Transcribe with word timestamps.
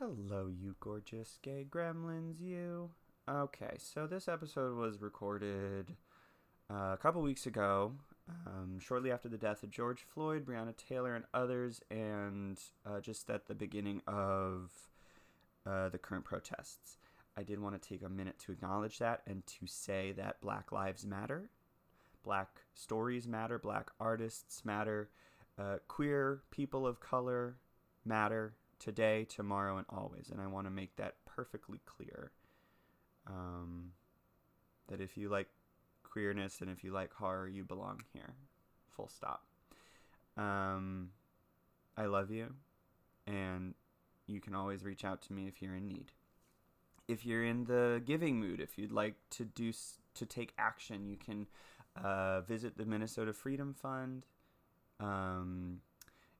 Hello, 0.00 0.48
you 0.48 0.74
gorgeous 0.80 1.38
gay 1.40 1.64
gremlins, 1.70 2.40
you. 2.40 2.90
Okay, 3.28 3.76
so 3.78 4.08
this 4.08 4.26
episode 4.26 4.76
was 4.76 5.00
recorded 5.00 5.94
uh, 6.68 6.90
a 6.92 6.98
couple 7.00 7.22
weeks 7.22 7.46
ago, 7.46 7.92
um, 8.44 8.80
shortly 8.80 9.12
after 9.12 9.28
the 9.28 9.38
death 9.38 9.62
of 9.62 9.70
George 9.70 10.02
Floyd, 10.02 10.44
Breonna 10.44 10.76
Taylor, 10.76 11.14
and 11.14 11.24
others, 11.32 11.80
and 11.92 12.58
uh, 12.84 13.00
just 13.00 13.30
at 13.30 13.46
the 13.46 13.54
beginning 13.54 14.02
of 14.08 14.72
uh, 15.64 15.90
the 15.90 15.98
current 15.98 16.24
protests. 16.24 16.98
I 17.36 17.44
did 17.44 17.60
want 17.60 17.80
to 17.80 17.88
take 17.88 18.02
a 18.02 18.08
minute 18.08 18.40
to 18.40 18.52
acknowledge 18.52 18.98
that 18.98 19.22
and 19.28 19.46
to 19.46 19.68
say 19.68 20.10
that 20.16 20.40
Black 20.40 20.72
Lives 20.72 21.06
Matter, 21.06 21.50
Black 22.24 22.62
stories 22.74 23.28
matter, 23.28 23.60
Black 23.60 23.92
artists 24.00 24.64
matter, 24.64 25.10
uh, 25.56 25.76
queer 25.86 26.42
people 26.50 26.84
of 26.84 26.98
color 26.98 27.58
matter 28.04 28.54
today, 28.84 29.24
tomorrow, 29.24 29.78
and 29.78 29.86
always. 29.88 30.28
And 30.30 30.40
I 30.40 30.46
want 30.46 30.66
to 30.66 30.70
make 30.70 30.96
that 30.96 31.14
perfectly 31.24 31.80
clear. 31.86 32.30
Um, 33.26 33.92
that 34.88 35.00
if 35.00 35.16
you 35.16 35.30
like 35.30 35.48
queerness 36.02 36.60
and 36.60 36.70
if 36.70 36.84
you 36.84 36.92
like 36.92 37.12
horror, 37.14 37.48
you 37.48 37.64
belong 37.64 38.02
here. 38.12 38.34
Full 38.94 39.08
stop. 39.08 39.44
Um, 40.36 41.10
I 41.96 42.04
love 42.06 42.30
you, 42.30 42.54
and 43.26 43.74
you 44.26 44.40
can 44.40 44.54
always 44.54 44.84
reach 44.84 45.04
out 45.04 45.22
to 45.22 45.32
me 45.32 45.48
if 45.48 45.62
you're 45.62 45.76
in 45.76 45.86
need. 45.86 46.12
If 47.08 47.24
you're 47.24 47.44
in 47.44 47.64
the 47.64 48.02
giving 48.04 48.38
mood, 48.38 48.60
if 48.60 48.76
you'd 48.76 48.92
like 48.92 49.14
to 49.30 49.44
do 49.44 49.72
to 50.14 50.26
take 50.26 50.52
action, 50.58 51.06
you 51.06 51.16
can 51.16 51.46
uh, 52.02 52.42
visit 52.42 52.76
the 52.76 52.84
Minnesota 52.84 53.32
Freedom 53.32 53.74
Fund. 53.74 54.26
Um, 55.00 55.80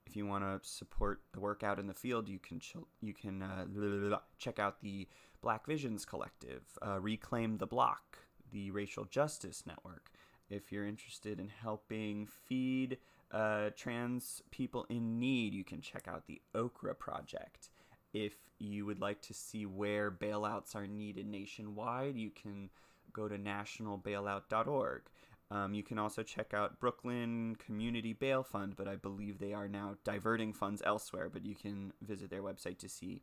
if 0.07 0.17
you 0.17 0.27
want 0.27 0.45
to 0.45 0.69
support 0.69 1.21
the 1.33 1.41
work 1.41 1.63
out 1.63 1.79
in 1.79 1.87
the 1.87 1.95
field, 1.95 2.29
you 2.29 2.39
can 2.39 2.61
ch- 2.61 2.77
you 3.01 3.15
can 3.15 3.43
uh, 3.43 4.19
check 4.39 4.59
out 4.59 4.81
the 4.83 5.09
Black 5.41 5.67
Visions 5.67 6.05
Collective, 6.05 6.63
uh, 6.87 7.01
Reclaim 7.01 7.59
the 7.59 7.67
Block, 7.67 8.19
the 8.53 8.71
Racial 8.71 9.05
Justice 9.05 9.65
Network. 9.67 10.11
If 10.51 10.71
you're 10.71 10.87
interested 10.87 11.41
in 11.41 11.49
helping 11.49 12.27
feed 12.27 12.99
uh, 13.33 13.71
trans 13.77 14.43
people 14.51 14.87
in 14.89 15.19
need, 15.19 15.55
you 15.55 15.65
can 15.65 15.81
check 15.81 16.07
out 16.07 16.27
the 16.27 16.41
Okra 16.55 16.95
Project. 16.95 17.71
If 18.13 18.35
you 18.59 18.87
would 18.87 19.01
like 19.01 19.21
to 19.23 19.35
see 19.35 19.67
where 19.67 20.11
bailouts 20.11 20.77
are 20.77 20.87
needed 20.87 21.27
nationwide, 21.27 22.17
you 22.17 22.31
can 22.31 22.71
go 23.13 23.29
to 23.29 23.37
nationalbailout.org. 23.37 25.03
Um, 25.51 25.75
you 25.75 25.83
can 25.83 25.99
also 25.99 26.23
check 26.23 26.55
out 26.55 26.81
Brooklyn 26.81 27.57
Community 27.57 28.13
Bail 28.13 28.43
Fund, 28.43 28.75
but 28.77 28.89
I 28.89 28.97
believe 28.97 29.39
they 29.39 29.53
are 29.53 29.69
now 29.69 29.97
diverting 30.05 30.53
funds 30.53 30.83
elsewhere. 30.85 31.29
But 31.33 31.45
you 31.45 31.55
can 31.55 31.93
visit 32.03 32.31
their 32.31 32.43
website 32.43 32.79
to 32.79 32.89
see 32.89 33.23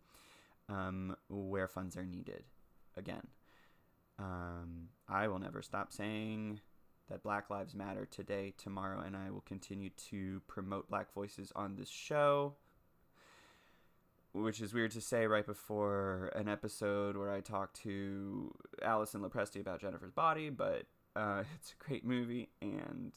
um, 0.69 1.15
where 1.29 1.67
funds 1.67 1.97
are 1.97 2.05
needed. 2.05 2.43
Again, 2.95 3.27
um, 4.19 4.89
I 5.09 5.27
will 5.27 5.39
never 5.39 5.61
stop 5.61 5.91
saying 5.91 6.59
that 7.09 7.23
Black 7.23 7.49
Lives 7.49 7.73
Matter 7.73 8.05
today, 8.05 8.53
tomorrow, 8.57 9.01
and 9.01 9.17
I 9.17 9.31
will 9.31 9.41
continue 9.41 9.89
to 10.09 10.41
promote 10.47 10.89
Black 10.89 11.13
voices 11.13 11.51
on 11.55 11.75
this 11.75 11.89
show 11.89 12.55
which 14.33 14.61
is 14.61 14.73
weird 14.73 14.91
to 14.91 15.01
say 15.01 15.27
right 15.27 15.45
before 15.45 16.31
an 16.35 16.47
episode 16.47 17.17
where 17.17 17.31
I 17.31 17.41
talk 17.41 17.73
to 17.83 18.53
Alison 18.81 19.21
LoPresti 19.21 19.59
about 19.59 19.81
Jennifer's 19.81 20.11
Body, 20.11 20.49
but 20.49 20.83
uh, 21.15 21.43
it's 21.55 21.73
a 21.79 21.83
great 21.83 22.05
movie, 22.05 22.49
and 22.61 23.11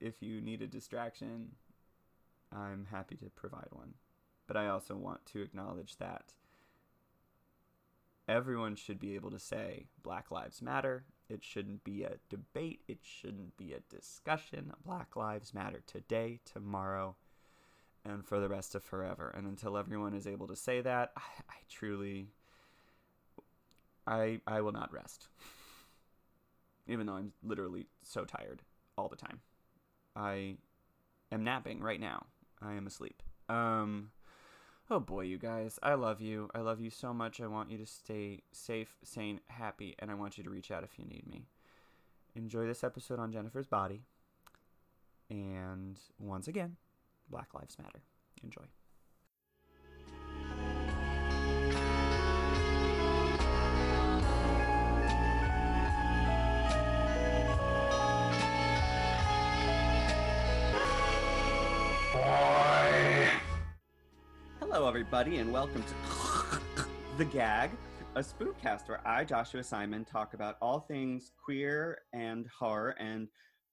if 0.00 0.22
you 0.22 0.40
need 0.40 0.62
a 0.62 0.66
distraction, 0.66 1.52
I'm 2.52 2.86
happy 2.90 3.16
to 3.16 3.30
provide 3.30 3.68
one. 3.70 3.94
But 4.46 4.56
I 4.56 4.68
also 4.68 4.96
want 4.96 5.24
to 5.26 5.42
acknowledge 5.42 5.96
that 5.96 6.34
everyone 8.28 8.76
should 8.76 8.98
be 8.98 9.14
able 9.14 9.30
to 9.30 9.38
say 9.38 9.86
Black 10.02 10.30
Lives 10.30 10.60
Matter. 10.60 11.04
It 11.28 11.42
shouldn't 11.42 11.84
be 11.84 12.04
a 12.04 12.16
debate. 12.28 12.82
It 12.86 12.98
shouldn't 13.02 13.56
be 13.56 13.72
a 13.72 13.94
discussion. 13.94 14.72
Black 14.84 15.16
Lives 15.16 15.54
Matter 15.54 15.82
today, 15.86 16.40
tomorrow, 16.44 17.16
and 18.04 18.26
for 18.26 18.38
the 18.38 18.48
rest 18.48 18.74
of 18.74 18.84
forever. 18.84 19.32
And 19.34 19.46
until 19.46 19.78
everyone 19.78 20.12
is 20.12 20.26
able 20.26 20.46
to 20.48 20.56
say 20.56 20.82
that, 20.82 21.12
I, 21.16 21.22
I 21.48 21.56
truly, 21.70 22.28
I 24.06 24.40
I 24.46 24.60
will 24.60 24.72
not 24.72 24.92
rest. 24.92 25.28
Even 26.86 27.06
though 27.06 27.14
I'm 27.14 27.32
literally 27.42 27.86
so 28.02 28.24
tired 28.24 28.62
all 28.96 29.08
the 29.08 29.16
time. 29.16 29.40
I 30.14 30.56
am 31.32 31.44
napping 31.44 31.80
right 31.80 32.00
now. 32.00 32.26
I 32.62 32.74
am 32.74 32.86
asleep. 32.86 33.22
Um, 33.48 34.10
oh 34.90 35.00
boy, 35.00 35.22
you 35.22 35.38
guys, 35.38 35.78
I 35.82 35.94
love 35.94 36.20
you. 36.20 36.50
I 36.54 36.60
love 36.60 36.80
you 36.80 36.90
so 36.90 37.12
much. 37.12 37.40
I 37.40 37.46
want 37.46 37.70
you 37.70 37.78
to 37.78 37.86
stay 37.86 38.42
safe, 38.52 38.96
sane, 39.02 39.40
happy, 39.48 39.94
and 39.98 40.10
I 40.10 40.14
want 40.14 40.38
you 40.38 40.44
to 40.44 40.50
reach 40.50 40.70
out 40.70 40.84
if 40.84 40.98
you 40.98 41.04
need 41.04 41.26
me. 41.28 41.46
Enjoy 42.34 42.66
this 42.66 42.84
episode 42.84 43.18
on 43.18 43.32
Jennifer's 43.32 43.66
body. 43.66 44.02
And 45.30 45.98
once 46.18 46.48
again, 46.48 46.76
Black 47.30 47.54
Lives 47.54 47.78
Matter. 47.78 48.02
Enjoy. 48.42 48.64
Hello, 64.84 64.92
everybody, 64.92 65.38
and 65.38 65.50
welcome 65.50 65.82
to 65.82 66.84
The 67.16 67.24
Gag, 67.24 67.70
a 68.16 68.20
spookcast 68.20 68.86
where 68.86 69.00
I, 69.08 69.24
Joshua 69.24 69.64
Simon, 69.64 70.04
talk 70.04 70.34
about 70.34 70.58
all 70.60 70.78
things 70.78 71.30
queer 71.42 72.02
and 72.12 72.46
horror 72.48 72.94
and 73.00 73.28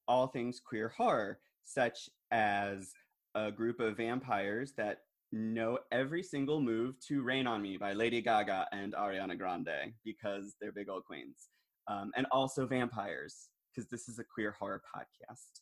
all 0.07 0.27
things 0.27 0.61
queer 0.61 0.87
horror, 0.87 1.39
such 1.65 2.09
as 2.31 2.93
a 3.35 3.51
group 3.51 3.81
of 3.81 3.97
vampires 3.97 4.71
that 4.77 4.99
know 5.33 5.79
every 5.91 6.23
single 6.23 6.61
move 6.61 6.95
to 7.09 7.23
Rain 7.23 7.45
on 7.45 7.61
Me 7.61 7.75
by 7.75 7.91
Lady 7.91 8.21
Gaga 8.21 8.67
and 8.71 8.93
Ariana 8.93 9.37
Grande 9.37 9.91
because 10.05 10.55
they're 10.61 10.71
big 10.71 10.87
old 10.87 11.03
queens. 11.03 11.49
Um, 11.89 12.11
and 12.15 12.25
also 12.31 12.65
vampires 12.65 13.49
because 13.75 13.89
this 13.89 14.07
is 14.07 14.17
a 14.17 14.23
queer 14.23 14.55
horror 14.57 14.81
podcast. 14.95 15.59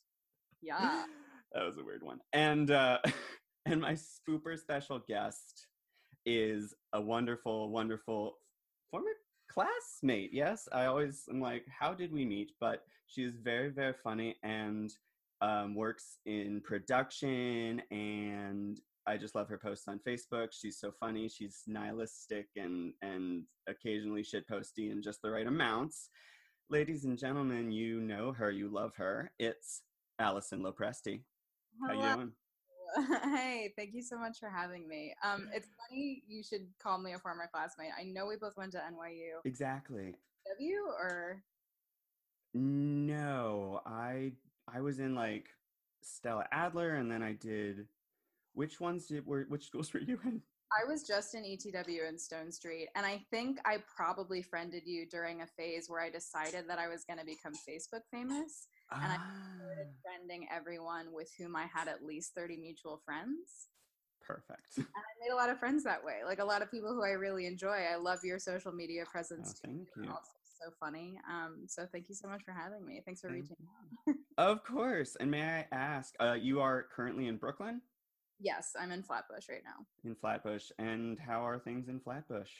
Yeah. 0.61 1.05
that 1.53 1.65
was 1.65 1.79
a 1.79 1.83
weird 1.83 2.03
one. 2.03 2.19
And 2.33 2.69
uh, 2.69 2.99
and 3.65 3.81
my 3.81 3.95
super 3.95 4.55
special 4.57 4.99
guest 5.07 5.67
is 6.25 6.73
a 6.93 7.01
wonderful, 7.01 7.69
wonderful 7.71 8.37
former 8.91 9.11
classmate. 9.49 10.31
Yes, 10.33 10.67
I 10.71 10.85
always 10.85 11.23
am 11.29 11.41
like, 11.41 11.65
how 11.67 11.93
did 11.93 12.11
we 12.11 12.25
meet? 12.25 12.51
But 12.59 12.83
she 13.07 13.23
is 13.23 13.35
very, 13.43 13.69
very 13.69 13.93
funny 14.03 14.35
and 14.43 14.91
um, 15.41 15.75
works 15.75 16.17
in 16.25 16.61
production 16.61 17.81
and 17.91 18.79
I 19.07 19.17
just 19.17 19.33
love 19.33 19.47
her 19.49 19.57
posts 19.57 19.87
on 19.87 19.99
Facebook. 20.07 20.49
She's 20.51 20.79
so 20.79 20.91
funny. 20.99 21.27
She's 21.29 21.63
nihilistic 21.65 22.47
and 22.55 22.93
and 23.01 23.45
occasionally 23.67 24.23
shitposty 24.23 24.91
in 24.91 25.01
just 25.01 25.21
the 25.23 25.31
right 25.31 25.47
amounts. 25.47 26.09
Ladies 26.69 27.05
and 27.05 27.17
gentlemen, 27.17 27.71
you 27.71 28.01
know 28.01 28.31
her, 28.33 28.51
you 28.51 28.67
love 28.69 28.91
her. 28.97 29.31
It's 29.39 29.81
Alison 30.19 30.61
LoPresti. 30.61 31.23
How 31.87 31.93
you 31.93 32.15
doing? 32.15 32.31
Hey, 33.23 33.73
thank 33.75 33.93
you 33.93 34.01
so 34.01 34.17
much 34.17 34.39
for 34.39 34.49
having 34.49 34.87
me. 34.87 35.13
Um, 35.23 35.49
it's 35.53 35.67
funny 35.89 36.23
you 36.27 36.43
should 36.43 36.67
call 36.81 36.97
me 36.97 37.13
a 37.13 37.19
former 37.19 37.49
classmate. 37.53 37.91
I 37.99 38.03
know 38.03 38.25
we 38.27 38.35
both 38.37 38.57
went 38.57 38.71
to 38.73 38.77
NYU. 38.77 39.45
Exactly. 39.45 40.15
W 40.49 40.77
or 40.87 41.43
No, 42.53 43.81
I 43.85 44.33
I 44.73 44.81
was 44.81 44.99
in 44.99 45.15
like 45.25 45.49
Stella 46.01 46.45
Adler, 46.51 46.95
and 46.95 47.11
then 47.11 47.23
I 47.23 47.33
did. 47.33 47.87
Which 48.53 48.79
ones 48.79 49.07
did 49.07 49.25
were 49.25 49.45
which 49.49 49.65
schools 49.65 49.93
were 49.93 49.99
you 49.99 50.19
in? 50.25 50.41
I 50.71 50.87
was 50.87 51.03
just 51.03 51.33
in 51.33 51.43
ETW 51.43 52.07
in 52.07 52.15
Stonestreet, 52.15 52.87
and 52.95 53.03
I 53.03 53.23
think 53.31 53.59
I 53.65 53.77
probably 53.95 54.43
friended 54.43 54.83
you 54.85 55.07
during 55.07 55.41
a 55.41 55.47
phase 55.47 55.89
where 55.89 56.01
I 56.01 56.11
decided 56.11 56.65
that 56.67 56.77
I 56.77 56.87
was 56.87 57.03
going 57.05 57.17
to 57.17 57.25
become 57.25 57.53
Facebook 57.53 58.01
famous, 58.11 58.67
and 58.91 59.11
I 59.11 59.17
started 59.57 59.87
friending 60.03 60.45
everyone 60.51 61.13
with 61.13 61.31
whom 61.37 61.55
I 61.55 61.65
had 61.73 61.87
at 61.87 62.03
least 62.03 62.33
thirty 62.35 62.57
mutual 62.57 63.01
friends. 63.05 63.67
Perfect. 64.21 64.77
And 64.77 64.85
I 64.85 65.13
made 65.25 65.31
a 65.33 65.35
lot 65.35 65.49
of 65.49 65.59
friends 65.59 65.83
that 65.85 66.03
way, 66.03 66.19
like 66.25 66.39
a 66.39 66.45
lot 66.45 66.61
of 66.61 66.69
people 66.69 66.93
who 66.93 67.03
I 67.03 67.11
really 67.11 67.47
enjoy. 67.47 67.85
I 67.91 67.95
love 67.95 68.19
your 68.23 68.37
social 68.37 68.71
media 68.71 69.03
presence. 69.11 69.55
Oh, 69.55 69.67
thank 69.67 69.87
You're 69.95 70.05
you. 70.05 70.11
Also 70.11 70.31
so 70.61 70.71
funny. 70.79 71.19
Um, 71.27 71.63
so 71.67 71.87
thank 71.91 72.09
you 72.09 72.15
so 72.15 72.27
much 72.27 72.43
for 72.43 72.51
having 72.51 72.85
me. 72.85 73.01
Thanks 73.05 73.21
for 73.21 73.29
reaching 73.29 73.55
out. 74.07 74.15
Of 74.37 74.63
course. 74.63 75.15
And 75.19 75.31
may 75.31 75.41
I 75.41 75.65
ask, 75.71 76.13
uh, 76.19 76.33
you 76.33 76.59
are 76.61 76.85
currently 76.95 77.27
in 77.27 77.37
Brooklyn, 77.37 77.81
Yes, 78.41 78.73
I'm 78.79 78.91
in 78.91 79.03
Flatbush 79.03 79.49
right 79.49 79.63
now. 79.65 79.85
in 80.03 80.15
Flatbush, 80.15 80.71
and 80.79 81.17
how 81.19 81.45
are 81.45 81.59
things 81.59 81.89
in 81.89 81.99
Flatbush? 81.99 82.51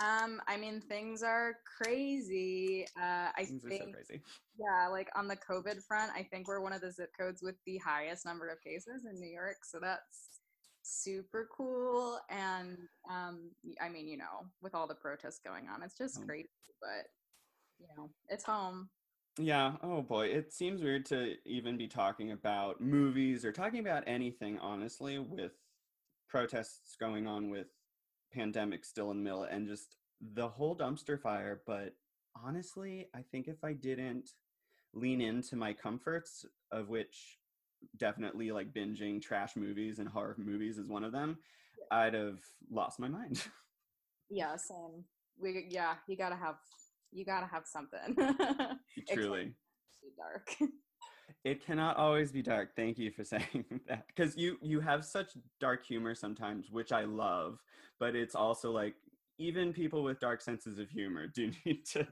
Um, 0.00 0.40
I 0.46 0.56
mean, 0.56 0.80
things 0.80 1.22
are 1.22 1.56
crazy. 1.76 2.86
Uh, 2.96 3.32
I 3.36 3.44
Things 3.44 3.64
are 3.64 3.70
think, 3.70 3.82
so 3.82 3.92
crazy. 3.92 4.22
yeah, 4.58 4.88
like 4.88 5.08
on 5.16 5.26
the 5.28 5.36
COVID 5.36 5.82
front, 5.84 6.12
I 6.14 6.22
think 6.22 6.46
we're 6.46 6.60
one 6.60 6.72
of 6.72 6.80
the 6.80 6.92
zip 6.92 7.10
codes 7.18 7.42
with 7.42 7.56
the 7.66 7.78
highest 7.78 8.24
number 8.24 8.48
of 8.48 8.60
cases 8.60 9.06
in 9.06 9.18
New 9.20 9.30
York. 9.30 9.64
So 9.64 9.80
that's 9.80 10.40
super 10.88 11.48
cool 11.54 12.18
and 12.30 12.78
um 13.10 13.50
i 13.78 13.90
mean 13.90 14.08
you 14.08 14.16
know 14.16 14.46
with 14.62 14.74
all 14.74 14.86
the 14.86 14.94
protests 14.94 15.38
going 15.44 15.68
on 15.68 15.82
it's 15.82 15.98
just 15.98 16.18
Oh. 16.18 16.24
crazy 16.24 16.48
but 16.80 17.04
you 17.78 17.86
know 17.94 18.08
it's 18.28 18.44
home 18.44 18.88
Yeah. 19.38 19.76
Oh 19.82 20.02
boy, 20.02 20.28
it 20.28 20.52
seems 20.52 20.82
weird 20.82 21.06
to 21.06 21.36
even 21.46 21.76
be 21.76 21.86
talking 21.86 22.32
about 22.32 22.80
movies 22.80 23.44
or 23.44 23.52
talking 23.52 23.78
about 23.80 24.02
anything, 24.08 24.58
honestly, 24.58 25.18
with 25.18 25.52
protests 26.28 26.96
going 26.96 27.26
on 27.28 27.48
with 27.48 27.68
pandemic 28.32 28.84
still 28.84 29.10
in 29.10 29.18
the 29.18 29.22
middle 29.24 29.44
and 29.44 29.66
just 29.66 29.96
the 30.34 30.48
whole 30.48 30.76
dumpster 30.76 31.20
fire. 31.20 31.62
But 31.66 31.94
honestly, 32.44 33.08
I 33.14 33.22
think 33.22 33.48
if 33.48 33.62
I 33.64 33.72
didn't 33.72 34.30
lean 34.94 35.20
into 35.20 35.56
my 35.56 35.72
comforts, 35.72 36.44
of 36.72 36.88
which 36.88 37.38
definitely 37.96 38.50
like 38.50 38.72
binging 38.72 39.22
trash 39.22 39.54
movies 39.56 39.98
and 39.98 40.08
horror 40.08 40.34
movies 40.38 40.78
is 40.78 40.88
one 40.88 41.04
of 41.04 41.12
them, 41.12 41.38
I'd 41.90 42.14
have 42.14 42.38
lost 42.70 42.98
my 42.98 43.08
mind. 43.08 43.42
yeah 44.30 44.56
same 44.56 45.04
we 45.40 45.66
yeah 45.70 45.94
you 46.06 46.16
gotta 46.16 46.36
have 46.36 46.56
you 47.12 47.24
gotta 47.24 47.46
have 47.46 47.64
something 47.66 48.14
Truly. 49.12 49.54
dark 50.18 50.54
It 51.44 51.64
cannot 51.64 51.96
always 51.96 52.32
be 52.32 52.42
dark. 52.42 52.74
Thank 52.76 52.98
you 52.98 53.10
for 53.10 53.24
saying 53.34 53.64
that. 53.88 54.06
Because 54.08 54.36
you 54.36 54.58
you 54.62 54.80
have 54.80 55.04
such 55.04 55.32
dark 55.60 55.84
humor 55.84 56.14
sometimes, 56.14 56.70
which 56.70 56.92
I 56.92 57.04
love. 57.04 57.58
But 58.00 58.14
it's 58.16 58.34
also 58.34 58.70
like 58.70 58.94
even 59.38 59.72
people 59.72 60.02
with 60.02 60.18
dark 60.20 60.40
senses 60.40 60.78
of 60.78 60.90
humor 60.90 61.26
do 61.26 61.50
need 61.64 61.84
to 61.92 62.06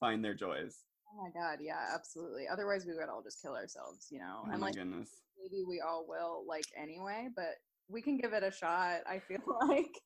find 0.00 0.24
their 0.24 0.34
joys. 0.34 0.84
oh 1.12 1.22
my 1.22 1.30
god 1.30 1.58
yeah 1.60 1.90
absolutely 1.94 2.46
otherwise 2.48 2.84
we 2.86 2.94
would 2.94 3.08
all 3.08 3.22
just 3.22 3.40
kill 3.42 3.54
ourselves 3.54 4.08
you 4.10 4.18
know 4.18 4.42
Oh 4.46 4.50
and 4.52 4.60
like 4.60 4.74
goodness. 4.74 5.08
maybe 5.40 5.64
we 5.66 5.80
all 5.80 6.04
will 6.08 6.44
like 6.46 6.66
anyway 6.80 7.28
but 7.34 7.54
we 7.88 8.02
can 8.02 8.16
give 8.18 8.32
it 8.32 8.42
a 8.42 8.50
shot 8.50 9.00
i 9.08 9.18
feel 9.18 9.40
like 9.68 10.00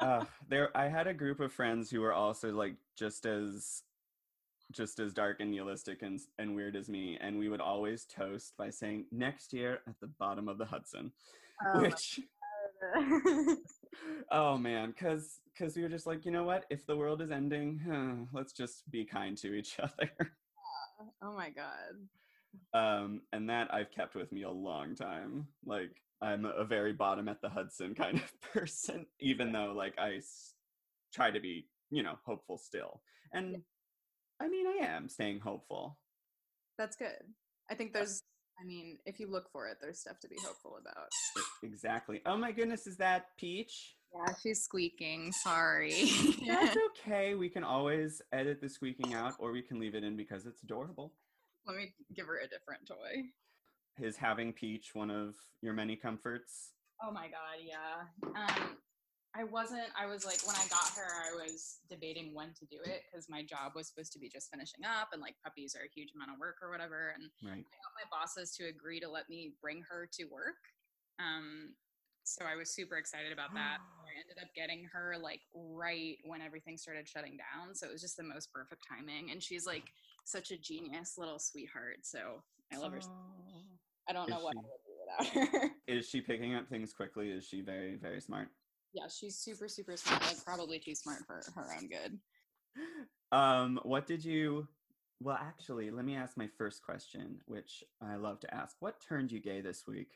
uh, 0.00 0.24
there, 0.48 0.76
I 0.76 0.88
had 0.88 1.06
a 1.06 1.14
group 1.14 1.40
of 1.40 1.52
friends 1.52 1.90
who 1.90 2.00
were 2.00 2.12
also 2.12 2.52
like 2.52 2.76
just 2.98 3.24
as 3.26 3.82
just 4.72 4.98
as 4.98 5.12
dark 5.12 5.40
and 5.40 5.50
nihilistic 5.50 6.02
and 6.02 6.20
and 6.38 6.54
weird 6.54 6.76
as 6.76 6.88
me, 6.88 7.18
and 7.20 7.38
we 7.38 7.48
would 7.48 7.60
always 7.60 8.04
toast 8.06 8.54
by 8.56 8.70
saying 8.70 9.06
"next 9.12 9.52
year 9.52 9.80
at 9.86 9.98
the 10.00 10.06
bottom 10.06 10.48
of 10.48 10.58
the 10.58 10.64
Hudson," 10.64 11.12
Oh 11.74 11.80
which 11.80 12.20
Oh 14.30 14.56
man, 14.58 14.92
cause 14.92 15.40
cause 15.56 15.76
we 15.76 15.82
were 15.82 15.88
just 15.88 16.06
like, 16.06 16.24
you 16.24 16.30
know 16.30 16.44
what? 16.44 16.64
If 16.70 16.86
the 16.86 16.96
world 16.96 17.22
is 17.22 17.30
ending, 17.30 17.80
huh, 17.86 18.26
let's 18.32 18.52
just 18.52 18.90
be 18.90 19.04
kind 19.04 19.36
to 19.38 19.54
each 19.54 19.78
other. 19.78 20.10
oh 21.22 21.34
my 21.36 21.50
god 21.50 22.08
Um, 22.72 23.22
and 23.32 23.48
that 23.50 23.72
I've 23.72 23.90
kept 23.90 24.14
with 24.14 24.32
me 24.32 24.42
a 24.42 24.50
long 24.50 24.94
time. 24.94 25.46
Like 25.64 25.90
I'm 26.20 26.44
a 26.44 26.64
very 26.64 26.92
bottom 26.92 27.28
at 27.28 27.40
the 27.40 27.48
Hudson 27.48 27.94
kind 27.94 28.18
of 28.18 28.40
person, 28.52 29.06
even 29.20 29.52
though 29.52 29.72
like 29.76 29.94
I 29.98 30.14
s- 30.16 30.54
try 31.12 31.30
to 31.30 31.40
be, 31.40 31.68
you 31.90 32.02
know, 32.02 32.14
hopeful 32.24 32.58
still. 32.58 33.02
And 33.32 33.62
I 34.40 34.48
mean, 34.48 34.66
I 34.66 34.84
am 34.84 35.08
staying 35.08 35.40
hopeful. 35.40 35.98
that's 36.78 36.96
good 36.96 37.22
i 37.70 37.74
think 37.74 37.92
there's 37.92 38.22
i 38.60 38.64
mean 38.66 38.98
if 39.06 39.18
you 39.20 39.30
look 39.30 39.48
for 39.52 39.68
it 39.68 39.78
there's 39.80 40.00
stuff 40.00 40.18
to 40.20 40.28
be 40.28 40.36
hopeful 40.44 40.76
about 40.80 41.08
Exactly. 41.62 42.20
Oh 42.26 42.36
my 42.36 42.52
goodness, 42.52 42.86
is 42.86 42.96
that 42.98 43.28
Peach? 43.38 43.96
yeah 44.14 44.32
she's 44.42 44.62
squeaking 44.62 45.32
sorry 45.32 46.04
That's 46.46 46.76
okay. 47.06 47.34
We 47.34 47.48
can 47.48 47.64
always 47.64 48.20
edit 48.32 48.60
the 48.60 48.68
squeaking 48.68 49.14
out, 49.14 49.32
or 49.38 49.50
we 49.50 49.62
can 49.62 49.80
leave 49.80 49.94
it 49.94 50.04
in 50.04 50.14
because 50.16 50.44
it's 50.46 50.62
adorable. 50.62 51.14
let 51.66 51.76
me 51.76 51.94
give 52.14 52.26
her 52.26 52.38
a 52.38 52.48
different 52.48 52.86
toy 52.86 53.24
is 54.00 54.16
having 54.16 54.52
Peach 54.52 54.94
one 54.94 55.10
of 55.10 55.34
your 55.62 55.72
many 55.72 55.96
comforts? 55.96 56.72
Oh 57.02 57.10
my 57.12 57.28
god, 57.28 57.58
yeah. 57.64 58.06
Um 58.36 58.76
I 59.36 59.44
wasn't 59.44 59.90
I 59.98 60.06
was 60.06 60.24
like 60.24 60.40
when 60.46 60.54
I 60.56 60.66
got 60.68 60.88
her 60.96 61.10
I 61.26 61.34
was 61.34 61.80
debating 61.90 62.34
when 62.34 62.54
to 62.54 62.64
do 62.66 62.78
it 62.84 63.02
cuz 63.12 63.28
my 63.28 63.42
job 63.42 63.74
was 63.74 63.88
supposed 63.88 64.12
to 64.12 64.18
be 64.18 64.28
just 64.28 64.50
finishing 64.50 64.84
up 64.84 65.08
and 65.12 65.20
like 65.20 65.34
puppies 65.42 65.74
are 65.74 65.82
a 65.84 65.88
huge 65.88 66.12
amount 66.14 66.30
of 66.30 66.38
work 66.38 66.58
or 66.62 66.70
whatever 66.70 67.08
and 67.10 67.30
Right. 67.42 67.66
I 67.66 67.76
got 67.82 67.94
my 67.98 68.08
bosses 68.10 68.54
to 68.56 68.66
agree 68.66 69.00
to 69.00 69.08
let 69.08 69.28
me 69.28 69.56
bring 69.60 69.82
her 69.82 70.06
to 70.12 70.24
work. 70.26 70.62
Um 71.18 71.74
so 72.26 72.44
I 72.46 72.56
was 72.56 72.70
super 72.70 72.96
excited 72.96 73.32
about 73.32 73.52
that. 73.52 73.80
I 73.80 74.18
ended 74.18 74.38
up 74.42 74.54
getting 74.54 74.84
her 74.84 75.18
like 75.18 75.42
right 75.52 76.16
when 76.24 76.40
everything 76.40 76.78
started 76.78 77.06
shutting 77.06 77.36
down. 77.36 77.74
So 77.74 77.86
it 77.86 77.92
was 77.92 78.00
just 78.00 78.16
the 78.16 78.22
most 78.22 78.50
perfect 78.50 78.82
timing. 78.88 79.30
And 79.30 79.42
she's 79.42 79.66
like 79.66 79.92
such 80.24 80.50
a 80.50 80.56
genius 80.56 81.18
little 81.18 81.38
sweetheart. 81.38 82.06
So 82.06 82.42
I 82.72 82.78
love 82.78 82.92
her. 82.92 83.00
Oh. 83.02 83.78
I 84.08 84.12
don't 84.14 84.30
know 84.30 84.38
Is 84.38 84.44
what 84.44 84.56
I 84.56 84.60
she? 84.62 84.68
would 84.70 84.84
do 84.86 85.36
without 85.36 85.62
her. 85.62 85.70
Is 85.86 86.08
she 86.08 86.22
picking 86.22 86.54
up 86.54 86.66
things 86.68 86.94
quickly? 86.94 87.30
Is 87.30 87.46
she 87.46 87.60
very, 87.60 87.96
very 87.96 88.22
smart? 88.22 88.48
Yeah, 88.94 89.08
she's 89.08 89.36
super, 89.36 89.68
super 89.68 89.96
smart. 89.96 90.22
Like 90.22 90.44
probably 90.44 90.78
too 90.78 90.94
smart 90.94 91.18
for 91.26 91.42
her 91.54 91.66
own 91.76 91.88
good. 91.88 92.18
Um, 93.32 93.80
what 93.82 94.06
did 94.06 94.24
you 94.24 94.68
well 95.20 95.38
actually 95.40 95.90
let 95.90 96.04
me 96.04 96.16
ask 96.16 96.36
my 96.36 96.48
first 96.58 96.82
question, 96.82 97.38
which 97.46 97.82
I 98.00 98.16
love 98.16 98.40
to 98.40 98.54
ask. 98.54 98.76
What 98.80 98.96
turned 99.06 99.32
you 99.32 99.40
gay 99.40 99.60
this 99.60 99.84
week? 99.86 100.08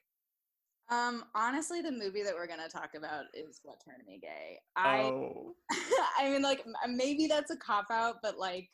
Um, 0.91 1.25
honestly, 1.35 1.83
the 1.83 1.93
movie 1.93 2.23
that 2.23 2.35
we're 2.35 2.47
gonna 2.47 2.69
talk 2.69 2.91
about 2.97 3.25
is 3.35 3.61
what 3.63 3.83
turned 3.85 4.07
me 4.07 4.19
gay. 4.23 4.59
I 4.77 5.01
oh 5.03 5.55
I 6.19 6.31
mean, 6.31 6.43
like 6.43 6.65
maybe 6.89 7.27
that's 7.27 7.51
a 7.51 7.57
cop 7.57 7.87
out, 7.91 8.17
but 8.23 8.39
like 8.39 8.69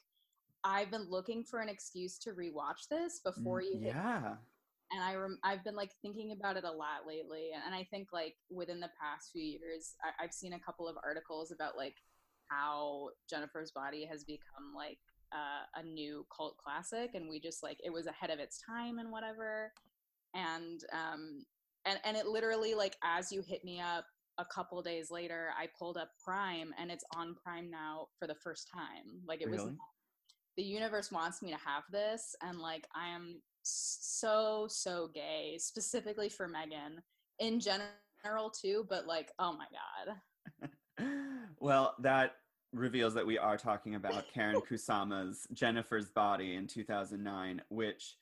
I've 0.62 0.91
been 0.91 1.06
looking 1.11 1.45
for 1.45 1.61
an 1.61 1.69
excuse 1.69 2.19
to 2.19 2.31
rewatch 2.31 2.89
this 2.91 3.21
before 3.25 3.62
you 3.62 3.79
hit 3.79 3.95
yeah. 3.95 4.35
And 4.94 5.02
I 5.02 5.14
rem- 5.17 5.38
I've 5.43 5.64
been 5.64 5.75
like 5.75 5.91
thinking 6.02 6.32
about 6.32 6.56
it 6.56 6.64
a 6.64 6.70
lot 6.70 7.06
lately, 7.06 7.50
and, 7.55 7.75
I 7.75 7.85
think 7.91 8.08
like 8.12 8.37
within 8.50 8.79
the 8.79 8.91
past 9.00 9.31
few 9.32 9.43
years, 9.43 9.94
I- 10.02 10.25
I've 10.25 10.32
seen 10.32 10.52
a 10.52 10.61
couple 10.61 10.87
of 10.88 10.96
articles 11.05 11.50
about 11.50 11.76
like 11.76 11.96
how 12.49 13.11
Jennifer's 13.29 13.73
Body 13.73 14.06
has 14.06 14.23
become 14.25 14.73
like 14.76 14.99
uh, 15.32 15.64
a 15.75 15.82
new 15.82 16.25
cult 16.35 16.56
classic, 16.58 17.11
and 17.14 17.29
we 17.29 17.41
just 17.41 17.62
like 17.62 17.79
it 17.85 17.91
was 17.93 18.06
ahead 18.06 18.31
of 18.31 18.38
its 18.38 18.58
time 18.64 18.99
and 18.99 19.11
whatever, 19.11 19.73
and 20.35 20.81
um 20.93 21.44
and 21.85 21.99
and 22.05 22.17
it 22.17 22.26
literally 22.26 22.75
like 22.75 22.96
as 23.02 23.32
you 23.32 23.43
hit 23.43 23.64
me 23.64 23.81
up 23.81 24.05
a 24.38 24.44
couple 24.44 24.81
days 24.82 25.11
later, 25.11 25.50
I 25.58 25.69
pulled 25.79 25.96
up 25.96 26.11
Prime, 26.25 26.73
and 26.79 26.91
it's 26.91 27.05
on 27.17 27.35
Prime 27.35 27.70
now 27.70 28.08
for 28.19 28.26
the 28.29 28.35
first 28.37 28.69
time. 28.73 29.23
Like 29.26 29.43
it 29.43 29.50
was 29.50 29.61
the 30.56 30.62
universe 30.62 31.11
wants 31.11 31.43
me 31.43 31.50
to 31.50 31.58
have 31.58 31.82
this 31.91 32.37
and 32.43 32.61
like 32.61 32.87
i 32.94 33.08
am 33.08 33.43
so 33.65 34.67
so 34.69 35.11
gay 35.15 35.57
specifically 35.59 36.29
for 36.29 36.47
megan 36.47 37.03
in 37.39 37.59
general 37.59 38.51
too 38.51 38.87
but 38.89 39.07
like 39.07 39.33
oh 39.39 39.53
my 39.53 39.67
god 39.73 40.17
well, 41.61 41.94
that 42.01 42.37
reveals 42.73 43.15
that 43.15 43.27
we 43.27 43.39
are 43.39 43.56
talking 43.56 43.94
about 43.94 44.25
Karyn 44.35 44.61
Kusama's 44.71 45.47
Jennifer's 45.53 46.11
Body 46.11 46.56
in 46.56 46.67
2009, 46.67 47.63
which 47.69 48.17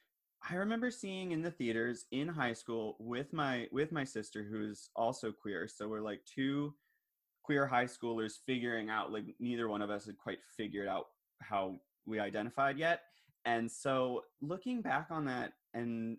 I 0.48 0.56
remember 0.56 0.90
seeing 0.90 1.32
in 1.32 1.42
the 1.42 1.50
theaters 1.50 2.06
in 2.10 2.28
high 2.28 2.52
school 2.52 2.96
with 2.98 3.32
my 3.32 3.68
with 3.70 3.92
my 3.92 4.04
sister 4.04 4.44
who's 4.48 4.90
also 4.96 5.32
queer. 5.32 5.68
So 5.68 5.88
we're 5.88 6.00
like 6.00 6.20
two 6.24 6.74
queer 7.44 7.66
high 7.66 7.86
schoolers 7.86 8.34
figuring 8.46 8.88
out 8.90 9.12
like 9.12 9.24
neither 9.40 9.68
one 9.68 9.82
of 9.82 9.90
us 9.90 10.06
had 10.06 10.18
quite 10.18 10.38
figured 10.56 10.88
out 10.88 11.06
how 11.40 11.76
we 12.06 12.18
identified 12.18 12.78
yet. 12.78 13.02
And 13.44 13.70
so 13.70 14.22
looking 14.40 14.82
back 14.82 15.08
on 15.10 15.24
that 15.26 15.52
and 15.74 16.18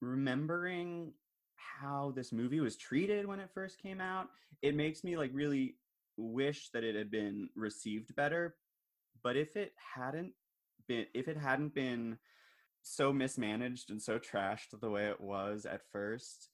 remembering 0.00 1.12
how 1.54 2.12
this 2.14 2.32
movie 2.32 2.60
was 2.60 2.76
treated 2.76 3.26
when 3.26 3.40
it 3.40 3.50
first 3.52 3.80
came 3.80 4.00
out, 4.00 4.28
it 4.62 4.74
makes 4.74 5.04
me 5.04 5.16
like 5.16 5.30
really 5.32 5.76
wish 6.16 6.70
that 6.72 6.84
it 6.84 6.94
had 6.94 7.10
been 7.10 7.48
received 7.54 8.14
better. 8.16 8.56
But 9.22 9.36
if 9.36 9.56
it 9.56 9.72
hadn't 9.94 10.32
been 10.88 11.06
if 11.14 11.28
it 11.28 11.36
hadn't 11.36 11.74
been 11.74 12.18
so 12.82 13.12
mismanaged 13.12 13.90
and 13.90 14.00
so 14.00 14.18
trashed 14.18 14.78
the 14.80 14.90
way 14.90 15.06
it 15.08 15.20
was 15.20 15.66
at 15.66 15.82
first, 15.92 16.50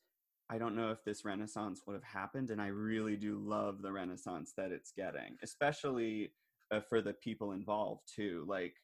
I 0.50 0.58
don't 0.58 0.76
know 0.76 0.90
if 0.90 1.04
this 1.04 1.24
renaissance 1.24 1.82
would 1.86 1.94
have 1.94 2.04
happened. 2.04 2.50
And 2.50 2.60
I 2.60 2.68
really 2.68 3.16
do 3.16 3.38
love 3.38 3.82
the 3.82 3.92
renaissance 3.92 4.52
that 4.56 4.72
it's 4.72 4.92
getting, 4.92 5.36
especially 5.42 6.32
uh, 6.70 6.80
for 6.80 7.00
the 7.00 7.12
people 7.12 7.52
involved 7.52 8.02
too. 8.14 8.44
Like 8.48 8.74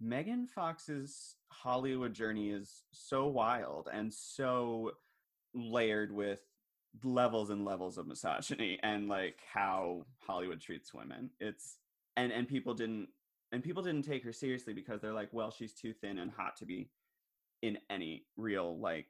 Megan 0.00 0.46
Fox's 0.46 1.36
Hollywood 1.50 2.14
journey 2.14 2.50
is 2.50 2.84
so 2.92 3.26
wild 3.26 3.88
and 3.92 4.12
so 4.12 4.92
layered 5.54 6.12
with 6.12 6.40
levels 7.02 7.50
and 7.50 7.64
levels 7.64 7.98
of 7.98 8.06
misogyny 8.06 8.78
and 8.82 9.08
like 9.08 9.40
how 9.52 10.04
Hollywood 10.18 10.60
treats 10.60 10.94
women. 10.94 11.30
It's 11.40 11.78
and 12.16 12.32
and 12.32 12.48
people 12.48 12.74
didn't 12.74 13.08
and 13.52 13.62
people 13.62 13.82
didn't 13.82 14.04
take 14.04 14.24
her 14.24 14.32
seriously 14.32 14.72
because 14.72 15.00
they're 15.00 15.12
like, 15.12 15.30
well, 15.32 15.50
she's 15.50 15.72
too 15.72 15.92
thin 15.92 16.18
and 16.18 16.30
hot 16.30 16.56
to 16.58 16.66
be 16.66 16.90
in 17.62 17.78
any 17.90 18.26
real 18.36 18.78
like 18.78 19.08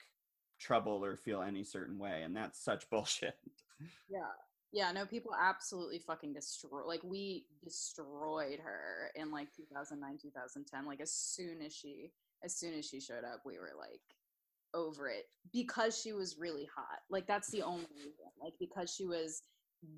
trouble 0.58 1.04
or 1.04 1.16
feel 1.16 1.42
any 1.42 1.64
certain 1.64 1.98
way, 1.98 2.22
and 2.22 2.34
that's 2.34 2.62
such 2.62 2.88
bullshit. 2.90 3.36
yeah 4.08 4.20
yeah 4.72 4.92
no 4.92 5.06
people 5.06 5.32
absolutely 5.40 5.98
fucking 5.98 6.32
destroy 6.32 6.84
like 6.86 7.02
we 7.02 7.46
destroyed 7.64 8.58
her 8.62 9.10
in 9.14 9.30
like 9.30 9.48
2009 9.56 10.18
2010 10.20 10.86
like 10.86 11.00
as 11.00 11.12
soon 11.12 11.62
as 11.64 11.74
she 11.74 12.12
as 12.44 12.54
soon 12.54 12.74
as 12.74 12.86
she 12.86 13.00
showed 13.00 13.24
up 13.24 13.40
we 13.44 13.58
were 13.58 13.72
like 13.78 14.00
over 14.74 15.08
it 15.08 15.24
because 15.52 15.98
she 15.98 16.12
was 16.12 16.36
really 16.38 16.68
hot. 16.74 17.00
Like 17.10 17.26
that's 17.26 17.50
the 17.50 17.62
only 17.62 17.86
reason. 17.96 18.26
Like 18.42 18.54
because 18.58 18.92
she 18.92 19.06
was 19.06 19.42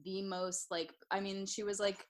the 0.04 0.22
most 0.22 0.70
like 0.70 0.92
I 1.10 1.20
mean 1.20 1.46
she 1.46 1.62
was 1.62 1.80
like 1.80 2.06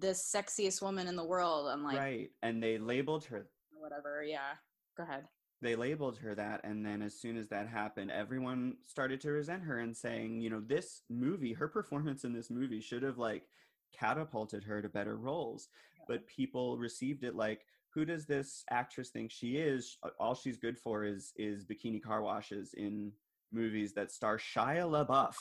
the 0.00 0.08
sexiest 0.08 0.82
woman 0.82 1.08
in 1.08 1.16
the 1.16 1.24
world. 1.24 1.68
I'm 1.68 1.82
like 1.82 1.98
right, 1.98 2.30
and 2.42 2.62
they 2.62 2.78
labeled 2.78 3.24
her 3.26 3.48
whatever. 3.72 4.22
Yeah, 4.22 4.54
go 4.96 5.04
ahead. 5.04 5.24
They 5.60 5.74
labeled 5.74 6.18
her 6.18 6.34
that, 6.36 6.60
and 6.62 6.86
then 6.86 7.02
as 7.02 7.18
soon 7.18 7.36
as 7.36 7.48
that 7.48 7.68
happened, 7.68 8.12
everyone 8.12 8.76
started 8.86 9.20
to 9.22 9.32
resent 9.32 9.64
her 9.64 9.80
and 9.80 9.96
saying, 9.96 10.40
you 10.40 10.50
know, 10.50 10.60
this 10.60 11.02
movie, 11.10 11.52
her 11.52 11.66
performance 11.66 12.24
in 12.24 12.32
this 12.32 12.48
movie 12.48 12.80
should 12.80 13.02
have 13.02 13.18
like 13.18 13.48
catapulted 13.92 14.62
her 14.64 14.80
to 14.80 14.88
better 14.88 15.16
roles. 15.16 15.68
Yeah. 15.98 16.04
But 16.08 16.26
people 16.28 16.78
received 16.78 17.24
it 17.24 17.34
like, 17.34 17.62
who 17.90 18.04
does 18.04 18.26
this 18.26 18.64
actress 18.70 19.08
think 19.08 19.32
she 19.32 19.56
is? 19.56 19.96
All 20.20 20.34
she's 20.34 20.58
good 20.58 20.78
for 20.78 21.04
is 21.04 21.32
is 21.36 21.64
bikini 21.64 22.00
car 22.00 22.22
washes 22.22 22.74
in 22.74 23.12
movies 23.50 23.94
that 23.94 24.12
star 24.12 24.38
Shia 24.38 24.88
LaBeouf 24.88 25.34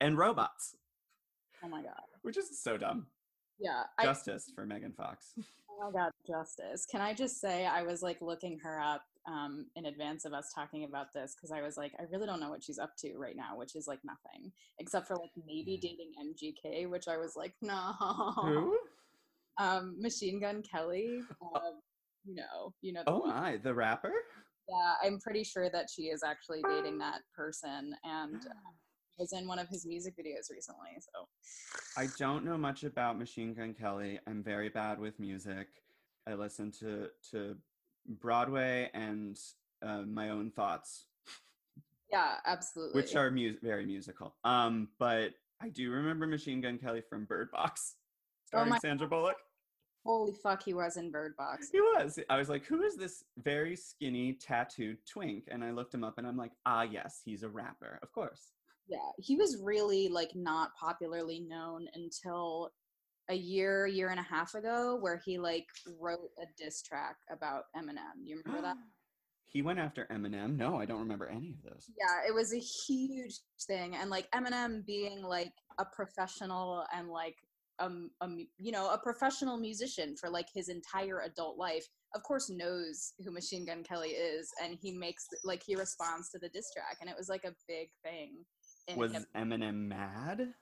and 0.00 0.18
robots. 0.18 0.74
Oh 1.62 1.68
my 1.68 1.82
god. 1.82 2.00
Which 2.22 2.36
is 2.36 2.60
so 2.60 2.76
dumb. 2.76 3.06
Yeah. 3.60 3.82
Justice 4.02 4.46
I, 4.50 4.54
for 4.54 4.66
Megan 4.66 4.92
Fox. 4.92 5.34
Oh 5.82 5.90
my 5.90 5.98
god, 5.98 6.10
justice. 6.26 6.84
Can 6.84 7.00
I 7.00 7.14
just 7.14 7.40
say 7.40 7.64
I 7.64 7.84
was 7.84 8.02
like 8.02 8.20
looking 8.20 8.58
her 8.58 8.78
up 8.82 9.00
um, 9.28 9.66
in 9.76 9.86
advance 9.86 10.24
of 10.24 10.32
us 10.32 10.52
talking 10.54 10.84
about 10.84 11.12
this 11.14 11.34
because 11.34 11.52
I 11.52 11.62
was 11.62 11.76
like, 11.76 11.92
I 11.98 12.04
really 12.10 12.26
don't 12.26 12.40
know 12.40 12.50
what 12.50 12.62
she's 12.62 12.78
up 12.78 12.92
to 13.00 13.16
right 13.16 13.36
now, 13.36 13.56
which 13.56 13.76
is 13.76 13.86
like 13.86 14.00
nothing 14.04 14.52
except 14.78 15.06
for 15.06 15.16
like 15.16 15.30
maybe 15.46 15.78
dating 15.80 16.12
MGK, 16.20 16.88
which 16.88 17.08
I 17.08 17.16
was 17.16 17.34
like, 17.36 17.54
no. 17.62 17.92
Who? 18.42 18.78
Um, 19.58 19.96
Machine 20.00 20.40
Gun 20.40 20.62
Kelly. 20.62 21.20
Um, 21.42 21.82
you 22.24 22.34
know, 22.34 22.72
you 22.80 22.94
know. 22.94 23.02
oh 23.06 23.18
one. 23.18 23.28
my, 23.28 23.56
the 23.62 23.74
rapper. 23.74 24.12
Yeah, 24.66 24.94
I'm 25.04 25.18
pretty 25.20 25.44
sure 25.44 25.68
that 25.68 25.88
she 25.94 26.04
is 26.04 26.22
actually 26.24 26.62
dating 26.62 26.96
that 27.00 27.20
person, 27.36 27.94
and 28.02 28.36
uh, 28.36 28.70
was 29.18 29.32
in 29.32 29.46
one 29.46 29.58
of 29.58 29.68
his 29.68 29.86
music 29.86 30.14
videos 30.16 30.50
recently. 30.50 30.96
So 30.98 31.28
I 31.96 32.08
don't 32.18 32.44
know 32.44 32.56
much 32.56 32.84
about 32.84 33.18
Machine 33.18 33.52
Gun 33.52 33.74
Kelly. 33.78 34.18
I'm 34.26 34.42
very 34.42 34.70
bad 34.70 34.98
with 34.98 35.20
music. 35.20 35.68
I 36.26 36.34
listen 36.34 36.72
to 36.80 37.08
to 37.32 37.56
Broadway 38.06 38.90
and 38.94 39.38
uh, 39.82 40.02
my 40.02 40.30
own 40.30 40.50
thoughts. 40.50 41.06
Yeah, 42.10 42.34
absolutely. 42.44 43.00
Which 43.00 43.14
are 43.14 43.30
mu- 43.30 43.56
very 43.62 43.86
musical. 43.86 44.34
Um, 44.44 44.88
but 44.98 45.30
I 45.60 45.68
do 45.68 45.90
remember 45.90 46.26
Machine 46.26 46.60
Gun 46.60 46.78
Kelly 46.78 47.02
from 47.08 47.24
Bird 47.24 47.50
Box, 47.50 47.94
oh 47.96 48.46
starring 48.46 48.72
oh 48.72 48.78
Sandra 48.82 49.06
Bullock. 49.06 49.36
Holy 50.04 50.32
fuck, 50.32 50.62
he 50.62 50.72
was 50.72 50.96
in 50.96 51.10
Bird 51.10 51.36
Box. 51.36 51.68
He 51.70 51.80
was. 51.80 52.18
I 52.30 52.38
was 52.38 52.48
like, 52.48 52.64
who 52.64 52.82
is 52.82 52.96
this 52.96 53.22
very 53.44 53.76
skinny, 53.76 54.32
tattooed 54.32 54.96
twink? 55.06 55.44
And 55.50 55.62
I 55.62 55.72
looked 55.72 55.92
him 55.92 56.04
up 56.04 56.16
and 56.16 56.26
I'm 56.26 56.38
like, 56.38 56.52
ah, 56.64 56.82
yes, 56.82 57.20
he's 57.24 57.42
a 57.42 57.48
rapper. 57.48 57.98
Of 58.02 58.10
course 58.12 58.52
yeah 58.90 58.98
he 59.18 59.36
was 59.36 59.56
really 59.62 60.08
like 60.08 60.34
not 60.34 60.74
popularly 60.78 61.40
known 61.40 61.86
until 61.94 62.72
a 63.30 63.34
year 63.34 63.86
year 63.86 64.08
and 64.08 64.20
a 64.20 64.24
half 64.24 64.54
ago 64.54 64.98
where 65.00 65.20
he 65.24 65.38
like 65.38 65.66
wrote 65.98 66.30
a 66.42 66.46
diss 66.62 66.82
track 66.82 67.16
about 67.30 67.64
eminem. 67.76 68.24
You 68.24 68.42
remember 68.44 68.68
that? 68.68 68.76
He 69.52 69.62
went 69.62 69.80
after 69.80 70.06
eminem? 70.12 70.56
No 70.56 70.76
i 70.76 70.84
don't 70.84 71.00
remember 71.00 71.26
any 71.26 71.50
of 71.50 71.62
those. 71.64 71.90
Yeah 71.98 72.28
it 72.28 72.32
was 72.32 72.54
a 72.54 72.58
huge 72.58 73.40
thing. 73.66 73.96
And 73.96 74.08
like 74.08 74.30
eminem 74.30 74.86
being 74.86 75.22
like 75.22 75.52
a 75.78 75.84
professional 75.84 76.84
and 76.94 77.08
like 77.08 77.34
um, 77.80 78.10
um 78.20 78.46
you 78.58 78.70
know 78.70 78.90
a 78.90 78.98
professional 78.98 79.56
musician 79.56 80.14
for 80.14 80.28
like 80.28 80.46
his 80.54 80.68
entire 80.68 81.22
adult 81.22 81.56
life 81.58 81.86
of 82.14 82.22
course 82.22 82.50
knows 82.50 83.14
who 83.24 83.32
machine 83.32 83.64
gun 83.64 83.82
kelly 83.82 84.10
is 84.10 84.50
and 84.62 84.76
he 84.82 84.92
makes 84.92 85.26
like 85.44 85.62
he 85.66 85.74
responds 85.74 86.28
to 86.30 86.38
the 86.38 86.48
diss 86.50 86.70
track. 86.72 86.98
And 87.00 87.08
it 87.10 87.16
was 87.16 87.28
like 87.28 87.44
a 87.44 87.54
big 87.66 87.88
thing 88.04 88.44
was 88.96 89.12
him. 89.12 89.26
Eminem 89.36 89.88
mad? 89.88 90.54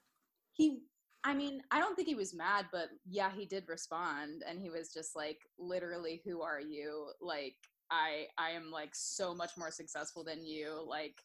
He 0.52 0.80
I 1.24 1.34
mean, 1.34 1.60
I 1.70 1.80
don't 1.80 1.96
think 1.96 2.08
he 2.08 2.14
was 2.14 2.34
mad, 2.34 2.66
but 2.72 2.88
yeah, 3.08 3.30
he 3.34 3.44
did 3.44 3.64
respond 3.68 4.44
and 4.48 4.60
he 4.60 4.70
was 4.70 4.92
just 4.92 5.16
like 5.16 5.38
literally 5.58 6.22
who 6.24 6.42
are 6.42 6.60
you? 6.60 7.08
Like 7.20 7.56
I 7.90 8.26
I 8.38 8.50
am 8.50 8.70
like 8.70 8.90
so 8.92 9.34
much 9.34 9.50
more 9.56 9.70
successful 9.70 10.24
than 10.24 10.44
you. 10.44 10.84
Like 10.86 11.16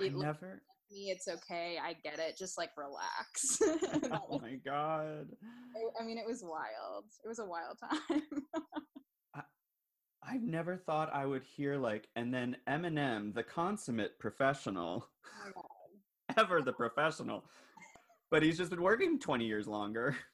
it 0.00 0.14
never 0.14 0.60
me 0.90 1.10
it's 1.10 1.28
okay. 1.28 1.78
I 1.82 1.94
get 2.02 2.18
it. 2.18 2.36
Just 2.36 2.58
like 2.58 2.70
relax. 2.76 3.58
oh 4.12 4.38
my 4.40 4.56
god. 4.64 5.28
I, 5.76 6.02
I 6.02 6.04
mean, 6.04 6.18
it 6.18 6.26
was 6.26 6.42
wild. 6.42 7.04
It 7.24 7.28
was 7.28 7.38
a 7.38 7.44
wild 7.44 7.78
time. 7.78 8.22
I, 9.34 9.42
I've 10.22 10.42
never 10.42 10.76
thought 10.76 11.14
I 11.14 11.26
would 11.26 11.44
hear 11.44 11.76
like, 11.76 12.08
and 12.16 12.34
then 12.34 12.56
Eminem, 12.68 13.34
the 13.34 13.42
consummate 13.42 14.18
professional. 14.18 15.06
Oh 15.56 15.62
ever 16.36 16.62
the 16.62 16.72
professional. 16.72 17.44
But 18.30 18.42
he's 18.42 18.58
just 18.58 18.70
been 18.70 18.82
working 18.82 19.18
20 19.18 19.46
years 19.46 19.66
longer. 19.66 20.16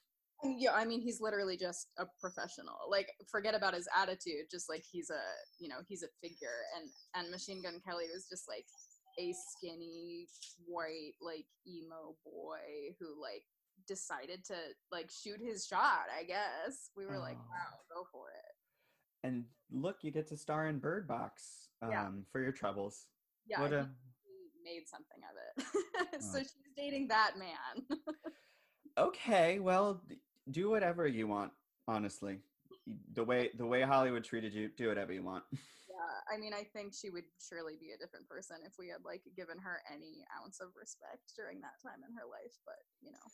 Yeah, 0.44 0.74
I 0.74 0.84
mean, 0.84 1.00
he's 1.00 1.20
literally 1.20 1.56
just 1.56 1.88
a 1.98 2.04
professional. 2.20 2.76
Like, 2.90 3.08
forget 3.30 3.54
about 3.54 3.72
his 3.72 3.88
attitude. 3.96 4.46
Just 4.50 4.68
like 4.68 4.84
he's 4.88 5.08
a, 5.08 5.22
you 5.58 5.66
know, 5.66 5.76
he's 5.88 6.02
a 6.02 6.12
figure. 6.22 6.60
And 6.76 6.90
and 7.14 7.30
Machine 7.30 7.62
Gun 7.62 7.80
Kelly 7.84 8.04
was 8.12 8.28
just 8.28 8.44
like 8.46 8.66
a 9.18 9.32
skinny 9.32 10.28
white 10.66 11.14
like 11.22 11.46
emo 11.66 12.16
boy 12.24 12.94
who 13.00 13.20
like 13.20 13.44
decided 13.88 14.44
to 14.46 14.54
like 14.92 15.10
shoot 15.10 15.40
his 15.40 15.66
shot. 15.66 16.06
I 16.16 16.24
guess 16.24 16.90
we 16.96 17.06
were 17.06 17.16
oh. 17.16 17.20
like, 17.20 17.38
wow, 17.38 17.78
go 17.92 18.06
for 18.12 18.28
it. 18.28 19.26
And 19.26 19.44
look, 19.72 19.96
you 20.02 20.10
get 20.10 20.28
to 20.28 20.36
star 20.36 20.68
in 20.68 20.78
Bird 20.78 21.08
Box 21.08 21.68
um, 21.82 21.90
yeah. 21.90 22.08
for 22.30 22.40
your 22.40 22.52
troubles. 22.52 23.06
Yeah, 23.48 23.60
what 23.60 23.72
a 23.72 23.88
made 24.66 24.88
something 24.88 25.22
of 25.30 25.34
it. 25.38 26.22
so 26.22 26.38
oh. 26.38 26.42
she's 26.42 26.74
dating 26.76 27.08
that 27.08 27.32
man. 27.38 27.98
okay, 28.98 29.58
well, 29.58 30.02
do 30.50 30.68
whatever 30.70 31.06
you 31.06 31.26
want, 31.26 31.52
honestly. 31.86 32.38
The 33.14 33.24
way 33.24 33.50
the 33.56 33.66
way 33.66 33.82
Hollywood 33.82 34.24
treated 34.24 34.52
you, 34.52 34.70
do 34.76 34.88
whatever 34.88 35.12
you 35.12 35.22
want. 35.22 35.44
Yeah, 35.96 36.36
I 36.36 36.38
mean, 36.38 36.52
I 36.52 36.62
think 36.62 36.92
she 36.92 37.08
would 37.08 37.24
surely 37.40 37.72
be 37.80 37.92
a 37.92 37.96
different 37.96 38.28
person 38.28 38.56
if 38.66 38.74
we 38.78 38.88
had 38.88 39.00
like 39.02 39.22
given 39.34 39.56
her 39.56 39.80
any 39.90 40.26
ounce 40.36 40.60
of 40.60 40.68
respect 40.78 41.32
during 41.34 41.58
that 41.62 41.80
time 41.82 42.04
in 42.06 42.14
her 42.14 42.28
life, 42.28 42.52
but 42.66 42.84
you 43.00 43.12
know. 43.12 43.26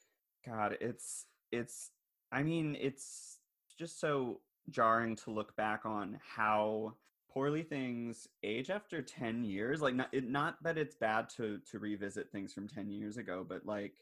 God, 0.47 0.77
it's 0.81 1.27
it's 1.51 1.91
I 2.31 2.45
mean, 2.45 2.77
it's 2.81 3.39
just 3.77 3.99
so 3.99 4.43
jarring 4.71 5.17
to 5.17 5.33
look 5.33 5.57
back 5.57 5.85
on 5.85 6.21
how 6.37 6.95
poorly 7.33 7.63
things 7.63 8.29
age 8.43 8.71
after 8.71 9.01
10 9.03 9.45
years 9.45 9.81
like 9.81 9.95
not, 9.95 10.09
it, 10.13 10.29
not 10.29 10.63
that 10.63 10.79
it's 10.79 10.95
bad 10.95 11.29
to 11.29 11.59
to 11.71 11.79
revisit 11.79 12.31
things 12.31 12.53
from 12.53 12.69
10 12.69 12.91
years 12.91 13.17
ago 13.17 13.45
but 13.49 13.65
like 13.65 13.95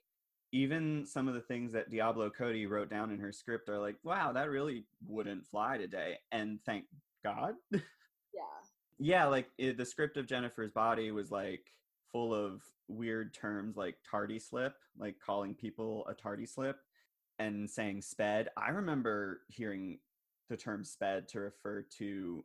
even 0.53 1.07
some 1.07 1.29
of 1.29 1.35
the 1.35 1.41
things 1.41 1.73
that 1.73 1.91
diablo 1.91 2.29
cody 2.31 2.67
wrote 2.67 2.91
down 2.91 3.11
in 3.11 3.19
her 3.19 3.33
script 3.33 3.69
are 3.69 3.79
like 3.79 3.97
wow 4.03 4.33
that 4.33 4.51
really 4.51 4.85
wouldn't 5.07 5.47
fly 5.47 5.79
today 5.79 6.17
and 6.33 6.59
thank 6.65 6.85
god. 7.25 7.55
Yeah. 7.73 7.81
Yeah 8.99 9.27
like 9.27 9.49
it, 9.59 9.77
the 9.77 9.85
script 9.85 10.17
of 10.17 10.27
jennifer's 10.27 10.73
body 10.73 11.11
was 11.11 11.31
like 11.31 11.73
full 12.13 12.35
of 12.35 12.63
weird 12.89 13.33
terms 13.33 13.77
like 13.77 13.97
tardy 14.09 14.39
slip 14.39 14.75
like 14.99 15.17
calling 15.25 15.55
people 15.55 16.07
a 16.09 16.15
tardy 16.15 16.47
slip 16.47 16.77
and 17.41 17.69
saying 17.69 18.03
sped. 18.03 18.51
I 18.57 18.69
remember 18.69 19.41
hearing 19.49 19.99
the 20.51 20.57
term 20.57 20.85
sped 20.85 21.27
to 21.29 21.41
refer 21.41 21.83
to 21.99 22.45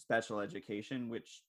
special 0.00 0.40
education, 0.40 1.08
which 1.08 1.42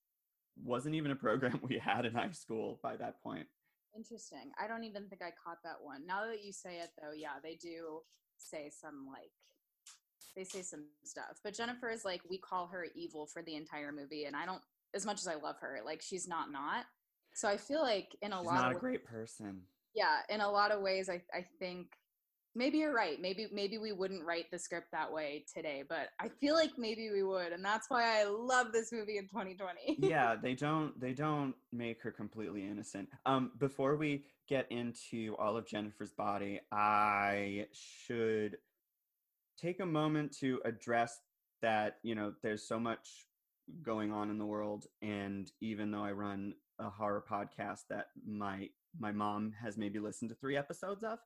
wasn't 0.64 0.96
even 0.96 1.12
a 1.12 1.16
program 1.16 1.60
we 1.68 1.78
had 1.78 2.06
in 2.06 2.14
high 2.14 2.32
school 2.32 2.80
by 2.84 2.96
that 2.98 3.22
point. 3.24 3.48
Interesting. 3.96 4.52
I 4.62 4.68
don't 4.68 4.84
even 4.84 5.08
think 5.08 5.22
I 5.22 5.32
caught 5.44 5.58
that 5.64 5.78
one. 5.82 6.06
Now 6.06 6.26
that 6.26 6.44
you 6.44 6.54
say 6.54 6.78
it, 6.78 6.90
though, 7.02 7.14
yeah, 7.16 7.40
they 7.44 7.56
do 7.56 8.02
say 8.38 8.70
some 8.70 9.06
like 9.08 9.32
they 10.36 10.44
say 10.44 10.62
some 10.62 10.86
stuff. 11.04 11.40
But 11.44 11.54
Jennifer 11.54 11.90
is 11.90 12.06
like 12.06 12.22
we 12.30 12.38
call 12.38 12.68
her 12.68 12.88
evil 12.96 13.26
for 13.26 13.42
the 13.42 13.56
entire 13.56 13.92
movie, 13.92 14.26
and 14.26 14.36
I 14.36 14.46
don't. 14.46 14.62
As 14.94 15.06
much 15.06 15.20
as 15.20 15.28
I 15.28 15.36
love 15.36 15.58
her, 15.62 15.80
like 15.86 16.02
she's 16.02 16.28
not 16.28 16.52
not. 16.52 16.86
So 17.34 17.48
I 17.48 17.58
feel 17.58 17.82
like 17.82 18.16
in 18.22 18.34
a 18.34 18.38
she's 18.38 18.46
lot 18.46 18.56
not 18.56 18.72
of 18.72 18.78
a 18.78 18.80
great 18.80 19.06
person. 19.06 19.62
Yeah, 19.94 20.20
in 20.30 20.42
a 20.42 20.50
lot 20.50 20.72
of 20.72 20.82
ways, 20.82 21.10
I 21.10 21.22
I 21.34 21.46
think 21.60 21.88
maybe 22.56 22.80
you're 22.80 22.94
right 22.94 23.22
maybe 23.22 23.48
maybe 23.52 23.78
we 23.78 23.92
wouldn't 23.92 24.24
write 24.26 24.50
the 24.52 24.60
script 24.60 24.88
that 24.92 25.12
way 25.12 25.44
today 25.54 25.84
but 25.88 26.10
i 26.20 26.28
feel 26.28 26.54
like 26.56 26.72
maybe 26.78 27.10
we 27.12 27.24
would 27.24 27.54
and 27.54 27.64
that's 27.64 27.90
why 27.90 28.20
i 28.20 28.26
love 28.26 28.72
this 28.72 28.92
movie 28.92 29.18
in 29.18 29.28
2020 29.28 29.98
yeah 30.00 30.36
they 30.42 30.54
don't 30.54 31.00
they 31.00 31.14
don't 31.14 31.56
make 31.72 32.02
her 32.02 32.12
completely 32.12 32.66
innocent. 32.66 33.08
Um 33.26 33.52
before 33.58 33.96
we 33.96 34.26
get 34.48 34.68
into 34.70 35.36
all 35.40 35.56
of 35.56 35.66
jennifer's 35.66 36.12
body 36.12 36.60
i 36.72 37.68
should 37.72 38.58
take 39.58 39.80
a 39.80 39.86
moment 39.86 40.36
to 40.40 40.60
address 40.66 41.20
that 41.62 41.98
you 42.04 42.16
know 42.16 42.34
there's 42.42 42.68
so 42.68 42.80
much 42.80 43.28
going 43.84 44.12
on 44.12 44.30
in 44.30 44.38
the 44.38 44.46
world 44.46 44.88
and 45.02 45.52
even 45.62 45.92
though 45.92 46.04
i 46.04 46.12
run 46.12 46.54
a 46.80 46.90
horror 46.90 47.24
podcast 47.30 47.82
that 47.90 48.08
my 48.28 48.68
my 49.00 49.12
mom 49.12 49.54
has 49.62 49.78
maybe 49.78 50.00
listened 50.00 50.30
to 50.30 50.36
three 50.36 50.58
episodes 50.58 51.04
of 51.04 51.20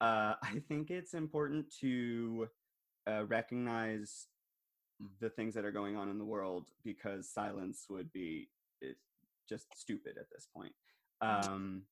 uh, 0.00 0.34
I 0.42 0.62
think 0.68 0.90
it's 0.90 1.14
important 1.14 1.72
to 1.80 2.48
uh, 3.08 3.24
recognize 3.26 4.26
the 5.20 5.30
things 5.30 5.54
that 5.54 5.64
are 5.64 5.72
going 5.72 5.96
on 5.96 6.10
in 6.10 6.18
the 6.18 6.24
world 6.24 6.68
because 6.84 7.28
silence 7.28 7.86
would 7.88 8.12
be 8.12 8.48
just 9.48 9.66
stupid 9.76 10.16
at 10.18 10.30
this 10.30 10.46
point. 10.54 10.72
Um, 11.20 11.82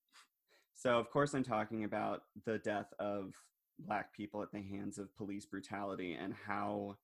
so 0.75 0.99
of 0.99 1.11
course 1.11 1.35
I'm 1.35 1.43
talking 1.43 1.85
about 1.85 2.23
the 2.47 2.59
death 2.59 2.93
of 2.99 3.35
black 3.81 4.15
people 4.15 4.43
at 4.43 4.53
the 4.53 4.63
hands 4.63 4.99
of 4.99 5.15
police 5.17 5.45
brutality 5.45 6.15
and 6.15 6.33
how 6.47 6.97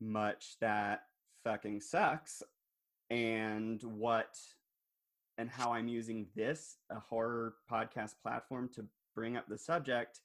much 0.00 0.56
that 0.60 1.02
fucking 1.42 1.80
sucks 1.80 2.42
and 3.10 3.82
what 3.82 4.36
and 5.36 5.50
how 5.50 5.72
I'm 5.72 5.88
using 5.88 6.28
this 6.36 6.76
a 6.90 7.00
horror 7.00 7.54
podcast 7.70 8.14
platform 8.22 8.70
to 8.76 8.86
bring 9.14 9.36
up 9.36 9.46
the 9.48 9.58
subject. 9.58 10.20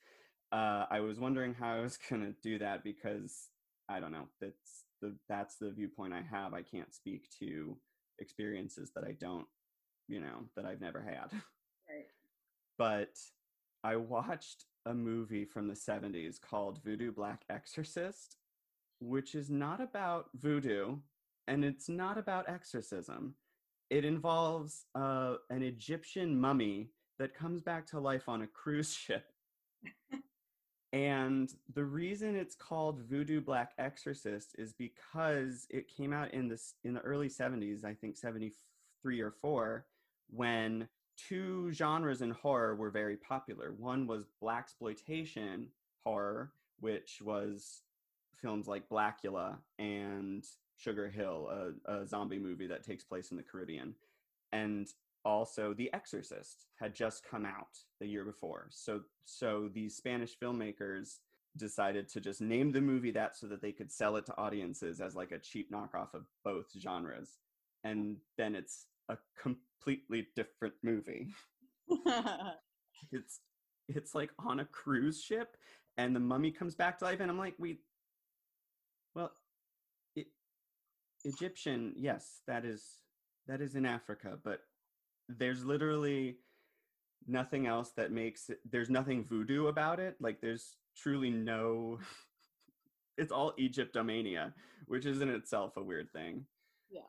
Uh, 0.51 0.85
I 0.89 0.99
was 0.99 1.19
wondering 1.19 1.53
how 1.53 1.75
I 1.75 1.81
was 1.81 1.97
gonna 2.09 2.33
do 2.41 2.59
that 2.59 2.83
because 2.83 3.49
I 3.89 3.99
don't 3.99 4.11
know. 4.11 4.27
That's 4.41 4.83
the 5.01 5.15
that's 5.27 5.55
the 5.57 5.71
viewpoint 5.71 6.13
I 6.13 6.21
have. 6.21 6.53
I 6.53 6.61
can't 6.61 6.93
speak 6.93 7.27
to 7.39 7.77
experiences 8.19 8.91
that 8.95 9.03
I 9.03 9.13
don't, 9.19 9.45
you 10.07 10.19
know, 10.19 10.45
that 10.55 10.65
I've 10.65 10.81
never 10.81 11.01
had. 11.01 11.31
Right. 11.89 12.05
But 12.77 13.17
I 13.83 13.95
watched 13.95 14.65
a 14.85 14.93
movie 14.93 15.43
from 15.43 15.67
the 15.67 15.73
70s 15.73 16.39
called 16.39 16.83
Voodoo 16.83 17.11
Black 17.11 17.41
Exorcist, 17.49 18.37
which 18.99 19.33
is 19.33 19.49
not 19.49 19.81
about 19.81 20.25
voodoo 20.35 20.97
and 21.49 21.65
it's 21.65 21.89
not 21.89 22.17
about 22.17 22.47
exorcism. 22.47 23.33
It 23.89 24.05
involves 24.05 24.85
uh, 24.93 25.35
an 25.49 25.63
Egyptian 25.63 26.39
mummy 26.39 26.91
that 27.19 27.35
comes 27.35 27.61
back 27.61 27.85
to 27.87 27.99
life 27.99 28.27
on 28.27 28.41
a 28.41 28.47
cruise 28.47 28.93
ship. 28.93 29.31
and 30.93 31.53
the 31.73 31.83
reason 31.83 32.35
it's 32.35 32.55
called 32.55 33.01
Voodoo 33.01 33.41
Black 33.41 33.73
Exorcist 33.77 34.55
is 34.57 34.73
because 34.73 35.67
it 35.69 35.87
came 35.87 36.11
out 36.11 36.33
in 36.33 36.47
this 36.47 36.73
in 36.83 36.93
the 36.93 37.01
early 37.01 37.29
70s, 37.29 37.85
I 37.85 37.93
think 37.93 38.17
73 38.17 39.21
or 39.21 39.31
4, 39.31 39.85
when 40.31 40.87
two 41.27 41.71
genres 41.71 42.21
in 42.21 42.31
horror 42.31 42.75
were 42.75 42.89
very 42.89 43.17
popular. 43.17 43.73
One 43.77 44.07
was 44.07 44.25
black 44.41 44.63
exploitation 44.63 45.67
horror, 46.05 46.51
which 46.79 47.21
was 47.21 47.81
films 48.41 48.67
like 48.67 48.89
Blackula 48.89 49.57
and 49.77 50.45
Sugar 50.77 51.09
Hill, 51.09 51.73
a, 51.85 51.91
a, 51.91 52.07
zombie 52.07 52.39
movie 52.39 52.67
that 52.67 52.85
takes 52.85 53.03
place 53.03 53.31
in 53.31 53.37
the 53.37 53.43
Caribbean, 53.43 53.95
and 54.53 54.87
also 55.25 55.73
The 55.73 55.91
Exorcist 55.93 56.65
had 56.79 56.95
just 56.95 57.27
come 57.29 57.45
out 57.45 57.77
the 57.99 58.07
year 58.07 58.23
before. 58.23 58.67
So, 58.71 59.01
so 59.25 59.69
these 59.73 59.95
Spanish 59.95 60.37
filmmakers 60.37 61.17
decided 61.57 62.07
to 62.09 62.21
just 62.21 62.41
name 62.41 62.71
the 62.71 62.81
movie 62.81 63.11
that 63.11 63.35
so 63.35 63.47
that 63.47 63.61
they 63.61 63.71
could 63.71 63.91
sell 63.91 64.15
it 64.15 64.25
to 64.27 64.37
audiences 64.37 65.01
as 65.01 65.15
like 65.15 65.31
a 65.31 65.39
cheap 65.39 65.71
knockoff 65.71 66.13
of 66.13 66.25
both 66.43 66.67
genres, 66.79 67.37
and 67.83 68.17
then 68.37 68.55
it's 68.55 68.85
a 69.09 69.17
completely 69.41 70.27
different 70.35 70.75
movie. 70.83 71.27
it's 73.11 73.39
it's 73.87 74.13
like 74.13 74.31
on 74.37 74.59
a 74.59 74.65
cruise 74.65 75.21
ship 75.21 75.57
and 75.97 76.15
the 76.15 76.19
mummy 76.19 76.51
comes 76.51 76.75
back 76.75 76.99
to 76.99 77.05
life 77.05 77.19
and 77.19 77.29
I'm 77.29 77.37
like, 77.37 77.55
"Wait. 77.57 77.81
Well, 79.15 79.31
it, 80.15 80.27
Egyptian, 81.25 81.93
yes, 81.97 82.41
that 82.47 82.63
is 82.63 83.01
that 83.47 83.61
is 83.61 83.75
in 83.75 83.85
Africa, 83.85 84.37
but 84.43 84.61
there's 85.29 85.63
literally 85.63 86.37
nothing 87.27 87.67
else 87.67 87.91
that 87.95 88.11
makes 88.11 88.49
it 88.49 88.59
there's 88.69 88.89
nothing 88.89 89.23
voodoo 89.23 89.67
about 89.67 89.99
it. 89.99 90.15
Like 90.19 90.41
there's 90.41 90.75
truly 90.97 91.29
no 91.29 91.99
it's 93.17 93.31
all 93.31 93.53
Egyptomania, 93.59 94.53
which 94.87 95.05
is 95.05 95.21
in 95.21 95.29
itself 95.29 95.77
a 95.77 95.83
weird 95.83 96.11
thing. 96.11 96.45
Yeah. 96.89 97.01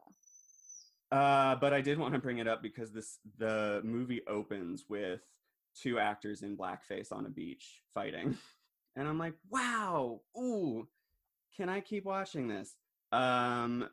Uh, 1.16 1.56
but 1.56 1.72
I 1.72 1.80
did 1.80 1.98
want 1.98 2.14
to 2.14 2.20
bring 2.20 2.38
it 2.38 2.48
up 2.48 2.62
because 2.62 2.92
this 2.92 3.18
the 3.38 3.80
movie 3.84 4.22
opens 4.28 4.84
with 4.88 5.20
two 5.74 5.98
actors 5.98 6.42
in 6.42 6.56
blackface 6.56 7.12
on 7.12 7.26
a 7.26 7.30
beach 7.30 7.82
fighting, 7.94 8.36
and 8.96 9.08
I'm 9.08 9.18
like, 9.18 9.34
wow, 9.48 10.20
ooh, 10.36 10.86
can 11.56 11.68
I 11.68 11.80
keep 11.80 12.04
watching 12.04 12.48
this? 12.48 12.74
Um, 13.12 13.88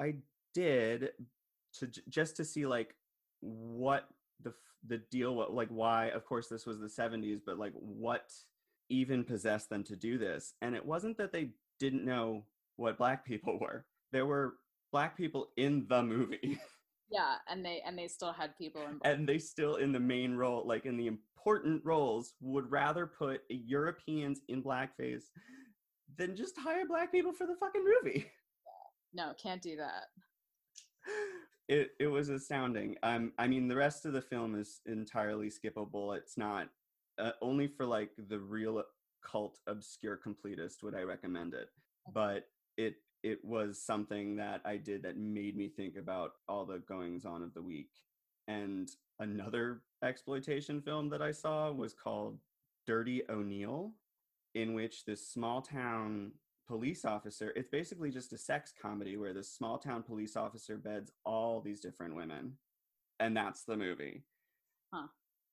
I 0.00 0.16
did 0.54 1.10
to 1.78 1.88
just 2.08 2.36
to 2.36 2.44
see 2.44 2.66
like 2.66 2.94
what 3.44 4.08
the 4.42 4.52
the 4.86 4.98
deal 5.10 5.34
what 5.34 5.52
like 5.52 5.68
why 5.68 6.06
of 6.06 6.24
course 6.24 6.48
this 6.48 6.66
was 6.66 6.80
the 6.80 6.86
70s 6.86 7.40
but 7.44 7.58
like 7.58 7.72
what 7.74 8.32
even 8.88 9.24
possessed 9.24 9.70
them 9.70 9.84
to 9.84 9.96
do 9.96 10.18
this 10.18 10.54
and 10.62 10.74
it 10.74 10.84
wasn't 10.84 11.16
that 11.18 11.32
they 11.32 11.50
didn't 11.78 12.04
know 12.04 12.44
what 12.76 12.98
black 12.98 13.24
people 13.24 13.58
were 13.60 13.84
there 14.12 14.26
were 14.26 14.54
black 14.94 15.16
people 15.16 15.48
in 15.56 15.84
the 15.88 16.02
movie. 16.02 16.58
Yeah, 17.10 17.34
and 17.48 17.64
they 17.64 17.82
and 17.86 17.96
they 17.96 18.08
still 18.08 18.32
had 18.32 18.56
people 18.56 18.80
in 18.80 18.98
and 19.04 19.28
they 19.28 19.38
still 19.38 19.76
in 19.76 19.92
the 19.92 20.00
main 20.00 20.34
role, 20.34 20.66
like 20.66 20.86
in 20.86 20.96
the 20.96 21.06
important 21.06 21.84
roles, 21.84 22.32
would 22.40 22.68
rather 22.70 23.06
put 23.06 23.42
Europeans 23.50 24.40
in 24.48 24.62
blackface 24.62 25.24
than 26.16 26.34
just 26.34 26.58
hire 26.58 26.86
black 26.88 27.12
people 27.12 27.32
for 27.32 27.46
the 27.46 27.56
fucking 27.60 27.84
movie. 27.84 28.26
No, 29.12 29.32
can't 29.40 29.62
do 29.62 29.76
that. 29.76 30.04
It 31.68 31.92
it 31.98 32.08
was 32.08 32.28
astounding. 32.28 32.96
Um, 33.02 33.32
I 33.38 33.46
mean, 33.46 33.68
the 33.68 33.76
rest 33.76 34.04
of 34.04 34.12
the 34.12 34.20
film 34.20 34.54
is 34.54 34.80
entirely 34.86 35.50
skippable. 35.50 36.16
It's 36.16 36.36
not 36.36 36.68
uh, 37.18 37.32
only 37.40 37.66
for 37.68 37.86
like 37.86 38.10
the 38.28 38.38
real 38.38 38.82
cult 39.24 39.58
obscure 39.66 40.18
completist 40.18 40.82
would 40.82 40.94
I 40.94 41.02
recommend 41.02 41.54
it, 41.54 41.68
but 42.12 42.48
it 42.76 42.96
it 43.22 43.42
was 43.42 43.80
something 43.80 44.36
that 44.36 44.60
I 44.66 44.76
did 44.76 45.02
that 45.04 45.16
made 45.16 45.56
me 45.56 45.68
think 45.68 45.96
about 45.96 46.32
all 46.46 46.66
the 46.66 46.80
goings 46.80 47.24
on 47.24 47.42
of 47.42 47.54
the 47.54 47.62
week. 47.62 47.88
And 48.46 48.90
another 49.18 49.80
exploitation 50.04 50.82
film 50.82 51.08
that 51.08 51.22
I 51.22 51.32
saw 51.32 51.72
was 51.72 51.94
called 51.94 52.38
Dirty 52.86 53.22
O'Neil, 53.30 53.92
in 54.54 54.74
which 54.74 55.06
this 55.06 55.26
small 55.26 55.62
town 55.62 56.32
police 56.66 57.04
officer, 57.04 57.52
it's 57.56 57.68
basically 57.68 58.10
just 58.10 58.32
a 58.32 58.38
sex 58.38 58.72
comedy 58.80 59.16
where 59.16 59.32
this 59.32 59.52
small 59.52 59.78
town 59.78 60.02
police 60.02 60.36
officer 60.36 60.76
beds 60.76 61.12
all 61.24 61.60
these 61.60 61.80
different 61.80 62.14
women. 62.14 62.52
And 63.20 63.36
that's 63.36 63.64
the 63.64 63.76
movie. 63.76 64.24
Huh. 64.92 65.08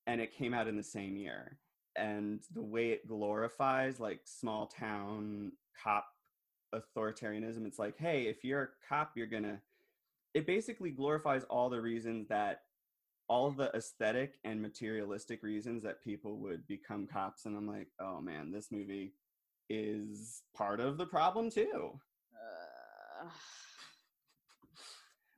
And 0.06 0.20
it 0.20 0.36
came 0.36 0.54
out 0.54 0.68
in 0.68 0.76
the 0.76 0.82
same 0.82 1.16
year. 1.16 1.58
And 1.96 2.40
the 2.54 2.62
way 2.62 2.90
it 2.90 3.06
glorifies 3.06 4.00
like 4.00 4.20
small 4.24 4.66
town 4.66 5.52
cop 5.82 6.06
authoritarianism. 6.74 7.66
It's 7.66 7.78
like, 7.78 7.98
hey, 7.98 8.22
if 8.22 8.44
you're 8.44 8.62
a 8.62 8.68
cop, 8.88 9.12
you're 9.14 9.26
gonna. 9.26 9.60
It 10.34 10.46
basically 10.46 10.90
glorifies 10.90 11.44
all 11.44 11.68
the 11.68 11.80
reasons 11.80 12.28
that 12.28 12.62
all 13.28 13.50
the 13.50 13.70
aesthetic 13.74 14.38
and 14.44 14.60
materialistic 14.60 15.42
reasons 15.42 15.82
that 15.82 16.02
people 16.02 16.38
would 16.38 16.66
become 16.66 17.06
cops. 17.06 17.44
And 17.44 17.56
I'm 17.56 17.68
like, 17.68 17.88
oh 18.00 18.20
man, 18.20 18.50
this 18.50 18.72
movie 18.72 19.12
is 19.72 20.42
part 20.54 20.80
of 20.80 20.98
the 20.98 21.06
problem 21.06 21.50
too. 21.50 21.98
Uh... 22.34 23.28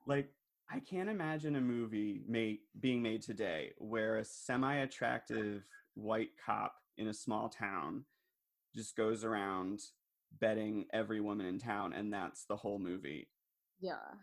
like, 0.06 0.30
I 0.70 0.80
can't 0.80 1.08
imagine 1.08 1.56
a 1.56 1.60
movie 1.60 2.22
made 2.26 2.58
being 2.80 3.02
made 3.02 3.22
today 3.22 3.72
where 3.78 4.16
a 4.16 4.24
semi-attractive 4.24 5.62
white 5.94 6.30
cop 6.44 6.74
in 6.96 7.08
a 7.08 7.14
small 7.14 7.48
town 7.48 8.04
just 8.74 8.96
goes 8.96 9.24
around 9.24 9.80
betting 10.40 10.86
every 10.92 11.20
woman 11.20 11.46
in 11.46 11.58
town 11.58 11.92
and 11.92 12.12
that's 12.12 12.44
the 12.46 12.56
whole 12.56 12.78
movie. 12.78 13.28
Yeah. 13.80 14.14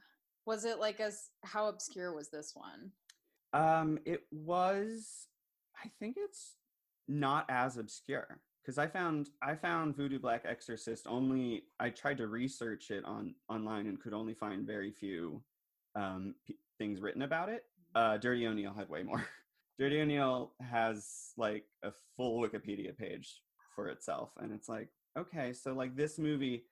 Was 0.46 0.66
it 0.66 0.80
like 0.80 1.00
as 1.00 1.30
how 1.44 1.68
obscure 1.68 2.14
was 2.14 2.30
this 2.30 2.52
one? 2.54 2.92
Um 3.54 4.00
it 4.06 4.22
was 4.32 5.28
i 5.84 5.90
think 6.00 6.16
it's 6.18 6.56
not 7.08 7.46
as 7.50 7.78
obscure 7.78 8.40
because 8.62 8.78
i 8.78 8.88
found 8.88 9.30
i 9.42 9.56
found 9.56 9.96
voodoo 9.96 10.20
black 10.20 10.44
exorcist 10.48 11.08
only 11.08 11.64
i 11.80 11.90
tried 11.90 12.18
to 12.18 12.28
research 12.28 12.92
it 12.92 13.04
on 13.06 13.34
online 13.50 13.88
and 13.88 14.00
could 14.00 14.14
only 14.14 14.34
find 14.34 14.66
very 14.66 14.92
few 14.92 15.42
um 15.96 16.36
p- 16.48 16.58
things 16.78 17.02
written 17.02 17.22
about 17.24 17.50
it 17.50 17.66
mm-hmm. 17.96 18.14
uh 18.14 18.18
dirty 18.18 18.48
o'neil 18.48 18.74
had 18.74 18.90
way 18.90 19.04
more 19.04 19.26
dirty 19.80 20.02
o'neil 20.02 20.52
has 20.62 21.34
like 21.38 21.66
a 21.84 21.92
full 22.16 22.42
wikipedia 22.42 22.96
page 22.96 23.42
for 23.76 23.88
itself 23.88 24.32
and 24.40 24.52
it's 24.52 24.70
like 24.70 24.90
okay, 25.18 25.54
so 25.54 25.74
like 25.74 25.96
this 25.96 26.18
movie, 26.18 26.66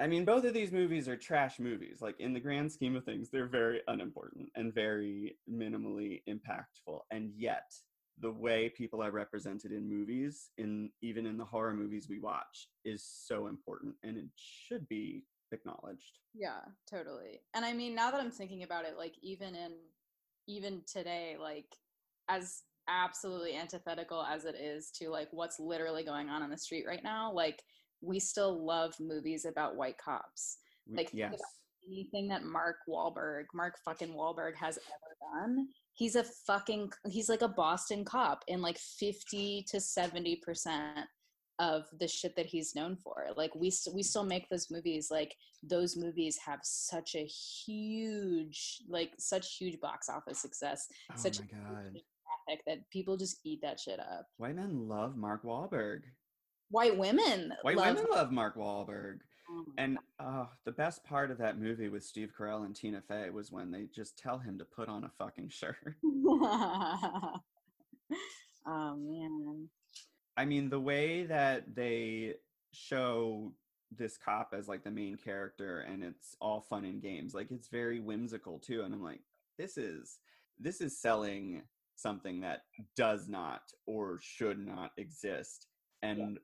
I 0.00 0.06
mean, 0.06 0.24
both 0.24 0.44
of 0.44 0.54
these 0.54 0.72
movies 0.72 1.08
are 1.08 1.16
trash 1.16 1.58
movies. 1.58 1.98
Like 2.00 2.18
in 2.20 2.32
the 2.32 2.40
grand 2.40 2.70
scheme 2.70 2.96
of 2.96 3.04
things, 3.04 3.30
they're 3.30 3.46
very 3.46 3.80
unimportant 3.88 4.50
and 4.54 4.74
very 4.74 5.36
minimally 5.50 6.22
impactful. 6.28 7.00
And 7.10 7.32
yet, 7.36 7.72
the 8.20 8.30
way 8.30 8.68
people 8.68 9.02
are 9.02 9.10
represented 9.10 9.72
in 9.72 9.88
movies, 9.88 10.50
in 10.58 10.90
even 11.02 11.26
in 11.26 11.36
the 11.36 11.44
horror 11.44 11.74
movies 11.74 12.08
we 12.08 12.18
watch, 12.18 12.68
is 12.84 13.04
so 13.04 13.46
important 13.46 13.94
and 14.02 14.16
it 14.16 14.26
should 14.36 14.88
be 14.88 15.24
acknowledged. 15.52 16.18
Yeah, 16.34 16.60
totally. 16.90 17.40
And 17.54 17.64
I 17.64 17.72
mean, 17.72 17.94
now 17.94 18.10
that 18.10 18.20
I'm 18.20 18.30
thinking 18.30 18.62
about 18.62 18.84
it, 18.84 18.96
like 18.96 19.14
even 19.22 19.54
in 19.54 19.72
even 20.46 20.82
today, 20.90 21.36
like 21.40 21.76
as 22.28 22.62
absolutely 22.88 23.54
antithetical 23.54 24.22
as 24.22 24.46
it 24.46 24.54
is 24.54 24.90
to 24.90 25.10
like 25.10 25.28
what's 25.30 25.60
literally 25.60 26.02
going 26.02 26.30
on 26.30 26.42
on 26.42 26.48
the 26.48 26.56
street 26.56 26.86
right 26.88 27.04
now 27.04 27.30
like 27.30 27.62
we 28.00 28.18
still 28.18 28.64
love 28.64 28.94
movies 28.98 29.44
about 29.44 29.76
white 29.76 29.98
cops 29.98 30.56
like 30.90 31.10
yes 31.12 31.38
anything 31.88 32.28
that 32.28 32.44
Mark 32.44 32.76
Wahlberg, 32.88 33.44
Mark 33.54 33.74
fucking 33.84 34.08
Wahlberg 34.08 34.54
has 34.56 34.78
ever 34.78 35.46
done, 35.46 35.68
he's 35.98 36.14
a 36.14 36.24
fucking 36.46 36.90
he's 37.08 37.28
like 37.28 37.42
a 37.42 37.48
Boston 37.48 38.04
cop 38.04 38.44
in 38.46 38.62
like 38.62 38.78
50 38.78 39.64
to 39.68 39.78
70% 39.78 41.02
of 41.58 41.86
the 41.98 42.06
shit 42.06 42.36
that 42.36 42.46
he's 42.46 42.76
known 42.76 42.96
for. 42.96 43.26
Like 43.36 43.52
we 43.56 43.72
we 43.92 44.04
still 44.04 44.22
make 44.22 44.48
those 44.48 44.70
movies 44.70 45.08
like 45.10 45.34
those 45.62 45.96
movies 45.96 46.38
have 46.46 46.60
such 46.62 47.16
a 47.16 47.24
huge 47.24 48.78
like 48.88 49.10
such 49.18 49.56
huge 49.56 49.80
box 49.80 50.08
office 50.08 50.40
success. 50.40 50.86
Oh 51.12 51.14
such 51.16 51.40
my 51.40 51.46
god. 51.46 51.98
traffic 52.46 52.62
that 52.66 52.88
people 52.90 53.16
just 53.16 53.40
eat 53.44 53.58
that 53.62 53.80
shit 53.80 53.98
up. 53.98 54.26
White 54.36 54.54
men 54.54 54.88
love 54.88 55.16
Mark 55.16 55.42
Wahlberg. 55.42 56.02
White 56.70 56.96
women 56.96 57.52
White 57.62 57.76
love 57.76 57.96
women 57.96 58.10
love 58.12 58.30
Mark 58.30 58.56
Wahlberg. 58.56 59.18
Oh 59.50 59.64
And 59.78 59.98
uh, 60.20 60.46
the 60.64 60.72
best 60.72 61.04
part 61.04 61.30
of 61.30 61.38
that 61.38 61.58
movie 61.58 61.88
with 61.88 62.04
Steve 62.04 62.32
Carell 62.38 62.66
and 62.66 62.74
Tina 62.74 63.00
Fey 63.00 63.30
was 63.30 63.50
when 63.50 63.70
they 63.70 63.86
just 63.94 64.18
tell 64.18 64.38
him 64.38 64.58
to 64.58 64.64
put 64.64 64.88
on 64.88 65.04
a 65.04 65.10
fucking 65.18 65.48
shirt. 65.48 65.76
oh 66.04 67.40
man. 68.66 69.68
I 70.36 70.44
mean, 70.44 70.68
the 70.68 70.80
way 70.80 71.24
that 71.24 71.74
they 71.74 72.34
show 72.72 73.52
this 73.96 74.18
cop 74.18 74.52
as 74.56 74.68
like 74.68 74.84
the 74.84 74.90
main 74.90 75.16
character 75.16 75.80
and 75.80 76.04
it's 76.04 76.36
all 76.40 76.60
fun 76.60 76.84
and 76.84 77.00
games, 77.00 77.34
like 77.34 77.50
it's 77.50 77.68
very 77.68 78.00
whimsical 78.00 78.58
too. 78.58 78.82
And 78.82 78.92
I'm 78.92 79.02
like, 79.02 79.20
this 79.56 79.76
is 79.76 80.18
this 80.60 80.80
is 80.80 81.00
selling 81.00 81.62
something 81.96 82.40
that 82.40 82.62
does 82.96 83.28
not 83.28 83.62
or 83.86 84.18
should 84.20 84.58
not 84.58 84.92
exist. 84.96 85.66
And 86.02 86.38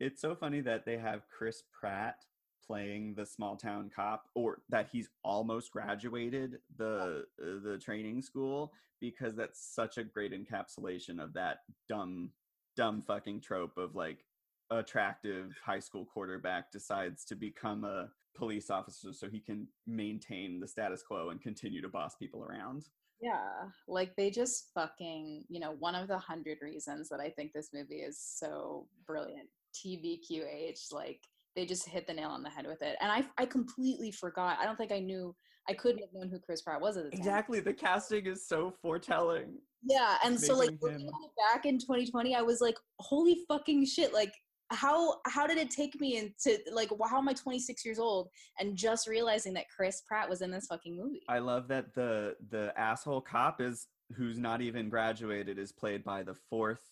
it's 0.00 0.20
so 0.20 0.34
funny 0.34 0.60
that 0.60 0.84
they 0.84 0.96
have 0.98 1.22
Chris 1.36 1.62
Pratt 1.78 2.24
playing 2.66 3.14
the 3.14 3.24
small 3.24 3.56
town 3.56 3.90
cop 3.94 4.28
or 4.34 4.60
that 4.68 4.88
he's 4.92 5.08
almost 5.24 5.72
graduated 5.72 6.58
the 6.76 7.24
uh, 7.40 7.60
the 7.64 7.78
training 7.82 8.20
school 8.20 8.72
because 9.00 9.34
that's 9.34 9.74
such 9.74 9.96
a 9.96 10.04
great 10.04 10.32
encapsulation 10.32 11.22
of 11.22 11.32
that 11.32 11.58
dumb 11.88 12.30
dumb 12.76 13.02
fucking 13.02 13.40
trope 13.40 13.76
of 13.78 13.94
like 13.94 14.24
attractive 14.70 15.56
high 15.64 15.78
school 15.78 16.04
quarterback 16.04 16.70
decides 16.70 17.24
to 17.24 17.34
become 17.34 17.84
a 17.84 18.08
police 18.36 18.70
officer 18.70 19.12
so 19.12 19.28
he 19.28 19.40
can 19.40 19.66
maintain 19.86 20.60
the 20.60 20.68
status 20.68 21.02
quo 21.02 21.30
and 21.30 21.40
continue 21.40 21.80
to 21.80 21.88
boss 21.88 22.14
people 22.14 22.44
around. 22.44 22.84
Yeah, 23.20 23.68
like 23.88 24.14
they 24.14 24.30
just 24.30 24.70
fucking, 24.74 25.44
you 25.48 25.58
know, 25.58 25.74
one 25.80 25.96
of 25.96 26.06
the 26.06 26.18
hundred 26.18 26.58
reasons 26.62 27.08
that 27.08 27.18
I 27.18 27.30
think 27.30 27.52
this 27.52 27.70
movie 27.74 27.96
is 27.96 28.20
so 28.20 28.86
brilliant. 29.06 29.48
TBQH, 29.84 30.92
like 30.92 31.20
they 31.56 31.66
just 31.66 31.88
hit 31.88 32.06
the 32.06 32.14
nail 32.14 32.30
on 32.30 32.42
the 32.42 32.50
head 32.50 32.66
with 32.66 32.82
it. 32.82 32.96
And 33.00 33.10
I 33.10 33.24
I 33.36 33.46
completely 33.46 34.10
forgot. 34.12 34.58
I 34.60 34.64
don't 34.64 34.76
think 34.76 34.92
I 34.92 35.00
knew 35.00 35.34
I 35.68 35.74
couldn't 35.74 36.00
have 36.00 36.12
known 36.14 36.30
who 36.30 36.38
Chris 36.38 36.62
Pratt 36.62 36.80
was 36.80 36.96
at 36.96 37.04
the 37.04 37.10
time. 37.10 37.18
Exactly, 37.18 37.60
the 37.60 37.74
casting 37.74 38.26
is 38.26 38.46
so 38.46 38.72
foretelling. 38.80 39.58
Yeah, 39.82 40.16
and 40.24 40.38
so 40.38 40.54
like 40.54 40.70
looking 40.80 41.00
him- 41.00 41.08
at 41.08 41.26
it 41.26 41.54
back 41.54 41.66
in 41.66 41.78
2020, 41.78 42.34
I 42.34 42.42
was 42.42 42.60
like, 42.60 42.76
holy 43.00 43.40
fucking 43.48 43.84
shit! 43.86 44.14
Like, 44.14 44.32
how 44.70 45.16
how 45.26 45.46
did 45.46 45.58
it 45.58 45.70
take 45.70 46.00
me 46.00 46.16
into 46.16 46.58
like 46.72 46.90
how 47.08 47.18
am 47.18 47.28
I 47.28 47.32
26 47.34 47.84
years 47.84 47.98
old 47.98 48.28
and 48.58 48.76
just 48.76 49.08
realizing 49.08 49.52
that 49.54 49.66
Chris 49.74 50.02
Pratt 50.06 50.28
was 50.28 50.42
in 50.42 50.50
this 50.50 50.66
fucking 50.66 50.96
movie? 50.96 51.22
I 51.28 51.38
love 51.38 51.68
that 51.68 51.94
the 51.94 52.36
the 52.50 52.72
asshole 52.78 53.20
cop 53.20 53.60
is 53.60 53.86
who's 54.14 54.38
not 54.38 54.60
even 54.62 54.88
graduated 54.88 55.58
is 55.58 55.72
played 55.72 56.02
by 56.02 56.22
the 56.22 56.34
fourth 56.48 56.82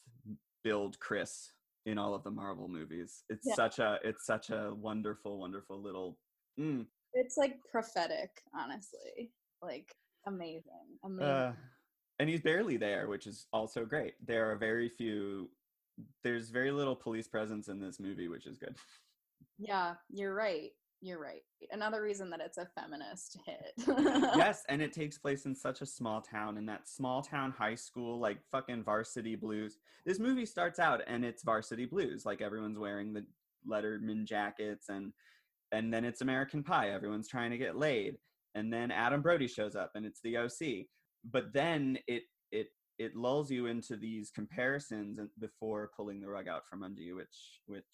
billed 0.62 0.99
Chris 1.01 1.53
in 1.87 1.99
all 1.99 2.14
of 2.14 2.25
the 2.25 2.31
Marvel 2.31 2.68
movies. 2.68 3.25
It's 3.31 3.46
Yeah. 3.46 3.55
such 3.55 3.79
a 3.79 3.99
it's 4.05 4.27
such 4.27 4.51
a 4.51 4.75
wonderful 4.75 5.38
wonderful 5.38 5.81
little 5.81 6.18
mm, 6.59 6.87
It's 7.14 7.37
like 7.37 7.59
prophetic, 7.70 8.42
honestly. 8.55 9.33
Like 9.62 9.94
amazing, 10.27 10.99
amazing. 11.05 11.31
uh, 11.33 11.53
and 12.18 12.29
he's 12.29 12.42
barely 12.42 12.77
there, 12.77 13.09
which 13.09 13.27
is 13.27 13.46
also 13.53 13.85
great. 13.87 14.14
There 14.27 14.51
are 14.51 14.57
very 14.57 14.88
few 14.88 15.51
there's 16.22 16.51
very 16.51 16.70
little 16.72 16.96
police 16.96 17.27
presence 17.29 17.68
in 17.68 17.81
this 17.81 17.99
movie, 17.99 18.29
which 18.29 18.46
is 18.46 18.59
good. 18.59 18.77
yeah, 19.59 19.94
you're 20.11 20.35
right. 20.35 20.72
You're 21.02 21.20
right. 21.20 21.42
Another 21.70 22.02
reason 22.02 22.30
that 22.30 22.40
it's 22.40 22.59
a 22.59 22.66
feminist 22.78 23.38
hit. 23.46 23.72
yes, 24.37 24.62
and 24.68 24.80
it 24.80 24.92
takes 24.94 25.18
place 25.18 25.44
in 25.44 25.54
such 25.54 25.80
a 25.82 25.87
small 25.87 26.20
town, 26.20 26.56
in 26.56 26.66
that 26.66 26.88
small 26.88 27.22
town 27.22 27.52
high 27.56 27.74
school, 27.74 28.18
like 28.18 28.38
fucking 28.50 28.82
varsity 28.82 29.37
blues. 29.37 29.76
This 30.06 30.18
movie 30.18 30.46
starts 30.46 30.78
out 30.78 31.02
and 31.06 31.24
it's 31.24 31.42
varsity 31.44 31.85
blues, 31.85 32.24
like 32.24 32.40
everyone's 32.40 32.78
wearing 32.78 33.12
the 33.12 33.24
Letterman 33.68 34.24
jackets, 34.24 34.88
and 34.88 35.12
and 35.72 35.92
then 35.92 36.04
it's 36.04 36.22
American 36.22 36.62
Pie. 36.62 36.90
Everyone's 36.90 37.28
trying 37.28 37.50
to 37.50 37.59
get 37.59 37.76
laid, 37.76 38.16
and 38.54 38.72
then 38.72 38.90
Adam 38.90 39.20
Brody 39.20 39.48
shows 39.48 39.76
up, 39.76 39.92
and 39.96 40.06
it's 40.06 40.20
the 40.22 40.37
OC. 40.38 40.87
But 41.30 41.52
then 41.52 41.98
it 42.06 42.22
it 42.52 42.68
it 42.98 43.14
lulls 43.14 43.50
you 43.50 43.66
into 43.66 43.96
these 43.96 44.30
comparisons 44.30 45.18
and- 45.18 45.28
before 45.38 45.90
pulling 45.94 46.20
the 46.20 46.28
rug 46.28 46.48
out 46.48 46.66
from 46.66 46.82
under 46.82 47.02
you, 47.02 47.16
which 47.16 47.61
which 47.66 47.85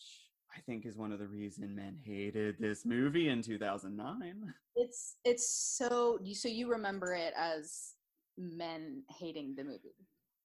I 0.56 0.60
think 0.60 0.86
is 0.86 0.96
one 0.96 1.12
of 1.12 1.18
the 1.18 1.26
reason 1.26 1.74
men 1.74 1.98
hated 2.04 2.56
this 2.58 2.84
movie 2.84 3.28
in 3.28 3.42
2009. 3.42 4.54
it's 4.76 5.16
it's 5.24 5.48
so 5.76 6.18
you 6.22 6.34
so 6.34 6.48
you 6.48 6.70
remember 6.70 7.14
it 7.14 7.32
as 7.36 7.94
men 8.38 9.02
hating 9.18 9.54
the 9.56 9.64
movie. 9.64 9.96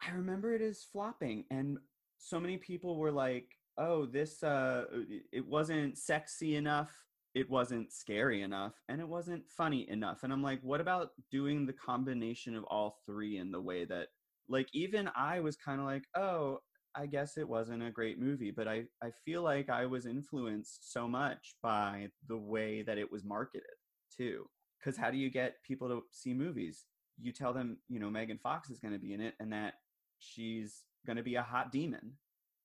I 0.01 0.11
remember 0.11 0.53
it 0.53 0.61
as 0.61 0.83
flopping, 0.83 1.45
and 1.49 1.77
so 2.17 2.39
many 2.39 2.57
people 2.57 2.97
were 2.97 3.11
like, 3.11 3.49
"Oh, 3.77 4.05
this 4.05 4.43
uh, 4.43 4.85
it- 4.91 5.25
it 5.31 5.45
wasn't 5.45 5.97
sexy 5.97 6.55
enough, 6.55 6.91
it 7.33 7.49
wasn't 7.49 7.91
scary 7.91 8.41
enough, 8.43 8.73
and 8.89 9.01
it 9.01 9.07
wasn't 9.07 9.49
funny 9.49 9.89
enough." 9.89 10.23
And 10.23 10.31
I'm 10.31 10.43
like, 10.43 10.61
"What 10.61 10.81
about 10.81 11.11
doing 11.31 11.65
the 11.65 11.73
combination 11.73 12.55
of 12.55 12.63
all 12.65 13.01
three 13.05 13.37
in 13.37 13.51
the 13.51 13.61
way 13.61 13.85
that, 13.85 14.09
like, 14.47 14.69
even 14.73 15.09
I 15.15 15.39
was 15.41 15.55
kind 15.57 15.79
of 15.79 15.85
like, 15.85 16.03
oh." 16.15 16.59
I 16.97 17.05
guess 17.05 17.37
it 17.37 17.47
wasn't 17.47 17.83
a 17.83 17.91
great 17.91 18.19
movie, 18.19 18.49
but 18.49 18.67
I, 18.67 18.85
I 19.03 19.11
feel 19.23 19.43
like 19.43 19.69
I 19.69 19.85
was 19.85 20.07
influenced 20.07 20.91
so 20.91 21.07
much 21.07 21.55
by 21.61 22.07
the 22.27 22.37
way 22.37 22.81
that 22.81 22.97
it 22.97 23.11
was 23.11 23.23
marketed 23.23 23.63
too. 24.15 24.45
Because 24.79 24.97
how 24.97 25.11
do 25.11 25.17
you 25.17 25.29
get 25.29 25.63
people 25.63 25.87
to 25.89 26.01
see 26.11 26.33
movies? 26.33 26.85
You 27.21 27.31
tell 27.31 27.53
them, 27.53 27.77
you 27.87 27.99
know, 27.99 28.09
Megan 28.09 28.39
Fox 28.39 28.71
is 28.71 28.79
going 28.79 28.93
to 28.93 28.99
be 28.99 29.13
in 29.13 29.21
it 29.21 29.35
and 29.39 29.53
that 29.53 29.75
she's 30.17 30.83
going 31.05 31.17
to 31.17 31.23
be 31.23 31.35
a 31.35 31.41
hot 31.41 31.71
demon. 31.71 32.13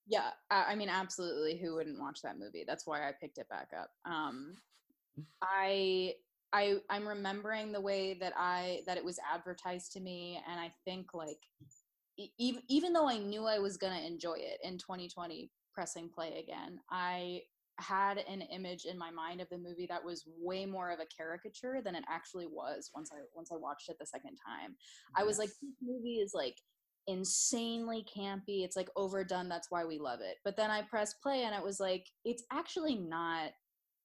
Yeah, 0.06 0.30
I, 0.50 0.74
mean, 0.74 0.88
absolutely. 0.88 1.58
Who 1.58 1.74
wouldn't 1.74 2.00
watch 2.00 2.22
that 2.22 2.38
movie? 2.38 2.64
That's 2.66 2.86
why 2.86 3.08
I 3.08 3.12
picked 3.20 3.38
it 3.38 3.48
back 3.48 3.68
up. 3.78 3.90
Um, 4.04 4.56
I, 5.42 6.14
I, 6.52 6.76
I'm 6.90 7.06
remembering 7.06 7.70
the 7.70 7.80
way 7.80 8.14
that 8.14 8.32
I 8.36 8.82
that 8.86 8.96
it 8.96 9.04
was 9.04 9.18
advertised 9.32 9.92
to 9.92 10.00
me, 10.00 10.40
and 10.50 10.58
I 10.58 10.72
think 10.84 11.14
like, 11.14 11.38
even 12.38 12.62
even 12.68 12.92
though 12.92 13.08
I 13.08 13.18
knew 13.18 13.46
I 13.46 13.58
was 13.58 13.76
gonna 13.76 14.00
enjoy 14.00 14.36
it 14.38 14.58
in 14.62 14.78
2020, 14.78 15.50
pressing 15.74 16.08
play 16.14 16.42
again, 16.42 16.78
I 16.90 17.42
had 17.78 18.18
an 18.18 18.42
image 18.42 18.84
in 18.84 18.98
my 18.98 19.10
mind 19.10 19.40
of 19.40 19.48
the 19.50 19.58
movie 19.58 19.86
that 19.88 20.04
was 20.04 20.24
way 20.38 20.66
more 20.66 20.90
of 20.90 21.00
a 21.00 21.06
caricature 21.16 21.80
than 21.82 21.94
it 21.94 22.04
actually 22.08 22.46
was 22.46 22.90
once 22.94 23.10
I 23.12 23.20
once 23.34 23.50
I 23.52 23.56
watched 23.56 23.88
it 23.88 23.96
the 23.98 24.06
second 24.06 24.36
time. 24.36 24.76
I 25.16 25.24
was 25.24 25.38
like, 25.38 25.48
this 25.48 25.76
movie 25.82 26.20
is 26.20 26.32
like 26.34 26.56
insanely 27.06 28.04
campy. 28.16 28.64
It's 28.64 28.76
like 28.76 28.88
overdone. 28.96 29.48
That's 29.48 29.70
why 29.70 29.84
we 29.84 29.98
love 29.98 30.20
it. 30.20 30.36
But 30.44 30.56
then 30.56 30.70
I 30.70 30.82
pressed 30.82 31.20
play 31.22 31.44
and 31.44 31.54
it 31.54 31.62
was 31.62 31.80
like, 31.80 32.06
it's 32.24 32.44
actually 32.52 32.96
not. 32.96 33.50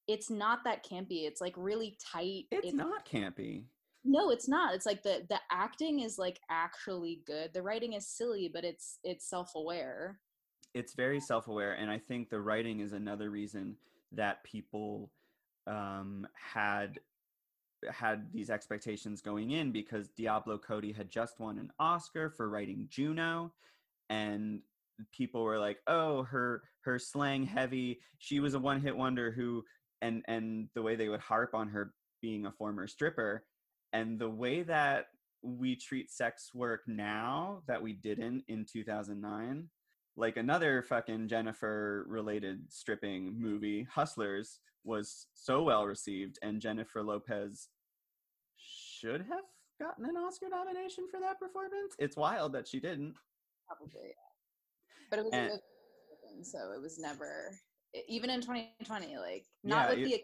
It's 0.08 0.30
not 0.30 0.64
that 0.64 0.86
campy. 0.86 1.28
It's 1.28 1.42
like 1.42 1.54
really 1.58 1.98
tight. 2.14 2.46
it's 2.50 2.74
not 2.74 3.06
campy. 3.06 3.66
No, 4.04 4.30
it's 4.30 4.48
not. 4.48 4.74
It's 4.74 4.86
like 4.86 5.04
the 5.04 5.26
the 5.30 5.40
acting 5.52 6.00
is 6.00 6.18
like 6.18 6.40
actually 6.50 7.22
good. 7.26 7.52
The 7.54 7.62
writing 7.62 7.94
is 7.94 8.08
silly, 8.08 8.50
but 8.54 8.64
it's 8.64 9.00
it's 9.04 9.30
self 9.30 9.56
aware. 9.56 10.20
It's 10.74 10.94
very 10.94 11.20
self 11.20 11.48
aware. 11.48 11.74
And 11.74 11.90
I 11.90 11.98
think 11.98 12.30
the 12.30 12.40
writing 12.40 12.80
is 12.80 12.94
another 12.94 13.30
reason 13.30 13.76
that 14.14 14.44
people 14.44 15.12
um, 15.66 16.28
had 16.34 17.00
had 17.92 18.32
these 18.34 18.50
expectations 18.50 19.22
going 19.22 19.52
in 19.52 19.72
because 19.72 20.10
Diablo 20.10 20.58
Cody 20.58 20.92
had 20.92 21.10
just 21.10 21.40
won 21.40 21.60
an 21.60 21.72
Oscar 21.80 22.30
for 22.30 22.50
writing 22.50 22.88
Juno 22.90 23.54
and 24.10 24.62
people 25.12 25.44
were 25.44 25.60
like 25.60 25.78
oh 25.88 26.24
her 26.24 26.64
her 26.82 26.98
slang 26.98 27.44
heavy 27.46 28.00
she 28.18 28.40
was 28.40 28.56
a 28.56 28.60
one 28.60 28.82
hit 28.82 28.96
wonder 28.96 29.32
who 29.32 29.64
and 30.02 30.24
and 30.28 30.70
the 30.74 30.82
way 30.82 30.96
they 30.96 31.10
would 31.10 31.20
harp 31.20 31.54
on 31.54 31.68
her 31.68 31.94
being 32.22 32.46
a 32.46 32.52
former 32.52 32.88
stripper 32.88 33.44
and 33.94 34.20
the 34.20 34.30
way 34.30 34.64
that 34.64 35.08
we 35.42 35.76
treat 35.76 36.12
sex 36.12 36.52
work 36.54 36.82
now 36.88 37.62
that 37.68 37.82
we 37.82 37.94
didn't 37.94 38.44
in 38.48 38.66
2009 38.72 39.70
like 40.18 40.36
another 40.36 40.82
fucking 40.82 41.28
Jennifer 41.28 42.04
related 42.10 42.62
stripping 42.70 43.40
movie, 43.40 43.86
Hustlers, 43.90 44.60
was 44.84 45.28
so 45.36 45.62
well 45.62 45.86
received, 45.86 46.40
and 46.42 46.60
Jennifer 46.60 47.04
Lopez 47.04 47.68
should 48.58 49.22
have 49.22 49.44
gotten 49.80 50.06
an 50.06 50.18
Oscar 50.18 50.50
nomination 50.50 51.06
for 51.12 51.20
that 51.20 51.40
performance. 51.40 51.94
It's 52.00 52.18
wild 52.18 52.54
that 52.54 52.68
she 52.68 52.80
didn't. 52.80 53.14
Probably, 53.68 54.08
yeah. 54.08 55.08
but 55.12 55.20
it 55.20 55.26
was 55.26 55.34
a 55.36 55.44
movie, 55.44 56.44
so 56.44 56.72
it 56.76 56.82
was 56.82 56.98
never 56.98 57.56
even 58.08 58.32
in 58.32 58.42
2020. 58.42 59.18
Like 59.18 59.46
not 59.64 59.84
Yeah, 59.84 59.90
with 59.90 60.00
you- 60.00 60.06
the 60.18 60.24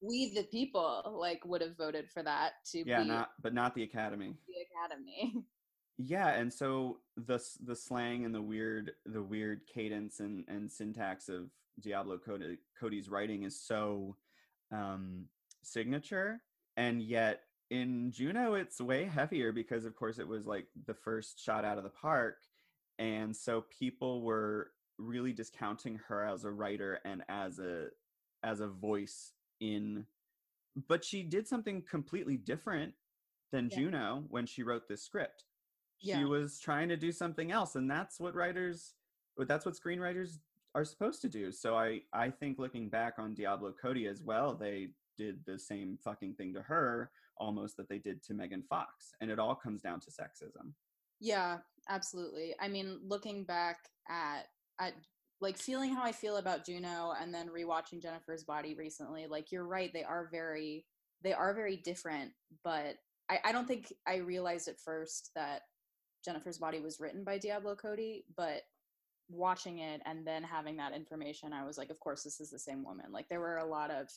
we 0.00 0.32
the 0.34 0.44
people 0.44 1.16
like 1.18 1.44
would 1.44 1.62
have 1.62 1.76
voted 1.76 2.08
for 2.10 2.22
that 2.22 2.52
to 2.72 2.82
yeah 2.86 3.02
be 3.02 3.08
not 3.08 3.30
but 3.40 3.54
not 3.54 3.74
the 3.74 3.82
academy. 3.82 4.34
the 4.46 4.54
academy. 4.74 5.44
Yeah 5.98 6.28
and 6.28 6.52
so 6.52 6.98
the 7.16 7.42
the 7.64 7.74
slang 7.74 8.26
and 8.26 8.34
the 8.34 8.42
weird 8.42 8.92
the 9.06 9.22
weird 9.22 9.62
cadence 9.66 10.20
and 10.20 10.44
and 10.46 10.70
syntax 10.70 11.30
of 11.30 11.48
diablo 11.80 12.18
Cody, 12.18 12.58
cody's 12.78 13.08
writing 13.08 13.44
is 13.44 13.58
so 13.58 14.14
um 14.70 15.24
signature 15.62 16.42
and 16.76 17.00
yet 17.00 17.44
in 17.70 18.12
juno 18.12 18.54
it's 18.54 18.78
way 18.78 19.04
heavier 19.06 19.52
because 19.52 19.86
of 19.86 19.96
course 19.96 20.18
it 20.18 20.28
was 20.28 20.46
like 20.46 20.66
the 20.86 20.92
first 20.92 21.42
shot 21.42 21.64
out 21.64 21.78
of 21.78 21.84
the 21.84 21.90
park 21.90 22.36
and 22.98 23.34
so 23.34 23.64
people 23.78 24.20
were 24.20 24.72
really 24.98 25.32
discounting 25.32 25.98
her 26.08 26.24
as 26.24 26.44
a 26.44 26.50
writer 26.50 27.00
and 27.06 27.22
as 27.30 27.58
a 27.58 27.86
as 28.42 28.60
a 28.60 28.68
voice 28.68 29.32
in 29.60 30.06
but 30.88 31.02
she 31.02 31.22
did 31.22 31.48
something 31.48 31.82
completely 31.82 32.36
different 32.36 32.92
than 33.50 33.68
Yeah. 33.70 33.78
Juno 33.78 34.24
when 34.28 34.44
she 34.44 34.62
wrote 34.62 34.86
this 34.88 35.02
script. 35.02 35.44
She 35.98 36.10
Yeah. 36.10 36.24
was 36.24 36.60
trying 36.60 36.88
to 36.90 36.96
do 36.98 37.10
something 37.12 37.50
else 37.50 37.76
and 37.76 37.90
that's 37.90 38.20
what 38.20 38.34
writers 38.34 38.94
that's 39.38 39.64
what 39.66 39.74
screenwriters 39.74 40.38
are 40.74 40.84
supposed 40.84 41.22
to 41.22 41.28
do. 41.28 41.50
So 41.52 41.76
I 41.76 42.02
I 42.12 42.30
think 42.30 42.58
looking 42.58 42.90
back 42.90 43.18
on 43.18 43.34
Diablo 43.34 43.72
Cody 43.72 44.06
as 44.06 44.22
well, 44.22 44.54
they 44.54 44.92
did 45.16 45.42
the 45.46 45.58
same 45.58 45.96
fucking 46.04 46.34
thing 46.34 46.52
to 46.54 46.62
her 46.62 47.10
almost 47.38 47.76
that 47.78 47.88
they 47.88 47.98
did 47.98 48.22
to 48.24 48.34
Megan 48.34 48.62
Fox 48.62 49.14
and 49.20 49.30
it 49.30 49.38
all 49.38 49.54
comes 49.54 49.80
down 49.80 50.00
to 50.00 50.10
sexism. 50.10 50.74
Yeah, 51.20 51.60
absolutely. 51.88 52.54
I 52.60 52.68
mean, 52.68 53.00
looking 53.02 53.44
back 53.44 53.88
at 54.08 54.50
at 54.78 54.94
like 55.40 55.58
feeling 55.58 55.94
how 55.94 56.02
I 56.02 56.12
feel 56.12 56.38
about 56.38 56.64
Juno 56.64 57.12
and 57.20 57.32
then 57.32 57.48
rewatching 57.48 58.02
Jennifer's 58.02 58.44
Body 58.44 58.74
recently, 58.74 59.26
like 59.26 59.52
you're 59.52 59.66
right, 59.66 59.92
they 59.92 60.04
are 60.04 60.28
very 60.30 60.84
they 61.22 61.32
are 61.32 61.54
very 61.54 61.76
different, 61.78 62.32
but 62.62 62.96
I, 63.28 63.40
I 63.44 63.52
don't 63.52 63.66
think 63.66 63.92
I 64.06 64.16
realized 64.16 64.68
at 64.68 64.80
first 64.80 65.30
that 65.34 65.62
Jennifer's 66.24 66.58
Body 66.58 66.80
was 66.80 67.00
written 67.00 67.24
by 67.24 67.38
Diablo 67.38 67.74
Cody, 67.74 68.24
but 68.36 68.62
watching 69.28 69.78
it 69.80 70.00
and 70.06 70.26
then 70.26 70.42
having 70.42 70.76
that 70.76 70.94
information, 70.94 71.52
I 71.52 71.64
was 71.64 71.78
like, 71.78 71.90
of 71.90 72.00
course 72.00 72.22
this 72.22 72.40
is 72.40 72.50
the 72.50 72.58
same 72.58 72.84
woman. 72.84 73.06
Like 73.12 73.28
there 73.28 73.40
were 73.40 73.58
a 73.58 73.66
lot 73.66 73.90
of 73.90 74.08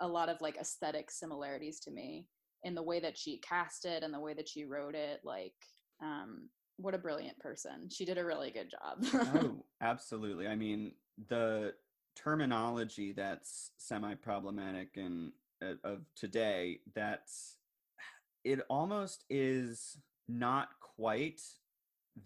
a 0.00 0.08
lot 0.08 0.28
of 0.28 0.40
like 0.40 0.56
aesthetic 0.56 1.10
similarities 1.10 1.80
to 1.80 1.90
me 1.90 2.26
in 2.62 2.74
the 2.74 2.82
way 2.82 3.00
that 3.00 3.18
she 3.18 3.38
cast 3.38 3.84
it 3.84 4.02
and 4.02 4.14
the 4.14 4.20
way 4.20 4.34
that 4.34 4.48
she 4.48 4.64
wrote 4.64 4.94
it. 4.94 5.20
Like 5.24 5.54
um 6.02 6.48
what 6.80 6.94
a 6.94 6.98
brilliant 6.98 7.38
person 7.38 7.88
she 7.90 8.04
did 8.04 8.18
a 8.18 8.24
really 8.24 8.50
good 8.50 8.70
job 8.70 9.04
oh, 9.36 9.64
absolutely. 9.80 10.46
I 10.46 10.56
mean, 10.56 10.92
the 11.28 11.74
terminology 12.16 13.12
that's 13.12 13.70
semi-problematic 13.78 14.96
and 14.96 15.32
uh, 15.62 15.74
of 15.84 16.00
today 16.16 16.80
that's 16.94 17.56
it 18.44 18.60
almost 18.68 19.24
is 19.28 19.98
not 20.28 20.68
quite 20.80 21.40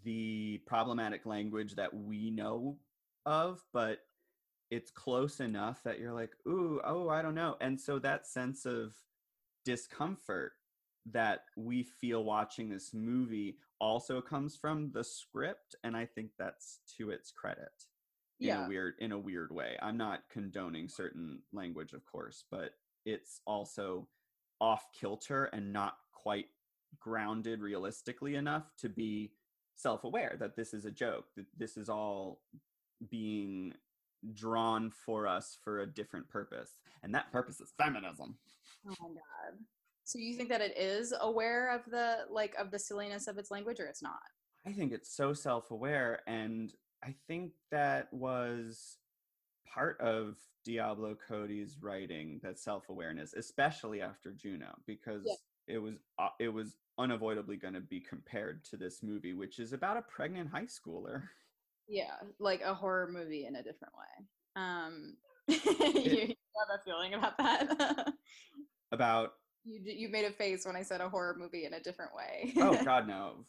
the 0.05 0.61
problematic 0.67 1.27
language 1.27 1.75
that 1.75 1.93
we 1.93 2.31
know 2.31 2.77
of, 3.27 3.63
but 3.73 3.99
it's 4.71 4.91
close 4.91 5.41
enough 5.41 5.83
that 5.85 5.99
you're 5.99 6.13
like, 6.13 6.31
ooh, 6.47 6.81
oh, 6.85 7.09
I 7.09 7.23
don't 7.23 7.35
know. 7.35 7.57
And 7.61 7.81
so 7.81 7.99
that 7.99 8.27
sense 8.27 8.65
of 8.67 8.95
discomfort 9.65 10.53
that 11.11 11.45
we 11.57 11.83
feel 11.83 12.25
watching 12.25 12.69
this 12.69 12.95
movie 12.95 13.59
also 13.85 14.19
comes 14.19 14.57
from 14.57 14.91
the 14.95 15.05
script 15.05 15.75
and 15.85 15.95
i 15.95 16.07
think 16.07 16.31
that's 16.39 16.81
to 16.97 17.11
its 17.11 17.31
credit 17.31 17.69
in 18.41 18.49
yeah. 18.49 18.65
a 18.65 18.69
weird 18.69 18.95
in 18.99 19.13
a 19.13 19.19
weird 19.19 19.53
way. 19.53 19.77
I'm 19.81 19.97
not 19.97 20.23
condoning 20.33 20.89
certain 20.89 21.41
language 21.53 21.93
of 21.93 22.05
course 22.07 22.45
but 22.51 22.71
it's 23.05 23.41
also 23.47 24.09
off 24.61 24.87
kilter 24.99 25.45
and 25.53 25.73
not 25.73 25.97
quite 26.13 26.47
grounded 26.99 27.61
realistically 27.61 28.37
enough 28.37 28.65
to 28.79 28.89
be 28.89 29.33
self-aware 29.77 30.37
that 30.41 30.57
this 30.57 30.73
is 30.73 30.87
a 30.87 30.91
joke 30.91 31.27
that 31.37 31.47
this 31.57 31.77
is 31.77 31.91
all 31.91 32.41
being 33.11 33.75
drawn 34.33 34.91
for 34.91 35.27
us 35.27 35.59
for 35.63 35.81
a 35.81 35.87
different 35.87 36.27
purpose 36.31 36.79
and 37.03 37.15
that 37.15 37.31
purpose 37.31 37.61
is 37.61 37.75
feminism. 37.77 38.37
Oh 38.89 38.95
my 39.01 39.09
god 39.09 39.59
so 40.05 40.19
you 40.19 40.37
think 40.37 40.49
that 40.51 40.61
it 40.61 40.77
is 40.77 41.13
aware 41.21 41.75
of 41.75 41.81
the 41.91 42.19
like 42.31 42.55
of 42.57 42.71
the 42.71 42.79
silliness 42.79 43.27
of 43.27 43.39
its 43.39 43.51
language 43.51 43.81
or 43.81 43.87
it's 43.87 44.03
not 44.03 44.21
I 44.67 44.73
think 44.73 44.93
it's 44.93 45.15
so 45.15 45.33
self 45.35 45.71
aware. 45.71 46.21
And 46.27 46.73
I 47.03 47.15
think 47.27 47.53
that 47.71 48.13
was 48.13 48.97
part 49.73 50.01
of 50.01 50.37
Diablo 50.65 51.17
Cody's 51.29 51.77
writing, 51.81 52.41
that 52.43 52.59
self 52.59 52.89
awareness, 52.89 53.35
especially 53.35 54.01
after 54.01 54.33
Juno, 54.33 54.75
because 54.87 55.27
it 55.67 55.79
was 55.79 55.95
uh, 56.19 56.29
it 56.41 56.49
was 56.49 56.77
unavoidably 56.99 57.57
going 57.57 57.75
to 57.75 57.81
be 57.81 58.01
compared 58.01 58.65
to 58.67 58.77
this 58.77 59.03
movie, 59.03 59.35
which 59.35 59.59
is 59.59 59.73
about 59.73 59.97
a 59.97 60.03
pregnant 60.03 60.51
high 60.51 60.67
schooler. 60.67 61.25
yeah 61.89 62.15
like 62.39 62.63
a 62.63 62.73
horror 62.73 63.11
movie 63.13 63.45
in 63.45 63.57
a 63.57 63.63
different 63.63 63.93
way 63.95 64.27
um 64.57 65.15
you, 65.49 65.59
you 66.23 66.35
have 66.57 66.81
a 66.81 66.83
feeling 66.83 67.13
about 67.13 67.37
that 67.37 68.15
About 68.93 69.33
you 69.65 69.81
you 69.85 70.09
made 70.09 70.25
a 70.25 70.31
face 70.31 70.67
when 70.67 70.77
i 70.77 70.83
said 70.83 71.01
a 71.01 71.09
horror 71.09 71.37
movie 71.39 71.65
in 71.65 71.75
a 71.75 71.81
different 71.81 72.13
way. 72.15 72.53
Oh 72.59 72.81
god 72.85 73.09
no, 73.09 73.45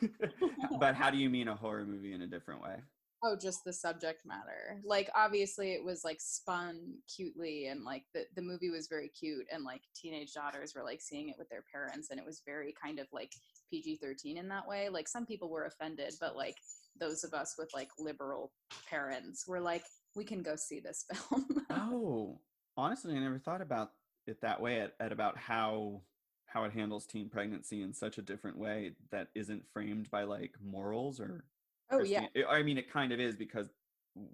but 0.78 0.94
how 0.94 1.10
do 1.10 1.18
you 1.18 1.30
mean 1.30 1.48
a 1.48 1.54
horror 1.54 1.84
movie 1.84 2.12
in 2.12 2.22
a 2.22 2.26
different 2.26 2.62
way? 2.62 2.76
oh 3.24 3.36
just 3.40 3.64
the 3.64 3.72
subject 3.72 4.24
matter. 4.26 4.80
Like 4.84 5.08
obviously 5.14 5.72
it 5.72 5.82
was 5.82 6.04
like 6.04 6.20
spun 6.20 6.94
cutely 7.14 7.66
and 7.66 7.82
like 7.82 8.04
the, 8.12 8.24
the 8.36 8.42
movie 8.42 8.70
was 8.70 8.86
very 8.86 9.08
cute 9.08 9.46
and 9.50 9.64
like 9.64 9.80
teenage 9.96 10.34
daughters 10.34 10.74
were 10.74 10.84
like 10.84 11.00
seeing 11.00 11.30
it 11.30 11.36
with 11.38 11.48
their 11.48 11.64
parents 11.72 12.08
and 12.10 12.20
it 12.20 12.26
was 12.26 12.42
very 12.44 12.74
kind 12.80 12.98
of 12.98 13.06
like 13.12 13.32
pg-13 13.70 14.36
in 14.36 14.48
that 14.48 14.68
way. 14.68 14.88
Like 14.90 15.08
some 15.08 15.24
people 15.24 15.48
were 15.48 15.64
offended 15.64 16.12
but 16.20 16.36
like 16.36 16.56
those 17.00 17.24
of 17.24 17.32
us 17.32 17.54
with 17.58 17.70
like 17.74 17.88
liberal 17.98 18.52
parents 18.88 19.46
were 19.48 19.60
like 19.60 19.84
we 20.14 20.24
can 20.24 20.42
go 20.42 20.54
see 20.54 20.80
this 20.80 21.06
film. 21.12 21.46
Oh, 21.70 22.40
honestly, 22.76 23.16
I 23.16 23.18
never 23.18 23.38
thought 23.38 23.62
about 23.62 23.90
it 24.26 24.40
that 24.42 24.60
way. 24.60 24.80
At, 24.80 24.94
at 25.00 25.12
about 25.12 25.36
how 25.38 26.02
how 26.46 26.64
it 26.64 26.72
handles 26.72 27.06
teen 27.06 27.28
pregnancy 27.28 27.82
in 27.82 27.92
such 27.92 28.18
a 28.18 28.22
different 28.22 28.56
way 28.56 28.92
that 29.10 29.28
isn't 29.34 29.64
framed 29.72 30.10
by 30.10 30.22
like 30.24 30.52
morals 30.62 31.20
or. 31.20 31.44
oh 31.90 32.02
yeah 32.02 32.20
Christian- 32.20 32.44
I 32.48 32.62
mean, 32.62 32.78
it 32.78 32.90
kind 32.90 33.12
of 33.12 33.20
is 33.20 33.36
because 33.36 33.68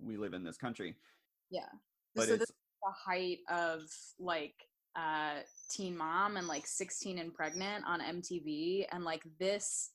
we 0.02 0.16
live 0.16 0.34
in 0.34 0.44
this 0.44 0.58
country, 0.58 0.94
yeah 1.50 1.66
but 2.14 2.26
so 2.26 2.34
it's 2.34 2.40
this 2.40 2.48
is 2.48 2.56
the 2.82 3.12
height 3.12 3.38
of 3.48 3.82
like 4.18 4.54
uh 4.96 5.40
teen 5.70 5.96
mom 5.96 6.36
and 6.36 6.48
like 6.48 6.66
16 6.66 7.18
and 7.18 7.34
pregnant 7.34 7.84
on 7.86 8.00
mtv 8.00 8.86
and 8.90 9.04
like 9.04 9.22
this 9.38 9.90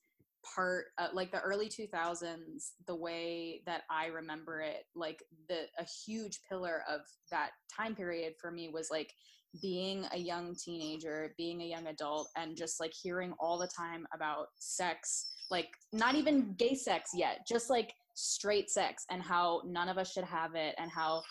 part 0.54 0.86
uh, 0.98 1.08
like 1.12 1.32
the 1.32 1.40
early 1.40 1.68
2000s 1.68 2.70
the 2.86 2.94
way 2.94 3.62
that 3.66 3.82
i 3.90 4.06
remember 4.06 4.60
it 4.60 4.84
like 4.94 5.22
the 5.48 5.64
a 5.78 5.84
huge 5.84 6.40
pillar 6.48 6.82
of 6.88 7.00
that 7.30 7.50
time 7.74 7.94
period 7.94 8.34
for 8.40 8.50
me 8.50 8.70
was 8.72 8.90
like 8.90 9.12
being 9.60 10.04
a 10.12 10.18
young 10.18 10.54
teenager 10.54 11.32
being 11.36 11.60
a 11.62 11.64
young 11.64 11.86
adult 11.86 12.28
and 12.36 12.56
just 12.56 12.80
like 12.80 12.92
hearing 12.92 13.32
all 13.40 13.58
the 13.58 13.68
time 13.68 14.06
about 14.14 14.46
sex 14.58 15.26
like 15.50 15.68
not 15.92 16.14
even 16.14 16.54
gay 16.58 16.74
sex 16.74 17.10
yet 17.14 17.40
just 17.48 17.70
like 17.70 17.92
straight 18.14 18.70
sex 18.70 19.04
and 19.10 19.22
how 19.22 19.60
none 19.66 19.88
of 19.88 19.98
us 19.98 20.10
should 20.12 20.24
have 20.24 20.54
it 20.54 20.74
and 20.78 20.90
how 20.90 21.22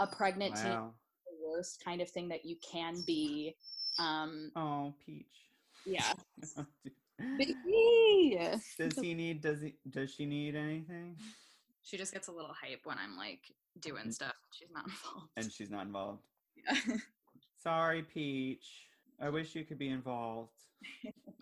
a 0.00 0.06
pregnant 0.06 0.54
teen 0.56 0.66
wow. 0.72 0.92
the 1.26 1.48
worst 1.48 1.82
kind 1.84 2.00
of 2.00 2.10
thing 2.10 2.28
that 2.28 2.44
you 2.44 2.56
can 2.70 3.02
be. 3.06 3.54
Um, 3.98 4.50
Oh, 4.56 4.92
Peach. 5.04 5.24
yeah. 5.86 6.12
does 6.40 6.54
Baby! 7.38 7.54
he 8.98 9.14
need? 9.14 9.40
Does 9.40 9.62
he? 9.62 9.74
Does 9.88 10.12
she 10.12 10.26
need 10.26 10.56
anything? 10.56 11.16
She 11.84 11.96
just 11.96 12.12
gets 12.12 12.28
a 12.28 12.32
little 12.32 12.52
hype 12.60 12.80
when 12.84 12.98
I'm 12.98 13.16
like 13.16 13.40
doing 13.80 14.10
stuff. 14.10 14.34
She's 14.50 14.70
not 14.72 14.84
involved. 14.88 15.30
And 15.36 15.52
she's 15.52 15.70
not 15.70 15.86
involved. 15.86 16.22
yeah. 16.56 16.96
Sorry, 17.64 18.02
Peach. 18.02 18.66
I 19.22 19.30
wish 19.30 19.54
you 19.54 19.64
could 19.64 19.78
be 19.78 19.88
involved. 19.88 20.52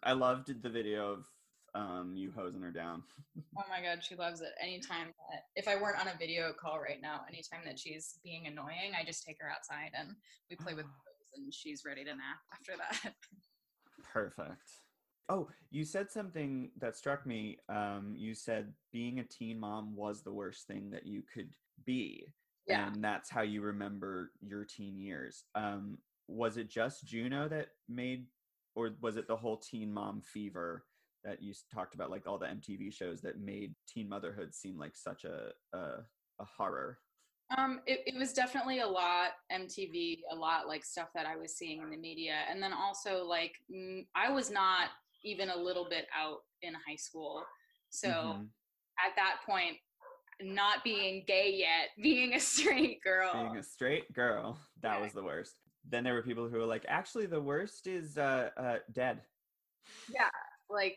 I 0.04 0.12
loved 0.12 0.62
the 0.62 0.68
video 0.68 1.12
of 1.12 1.26
um 1.74 2.12
you 2.14 2.30
hosing 2.36 2.62
her 2.62 2.70
down. 2.70 3.02
oh 3.58 3.64
my 3.68 3.82
god, 3.82 4.04
she 4.04 4.14
loves 4.14 4.40
it. 4.40 4.50
Anytime 4.60 5.08
that 5.30 5.42
if 5.56 5.66
I 5.66 5.74
weren't 5.74 6.00
on 6.00 6.06
a 6.06 6.16
video 6.16 6.52
call 6.52 6.78
right 6.78 7.00
now, 7.02 7.22
anytime 7.28 7.62
that 7.64 7.76
she's 7.76 8.20
being 8.22 8.46
annoying, 8.46 8.92
I 8.96 9.04
just 9.04 9.26
take 9.26 9.36
her 9.40 9.50
outside 9.50 9.90
and 9.98 10.10
we 10.48 10.54
play 10.54 10.74
with 10.74 10.86
and 11.34 11.52
she's 11.52 11.82
ready 11.84 12.04
to 12.04 12.10
nap 12.10 12.38
after 12.52 12.72
that. 12.76 13.14
Perfect. 14.12 14.70
Oh, 15.28 15.48
you 15.70 15.84
said 15.84 16.10
something 16.10 16.70
that 16.78 16.94
struck 16.94 17.26
me. 17.26 17.58
Um, 17.68 18.14
you 18.16 18.34
said 18.34 18.74
being 18.92 19.18
a 19.18 19.24
teen 19.24 19.58
mom 19.58 19.96
was 19.96 20.22
the 20.22 20.32
worst 20.32 20.68
thing 20.68 20.90
that 20.90 21.04
you 21.04 21.22
could 21.34 21.50
be. 21.84 22.32
Yeah. 22.68 22.86
And 22.86 23.02
that's 23.02 23.28
how 23.28 23.42
you 23.42 23.60
remember 23.62 24.30
your 24.40 24.64
teen 24.64 25.00
years. 25.00 25.44
Um, 25.56 25.98
was 26.28 26.56
it 26.56 26.68
just 26.68 27.06
Juno 27.06 27.48
that 27.48 27.68
made, 27.88 28.26
or 28.74 28.90
was 29.00 29.16
it 29.16 29.26
the 29.28 29.36
whole 29.36 29.56
teen 29.56 29.92
mom 29.92 30.20
fever 30.20 30.84
that 31.24 31.42
you 31.42 31.52
talked 31.72 31.94
about, 31.94 32.10
like 32.10 32.26
all 32.26 32.38
the 32.38 32.46
MTV 32.46 32.92
shows 32.92 33.20
that 33.22 33.40
made 33.40 33.74
teen 33.86 34.08
motherhood 34.08 34.54
seem 34.54 34.78
like 34.78 34.96
such 34.96 35.24
a 35.24 35.50
a, 35.72 35.78
a 36.40 36.44
horror? 36.44 36.98
Um, 37.56 37.80
it, 37.86 38.00
it 38.06 38.18
was 38.18 38.32
definitely 38.32 38.80
a 38.80 38.86
lot 38.86 39.32
MTV, 39.52 40.20
a 40.30 40.34
lot 40.34 40.68
like 40.68 40.84
stuff 40.84 41.08
that 41.14 41.26
I 41.26 41.36
was 41.36 41.54
seeing 41.54 41.82
in 41.82 41.90
the 41.90 41.96
media, 41.96 42.36
and 42.50 42.62
then 42.62 42.72
also 42.72 43.24
like 43.24 43.54
I 44.14 44.30
was 44.30 44.50
not 44.50 44.88
even 45.24 45.50
a 45.50 45.56
little 45.56 45.86
bit 45.88 46.06
out 46.18 46.38
in 46.62 46.74
high 46.74 46.96
school, 46.96 47.44
so 47.90 48.08
Mhm. 48.08 48.48
at 48.98 49.14
that 49.16 49.40
point, 49.46 49.76
not 50.40 50.82
being 50.82 51.24
gay 51.26 51.52
yet, 51.54 51.90
being 52.02 52.34
a 52.34 52.40
straight 52.40 53.02
girl. 53.02 53.32
Being 53.32 53.58
a 53.58 53.62
straight 53.62 54.12
girl, 54.12 54.58
that 54.80 55.00
was 55.00 55.12
the 55.12 55.22
worst. 55.22 55.54
Then 55.88 56.04
there 56.04 56.14
were 56.14 56.22
people 56.22 56.48
who 56.48 56.58
were 56.58 56.66
like, 56.66 56.84
actually, 56.88 57.26
the 57.26 57.40
worst 57.40 57.86
is 57.86 58.16
uh, 58.16 58.50
uh, 58.56 58.76
dead. 58.92 59.20
yeah, 60.08 60.30
like 60.70 60.96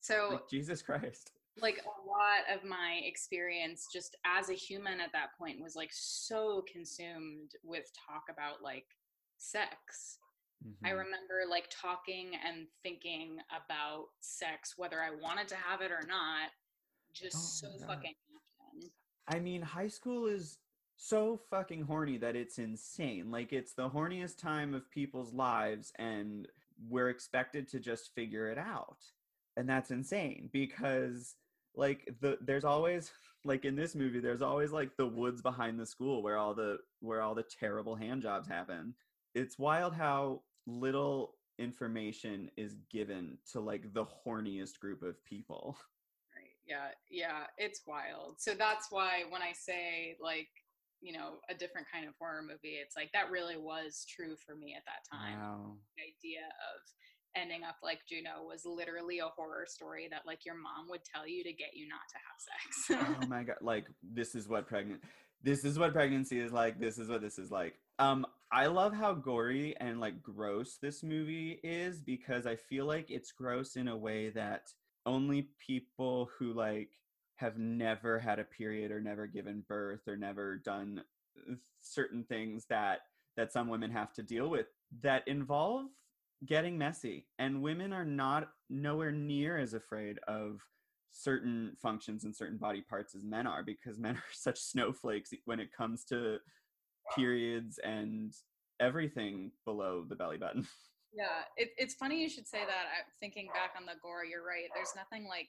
so 0.00 0.28
Like, 0.32 0.48
Jesus 0.48 0.82
Christ. 0.82 1.32
like 1.56 1.78
a 1.78 2.08
lot 2.08 2.56
of 2.56 2.64
my 2.68 3.00
experience 3.04 3.86
just 3.92 4.16
as 4.24 4.48
a 4.50 4.54
human 4.54 5.00
at 5.00 5.12
that 5.12 5.36
point 5.38 5.60
was 5.60 5.76
like 5.76 5.90
so 5.92 6.64
consumed 6.72 7.52
with 7.62 7.84
talk 8.06 8.24
about 8.30 8.62
like 8.62 8.86
sex 9.38 10.18
I 10.84 10.90
Mhm. 10.90 10.98
remember 10.98 11.44
like 11.48 11.68
talking 11.70 12.32
and 12.46 12.66
thinking 12.82 13.38
about 13.50 14.06
sex, 14.20 14.74
whether 14.78 15.02
I 15.02 15.10
wanted 15.10 15.48
to 15.48 15.56
have 15.56 15.80
it 15.82 15.90
or 15.90 16.02
not, 16.06 16.50
just 17.12 17.36
Oh 17.36 17.68
so 17.68 17.78
God. 17.78 17.88
fucking 17.88 18.14
often. 18.34 18.90
I 19.28 19.40
mean, 19.40 19.62
high 19.62 19.88
school 19.88 20.26
is 20.26 20.58
so 21.02 21.40
fucking 21.48 21.82
horny 21.82 22.18
that 22.18 22.36
it's 22.36 22.58
insane. 22.58 23.30
Like, 23.30 23.54
it's 23.54 23.72
the 23.72 23.88
horniest 23.88 24.36
time 24.36 24.74
of 24.74 24.90
people's 24.90 25.32
lives, 25.32 25.92
and 25.98 26.46
we're 26.88 27.08
expected 27.08 27.68
to 27.68 27.80
just 27.80 28.14
figure 28.14 28.50
it 28.50 28.58
out. 28.58 28.98
And 29.56 29.66
that's 29.66 29.90
insane 29.90 30.50
because, 30.52 31.36
like, 31.74 32.14
the 32.20 32.36
there's 32.42 32.64
always 32.64 33.10
like 33.44 33.64
in 33.64 33.76
this 33.76 33.94
movie, 33.94 34.20
there's 34.20 34.42
always 34.42 34.72
like 34.72 34.94
the 34.98 35.06
woods 35.06 35.40
behind 35.40 35.80
the 35.80 35.86
school 35.86 36.22
where 36.22 36.36
all 36.36 36.54
the 36.54 36.76
where 37.00 37.22
all 37.22 37.34
the 37.34 37.46
terrible 37.58 37.94
hand 37.94 38.20
jobs 38.20 38.46
happen. 38.46 38.94
It's 39.34 39.58
wild 39.58 39.94
how 39.94 40.42
little 40.66 41.36
information 41.58 42.50
is 42.58 42.76
given 42.90 43.38
to 43.52 43.60
like 43.60 43.92
the 43.94 44.04
horniest 44.04 44.78
group 44.78 45.02
of 45.02 45.22
people. 45.24 45.78
Right. 46.36 46.50
Yeah. 46.66 46.88
Yeah. 47.10 47.46
It's 47.56 47.82
wild. 47.86 48.34
So 48.38 48.52
that's 48.52 48.88
why 48.90 49.24
when 49.30 49.40
I 49.42 49.52
say 49.52 50.16
like, 50.20 50.48
you 51.00 51.12
know, 51.12 51.40
a 51.48 51.54
different 51.54 51.86
kind 51.92 52.06
of 52.06 52.14
horror 52.18 52.42
movie, 52.42 52.76
it's 52.76 52.96
like 52.96 53.10
that 53.12 53.30
really 53.30 53.56
was 53.56 54.04
true 54.08 54.36
for 54.46 54.54
me 54.54 54.74
at 54.76 54.84
that 54.84 55.04
time. 55.10 55.38
Wow. 55.38 55.76
The 55.96 56.02
idea 56.02 56.46
of 56.46 56.80
ending 57.36 57.62
up 57.64 57.76
like 57.82 58.00
Juno 58.08 58.42
was 58.46 58.62
literally 58.64 59.18
a 59.18 59.28
horror 59.36 59.64
story 59.66 60.08
that 60.10 60.22
like 60.26 60.44
your 60.44 60.56
mom 60.56 60.88
would 60.88 61.04
tell 61.04 61.26
you 61.26 61.44
to 61.44 61.52
get 61.52 61.74
you 61.74 61.86
not 61.88 62.00
to 62.10 62.18
have 62.18 63.06
sex. 63.06 63.22
oh 63.22 63.26
my 63.28 63.44
god 63.44 63.56
like 63.60 63.86
this 64.02 64.34
is 64.34 64.48
what 64.48 64.66
pregnant 64.66 65.00
this 65.42 65.64
is 65.64 65.78
what 65.78 65.92
pregnancy 65.92 66.40
is 66.40 66.52
like 66.52 66.78
this 66.80 66.98
is 66.98 67.08
what 67.08 67.20
this 67.20 67.38
is 67.38 67.50
like 67.50 67.74
um 67.98 68.26
i 68.52 68.66
love 68.66 68.92
how 68.92 69.14
gory 69.14 69.76
and 69.78 70.00
like 70.00 70.20
gross 70.22 70.78
this 70.82 71.02
movie 71.02 71.60
is 71.62 72.00
because 72.00 72.46
i 72.46 72.56
feel 72.56 72.84
like 72.84 73.10
it's 73.10 73.32
gross 73.32 73.76
in 73.76 73.88
a 73.88 73.96
way 73.96 74.30
that 74.30 74.62
only 75.06 75.48
people 75.64 76.28
who 76.38 76.52
like 76.52 76.90
have 77.40 77.58
never 77.58 78.18
had 78.18 78.38
a 78.38 78.44
period 78.44 78.90
or 78.90 79.00
never 79.00 79.26
given 79.26 79.64
birth 79.66 80.06
or 80.06 80.14
never 80.14 80.58
done 80.58 81.02
uh, 81.50 81.54
certain 81.80 82.22
things 82.22 82.66
that 82.68 83.00
that 83.36 83.50
some 83.50 83.68
women 83.68 83.90
have 83.90 84.12
to 84.12 84.22
deal 84.22 84.50
with 84.50 84.66
that 85.02 85.26
involve 85.26 85.86
getting 86.44 86.76
messy 86.76 87.26
and 87.38 87.62
women 87.62 87.94
are 87.94 88.04
not 88.04 88.50
nowhere 88.68 89.10
near 89.10 89.56
as 89.56 89.72
afraid 89.72 90.18
of 90.28 90.60
certain 91.10 91.72
functions 91.80 92.24
and 92.24 92.36
certain 92.36 92.58
body 92.58 92.82
parts 92.82 93.14
as 93.14 93.24
men 93.24 93.46
are 93.46 93.62
because 93.62 93.98
men 93.98 94.16
are 94.16 94.32
such 94.32 94.60
snowflakes 94.60 95.30
when 95.46 95.60
it 95.60 95.72
comes 95.72 96.04
to 96.04 96.36
periods 97.14 97.78
and 97.82 98.34
everything 98.80 99.50
below 99.64 100.04
the 100.06 100.16
belly 100.16 100.38
button. 100.38 100.66
Yeah, 101.12 101.42
it, 101.56 101.70
it's 101.76 101.94
funny 101.94 102.22
you 102.22 102.28
should 102.28 102.46
say 102.46 102.60
that. 102.60 102.86
I, 102.86 103.02
thinking 103.18 103.48
back 103.52 103.72
on 103.76 103.84
the 103.84 103.98
gore, 104.00 104.24
you're 104.24 104.46
right. 104.46 104.70
There's 104.76 104.94
nothing 104.94 105.26
like 105.26 105.48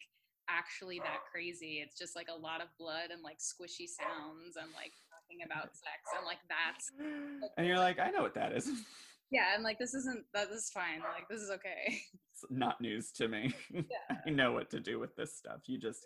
actually 0.51 0.99
that 0.99 1.23
crazy. 1.31 1.81
It's 1.83 1.97
just 1.97 2.15
like 2.15 2.27
a 2.27 2.37
lot 2.37 2.61
of 2.61 2.67
blood 2.77 3.11
and 3.11 3.23
like 3.23 3.39
squishy 3.39 3.87
sounds 3.87 4.57
and 4.59 4.67
like 4.75 4.93
talking 5.09 5.45
about 5.45 5.75
sex 5.75 6.03
and 6.17 6.25
like 6.25 6.39
that's 6.49 6.91
and 7.57 7.67
you're 7.67 7.77
like, 7.77 7.99
I 7.99 8.09
know 8.09 8.21
what 8.21 8.35
that 8.35 8.53
is. 8.53 8.69
yeah, 9.31 9.55
and 9.55 9.63
like 9.63 9.79
this 9.79 9.93
isn't 9.93 10.25
that 10.33 10.49
this 10.49 10.65
is 10.65 10.71
fine. 10.71 10.99
Like 10.99 11.27
this 11.29 11.41
is 11.41 11.49
okay. 11.51 12.01
It's 12.33 12.45
not 12.49 12.81
news 12.81 13.11
to 13.13 13.27
me. 13.27 13.53
I 14.25 14.29
know 14.29 14.51
what 14.51 14.69
to 14.71 14.79
do 14.79 14.99
with 14.99 15.15
this 15.15 15.35
stuff. 15.35 15.61
You 15.67 15.77
just 15.77 16.05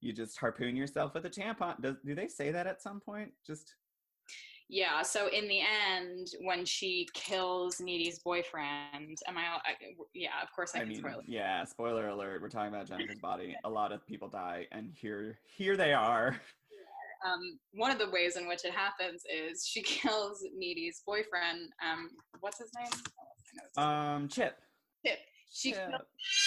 you 0.00 0.12
just 0.12 0.38
harpoon 0.38 0.76
yourself 0.76 1.14
with 1.14 1.24
a 1.24 1.30
tampon. 1.30 1.80
Does 1.80 1.96
do 2.04 2.14
they 2.14 2.28
say 2.28 2.50
that 2.50 2.66
at 2.66 2.82
some 2.82 3.00
point? 3.00 3.30
Just 3.46 3.74
Yeah. 4.68 5.02
So 5.02 5.28
in 5.28 5.46
the 5.48 5.60
end, 5.60 6.28
when 6.40 6.64
she 6.64 7.06
kills 7.14 7.80
Needy's 7.80 8.18
boyfriend, 8.20 9.18
am 9.28 9.36
I? 9.38 9.42
I 9.64 9.74
yeah, 10.14 10.30
of 10.42 10.48
course 10.54 10.72
I, 10.74 10.78
I 10.78 10.80
can 10.80 10.88
mean, 10.90 10.98
spoil 10.98 11.18
it. 11.20 11.26
yeah, 11.28 11.64
spoiler 11.64 12.08
alert, 12.08 12.40
we're 12.42 12.48
talking 12.48 12.72
about 12.74 12.86
Jennifer's 12.88 13.18
body. 13.18 13.54
A 13.64 13.68
lot 13.70 13.92
of 13.92 14.06
people 14.06 14.28
die 14.28 14.66
and 14.72 14.92
here 14.94 15.38
here 15.46 15.76
they 15.76 15.92
are. 15.92 16.36
Um, 17.26 17.58
one 17.72 17.90
of 17.90 17.98
the 17.98 18.10
ways 18.10 18.36
in 18.36 18.46
which 18.46 18.66
it 18.66 18.72
happens 18.72 19.22
is 19.34 19.66
she 19.66 19.80
kills 20.02 20.44
Needy's 20.54 21.00
boyfriend. 21.06 21.70
Um, 21.82 22.10
what's 22.40 22.58
his 22.58 22.70
name? 22.78 22.90
Oh, 22.92 23.22
I 23.22 23.56
know 23.56 23.62
his 23.66 23.76
name. 23.78 23.86
Um 23.86 24.28
Chip. 24.28 24.58
Tip. 25.06 25.18
She. 25.50 25.72
Chip. 25.72 25.88
Kill- 25.88 25.98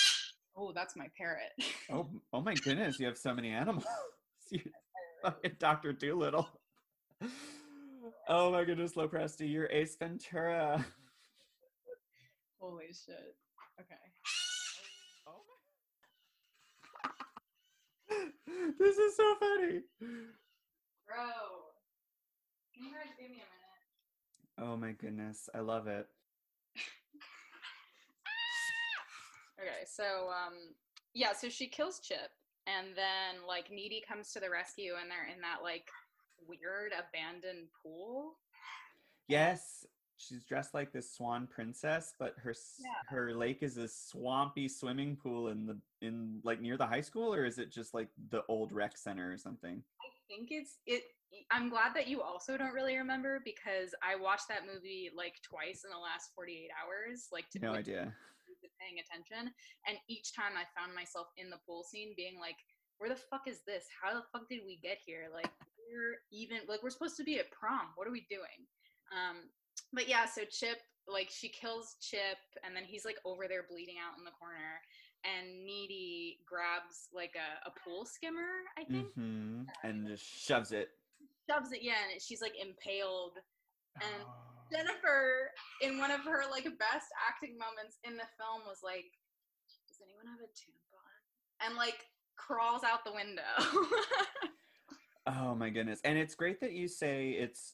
oh, 0.55 0.71
that's 0.75 0.95
my 0.95 1.07
parrot. 1.17 1.49
Oh, 1.91 2.07
oh 2.31 2.41
my 2.41 2.53
goodness, 2.53 2.99
you 2.99 3.07
have 3.07 3.17
so 3.17 3.33
many 3.33 3.49
animals. 3.61 3.85
Dr. 5.57 5.93
Dolittle. 5.93 6.47
Oh 8.27 8.51
my 8.51 8.63
goodness, 8.63 8.93
Lopresti, 8.93 9.51
you're 9.51 9.67
Ace 9.67 9.95
Ventura. 9.95 10.85
Holy 12.59 12.87
shit. 12.87 13.35
Okay. 13.79 13.95
Oh 15.27 15.41
my. 18.09 18.19
This 18.79 18.97
is 18.97 19.15
so 19.15 19.35
funny. 19.39 19.81
Bro. 19.99 21.25
Can 22.73 22.85
you 22.85 22.91
guys 22.91 23.13
give 23.19 23.29
me 23.29 23.37
a 23.37 23.47
minute? 23.47 24.71
Oh 24.71 24.77
my 24.77 24.91
goodness, 24.91 25.49
I 25.53 25.59
love 25.59 25.87
it. 25.87 26.07
Okay, 29.59 29.85
so 29.87 30.29
um 30.29 30.53
yeah, 31.15 31.33
so 31.33 31.49
she 31.49 31.67
kills 31.67 31.99
Chip 31.99 32.29
and 32.67 32.89
then 32.95 33.41
like 33.47 33.71
Needy 33.71 34.03
comes 34.07 34.31
to 34.33 34.39
the 34.39 34.51
rescue 34.51 34.93
and 35.01 35.09
they're 35.09 35.33
in 35.33 35.41
that 35.41 35.63
like 35.63 35.89
weird 36.47 36.91
abandoned 36.91 37.67
pool. 37.83 38.37
Yes, 39.27 39.85
she's 40.17 40.45
dressed 40.45 40.73
like 40.73 40.91
this 40.91 41.13
swan 41.13 41.47
princess, 41.47 42.13
but 42.19 42.35
her 42.37 42.55
Yeah. 42.79 42.93
her 43.07 43.33
lake 43.33 43.61
is 43.63 43.77
a 43.77 43.87
swampy 43.87 44.67
swimming 44.67 45.15
pool 45.17 45.49
in 45.49 45.65
the 45.65 45.79
in 46.01 46.41
like 46.43 46.61
near 46.61 46.77
the 46.77 46.87
high 46.87 47.01
school, 47.01 47.33
or 47.33 47.45
is 47.45 47.57
it 47.59 47.71
just 47.71 47.93
like 47.93 48.09
the 48.29 48.43
old 48.47 48.71
rec 48.71 48.97
center 48.97 49.31
or 49.31 49.37
something? 49.37 49.83
I 50.01 50.09
think 50.27 50.49
it's 50.51 50.79
it 50.85 51.03
I'm 51.51 51.69
glad 51.69 51.93
that 51.95 52.07
you 52.07 52.21
also 52.21 52.57
don't 52.57 52.73
really 52.73 52.97
remember 52.97 53.41
because 53.43 53.93
I 54.01 54.15
watched 54.15 54.47
that 54.47 54.65
movie 54.65 55.11
like 55.15 55.35
twice 55.43 55.83
in 55.83 55.91
the 55.91 55.97
last 55.99 56.31
48 56.35 56.69
hours 56.81 57.27
like 57.31 57.49
to 57.51 57.59
No 57.59 57.73
be 57.73 57.79
idea. 57.79 58.15
paying 58.79 58.99
attention 58.99 59.53
and 59.87 59.97
each 60.07 60.33
time 60.35 60.53
I 60.55 60.63
found 60.79 60.93
myself 60.95 61.27
in 61.37 61.49
the 61.49 61.57
pool 61.65 61.83
scene 61.83 62.13
being 62.15 62.39
like 62.39 62.55
where 62.97 63.09
the 63.09 63.15
fuck 63.29 63.43
is 63.47 63.61
this? 63.67 63.85
How 64.01 64.13
the 64.13 64.23
fuck 64.31 64.47
did 64.49 64.61
we 64.65 64.77
get 64.81 64.97
here? 65.05 65.27
Like 65.33 65.51
we're 65.87 66.17
even 66.31 66.59
like 66.67 66.83
we're 66.83 66.89
supposed 66.91 67.17
to 67.17 67.23
be 67.23 67.39
at 67.39 67.51
prom. 67.51 67.91
What 67.95 68.07
are 68.07 68.11
we 68.11 68.25
doing? 68.29 68.67
Um 69.11 69.49
but 69.93 70.07
yeah, 70.07 70.25
so 70.25 70.41
Chip 70.49 70.77
like 71.07 71.29
she 71.31 71.47
kills 71.49 71.95
Chip 72.01 72.37
and 72.65 72.75
then 72.75 72.83
he's 72.83 73.05
like 73.05 73.17
over 73.25 73.47
there 73.47 73.65
bleeding 73.69 73.95
out 74.03 74.17
in 74.19 74.25
the 74.25 74.31
corner 74.35 74.81
and 75.23 75.65
Needy 75.65 76.39
grabs 76.45 77.07
like 77.13 77.33
a, 77.35 77.67
a 77.67 77.71
pool 77.83 78.05
skimmer, 78.05 78.67
I 78.77 78.83
think. 78.83 79.07
hmm 79.15 79.63
And 79.83 80.07
just 80.07 80.23
shoves 80.25 80.71
it. 80.71 80.89
Shoves 81.49 81.71
it, 81.71 81.81
yeah, 81.81 82.03
and 82.11 82.21
she's 82.21 82.41
like 82.41 82.53
impaled 82.59 83.37
And 84.01 84.23
Oh. 84.23 84.43
Jennifer, 84.69 85.49
in 85.81 85.97
one 85.97 86.11
of 86.11 86.19
her 86.27 86.43
like 86.51 86.65
best 86.77 87.07
acting 87.23 87.57
moments 87.57 87.97
in 88.03 88.17
the 88.19 88.27
film, 88.35 88.67
was 88.67 88.83
like, 88.83 89.07
"Does 89.87 89.95
anyone 90.03 90.27
have 90.27 90.43
a 90.43 90.51
tampon?" 90.51 91.65
And 91.65 91.77
like 91.79 92.03
crawls 92.35 92.83
out 92.83 93.05
the 93.05 93.13
window. 93.15 93.47
Oh 95.27 95.55
my 95.55 95.69
goodness. 95.69 95.99
And 96.03 96.17
it's 96.17 96.35
great 96.35 96.61
that 96.61 96.71
you 96.71 96.87
say 96.87 97.31
it's 97.31 97.73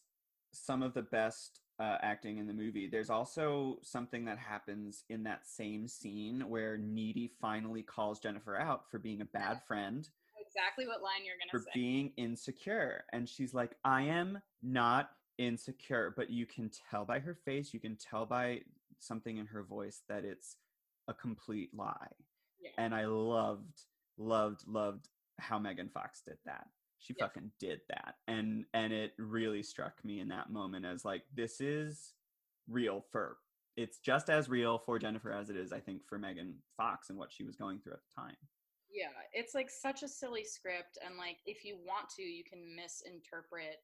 some 0.51 0.81
of 0.81 0.93
the 0.93 1.03
best 1.03 1.59
uh, 1.79 1.97
acting 2.01 2.37
in 2.37 2.47
the 2.47 2.53
movie. 2.53 2.87
There's 2.87 3.09
also 3.09 3.77
something 3.81 4.25
that 4.25 4.39
happens 4.39 5.03
in 5.09 5.23
that 5.23 5.45
same 5.45 5.87
scene 5.87 6.43
where 6.47 6.77
Needy 6.77 7.31
finally 7.39 7.83
calls 7.83 8.19
Jennifer 8.19 8.57
out 8.57 8.89
for 8.89 8.99
being 8.99 9.21
a 9.21 9.25
bad 9.25 9.61
friend, 9.67 10.07
exactly 10.39 10.87
what 10.87 11.01
line 11.01 11.25
you're 11.25 11.35
gonna 11.39 11.63
say. 11.63 11.69
For 11.69 11.73
being 11.73 12.11
insecure. 12.17 13.03
And 13.11 13.27
she's 13.27 13.53
like, 13.53 13.75
I 13.83 14.03
am 14.03 14.41
not 14.61 15.11
insecure. 15.37 16.13
But 16.15 16.29
you 16.29 16.45
can 16.45 16.69
tell 16.89 17.05
by 17.05 17.19
her 17.19 17.35
face, 17.45 17.73
you 17.73 17.79
can 17.79 17.97
tell 17.97 18.25
by 18.25 18.61
something 18.99 19.37
in 19.37 19.47
her 19.47 19.63
voice 19.63 20.01
that 20.09 20.25
it's 20.25 20.57
a 21.07 21.13
complete 21.13 21.69
lie. 21.75 22.07
Yeah. 22.61 22.71
And 22.77 22.93
I 22.95 23.05
loved, 23.05 23.81
loved, 24.17 24.67
loved 24.67 25.09
how 25.39 25.59
Megan 25.59 25.89
Fox 25.89 26.21
did 26.21 26.37
that. 26.45 26.67
She 27.03 27.13
Yeah. 27.17 27.25
fucking 27.25 27.51
did 27.59 27.81
that 27.89 28.15
and 28.27 28.65
and 28.73 28.93
it 28.93 29.13
really 29.19 29.61
struck 29.63 30.03
me 30.03 30.19
in 30.19 30.29
that 30.29 30.49
moment 30.51 30.85
as 30.85 31.03
like 31.05 31.23
this 31.35 31.59
is 31.61 32.13
real 32.67 33.05
for 33.11 33.37
it's 33.75 33.99
just 33.99 34.29
as 34.29 34.47
real 34.49 34.77
for 34.79 34.97
jennifer 34.97 35.31
as 35.31 35.49
it 35.49 35.57
is 35.57 35.73
i 35.73 35.79
think 35.79 36.01
for 36.07 36.17
megan 36.17 36.55
fox 36.77 37.09
and 37.09 37.19
what 37.19 37.31
she 37.31 37.43
was 37.43 37.55
going 37.55 37.79
through 37.79 37.93
at 37.93 37.99
the 37.99 38.21
time 38.21 38.37
Yeah, 38.93 39.09
it's 39.33 39.55
like 39.55 39.69
such 39.71 40.03
a 40.03 40.07
silly 40.07 40.43
script, 40.45 40.99
and 41.03 41.17
like 41.17 41.37
if 41.47 41.65
you 41.65 41.77
want 41.81 42.09
to, 42.15 42.21
you 42.21 42.43
can 42.45 42.61
misinterpret 42.77 43.81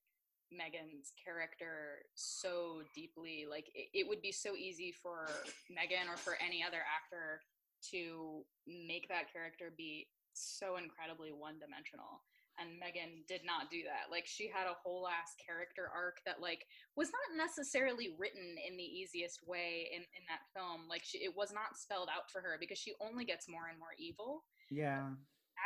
Megan's 0.54 1.14
character 1.18 2.06
so 2.14 2.84
deeply. 2.94 3.48
Like 3.50 3.66
it, 3.74 3.90
it 3.94 4.06
would 4.08 4.22
be 4.22 4.32
so 4.32 4.54
easy 4.56 4.92
for 4.94 5.26
Megan 5.68 6.08
or 6.08 6.18
for 6.18 6.38
any 6.38 6.62
other 6.62 6.86
actor 6.86 7.42
to 7.90 8.46
make 8.68 9.10
that 9.10 9.34
character 9.34 9.74
be 9.76 10.08
so 10.34 10.78
incredibly 10.78 11.32
one 11.34 11.58
dimensional. 11.58 12.22
And 12.60 12.76
Megan 12.76 13.24
did 13.28 13.42
not 13.48 13.72
do 13.72 13.88
that. 13.88 14.12
Like 14.12 14.28
she 14.28 14.52
had 14.52 14.68
a 14.68 14.76
whole 14.84 15.08
ass 15.08 15.34
character 15.40 15.88
arc 15.88 16.20
that 16.26 16.44
like 16.44 16.68
was 16.96 17.10
not 17.10 17.40
necessarily 17.40 18.12
written 18.20 18.60
in 18.60 18.76
the 18.76 18.84
easiest 18.84 19.40
way 19.48 19.88
in, 19.96 20.04
in 20.04 20.24
that 20.28 20.44
film. 20.52 20.86
Like 20.90 21.04
she, 21.04 21.20
it 21.20 21.36
was 21.36 21.54
not 21.56 21.80
spelled 21.80 22.10
out 22.12 22.30
for 22.32 22.42
her 22.42 22.58
because 22.60 22.78
she 22.78 22.94
only 23.00 23.24
gets 23.24 23.48
more 23.48 23.68
and 23.70 23.80
more 23.80 23.96
evil 23.98 24.44
yeah 24.70 25.10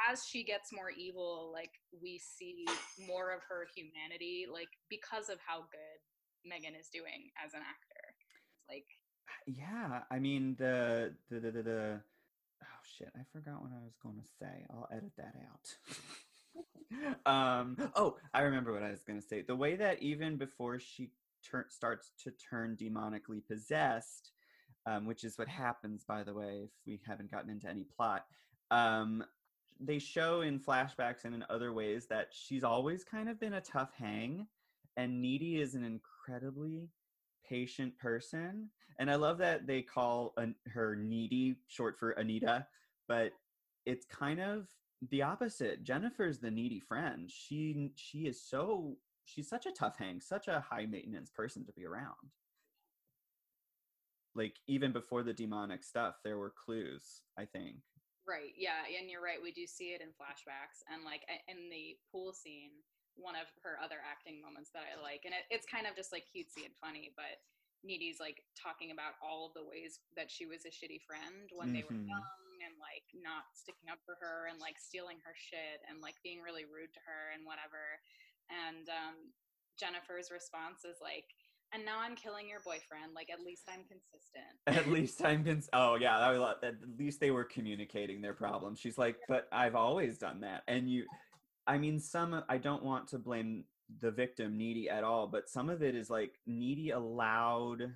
as 0.10 0.26
she 0.26 0.44
gets 0.44 0.74
more 0.74 0.90
evil, 0.90 1.52
like 1.54 1.70
we 2.02 2.18
see 2.18 2.66
more 3.08 3.30
of 3.30 3.42
her 3.48 3.68
humanity, 3.76 4.48
like 4.52 4.70
because 4.90 5.30
of 5.30 5.38
how 5.46 5.60
good 5.70 6.00
Megan 6.44 6.74
is 6.74 6.90
doing 6.90 7.30
as 7.38 7.54
an 7.54 7.62
actor. 7.62 8.02
It's 8.58 8.66
like 8.68 8.90
yeah 9.48 10.02
i 10.12 10.20
mean 10.20 10.56
the 10.58 11.14
the 11.30 11.40
the, 11.40 11.52
the, 11.52 11.64
the 11.64 12.00
oh 12.62 12.82
shit 12.84 13.10
i 13.16 13.22
forgot 13.32 13.62
what 13.62 13.72
i 13.72 13.84
was 13.84 13.96
going 14.02 14.16
to 14.16 14.28
say 14.40 14.66
i'll 14.72 14.88
edit 14.92 15.12
that 15.18 15.36
out 15.50 15.76
um 17.26 17.78
oh 17.96 18.16
i 18.34 18.42
remember 18.42 18.74
what 18.74 18.84
i 18.84 18.92
was 18.92 19.04
going 19.04 19.20
to 19.20 19.26
say. 19.26 19.42
The 19.42 19.56
way 19.56 19.76
that 19.76 20.02
even 20.02 20.38
before 20.38 20.80
she 20.80 21.10
tur- 21.44 21.68
starts 21.70 22.12
to 22.24 22.32
turn 22.32 22.78
demonically 22.80 23.42
possessed 23.46 24.32
um, 24.86 25.06
which 25.06 25.24
is 25.24 25.38
what 25.38 25.48
happens 25.48 26.04
by 26.04 26.24
the 26.24 26.34
way 26.34 26.62
if 26.66 26.72
we 26.86 27.00
haven't 27.08 27.32
gotten 27.32 27.50
into 27.50 27.70
any 27.70 27.86
plot 27.96 28.26
um 28.72 29.24
they 29.80 30.00
show 30.00 30.42
in 30.42 30.60
flashbacks 30.60 31.26
and 31.26 31.34
in 31.34 31.44
other 31.50 31.74
ways 31.74 32.08
that 32.10 32.28
she's 32.32 32.64
always 32.64 33.04
kind 33.04 33.30
of 33.30 33.40
been 33.40 33.54
a 33.54 33.62
tough 33.62 33.92
hang 33.98 34.46
and 34.98 35.22
needy 35.22 35.60
is 35.60 35.74
an 35.76 35.84
incredibly 35.84 36.90
patient 37.48 37.98
person 37.98 38.70
and 39.00 39.10
i 39.10 39.16
love 39.16 39.38
that 39.38 39.66
they 39.68 39.82
call 39.82 40.34
an, 40.38 40.56
her 40.68 40.96
needy 40.96 41.56
short 41.68 41.98
for 41.98 42.12
anita 42.12 42.66
but 43.08 43.32
it's 43.86 44.06
kind 44.06 44.40
of 44.40 44.68
the 45.10 45.22
opposite 45.22 45.84
jennifer's 45.84 46.40
the 46.40 46.52
needy 46.52 46.80
friend 46.80 47.30
she 47.30 47.92
she 47.96 48.20
is 48.28 48.42
so 48.42 48.98
she's 49.26 49.50
such 49.50 49.66
a 49.66 49.72
tough 49.72 49.98
hang 49.98 50.22
such 50.22 50.48
a 50.48 50.60
high 50.70 50.86
maintenance 50.86 51.30
person 51.30 51.66
to 51.66 51.72
be 51.74 51.86
around 51.86 52.32
like 54.36 54.56
even 54.68 54.92
before 54.92 55.24
the 55.24 55.34
demonic 55.34 55.84
stuff 55.84 56.16
there 56.24 56.38
were 56.38 56.54
clues 56.66 57.22
i 57.38 57.46
think 57.46 57.78
right, 58.24 58.56
yeah, 58.56 58.88
and 58.88 59.12
you're 59.12 59.20
right. 59.20 59.44
We 59.44 59.52
do 59.52 59.68
see 59.68 59.92
it 59.92 60.00
in 60.00 60.16
flashbacks, 60.16 60.80
and 60.88 61.04
like 61.04 61.28
in 61.52 61.68
the 61.68 62.00
pool 62.08 62.32
scene, 62.32 62.72
one 63.20 63.36
of 63.36 63.52
her 63.68 63.76
other 63.84 64.00
acting 64.00 64.40
moments 64.40 64.72
that 64.72 64.88
I 64.88 64.96
like, 64.96 65.28
and 65.28 65.36
it, 65.36 65.44
it's 65.52 65.68
kind 65.68 65.84
of 65.84 65.92
just 66.00 66.16
like 66.16 66.24
cutesy 66.32 66.64
and 66.64 66.76
funny, 66.80 67.12
but. 67.20 67.44
Needy's 67.84 68.24
like 68.24 68.40
talking 68.56 68.96
about 68.96 69.20
all 69.20 69.52
of 69.52 69.54
the 69.60 69.68
ways 69.68 70.00
that 70.16 70.32
she 70.32 70.48
was 70.48 70.64
a 70.64 70.72
shitty 70.72 71.04
friend 71.04 71.52
when 71.52 71.76
they 71.76 71.84
were 71.84 71.92
Mhm. 71.92 72.08
young 72.08 72.24
and 72.64 72.80
like 72.80 73.06
not 73.14 73.52
sticking 73.54 73.92
up 73.92 74.00
for 74.08 74.16
her 74.18 74.48
and 74.48 74.58
like 74.58 74.80
stealing 74.80 75.20
her 75.28 75.36
shit 75.36 75.84
and 75.86 76.00
like 76.00 76.16
being 76.24 76.40
really 76.40 76.64
rude 76.64 76.92
to 76.96 77.04
her 77.04 77.36
and 77.36 77.44
whatever. 77.44 78.00
And 78.48 78.88
um, 78.90 79.36
Jennifer's 79.76 80.32
response 80.32 80.88
is 80.88 80.98
like, 81.04 81.28
and 81.76 81.84
now 81.84 82.00
I'm 82.00 82.16
killing 82.16 82.48
your 82.48 82.62
boyfriend. 82.64 83.14
Like, 83.16 83.30
at 83.34 83.42
least 83.42 83.68
I'm 83.68 83.84
consistent. 83.86 84.24
at 84.68 84.88
least 84.88 85.24
i'm 85.26 85.44
cons- 85.44 85.70
oh 85.74 85.96
yeah 85.96 86.20
that 86.20 86.38
was, 86.38 86.56
at 86.64 86.76
least 86.98 87.20
they 87.20 87.32
were 87.32 87.44
communicating 87.44 88.22
their 88.22 88.34
problem 88.34 88.76
she's 88.76 88.98
like 88.98 89.18
but 89.28 89.48
i've 89.52 89.76
always 89.76 90.18
done 90.18 90.40
that 90.40 90.64
and 90.68 90.90
you 90.90 91.04
i 91.68 91.78
mean 91.78 92.00
some 92.00 92.44
i 92.48 92.58
don't 92.58 92.84
want 92.84 93.08
to 93.08 93.18
blame 93.18 93.66
the 94.00 94.12
victim 94.12 94.58
needy 94.58 94.90
at 94.90 95.04
all 95.04 95.28
but 95.28 95.50
some 95.50 95.70
of 95.70 95.84
it 95.84 95.96
is 95.96 96.10
like 96.10 96.40
needy 96.48 96.92
allowed 96.92 97.94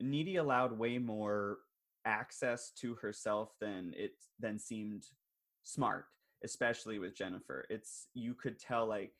needy 0.00 0.36
allowed 0.36 0.78
way 0.78 0.98
more 0.98 1.58
access 2.04 2.70
to 2.70 2.94
herself 2.94 3.50
than 3.60 3.92
it 3.96 4.12
then 4.38 4.58
seemed 4.58 5.04
smart 5.62 6.06
especially 6.44 6.98
with 6.98 7.16
jennifer. 7.16 7.64
It's 7.70 8.08
you 8.14 8.34
could 8.34 8.60
tell 8.60 8.86
like 8.86 9.12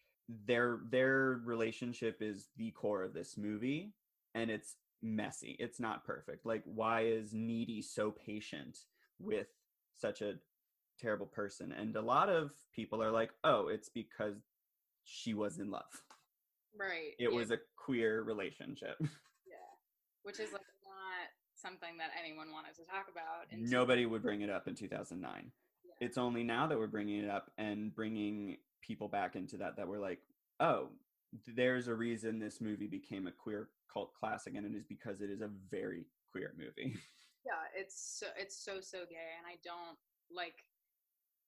their 0.46 0.80
their 0.90 1.40
relationship 1.44 2.18
is 2.20 2.48
the 2.56 2.70
core 2.70 3.02
of 3.02 3.14
this 3.14 3.36
movie 3.36 3.94
and 4.34 4.50
it's 4.50 4.76
messy. 5.02 5.56
It's 5.58 5.80
not 5.80 6.04
perfect. 6.04 6.46
Like 6.46 6.62
why 6.66 7.06
is 7.06 7.32
needy 7.32 7.82
so 7.82 8.10
patient 8.10 8.78
with 9.18 9.48
such 9.94 10.22
a 10.22 10.34
terrible 11.00 11.26
person? 11.26 11.72
And 11.72 11.96
a 11.96 12.02
lot 12.02 12.28
of 12.28 12.52
people 12.74 13.02
are 13.02 13.10
like 13.10 13.30
oh 13.42 13.68
it's 13.68 13.88
because 13.88 14.36
she 15.04 15.34
was 15.34 15.58
in 15.58 15.70
love. 15.70 16.02
Right. 16.78 17.12
it 17.18 17.30
yeah, 17.30 17.36
was 17.36 17.50
a 17.50 17.58
queer 17.76 18.22
relationship. 18.22 18.96
Yeah. 19.00 19.56
Which 20.24 20.40
is 20.40 20.52
like 20.52 20.62
something 21.64 21.96
that 21.98 22.10
anyone 22.22 22.52
wanted 22.52 22.74
to 22.74 22.82
talk 22.84 23.06
about. 23.10 23.46
nobody 23.56 24.04
would 24.04 24.22
bring 24.22 24.42
it 24.42 24.50
up 24.50 24.68
in 24.68 24.74
2009 24.74 25.50
Yeah. 25.84 26.06
it's 26.06 26.18
only 26.18 26.42
now 26.44 26.66
that 26.66 26.76
we're 26.78 26.86
bringing 26.86 27.24
it 27.24 27.30
up 27.30 27.50
and 27.56 27.94
bringing 27.94 28.58
people 28.82 29.08
back 29.08 29.34
into 29.36 29.56
that 29.56 29.76
that 29.76 29.88
we're 29.88 29.98
like 30.10 30.20
oh 30.60 30.88
there's 31.56 31.88
a 31.88 31.94
reason 31.94 32.38
this 32.38 32.60
movie 32.60 32.86
became 32.86 33.26
a 33.26 33.32
queer 33.32 33.68
cult 33.92 34.12
classic 34.14 34.54
and 34.56 34.66
it 34.66 34.76
is 34.76 34.84
because 34.84 35.20
it 35.22 35.30
is 35.30 35.40
a 35.40 35.50
very 35.70 36.04
queer 36.30 36.52
movie 36.58 36.94
yeah 37.46 37.64
it's 37.74 38.18
so 38.18 38.26
it's 38.38 38.56
so 38.62 38.80
so 38.80 38.98
gay 39.08 39.30
and 39.38 39.46
i 39.48 39.56
don't 39.64 39.96
like 40.34 40.64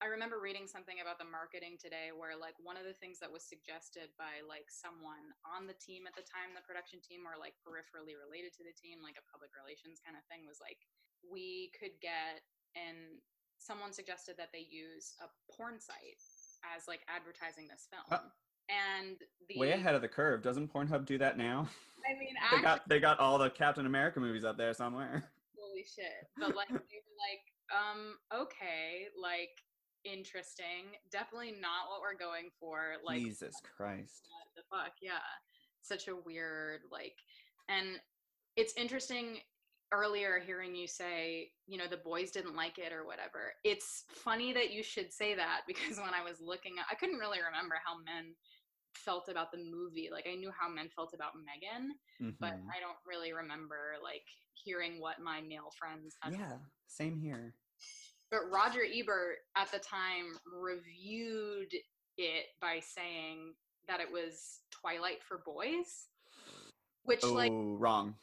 i 0.05 0.07
remember 0.07 0.37
reading 0.41 0.69
something 0.69 1.01
about 1.01 1.17
the 1.17 1.29
marketing 1.29 1.81
today 1.81 2.13
where 2.13 2.37
like 2.37 2.57
one 2.61 2.77
of 2.77 2.85
the 2.85 2.97
things 3.01 3.17
that 3.17 3.31
was 3.33 3.45
suggested 3.45 4.13
by 4.21 4.45
like 4.45 4.69
someone 4.69 5.33
on 5.47 5.65
the 5.65 5.77
team 5.77 6.05
at 6.05 6.15
the 6.15 6.27
time 6.27 6.53
the 6.53 6.65
production 6.65 7.01
team 7.01 7.25
or 7.25 7.37
like 7.41 7.57
peripherally 7.65 8.17
related 8.17 8.53
to 8.53 8.63
the 8.63 8.75
team 8.77 9.01
like 9.01 9.17
a 9.17 9.25
public 9.33 9.53
relations 9.57 10.01
kind 10.05 10.17
of 10.17 10.25
thing 10.29 10.45
was 10.45 10.61
like 10.61 10.85
we 11.25 11.73
could 11.75 11.97
get 12.03 12.45
and 12.77 13.19
someone 13.59 13.93
suggested 13.93 14.37
that 14.39 14.53
they 14.53 14.67
use 14.71 15.15
a 15.21 15.29
porn 15.53 15.81
site 15.81 16.21
as 16.75 16.89
like 16.89 17.01
advertising 17.09 17.69
this 17.69 17.89
film. 17.91 18.21
And 18.69 19.17
the 19.49 19.59
way 19.59 19.73
ahead 19.73 19.95
of 19.95 20.03
the 20.03 20.09
curve. 20.09 20.43
Doesn't 20.43 20.73
pornhub 20.73 21.07
do 21.07 21.19
that 21.19 21.39
now? 21.39 21.69
I 22.03 22.19
mean 22.19 22.35
they 22.35 22.57
actually, 22.57 22.63
got 22.63 22.89
they 22.89 23.01
got 23.01 23.21
all 23.21 23.39
the 23.39 23.51
captain 23.51 23.87
america 23.87 24.21
movies 24.21 24.45
up 24.45 24.57
there 24.57 24.75
somewhere. 24.75 25.25
Holy 25.59 25.85
shit. 25.85 26.27
But 26.39 26.57
like 26.57 26.69
they 26.69 26.75
were 26.75 27.19
like 27.23 27.45
um 27.71 28.17
okay 28.35 29.07
like 29.21 29.63
interesting. 30.11 30.95
Definitely 31.11 31.53
not 31.61 31.89
what 31.91 32.01
we're 32.01 32.17
going 32.19 32.51
for 32.61 32.95
like 33.05 33.19
jesus 33.21 33.57
christ. 33.77 34.29
What 34.33 34.49
the 34.57 34.63
fuck? 34.71 34.93
Yeah. 35.03 35.25
Such 35.83 36.09
a 36.09 36.17
weird 36.17 36.81
like 36.91 37.15
and 37.69 38.01
it's 38.57 38.75
interesting 38.77 39.39
earlier 39.93 40.41
hearing 40.45 40.75
you 40.75 40.87
say 40.89 41.51
you 41.67 41.79
know 41.79 41.87
the 41.89 41.97
boys 41.99 42.31
didn't 42.33 42.57
like 42.57 42.79
it 42.79 42.93
or 42.93 43.07
whatever. 43.07 43.53
It's 43.65 44.05
funny 44.11 44.53
that 44.53 44.73
you 44.73 44.83
should 44.83 45.13
say 45.13 45.35
that 45.37 45.61
because 45.67 45.99
when 45.99 46.15
i 46.15 46.23
was 46.29 46.41
looking 46.41 46.75
i 46.91 46.95
couldn't 46.97 47.19
really 47.19 47.39
remember 47.39 47.77
how 47.85 47.95
men 48.03 48.35
felt 48.95 49.29
about 49.29 49.53
the 49.53 49.59
movie. 49.59 50.09
Like 50.11 50.27
i 50.31 50.35
knew 50.35 50.51
how 50.59 50.69
men 50.69 50.89
felt 50.89 51.13
about 51.15 51.33
megan 51.37 51.95
but 52.41 52.55
Mhm. 52.55 52.67
I 52.75 52.81
don't 52.81 52.99
really 53.07 53.33
remember 53.33 53.95
like 54.03 54.25
hearing 54.55 55.01
what 55.01 55.21
my 55.21 55.41
male 55.43 55.71
friends 55.79 56.17
yeah 56.33 56.59
same 56.89 57.17
here 57.19 57.55
But 58.31 58.51
Roger 58.51 58.81
Ebert 58.83 59.39
at 59.57 59.71
the 59.71 59.79
time 59.79 60.37
reviewed 60.53 61.73
it 62.19 62.47
by 62.61 62.81
saying 62.81 63.55
that 63.89 64.01
it 64.01 64.11
was 64.11 64.61
Twilight 64.73 65.23
for 65.27 65.43
boys, 65.45 66.09
which 67.05 67.21
oh 67.23 67.33
like 67.33 67.53
wrong 67.55 68.15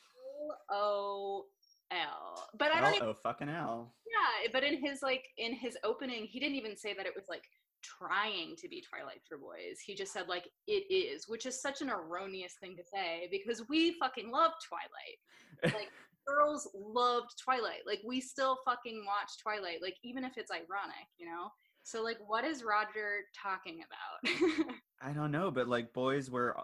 O 0.70 1.46
L. 1.92 2.50
But 2.58 2.72
I 2.74 2.82
don't 2.82 2.94
oh, 2.94 2.96
even 2.96 3.08
oh 3.10 3.16
fucking 3.24 3.50
L. 3.50 3.94
yeah. 4.10 4.50
But 4.52 4.64
in 4.64 4.84
his 4.84 5.02
like 5.02 5.26
in 5.38 5.54
his 5.54 5.78
opening, 5.84 6.26
he 6.26 6.40
didn't 6.40 6.56
even 6.56 6.76
say 6.76 6.94
that 6.94 7.06
it 7.06 7.14
was 7.16 7.26
like 7.30 7.44
trying 7.82 8.56
to 8.58 8.68
be 8.68 8.82
Twilight 8.82 9.22
for 9.28 9.38
boys. 9.38 9.80
He 9.86 9.96
just 9.96 10.12
said 10.12 10.28
like 10.28 10.50
it 10.68 10.94
is, 10.94 11.28
which 11.28 11.46
is 11.46 11.62
such 11.62 11.82
an 11.82 11.90
erroneous 11.90 12.54
thing 12.60 12.76
to 12.78 12.84
say 12.84 13.28
because 13.32 13.64
we 13.70 13.96
fucking 14.00 14.32
love 14.32 14.52
Twilight. 14.68 15.74
Like 15.76 15.90
girls 16.26 16.70
loved 16.74 17.32
Twilight. 17.44 17.82
Like 17.86 18.02
we 18.06 18.22
still 18.22 18.58
fucking 18.66 19.04
watch 19.06 19.32
Twilight, 19.42 19.82
like 19.82 19.98
even 20.04 20.24
if 20.24 20.38
it's 20.38 20.52
ironic, 20.52 21.08
you 21.18 21.26
know? 21.26 21.50
So 21.84 22.04
like 22.04 22.18
what 22.26 22.46
is 22.46 22.64
Roger 22.64 23.22
talking 23.42 23.82
about? 23.84 24.76
I 25.02 25.12
don't 25.12 25.32
know, 25.32 25.52
but 25.52 25.68
like 25.68 25.94
boys 25.94 26.30
were 26.30 26.56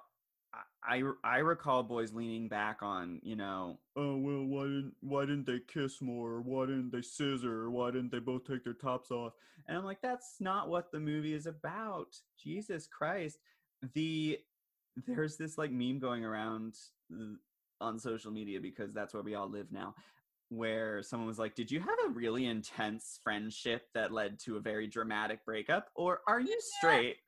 I, 0.84 1.04
I 1.24 1.38
recall 1.40 1.84
boys 1.84 2.14
leaning 2.14 2.48
back 2.48 2.82
on 2.82 3.20
you 3.22 3.36
know 3.36 3.80
oh 3.96 4.18
well 4.18 4.46
why 4.46 4.64
didn't 4.64 4.94
why 5.02 5.22
didn't 5.26 5.46
they 5.46 5.60
kiss 5.72 6.02
more 6.02 6.42
why 6.42 6.66
didn't 6.66 6.92
they 6.92 7.02
scissor 7.02 7.70
why 7.70 7.92
didn't 7.92 8.12
they 8.12 8.20
both 8.20 8.46
take 8.46 8.64
their 8.64 8.74
tops 8.74 9.12
off 9.12 9.34
and 9.68 9.78
i'm 9.78 9.84
like 9.84 10.02
that's 10.02 10.36
not 10.40 10.70
what 10.70 10.92
the 10.92 11.00
movie 11.00 11.34
is 11.34 11.46
about 11.46 12.08
jesus 12.42 12.88
christ 12.88 13.38
the 13.94 14.40
there's 15.08 15.38
this 15.38 15.58
like 15.58 15.72
meme 15.72 16.00
going 16.00 16.26
around 16.26 16.76
on 17.82 18.00
social 18.00 18.32
media 18.32 18.60
because 18.60 18.94
that's 18.94 19.14
where 19.14 19.24
we 19.24 19.36
all 19.36 19.50
live 19.50 19.72
now 19.72 19.94
where 20.52 21.04
someone 21.04 21.28
was 21.28 21.38
like 21.38 21.54
did 21.54 21.70
you 21.70 21.80
have 21.80 21.98
a 22.06 22.10
really 22.10 22.48
intense 22.48 23.20
friendship 23.24 23.84
that 23.94 24.12
led 24.12 24.40
to 24.40 24.58
a 24.58 24.60
very 24.60 24.88
dramatic 24.88 25.46
breakup 25.46 25.90
or 25.96 26.22
are 26.28 26.40
you 26.40 26.58
straight 26.78 27.18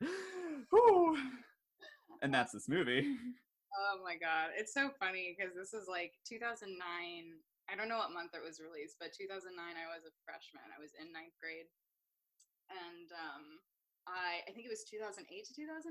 and 2.22 2.32
that's 2.32 2.54
this 2.54 2.70
movie. 2.70 3.04
Oh 3.72 4.04
my 4.04 4.20
god, 4.20 4.52
it's 4.52 4.76
so 4.76 4.92
funny 5.00 5.32
because 5.32 5.56
this 5.56 5.72
is 5.72 5.88
like 5.88 6.20
2009. 6.28 6.76
I 6.76 7.72
don't 7.72 7.88
know 7.88 8.04
what 8.04 8.12
month 8.12 8.36
it 8.36 8.44
was 8.44 8.60
released, 8.60 9.00
but 9.00 9.16
2009 9.16 9.48
I 9.56 9.88
was 9.88 10.04
a 10.04 10.12
freshman. 10.28 10.68
I 10.68 10.76
was 10.76 10.92
in 10.92 11.08
ninth 11.08 11.32
grade, 11.40 11.72
and 12.68 13.08
um, 13.16 13.64
I 14.04 14.44
I 14.44 14.52
think 14.52 14.68
it 14.68 14.74
was 14.76 14.84
2008 14.84 15.24
to 15.24 15.52
2009, 15.56 15.88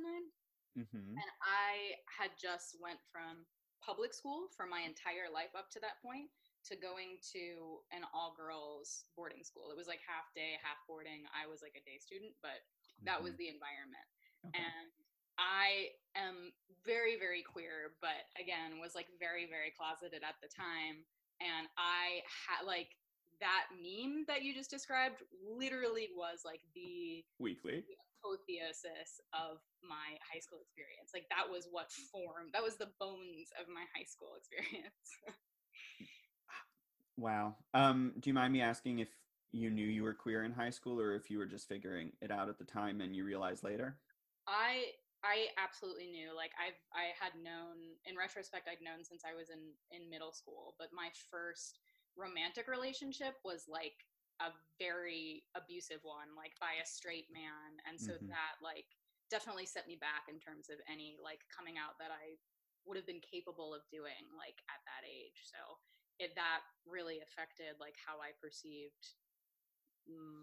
mm-hmm. 0.78 1.18
and 1.18 1.30
I 1.42 1.98
had 2.06 2.38
just 2.38 2.78
went 2.78 3.02
from 3.10 3.50
public 3.82 4.14
school 4.14 4.48
for 4.54 4.70
my 4.70 4.86
entire 4.86 5.28
life 5.28 5.52
up 5.58 5.74
to 5.74 5.82
that 5.82 6.00
point 6.00 6.30
to 6.70 6.78
going 6.78 7.18
to 7.34 7.82
an 7.90 8.06
all 8.14 8.38
girls 8.38 9.10
boarding 9.18 9.42
school. 9.42 9.74
It 9.74 9.78
was 9.78 9.90
like 9.90 10.06
half 10.06 10.30
day, 10.38 10.62
half 10.62 10.78
boarding. 10.86 11.26
I 11.34 11.50
was 11.50 11.66
like 11.66 11.74
a 11.74 11.84
day 11.84 11.98
student, 11.98 12.38
but 12.46 12.62
that 13.04 13.22
mm-hmm. 13.22 13.34
was 13.34 13.34
the 13.42 13.50
environment. 13.50 14.06
Okay. 14.46 14.62
And 14.62 14.94
I 15.42 15.98
am 16.14 16.54
very, 16.86 17.18
very 17.18 17.42
queer, 17.42 17.98
but 17.98 18.30
again, 18.38 18.78
was 18.78 18.94
like 18.94 19.10
very, 19.18 19.50
very 19.50 19.74
closeted 19.74 20.22
at 20.22 20.38
the 20.42 20.50
time. 20.54 21.02
And 21.42 21.66
I 21.82 22.22
had 22.30 22.70
like 22.70 22.94
that 23.42 23.74
meme 23.74 24.30
that 24.30 24.46
you 24.46 24.54
just 24.54 24.70
described 24.70 25.26
literally 25.42 26.14
was 26.14 26.46
like 26.46 26.62
the 26.78 27.26
weekly 27.42 27.82
apotheosis 28.22 29.18
of 29.34 29.58
my 29.82 30.14
high 30.22 30.40
school 30.40 30.62
experience. 30.62 31.10
Like 31.14 31.26
that 31.34 31.50
was 31.50 31.68
what 31.72 31.90
formed, 32.14 32.54
that 32.54 32.64
was 32.64 32.78
the 32.78 32.94
bones 33.02 33.50
of 33.60 33.66
my 33.68 33.84
high 33.98 34.06
school 34.06 34.38
experience. 34.38 35.10
wow. 37.18 37.56
Um, 37.74 38.14
do 38.20 38.30
you 38.30 38.34
mind 38.34 38.54
me 38.54 38.62
asking 38.62 39.00
if 39.00 39.10
you 39.52 39.70
knew 39.70 39.86
you 39.86 40.04
were 40.04 40.14
queer 40.14 40.44
in 40.44 40.52
high 40.52 40.70
school 40.70 41.00
or 41.02 41.16
if 41.16 41.30
you 41.30 41.38
were 41.38 41.46
just 41.46 41.68
figuring 41.68 42.12
it 42.22 42.32
out 42.32 42.48
at 42.48 42.58
the 42.58 42.64
time 42.64 43.02
and 43.02 43.16
you 43.16 43.26
realized 43.26 43.64
later? 43.64 43.98
I 44.48 44.94
I 45.24 45.54
absolutely 45.62 46.10
knew. 46.10 46.34
Like 46.36 46.52
I've 46.58 46.80
I 46.94 47.14
had 47.14 47.38
known 47.38 47.78
in 48.06 48.18
retrospect 48.18 48.70
I'd 48.72 48.82
known 48.82 49.04
since 49.04 49.24
I 49.28 49.36
was 49.36 49.50
in 49.50 49.76
in 49.92 50.10
middle 50.10 50.32
school, 50.32 50.76
but 50.80 50.90
my 50.94 51.10
first 51.30 51.80
romantic 52.18 52.68
relationship 52.68 53.36
was 53.44 53.66
like 53.68 53.96
a 54.42 54.50
very 54.82 55.46
abusive 55.54 56.02
one, 56.02 56.34
like 56.34 56.58
by 56.58 56.82
a 56.82 56.88
straight 56.88 57.30
man. 57.30 57.78
And 57.86 57.96
so 57.96 58.18
mm-hmm. 58.18 58.34
that 58.34 58.58
like 58.66 58.90
definitely 59.30 59.70
set 59.70 59.86
me 59.86 59.96
back 59.96 60.28
in 60.28 60.42
terms 60.42 60.68
of 60.68 60.82
any 60.90 61.16
like 61.22 61.46
coming 61.54 61.78
out 61.78 61.96
that 62.02 62.10
I 62.10 62.36
would 62.90 62.98
have 62.98 63.06
been 63.06 63.22
capable 63.22 63.78
of 63.78 63.86
doing 63.94 64.26
like 64.34 64.58
at 64.68 64.82
that 64.90 65.06
age. 65.06 65.46
So 65.46 65.78
it 66.18 66.34
that 66.34 66.66
really 66.90 67.22
affected 67.22 67.78
like 67.78 67.96
how 68.02 68.18
I 68.18 68.34
perceived 68.42 69.16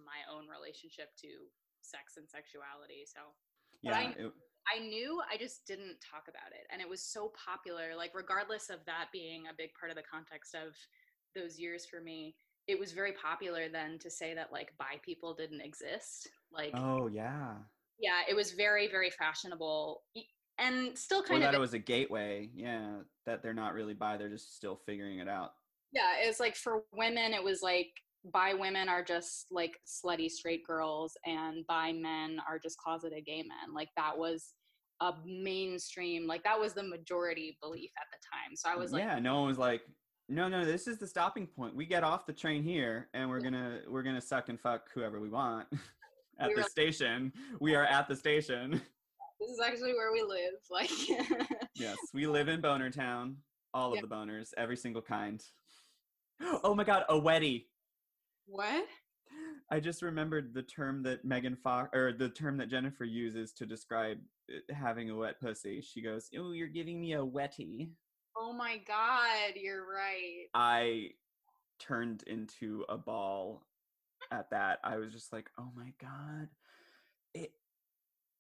my 0.07 0.23
own 0.31 0.47
relationship 0.47 1.13
to 1.27 1.51
sex 1.83 2.15
and 2.15 2.31
sexuality. 2.31 3.03
So 3.05 3.35
yeah, 3.83 3.99
I, 3.99 4.03
it, 4.15 4.33
I 4.69 4.79
knew 4.81 5.21
I 5.25 5.37
just 5.37 5.67
didn't 5.67 5.97
talk 6.03 6.29
about 6.29 6.53
it. 6.53 6.67
And 6.71 6.83
it 6.83 6.89
was 6.89 7.01
so 7.01 7.33
popular, 7.33 7.97
like, 7.97 8.13
regardless 8.15 8.71
of 8.71 8.85
that 8.87 9.09
being 9.13 9.47
a 9.47 9.57
big 9.57 9.71
part 9.79 9.91
of 9.91 9.97
the 9.97 10.05
context 10.05 10.55
of 10.55 10.77
those 11.35 11.59
years 11.59 11.87
for 11.87 12.01
me, 12.01 12.35
it 12.69 12.79
was 12.79 12.93
very 12.93 13.13
popular 13.13 13.69
then 13.69 13.99
to 13.99 14.11
say 14.11 14.35
that, 14.35 14.53
like, 14.53 14.73
bi 14.79 15.01
people 15.03 15.35
didn't 15.35 15.63
exist. 15.63 16.29
Like, 16.53 16.71
oh, 16.75 17.09
yeah. 17.09 17.55
Yeah, 17.99 18.21
it 18.29 18.35
was 18.35 18.53
very, 18.53 18.89
very 18.89 19.11
fashionable. 19.11 20.03
And 20.59 20.97
still 20.97 21.23
kind 21.23 21.43
or 21.43 21.47
of. 21.47 21.53
that 21.53 21.57
it 21.57 21.61
was 21.61 21.75
a 21.75 21.79
gateway. 21.79 22.51
Yeah, 22.55 22.99
that 23.27 23.43
they're 23.43 23.55
not 23.55 23.75
really 23.75 23.95
bi, 23.95 24.17
they're 24.17 24.29
just 24.29 24.57
still 24.57 24.77
figuring 24.87 25.19
it 25.19 25.29
out. 25.29 25.53
Yeah, 25.93 26.13
it's 26.21 26.39
like 26.39 26.55
for 26.55 26.83
women, 26.93 27.33
it 27.33 27.43
was 27.43 27.63
like 27.63 27.91
bi 28.33 28.53
women 28.53 28.89
are 28.89 29.03
just 29.03 29.47
like 29.51 29.79
slutty 29.87 30.31
straight 30.31 30.67
girls 30.67 31.17
and 31.25 31.67
bi 31.67 31.93
men 31.93 32.41
are 32.49 32.59
just 32.59 32.77
closeted 32.79 33.25
gay 33.25 33.43
men 33.43 33.73
like 33.73 33.89
that 33.97 34.17
was 34.17 34.55
a 35.01 35.13
mainstream 35.25 36.27
like 36.27 36.43
that 36.43 36.59
was 36.59 36.73
the 36.75 36.83
majority 36.83 37.57
belief 37.63 37.91
at 37.97 38.07
the 38.11 38.19
time 38.33 38.57
so 38.57 38.69
i 38.69 38.77
was 38.77 38.93
like 38.93 39.03
yeah 39.03 39.19
no 39.19 39.39
one 39.39 39.49
was 39.49 39.59
like 39.59 39.83
no 40.29 40.49
no 40.49 40.65
this 40.65 40.87
is 40.87 40.99
the 40.99 41.07
stopping 41.07 41.47
point. 41.47 41.75
We 41.75 41.87
get 41.87 42.05
off 42.05 42.27
the 42.27 42.33
train 42.33 42.63
here 42.63 43.09
and 43.15 43.29
we're 43.29 43.41
gonna 43.41 43.81
we're 43.89 44.03
gonna 44.03 44.21
suck 44.21 44.49
and 44.49 44.61
fuck 44.61 44.89
whoever 44.95 45.21
we 45.21 45.29
want 45.29 45.67
at 46.39 46.49
we 46.49 46.55
the 46.55 46.65
station. 46.65 47.33
We 47.61 47.75
are 47.75 47.85
at 47.85 48.09
the 48.09 48.17
station. 48.17 48.81
This 49.41 49.51
is 49.51 49.61
actually 49.65 49.93
where 49.93 50.11
we 50.13 50.21
live 50.23 50.55
like 50.69 50.91
yes 51.77 51.97
we 52.13 52.27
live 52.27 52.49
in 52.49 52.61
boner 52.61 52.91
town 52.91 53.37
all 53.73 53.95
of 53.95 54.01
the 54.01 54.09
boners 54.09 54.49
every 54.57 54.77
single 54.77 55.01
kind. 55.01 55.41
Oh 56.65 56.75
my 56.75 56.83
god 56.83 57.05
a 57.09 57.15
wetty 57.15 57.67
what? 58.49 58.87
I 59.71 59.79
just 59.79 60.01
remembered 60.01 60.55
the 60.55 60.63
term 60.63 61.03
that 61.03 61.25
Megan 61.25 61.57
Fox 61.57 61.91
or 61.95 62.13
the 62.13 62.31
term 62.31 62.57
that 62.57 62.71
Jennifer 62.71 63.05
uses 63.05 63.53
to 63.53 63.67
describe 63.67 64.19
uh, 64.51 64.75
having 64.75 65.11
a 65.11 65.17
wet 65.17 65.39
pussy. 65.41 65.83
She 65.83 66.01
goes, 66.01 66.31
"Oh, 66.37 66.53
you're 66.53 66.69
giving 66.69 67.01
me 67.01 67.13
a 67.13 67.25
wetty." 67.25 67.91
Oh 68.39 68.53
my 68.53 68.79
god, 68.87 69.55
you're 69.57 69.85
right. 69.85 70.47
I 70.55 71.11
turned 71.79 72.23
into 72.25 72.85
a 72.89 72.97
ball 72.97 73.63
at 74.31 74.51
that. 74.51 74.79
I 74.85 74.97
was 74.99 75.13
just 75.13 75.33
like, 75.33 75.51
"Oh 75.59 75.71
my 75.75 75.93
god." 76.01 76.49
It 77.35 77.53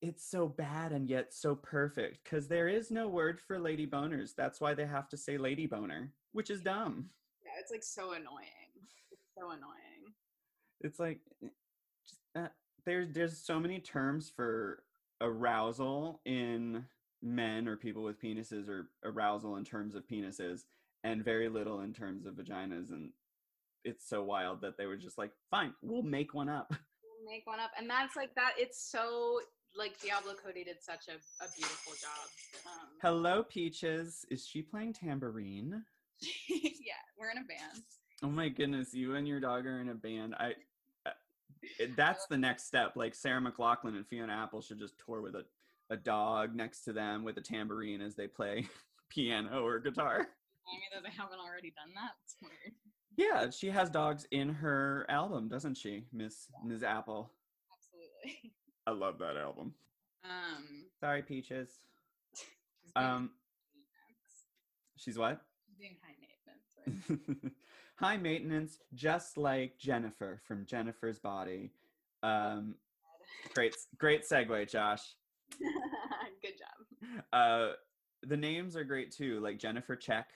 it's 0.00 0.24
so 0.24 0.48
bad 0.48 0.92
and 0.92 1.08
yet 1.08 1.34
so 1.34 1.56
perfect 1.56 2.24
cuz 2.24 2.46
there 2.46 2.68
is 2.68 2.90
no 2.90 3.08
word 3.08 3.40
for 3.40 3.58
lady 3.58 3.86
boners. 3.86 4.34
That's 4.34 4.60
why 4.60 4.74
they 4.74 4.86
have 4.86 5.08
to 5.08 5.16
say 5.16 5.38
lady 5.38 5.66
boner, 5.66 6.14
which 6.32 6.50
is 6.50 6.62
dumb. 6.62 7.10
Yeah, 7.44 7.58
it's 7.58 7.70
like 7.72 7.82
so 7.82 8.12
annoying. 8.12 8.88
It's 9.10 9.26
so 9.36 9.50
annoying 9.50 10.14
it's 10.80 10.98
like 10.98 11.20
eh, 11.42 11.48
just, 12.08 12.20
uh, 12.34 12.48
there's 12.84 13.12
there's 13.12 13.38
so 13.38 13.58
many 13.58 13.80
terms 13.80 14.30
for 14.30 14.84
arousal 15.20 16.20
in 16.24 16.84
men 17.22 17.66
or 17.66 17.76
people 17.76 18.02
with 18.02 18.20
penises 18.20 18.68
or 18.68 18.88
arousal 19.04 19.56
in 19.56 19.64
terms 19.64 19.94
of 19.94 20.06
penises 20.06 20.64
and 21.04 21.24
very 21.24 21.48
little 21.48 21.80
in 21.80 21.92
terms 21.92 22.26
of 22.26 22.34
vaginas 22.34 22.90
and 22.90 23.10
it's 23.84 24.08
so 24.08 24.22
wild 24.22 24.60
that 24.60 24.76
they 24.76 24.86
were 24.86 24.96
just 24.96 25.18
like 25.18 25.30
fine 25.50 25.72
we'll 25.82 26.02
make 26.02 26.34
one 26.34 26.48
up. 26.48 26.68
We'll 26.70 27.32
make 27.32 27.46
one 27.46 27.60
up 27.60 27.70
and 27.78 27.88
that's 27.88 28.16
like 28.16 28.34
that 28.34 28.52
it's 28.58 28.80
so 28.80 29.40
like 29.76 30.00
diablo 30.00 30.34
cody 30.34 30.64
did 30.64 30.82
such 30.82 31.08
a, 31.08 31.44
a 31.44 31.48
beautiful 31.56 31.92
job 31.92 32.66
um, 32.66 32.88
hello 33.02 33.42
peaches. 33.42 34.24
Is 34.30 34.46
she 34.46 34.62
playing 34.62 34.94
tambourine? 34.94 35.82
Yeah 36.48 36.94
we're 37.18 37.30
in 37.30 37.38
a 37.38 37.44
band. 37.44 37.82
Oh 38.22 38.28
my 38.28 38.48
goodness 38.48 38.94
you 38.94 39.16
and 39.16 39.26
your 39.26 39.40
dog 39.40 39.66
are 39.66 39.80
in 39.80 39.88
a 39.88 39.94
band. 39.94 40.34
I 40.38 40.54
that's 41.96 42.26
the 42.30 42.36
next 42.36 42.66
step. 42.66 42.96
Like 42.96 43.14
Sarah 43.14 43.40
McLachlan 43.40 43.96
and 43.96 44.06
Fiona 44.06 44.32
Apple 44.32 44.60
should 44.60 44.78
just 44.78 44.94
tour 45.04 45.20
with 45.20 45.34
a, 45.34 45.44
a 45.90 45.96
dog 45.96 46.54
next 46.54 46.82
to 46.84 46.92
them 46.92 47.24
with 47.24 47.36
a 47.38 47.40
tambourine 47.40 48.00
as 48.00 48.14
they 48.14 48.26
play 48.26 48.66
piano 49.10 49.64
or 49.64 49.78
guitar. 49.78 50.14
I 50.14 50.72
mean 50.72 50.90
that 50.92 51.02
they 51.02 51.16
haven't 51.16 51.40
already 51.40 51.72
done 51.76 51.94
that. 51.94 52.12
It's 52.24 52.36
weird. 52.42 52.74
Yeah, 53.16 53.50
she 53.50 53.68
has 53.70 53.90
dogs 53.90 54.26
in 54.30 54.48
her 54.48 55.04
album, 55.08 55.48
doesn't 55.48 55.76
she, 55.76 56.04
Miss 56.12 56.46
yeah. 56.52 56.68
Ms. 56.68 56.82
Apple? 56.84 57.32
Absolutely. 57.74 58.52
I 58.86 58.92
love 58.92 59.18
that 59.18 59.36
album. 59.36 59.74
Um. 60.24 60.84
Sorry, 61.00 61.22
Peaches. 61.22 61.70
um. 62.94 63.30
She's 64.96 65.18
what? 65.18 65.40
She's 65.66 65.76
being 65.78 65.96
high 66.02 66.14
maintenance. 66.20 67.32
Right? 67.42 67.52
high 67.96 68.16
maintenance, 68.16 68.78
just 68.94 69.36
like 69.36 69.78
Jennifer 69.78 70.40
from 70.46 70.66
Jennifer's 70.66 71.18
Body. 71.18 71.72
Um, 72.22 72.74
great, 73.54 73.74
great 73.98 74.22
segue, 74.28 74.70
Josh. 74.70 75.14
Good 76.42 76.58
job. 76.58 77.22
Uh, 77.32 77.72
the 78.22 78.36
names 78.36 78.76
are 78.76 78.84
great 78.84 79.10
too. 79.10 79.40
Like 79.40 79.58
Jennifer 79.58 79.96
Check, 79.96 80.28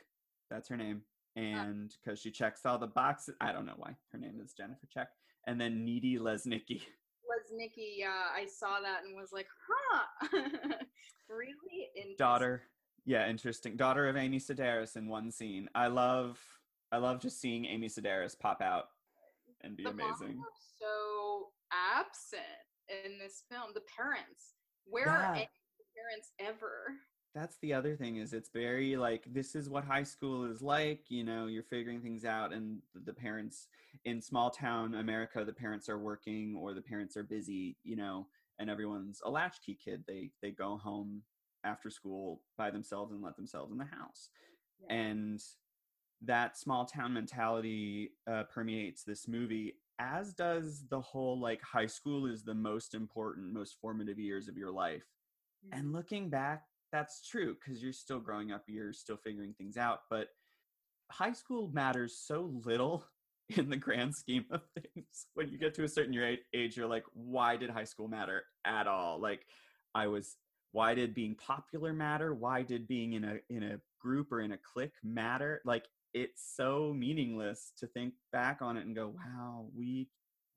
that's 0.51 0.69
her 0.69 0.77
name, 0.77 1.03
and 1.37 1.95
because 2.03 2.21
she 2.21 2.31
checks 2.31 2.67
all 2.67 2.79
the 2.79 2.87
boxes, 2.87 3.35
I 3.41 3.53
don't 3.53 3.67
know 3.67 3.75
why 3.77 3.97
her 4.13 4.19
name 4.19 4.41
is 4.43 4.53
Jennifer 4.53 4.87
Check. 4.93 5.09
And 5.47 5.61
then 5.61 5.85
Needy 5.85 6.19
Lesnicki. 6.19 6.83
Lesnicki, 7.33 7.95
yeah, 7.97 8.27
I 8.35 8.47
saw 8.47 8.81
that 8.81 9.05
and 9.05 9.17
was 9.17 9.31
like, 9.33 9.49
huh, 9.69 10.29
really 11.29 11.89
interesting. 11.97 12.17
Daughter, 12.19 12.63
yeah, 13.05 13.29
interesting. 13.29 13.77
Daughter 13.77 14.09
of 14.09 14.17
Amy 14.17 14.39
Sedaris 14.39 14.97
in 14.97 15.09
one 15.09 15.31
scene. 15.31 15.69
I 15.75 15.89
love 15.89 16.39
I 16.93 16.99
love 16.99 17.21
just 17.21 17.41
seeing 17.41 17.65
Amy 17.65 17.89
Sedaris 17.89 18.39
pop 18.39 18.61
out 18.61 18.85
and 19.63 19.77
be 19.77 19.85
the 19.85 19.91
amazing. 19.91 20.43
so 20.79 21.49
absent 21.73 22.43
in 23.05 23.19
this 23.19 23.45
film. 23.51 23.71
The 23.75 23.83
parents, 23.97 24.55
where 24.87 25.07
yeah. 25.07 25.31
are 25.31 25.35
the 25.35 25.47
parents 25.95 26.33
ever? 26.39 26.97
that's 27.35 27.57
the 27.63 27.73
other 27.73 27.97
thing 27.97 28.17
is 28.17 28.33
it's 28.33 28.51
very 28.51 28.97
like 28.97 29.25
this 29.33 29.55
is 29.55 29.69
what 29.69 29.85
high 29.85 30.03
school 30.03 30.45
is 30.45 30.61
like 30.61 31.05
you 31.09 31.25
know 31.25 31.47
you're 31.47 31.63
figuring 31.63 32.01
things 32.01 32.25
out 32.25 32.53
and 32.53 32.79
the 33.07 33.13
parents 33.13 33.69
in 34.05 34.21
small 34.21 34.51
town 34.51 34.95
america 34.95 35.45
the 35.45 35.53
parents 35.53 35.89
are 35.89 35.99
working 35.99 36.55
or 36.61 36.75
the 36.75 36.81
parents 36.81 37.17
are 37.17 37.23
busy 37.23 37.77
you 37.83 37.97
know 37.97 38.27
and 38.59 38.69
everyone's 38.69 39.21
a 39.25 39.31
latchkey 39.31 39.79
kid 39.83 40.05
they 40.07 40.31
they 40.43 40.51
go 40.51 40.77
home 40.77 41.23
after 41.65 41.91
school 41.91 42.41
by 42.59 42.71
themselves 42.71 43.13
and 43.13 43.23
let 43.23 43.37
themselves 43.37 43.73
in 43.73 43.79
the 43.79 43.85
house 43.85 44.29
yeah. 44.81 44.95
and 44.95 45.43
that 46.25 46.57
small 46.57 46.85
town 46.85 47.13
mentality 47.13 48.13
uh, 48.31 48.45
permeates 48.45 49.03
this 49.03 49.27
movie 49.27 49.75
as 49.99 50.33
does 50.33 50.85
the 50.89 51.01
whole 51.01 51.39
like 51.41 51.61
high 51.63 51.87
school 51.87 52.27
is 52.27 52.43
the 52.43 52.55
most 52.55 52.95
important 52.95 53.53
most 53.53 53.77
formative 53.81 54.19
years 54.19 54.49
of 54.49 54.57
your 54.57 54.71
life. 54.71 55.05
Mm-hmm. 55.65 55.79
and 55.79 55.93
looking 55.93 56.29
back 56.29 56.65
that's 56.91 57.27
true 57.27 57.55
because 57.55 57.83
you're 57.83 57.93
still 57.93 58.19
growing 58.19 58.51
up 58.51 58.65
you're 58.67 58.93
still 58.93 59.17
figuring 59.17 59.55
things 59.55 59.77
out 59.77 60.01
but 60.11 60.29
high 61.11 61.33
school 61.33 61.71
matters 61.73 62.19
so 62.19 62.53
little 62.65 63.05
in 63.57 63.69
the 63.69 63.77
grand 63.77 64.15
scheme 64.15 64.47
of 64.51 64.63
things. 64.75 65.27
When 65.35 65.51
you 65.51 65.59
get 65.59 65.75
to 65.75 65.85
a 65.85 65.89
certain 65.89 66.15
age 66.55 66.77
you're 66.77 66.87
like 66.87 67.05
why 67.13 67.57
did 67.57 67.71
high 67.71 67.85
school 67.85 68.09
matter 68.09 68.45
at 68.65 68.87
all? 68.87 69.21
Like 69.21 69.47
i 69.95 70.07
was 70.07 70.37
why 70.73 70.95
did 70.95 71.15
being 71.15 71.35
popular 71.35 71.93
matter? 71.93 72.35
Why 72.35 72.63
did 72.63 72.89
being 72.89 73.13
in 73.13 73.25
a 73.25 73.37
in 73.51 73.63
a 73.63 73.81
group 74.01 74.33
or 74.33 74.41
in 74.41 74.53
a 74.53 74.59
clique 74.59 74.97
matter? 75.05 75.61
Like 75.65 75.87
it's 76.15 76.55
so 76.57 76.93
meaningless 76.95 77.73
to 77.79 77.87
think 77.87 78.15
back 78.33 78.61
on 78.61 78.77
it 78.77 78.85
and 78.85 78.95
go 78.95 79.15
wow 79.15 79.67
we 79.75 80.09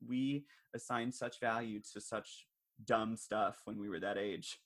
we 0.06 0.44
assigned 0.74 1.14
such 1.14 1.40
value 1.40 1.80
to 1.92 2.00
such 2.00 2.46
dumb 2.84 3.16
stuff 3.16 3.62
when 3.64 3.78
we 3.78 3.88
were 3.88 4.00
that 4.00 4.18
age. 4.18 4.58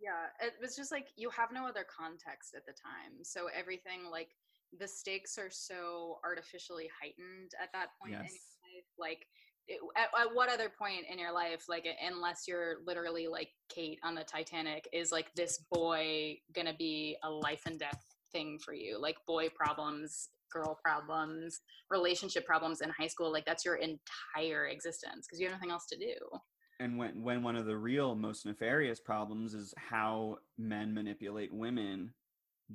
Yeah 0.00 0.26
it 0.40 0.54
was 0.60 0.76
just 0.76 0.92
like 0.92 1.08
you 1.16 1.30
have 1.30 1.50
no 1.52 1.66
other 1.66 1.84
context 1.84 2.54
at 2.54 2.66
the 2.66 2.72
time 2.72 3.22
so 3.22 3.48
everything 3.56 4.10
like 4.10 4.30
the 4.78 4.86
stakes 4.86 5.38
are 5.38 5.50
so 5.50 6.18
artificially 6.24 6.90
heightened 7.00 7.52
at 7.62 7.72
that 7.72 7.90
point 8.00 8.12
yes. 8.12 8.20
in 8.20 8.26
your 8.26 8.74
life 8.74 8.88
like 8.98 9.26
at, 9.70 10.08
at, 10.20 10.34
what 10.34 10.48
other 10.48 10.70
point 10.78 11.04
in 11.10 11.18
your 11.18 11.32
life 11.32 11.64
like 11.68 11.86
unless 12.06 12.44
you're 12.46 12.76
literally 12.86 13.26
like 13.26 13.48
kate 13.68 13.98
on 14.04 14.14
the 14.14 14.24
titanic 14.24 14.88
is 14.92 15.10
like 15.12 15.32
this 15.34 15.64
boy 15.72 16.36
gonna 16.54 16.74
be 16.78 17.16
a 17.24 17.30
life 17.30 17.62
and 17.66 17.78
death 17.78 18.02
thing 18.32 18.58
for 18.58 18.74
you? 18.74 19.00
Like 19.00 19.16
boy 19.26 19.48
problems 19.48 20.28
girl 20.52 20.78
problems 20.82 21.60
relationship 21.90 22.46
problems 22.46 22.80
in 22.80 22.88
high 22.90 23.08
school 23.08 23.32
like 23.32 23.44
that's 23.44 23.64
your 23.64 23.76
entire 23.76 24.68
existence 24.68 25.26
because 25.26 25.40
you 25.40 25.46
have 25.46 25.56
nothing 25.56 25.70
else 25.70 25.86
to 25.86 25.98
do. 25.98 26.14
And 26.78 26.98
when 26.98 27.22
when 27.22 27.42
one 27.42 27.56
of 27.56 27.66
the 27.66 27.76
real 27.76 28.14
most 28.14 28.46
nefarious 28.46 29.00
problems 29.00 29.54
is 29.54 29.74
how 29.76 30.38
men 30.58 30.92
manipulate 30.94 31.52
women 31.52 32.12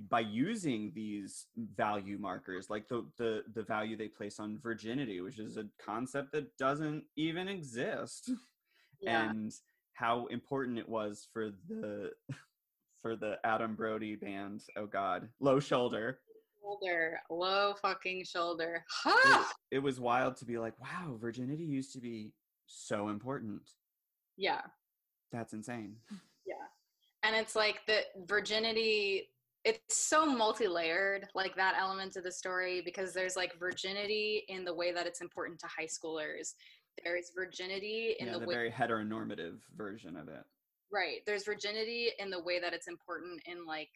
by 0.10 0.22
using 0.22 0.92
these 0.96 1.48
value 1.76 2.18
markers 2.18 2.70
like 2.70 2.88
the 2.88 3.06
the 3.18 3.44
the 3.54 3.64
value 3.64 3.98
they 3.98 4.08
place 4.08 4.39
on 4.39 4.58
virginity 4.62 5.20
which 5.22 5.38
is 5.38 5.58
a 5.58 5.66
concept 5.84 6.32
that 6.32 6.56
doesn't 6.58 7.04
even 7.18 7.48
exist 7.48 8.32
yeah. 9.02 9.30
and 9.30 9.52
how 9.94 10.26
important 10.28 10.78
it 10.78 10.88
was 10.88 11.28
for 11.34 11.52
the 11.68 12.12
for 13.02 13.16
the 13.16 13.38
Adam 13.44 13.76
Brody 13.76 14.16
band 14.16 14.62
oh 14.78 14.86
god 14.86 15.28
low 15.42 15.60
shoulder 15.60 16.20
shoulder 16.62 17.20
low 17.30 17.74
fucking 17.82 18.24
shoulder 18.24 18.86
it, 19.06 19.46
it 19.72 19.80
was 19.80 20.00
wild 20.00 20.38
to 20.38 20.46
be 20.46 20.58
like 20.58 20.74
wow 20.80 21.18
virginity 21.20 21.66
used 21.66 21.92
to 21.92 22.00
be 22.00 22.32
so 22.66 23.10
important 23.10 23.62
yeah. 24.42 24.62
That's 25.32 25.54
insane. 25.54 25.96
Yeah. 26.46 26.56
And 27.24 27.36
it's 27.36 27.56
like 27.56 27.82
the 27.86 28.02
virginity 28.26 29.30
it's 29.64 30.07
so 30.07 30.26
multi-layered 30.26 31.28
like 31.36 31.55
that 31.55 31.76
element 31.80 32.16
of 32.16 32.24
the 32.24 32.32
story 32.32 32.82
because 32.84 33.14
there's 33.14 33.36
like 33.36 33.57
virginity 33.59 34.43
in 34.47 34.64
the 34.64 34.74
way 34.74 34.91
that 34.91 35.05
it's 35.05 35.22
important 35.22 35.59
to 35.59 35.68
high 35.68 35.86
schoolers. 35.86 36.53
There's 37.03 37.32
virginity 37.36 38.16
in 38.20 38.28
yeah, 38.28 38.34
the, 38.34 38.39
the 38.39 38.47
way 38.47 38.55
very 38.55 38.72
heteronormative 38.72 39.59
version 39.76 40.16
of 40.18 40.28
it. 40.28 40.43
Right 40.91 41.20
there's 41.26 41.45
virginity 41.45 42.09
in 42.20 42.30
the 42.30 42.41
way 42.41 42.59
that 42.59 42.74
it's 42.74 42.88
important 42.88 43.41
in 43.45 43.66
like 43.66 43.89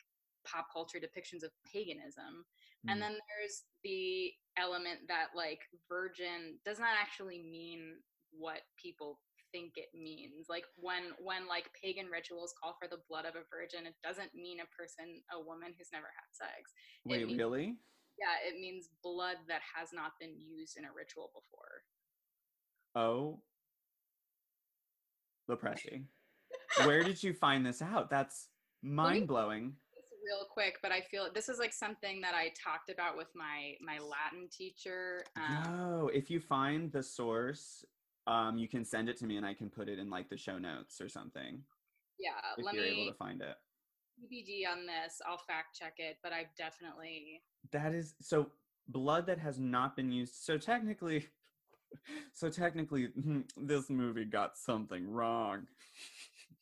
pop 0.45 0.67
culture 0.71 0.99
depictions 0.99 1.43
of 1.43 1.51
paganism. 1.71 2.45
Mm. 2.85 2.93
and 2.93 3.01
then 3.01 3.11
there's 3.11 3.63
the 3.83 4.31
element 4.57 4.99
that 5.07 5.27
like 5.35 5.61
virgin 5.89 6.59
does 6.63 6.79
not 6.79 6.91
actually 7.01 7.41
mean 7.41 7.95
what 8.37 8.61
people 8.81 9.19
think 9.55 9.79
it 9.79 9.95
means. 9.95 10.47
Like 10.49 10.65
when 10.75 11.15
when 11.23 11.47
like 11.47 11.71
pagan 11.79 12.11
rituals 12.11 12.53
call 12.59 12.75
for 12.75 12.91
the 12.91 12.99
blood 13.07 13.23
of 13.23 13.39
a 13.39 13.47
virgin 13.47 13.87
it 13.87 13.95
doesn't 14.03 14.35
mean 14.35 14.59
a 14.59 14.67
person 14.75 15.23
a 15.31 15.39
woman 15.39 15.71
who's 15.77 15.95
never 15.95 16.11
had 16.11 16.29
sex. 16.35 16.75
Wait 17.05 17.25
means, 17.25 17.39
really? 17.39 17.79
Yeah 18.19 18.35
it 18.43 18.59
means 18.59 18.91
blood 19.01 19.39
that 19.47 19.61
has 19.63 19.89
not 19.93 20.11
been 20.19 20.35
used 20.35 20.75
in 20.75 20.83
a 20.83 20.91
ritual 20.91 21.31
before. 21.31 21.87
Oh. 22.95 23.39
Lopresti. 25.49 26.03
where 26.85 27.03
did 27.03 27.21
you 27.23 27.33
find 27.33 27.65
this 27.65 27.81
out? 27.81 28.09
That's 28.09 28.49
mind-blowing. 28.83 29.73
Real 30.25 30.47
quick 30.51 30.77
but 30.81 30.91
i 30.91 31.01
feel 31.01 31.27
this 31.35 31.49
is 31.49 31.59
like 31.59 31.71
something 31.71 32.19
that 32.21 32.33
i 32.33 32.51
talked 32.57 32.89
about 32.89 33.15
with 33.15 33.27
my 33.35 33.75
my 33.79 33.99
latin 33.99 34.49
teacher 34.51 35.23
um, 35.37 35.75
no 35.75 36.09
if 36.11 36.31
you 36.31 36.39
find 36.39 36.91
the 36.91 37.03
source 37.03 37.85
um, 38.27 38.57
you 38.57 38.67
can 38.67 38.83
send 38.83 39.09
it 39.09 39.17
to 39.17 39.25
me 39.25 39.37
and 39.37 39.45
I 39.45 39.53
can 39.53 39.69
put 39.69 39.89
it 39.89 39.99
in 39.99 40.09
like 40.09 40.29
the 40.29 40.37
show 40.37 40.57
notes 40.57 40.99
or 41.01 41.09
something. 41.09 41.59
Yeah, 42.19 42.31
if 42.57 42.73
you're 42.73 42.85
able 42.85 43.11
to 43.11 43.17
find 43.17 43.41
it. 43.41 43.55
TBD 44.21 44.71
on 44.71 44.85
this. 44.85 45.21
I'll 45.27 45.37
fact 45.37 45.77
check 45.77 45.95
it, 45.97 46.17
but 46.23 46.31
I've 46.31 46.53
definitely. 46.57 47.41
That 47.71 47.93
is 47.93 48.15
so 48.21 48.49
blood 48.87 49.27
that 49.27 49.39
has 49.39 49.59
not 49.59 49.95
been 49.95 50.11
used. 50.11 50.35
So 50.35 50.57
technically, 50.57 51.27
so 52.33 52.49
technically, 52.49 53.09
this 53.57 53.89
movie 53.89 54.25
got 54.25 54.57
something 54.57 55.09
wrong. 55.09 55.67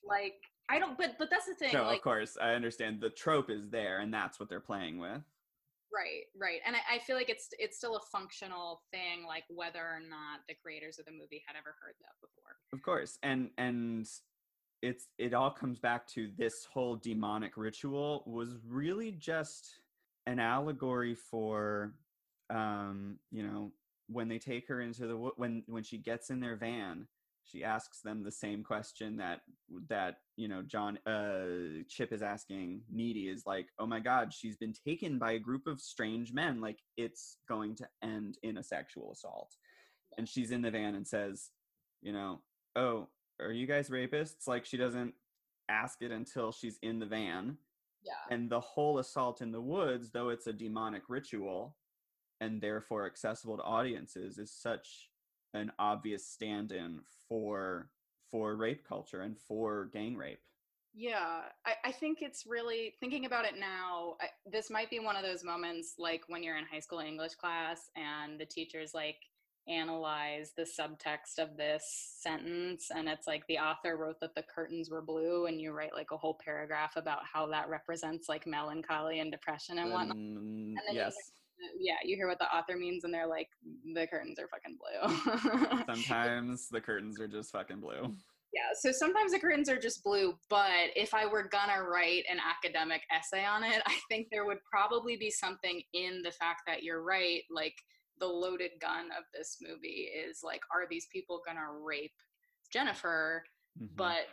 Like 0.03 0.41
I 0.69 0.79
don't, 0.79 0.97
but 0.97 1.15
but 1.19 1.29
that's 1.29 1.45
the 1.45 1.53
thing. 1.53 1.73
No, 1.73 1.83
like, 1.83 1.97
of 1.97 2.03
course 2.03 2.37
I 2.41 2.53
understand 2.53 2.99
the 2.99 3.09
trope 3.09 3.49
is 3.49 3.69
there, 3.69 3.99
and 3.99 4.13
that's 4.13 4.39
what 4.39 4.49
they're 4.49 4.59
playing 4.59 4.97
with. 4.99 5.21
Right, 5.93 6.25
right. 6.35 6.59
And 6.65 6.75
I, 6.75 6.95
I, 6.95 6.99
feel 6.99 7.15
like 7.15 7.29
it's 7.29 7.49
it's 7.59 7.77
still 7.77 7.97
a 7.97 8.01
functional 8.11 8.81
thing, 8.91 9.25
like 9.27 9.43
whether 9.47 9.79
or 9.79 9.99
not 9.99 10.41
the 10.47 10.55
creators 10.55 10.97
of 10.97 11.05
the 11.05 11.11
movie 11.11 11.43
had 11.45 11.55
ever 11.55 11.75
heard 11.79 11.93
that 12.01 12.15
before. 12.19 12.55
Of 12.73 12.81
course. 12.81 13.19
And 13.21 13.51
and 13.59 14.07
it's 14.81 15.07
it 15.19 15.33
all 15.33 15.51
comes 15.51 15.77
back 15.79 16.07
to 16.07 16.29
this 16.35 16.65
whole 16.73 16.95
demonic 16.95 17.57
ritual 17.57 18.23
was 18.25 18.57
really 18.67 19.11
just 19.11 19.81
an 20.25 20.39
allegory 20.39 21.13
for 21.13 21.93
um, 22.49 23.17
you 23.31 23.43
know, 23.43 23.71
when 24.07 24.27
they 24.27 24.37
take 24.37 24.67
her 24.67 24.81
into 24.81 25.07
the 25.07 25.15
when 25.15 25.63
when 25.67 25.83
she 25.83 25.97
gets 25.97 26.29
in 26.29 26.39
their 26.39 26.55
van 26.55 27.07
she 27.45 27.63
asks 27.63 28.01
them 28.01 28.23
the 28.23 28.31
same 28.31 28.63
question 28.63 29.17
that 29.17 29.41
that 29.89 30.15
you 30.37 30.47
know 30.47 30.61
john 30.61 30.97
uh 31.05 31.83
chip 31.89 32.13
is 32.13 32.21
asking 32.21 32.81
needy 32.91 33.27
is 33.27 33.43
like 33.45 33.67
oh 33.79 33.85
my 33.85 33.99
god 33.99 34.33
she's 34.33 34.57
been 34.57 34.73
taken 34.85 35.19
by 35.19 35.33
a 35.33 35.39
group 35.39 35.67
of 35.67 35.79
strange 35.79 36.33
men. 36.33 36.61
Like 36.61 36.79
it's 36.97 37.37
going 37.47 37.75
to 37.75 37.87
end 38.03 38.37
in 38.43 38.57
a 38.57 38.63
sexual 38.63 39.11
assault. 39.11 39.55
And 40.17 40.27
she's 40.27 40.51
in 40.51 40.61
the 40.61 40.71
van 40.71 40.95
and 40.95 41.07
says 41.07 41.49
you 42.01 42.13
know 42.13 42.41
oh 42.75 43.07
are 43.41 43.51
you 43.51 43.67
guys 43.67 43.89
rapists? 43.89 44.47
Like 44.47 44.65
she 44.65 44.77
doesn't 44.77 45.13
ask 45.69 46.01
it 46.01 46.11
until 46.11 46.51
she's 46.51 46.77
in 46.81 46.99
the 46.99 47.05
van. 47.05 47.57
Yeah. 48.03 48.35
And 48.35 48.49
the 48.49 48.59
whole 48.59 48.99
assault 48.99 49.41
in 49.41 49.51
the 49.51 49.61
woods 49.61 50.11
though 50.11 50.29
it's 50.29 50.47
a 50.47 50.53
demonic 50.53 51.03
ritual 51.09 51.75
and 52.41 52.61
therefore 52.61 53.05
accessible 53.05 53.57
to 53.57 53.63
audiences 53.63 54.37
is 54.37 54.51
such 54.51 55.09
an 55.53 55.71
obvious 55.79 56.25
stand-in 56.25 56.99
for 57.27 57.89
for 58.31 58.55
rape 58.55 58.87
culture 58.87 59.21
and 59.21 59.37
for 59.37 59.85
gang 59.93 60.15
rape. 60.15 60.39
Yeah 60.95 61.41
i, 61.65 61.73
I 61.85 61.91
think 61.91 62.19
it's 62.21 62.45
really 62.45 62.93
thinking 62.99 63.25
about 63.25 63.45
it 63.45 63.55
now 63.59 64.15
I, 64.21 64.27
this 64.45 64.69
might 64.69 64.91
be 64.91 64.99
one 64.99 65.15
of 65.15 65.23
those 65.23 65.43
moments 65.43 65.95
like 65.97 66.21
when 66.27 66.43
you're 66.43 66.57
in 66.57 66.65
high 66.71 66.81
school 66.81 66.99
english 66.99 67.33
class 67.33 67.89
and 67.95 68.39
the 68.39 68.45
teacher's 68.45 68.93
like 68.93 69.17
analyze 69.67 70.51
the 70.55 70.63
subtext 70.63 71.39
of 71.39 71.57
this 71.57 71.83
sentence 72.19 72.91
and 72.93 73.07
it's 73.07 73.25
like 73.25 73.41
the 73.47 73.57
author 73.57 73.97
wrote 73.97 74.19
that 74.19 74.35
the 74.35 74.43
curtains 74.43 74.89
were 74.91 75.01
blue 75.01 75.45
and 75.47 75.59
you 75.59 75.71
write 75.71 75.93
like 75.95 76.11
a 76.11 76.17
whole 76.17 76.37
paragraph 76.43 76.95
about 76.95 77.21
how 77.31 77.47
that 77.47 77.69
represents 77.69 78.29
like 78.29 78.45
melancholy 78.45 79.19
and 79.19 79.31
depression 79.31 79.79
and 79.79 79.89
whatnot. 79.89 80.17
um, 80.17 80.75
and 80.87 80.95
yes 80.95 81.15
yeah, 81.79 81.95
you 82.03 82.15
hear 82.15 82.27
what 82.27 82.39
the 82.39 82.55
author 82.55 82.77
means, 82.77 83.03
and 83.03 83.13
they're 83.13 83.27
like, 83.27 83.47
the 83.93 84.07
curtains 84.07 84.39
are 84.39 84.47
fucking 84.47 84.77
blue. 84.77 85.83
sometimes 85.95 86.69
the 86.69 86.81
curtains 86.81 87.19
are 87.19 87.27
just 87.27 87.51
fucking 87.51 87.79
blue. 87.79 88.15
Yeah, 88.53 88.69
so 88.79 88.91
sometimes 88.91 89.31
the 89.31 89.39
curtains 89.39 89.67
are 89.69 89.79
just 89.79 90.03
blue, 90.03 90.37
but 90.49 90.91
if 90.95 91.13
I 91.13 91.25
were 91.25 91.49
gonna 91.49 91.83
write 91.83 92.23
an 92.29 92.37
academic 92.39 93.01
essay 93.11 93.43
on 93.45 93.63
it, 93.63 93.81
I 93.85 93.95
think 94.09 94.27
there 94.31 94.45
would 94.45 94.59
probably 94.69 95.17
be 95.17 95.31
something 95.31 95.81
in 95.93 96.21
the 96.23 96.31
fact 96.31 96.61
that 96.67 96.83
you're 96.83 97.03
right. 97.03 97.41
Like, 97.49 97.75
the 98.19 98.27
loaded 98.27 98.71
gun 98.79 99.05
of 99.17 99.23
this 99.33 99.57
movie 99.61 100.07
is 100.15 100.41
like, 100.43 100.61
are 100.71 100.87
these 100.89 101.07
people 101.11 101.41
gonna 101.45 101.71
rape 101.83 102.13
Jennifer? 102.71 103.43
Mm-hmm. 103.81 103.95
But 103.95 104.27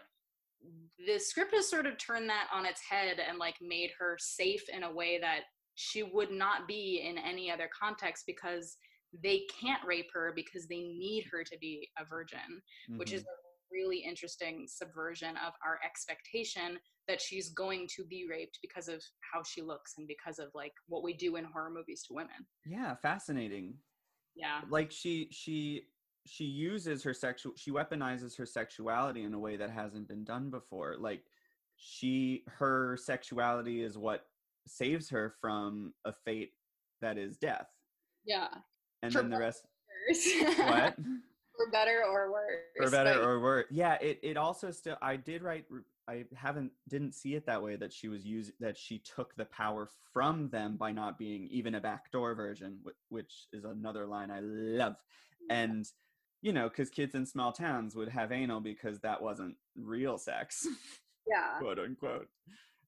the 1.07 1.19
script 1.19 1.55
has 1.55 1.69
sort 1.69 1.87
of 1.87 1.97
turned 1.97 2.29
that 2.29 2.49
on 2.53 2.67
its 2.67 2.81
head 2.83 3.19
and 3.27 3.39
like 3.39 3.57
made 3.61 3.91
her 3.99 4.17
safe 4.21 4.63
in 4.69 4.83
a 4.83 4.93
way 4.93 5.19
that 5.19 5.41
she 5.75 6.03
would 6.03 6.31
not 6.31 6.67
be 6.69 7.05
in 7.07 7.19
any 7.19 7.51
other 7.51 7.69
context 7.79 8.25
because 8.27 8.77
they 9.25 9.43
can't 9.61 9.85
rape 9.85 10.11
her 10.13 10.33
because 10.35 10.67
they 10.67 10.81
need 10.81 11.25
her 11.31 11.43
to 11.43 11.59
be 11.61 11.89
a 11.99 12.05
virgin, 12.05 12.39
mm-hmm. 12.89 12.99
which 12.99 13.13
is 13.13 13.23
mm-hmm. 13.23 13.29
a 13.29 13.73
really 13.73 13.99
interesting 13.99 14.67
subversion 14.69 15.37
of 15.47 15.53
our 15.65 15.79
expectation 15.85 16.79
that 17.09 17.21
she's 17.21 17.51
going 17.51 17.89
to 17.97 18.05
be 18.05 18.27
raped 18.31 18.59
because 18.63 18.89
of 18.89 19.03
how 19.33 19.43
she 19.43 19.63
looks 19.63 19.95
and 19.99 20.07
because 20.07 20.39
of 20.39 20.49
like 20.55 20.73
what 20.87 21.03
we 21.03 21.13
do 21.13 21.37
in 21.37 21.45
horror 21.45 21.71
movies 21.71 22.05
to 22.07 22.15
women. 22.15 22.47
Yeah, 22.65 22.95
fascinating. 23.03 23.75
Yeah. 24.37 24.61
Like 24.71 24.93
she 24.93 25.29
she 25.33 25.83
she 26.27 26.45
uses 26.45 27.03
her 27.03 27.15
sexual 27.15 27.53
she 27.57 27.71
weaponizes 27.71 28.37
her 28.39 28.47
sexuality 28.47 29.25
in 29.25 29.35
a 29.35 29.39
way 29.39 29.57
that 29.57 29.71
hasn't 29.71 30.07
been 30.09 30.25
done 30.25 30.51
before. 30.51 30.97
Like 30.99 31.23
she 31.77 32.45
her 32.47 32.97
sexuality 32.97 33.83
is 33.83 33.99
what 33.99 34.27
saves 34.67 35.09
her 35.11 35.35
from 35.41 35.93
a 36.05 36.13
fate 36.13 36.53
that 37.01 37.19
is 37.19 37.37
death. 37.37 37.69
Yeah. 38.25 38.49
And 39.03 39.13
For 39.13 39.23
then 39.23 39.31
the 39.31 39.39
rest 39.39 39.65
what? 40.09 40.97
For 41.57 41.71
better 41.71 42.03
or 42.09 42.33
worse. 42.33 42.61
For 42.79 42.91
better 42.91 43.15
but... 43.15 43.23
or 43.23 43.41
worse. 43.41 43.67
Yeah, 43.71 43.95
it 44.01 44.19
it 44.23 44.37
also 44.37 44.71
still 44.71 44.97
I 45.03 45.17
did 45.17 45.43
write 45.43 45.67
I 46.09 46.25
haven't 46.35 46.73
didn't 46.89 47.15
see 47.15 47.35
it 47.35 47.47
that 47.47 47.63
way 47.63 47.77
that 47.77 47.93
she 47.93 48.09
was 48.09 48.25
using 48.25 48.55
that 48.61 48.79
she 48.79 48.99
took 48.99 49.35
the 49.37 49.45
power 49.45 49.89
from 50.13 50.49
them 50.49 50.77
by 50.77 50.93
not 50.93 51.19
being 51.19 51.49
even 51.51 51.75
a 51.75 51.81
backdoor 51.81 52.35
version, 52.35 52.79
which 53.11 53.47
is 53.53 53.65
another 53.65 54.07
line 54.07 54.31
I 54.31 54.41
love. 54.41 54.97
And 55.51 55.87
you 56.43 56.53
know, 56.53 56.69
because 56.69 56.89
kids 56.89 57.15
in 57.15 57.27
small 57.27 57.53
towns 57.53 57.95
would 57.95 58.09
have 58.09 58.33
anal 58.33 58.61
because 58.61 59.01
that 59.01 59.23
wasn't 59.23 59.57
real 59.77 60.17
sex. 60.17 60.67
Yeah. 61.27 61.59
quote 61.59 61.79
unquote. 61.79 62.29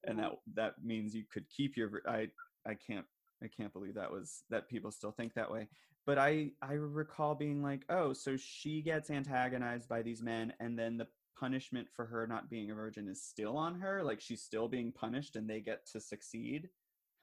And 0.05 0.19
that 0.19 0.31
that 0.55 0.73
means 0.83 1.15
you 1.15 1.23
could 1.31 1.49
keep 1.49 1.77
your 1.77 2.01
I 2.07 2.27
I 2.65 2.75
can't 2.75 3.05
I 3.43 3.47
can't 3.47 3.73
believe 3.73 3.95
that 3.95 4.11
was 4.11 4.43
that 4.49 4.69
people 4.69 4.91
still 4.91 5.11
think 5.11 5.33
that 5.33 5.51
way. 5.51 5.67
But 6.05 6.17
I 6.17 6.51
I 6.61 6.73
recall 6.73 7.35
being 7.35 7.63
like, 7.63 7.85
"Oh, 7.89 8.13
so 8.13 8.35
she 8.37 8.81
gets 8.81 9.09
antagonized 9.09 9.87
by 9.87 10.01
these 10.01 10.21
men 10.21 10.53
and 10.59 10.77
then 10.77 10.97
the 10.97 11.07
punishment 11.37 11.87
for 11.95 12.05
her 12.05 12.27
not 12.27 12.49
being 12.49 12.71
a 12.71 12.75
virgin 12.75 13.07
is 13.07 13.21
still 13.21 13.57
on 13.57 13.79
her 13.79 14.03
like 14.03 14.21
she's 14.21 14.41
still 14.41 14.67
being 14.67 14.91
punished 14.91 15.35
and 15.35 15.49
they 15.49 15.59
get 15.59 15.85
to 15.85 15.99
succeed 15.99 16.69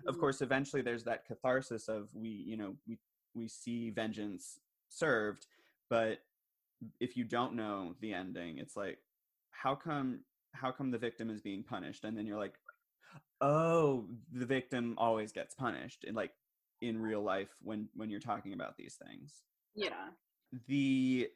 of 0.07 0.14
mm-hmm. 0.14 0.20
course 0.20 0.43
eventually 0.43 0.83
there's 0.83 1.05
that 1.05 1.24
catharsis 1.24 1.89
of 1.89 2.09
we 2.14 2.28
you 2.28 2.57
know 2.57 2.74
we 2.87 2.99
we 3.35 3.47
see 3.47 3.91
vengeance 3.91 4.59
served 4.89 5.47
but 5.89 6.18
if 6.99 7.16
you 7.16 7.24
don't 7.24 7.55
know 7.55 7.95
the 8.01 8.12
ending 8.12 8.59
it's 8.59 8.76
like 8.76 8.99
how 9.53 9.74
come 9.74 10.20
how 10.53 10.70
come 10.72 10.91
the 10.91 10.99
victim 10.99 11.31
is 11.31 11.41
being 11.41 11.62
punished 11.62 12.05
and 12.05 12.16
then 12.16 12.26
you're 12.26 12.39
like 12.39 12.55
oh 13.41 14.05
the 14.32 14.47
victim 14.47 14.95
always 14.99 15.32
gets 15.32 15.55
punished 15.55 16.05
in 16.05 16.14
like 16.14 16.32
in 16.80 17.01
real 17.01 17.22
life 17.22 17.49
when 17.62 17.88
when 17.95 18.11
you're 18.11 18.20
talking 18.20 18.53
about 18.53 18.76
these 18.76 18.99
things. 19.07 19.43
Yeah. 19.74 20.09
The 20.66 21.28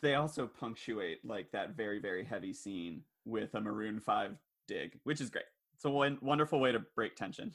they 0.00 0.14
also 0.14 0.46
punctuate 0.46 1.24
like 1.24 1.50
that 1.52 1.76
very 1.76 2.00
very 2.00 2.24
heavy 2.24 2.52
scene 2.52 3.02
with 3.24 3.54
a 3.54 3.60
maroon 3.60 4.00
5 4.00 4.36
dig 4.66 4.98
which 5.04 5.20
is 5.20 5.30
great. 5.30 5.44
It's 5.74 5.84
a 5.84 5.90
one, 5.90 6.18
wonderful 6.22 6.60
way 6.60 6.72
to 6.72 6.80
break 6.94 7.16
tension. 7.16 7.52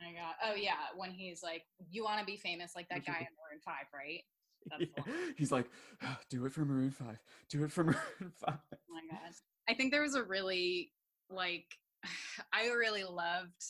Oh 0.00 0.06
my 0.06 0.12
god. 0.12 0.34
Oh 0.44 0.54
yeah 0.54 0.72
when 0.96 1.10
he's 1.10 1.42
like 1.42 1.64
you 1.90 2.04
want 2.04 2.20
to 2.20 2.26
be 2.26 2.36
famous 2.36 2.72
like 2.74 2.88
that 2.88 3.04
guy 3.04 3.18
in 3.20 3.26
maroon 3.50 3.60
5 3.64 3.74
right? 3.92 4.22
Yeah. 4.78 5.12
he's 5.36 5.52
like 5.52 5.66
oh, 6.02 6.16
do 6.30 6.46
it 6.46 6.52
for 6.52 6.64
maroon 6.64 6.90
5 6.90 7.18
do 7.50 7.64
it 7.64 7.72
for 7.72 7.84
maroon 7.84 7.98
5 8.20 8.30
oh 8.48 8.76
my 8.88 9.00
god. 9.10 9.32
I 9.68 9.74
think 9.74 9.92
there 9.92 10.02
was 10.02 10.14
a 10.14 10.22
really 10.22 10.90
like 11.30 11.66
i 12.52 12.66
really 12.66 13.04
loved 13.04 13.64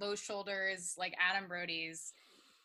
low 0.00 0.14
shoulders 0.14 0.94
like 0.98 1.14
adam 1.18 1.48
brody's 1.48 2.12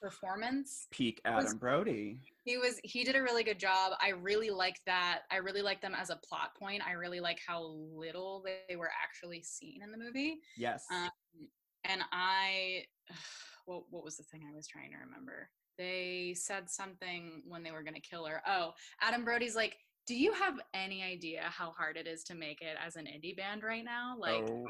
performance. 0.04 0.88
Peak 0.92 1.22
adam 1.24 1.46
was, 1.46 1.54
brody. 1.56 2.20
He 2.44 2.58
was 2.58 2.80
he 2.84 3.06
did 3.06 3.16
a 3.16 3.24
really 3.24 3.44
good 3.44 3.58
job. 3.58 3.94
I 4.02 4.10
really 4.10 4.50
like 4.50 4.76
that. 4.86 5.22
I 5.32 5.38
really 5.38 5.62
like 5.62 5.82
them 5.82 5.96
as 5.96 6.10
a 6.10 6.18
plot 6.18 6.54
point. 6.60 6.84
I 6.86 6.92
really 6.92 7.22
like 7.22 7.40
how 7.48 7.64
little 7.64 8.44
they 8.68 8.76
were 8.76 8.92
actually 9.02 9.42
seen 9.42 9.82
in 9.82 9.92
the 9.92 9.98
movie. 9.98 10.42
Yes. 10.58 10.84
Um, 10.92 11.10
and 11.86 12.02
i 12.12 12.84
what, 13.66 13.84
what 13.90 14.04
was 14.04 14.18
the 14.18 14.24
thing 14.24 14.42
i 14.50 14.54
was 14.54 14.68
trying 14.68 14.92
to 14.92 14.98
remember? 14.98 15.50
They 15.78 16.34
said 16.38 16.70
something 16.70 17.42
when 17.48 17.64
they 17.64 17.72
were 17.72 17.82
going 17.82 17.96
to 17.96 18.02
kill 18.02 18.26
her. 18.26 18.42
Oh 18.46 18.74
adam 19.02 19.24
brody's 19.24 19.56
like 19.56 19.78
do 20.06 20.16
you 20.16 20.34
have 20.34 20.60
any 20.74 21.02
idea 21.02 21.44
how 21.46 21.72
hard 21.72 21.96
it 21.96 22.08
is 22.08 22.26
to 22.26 22.36
make 22.36 22.62
it 22.62 22.76
as 22.86 22.98
an 22.98 23.06
indie 23.06 23.38
band 23.38 23.64
right 23.64 23.86
now? 23.86 24.18
Like 24.20 24.44
oh. 24.50 24.66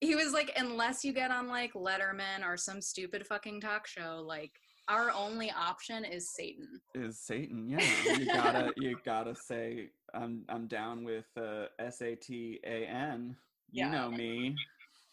He 0.00 0.14
was 0.14 0.32
like 0.32 0.52
unless 0.56 1.04
you 1.04 1.12
get 1.12 1.30
on 1.30 1.48
like 1.48 1.72
letterman 1.74 2.44
or 2.44 2.56
some 2.56 2.80
stupid 2.80 3.26
fucking 3.26 3.60
talk 3.60 3.86
show 3.86 4.22
like 4.24 4.52
our 4.88 5.10
only 5.10 5.50
option 5.50 6.04
is 6.04 6.30
Satan. 6.30 6.80
Is 6.94 7.20
Satan? 7.20 7.68
Yeah, 7.68 7.84
you 8.16 8.26
gotta 8.26 8.72
you 8.76 8.96
gotta 9.04 9.34
say 9.34 9.90
I'm 10.14 10.44
I'm 10.48 10.66
down 10.66 11.04
with 11.04 11.26
uh, 11.36 11.66
S 11.78 12.00
A 12.00 12.14
T 12.14 12.58
A 12.64 12.86
N. 12.86 13.36
You 13.70 13.84
yeah. 13.84 13.90
know 13.90 14.10
me. 14.10 14.56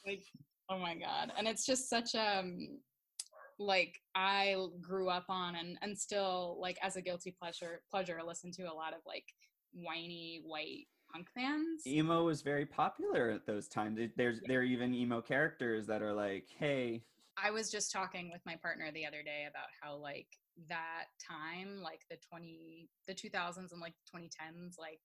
Like, 0.07 0.23
oh 0.69 0.79
my 0.79 0.95
god, 0.95 1.33
and 1.38 1.47
it's 1.47 1.65
just 1.65 1.89
such 1.89 2.15
um 2.15 2.79
like 3.59 3.99
I 4.15 4.55
grew 4.81 5.09
up 5.09 5.25
on 5.29 5.55
and 5.55 5.77
and 5.81 5.97
still 5.97 6.57
like 6.59 6.77
as 6.81 6.95
a 6.95 7.01
guilty 7.01 7.36
pleasure 7.38 7.81
pleasure 7.89 8.19
listen 8.25 8.51
to 8.53 8.63
a 8.63 8.73
lot 8.73 8.93
of 8.93 8.99
like 9.05 9.25
whiny 9.73 10.41
white 10.45 10.88
punk. 11.24 11.86
Emo 11.88 12.24
was 12.24 12.41
very 12.41 12.66
popular 12.66 13.30
at 13.30 13.45
those 13.45 13.68
times. 13.68 13.99
There's 14.16 14.41
there 14.47 14.59
are 14.59 14.63
even 14.63 14.93
emo 14.93 15.22
characters 15.22 15.88
that 15.88 16.01
are 16.01 16.13
like, 16.13 16.47
hey, 16.57 17.03
I 17.41 17.51
was 17.51 17.70
just 17.70 17.91
talking 17.91 18.32
with 18.32 18.41
my 18.45 18.55
partner 18.55 18.91
the 18.93 19.05
other 19.05 19.24
day 19.24 19.45
about 19.49 19.68
how 19.82 19.95
like 19.97 20.28
that 20.70 21.05
time, 21.20 21.82
like 21.82 22.01
the 22.09 22.18
20 22.30 22.89
the 23.07 23.13
2000s 23.13 23.72
and 23.72 23.82
like 23.82 23.93
2010s 24.13 24.80
like 24.80 24.99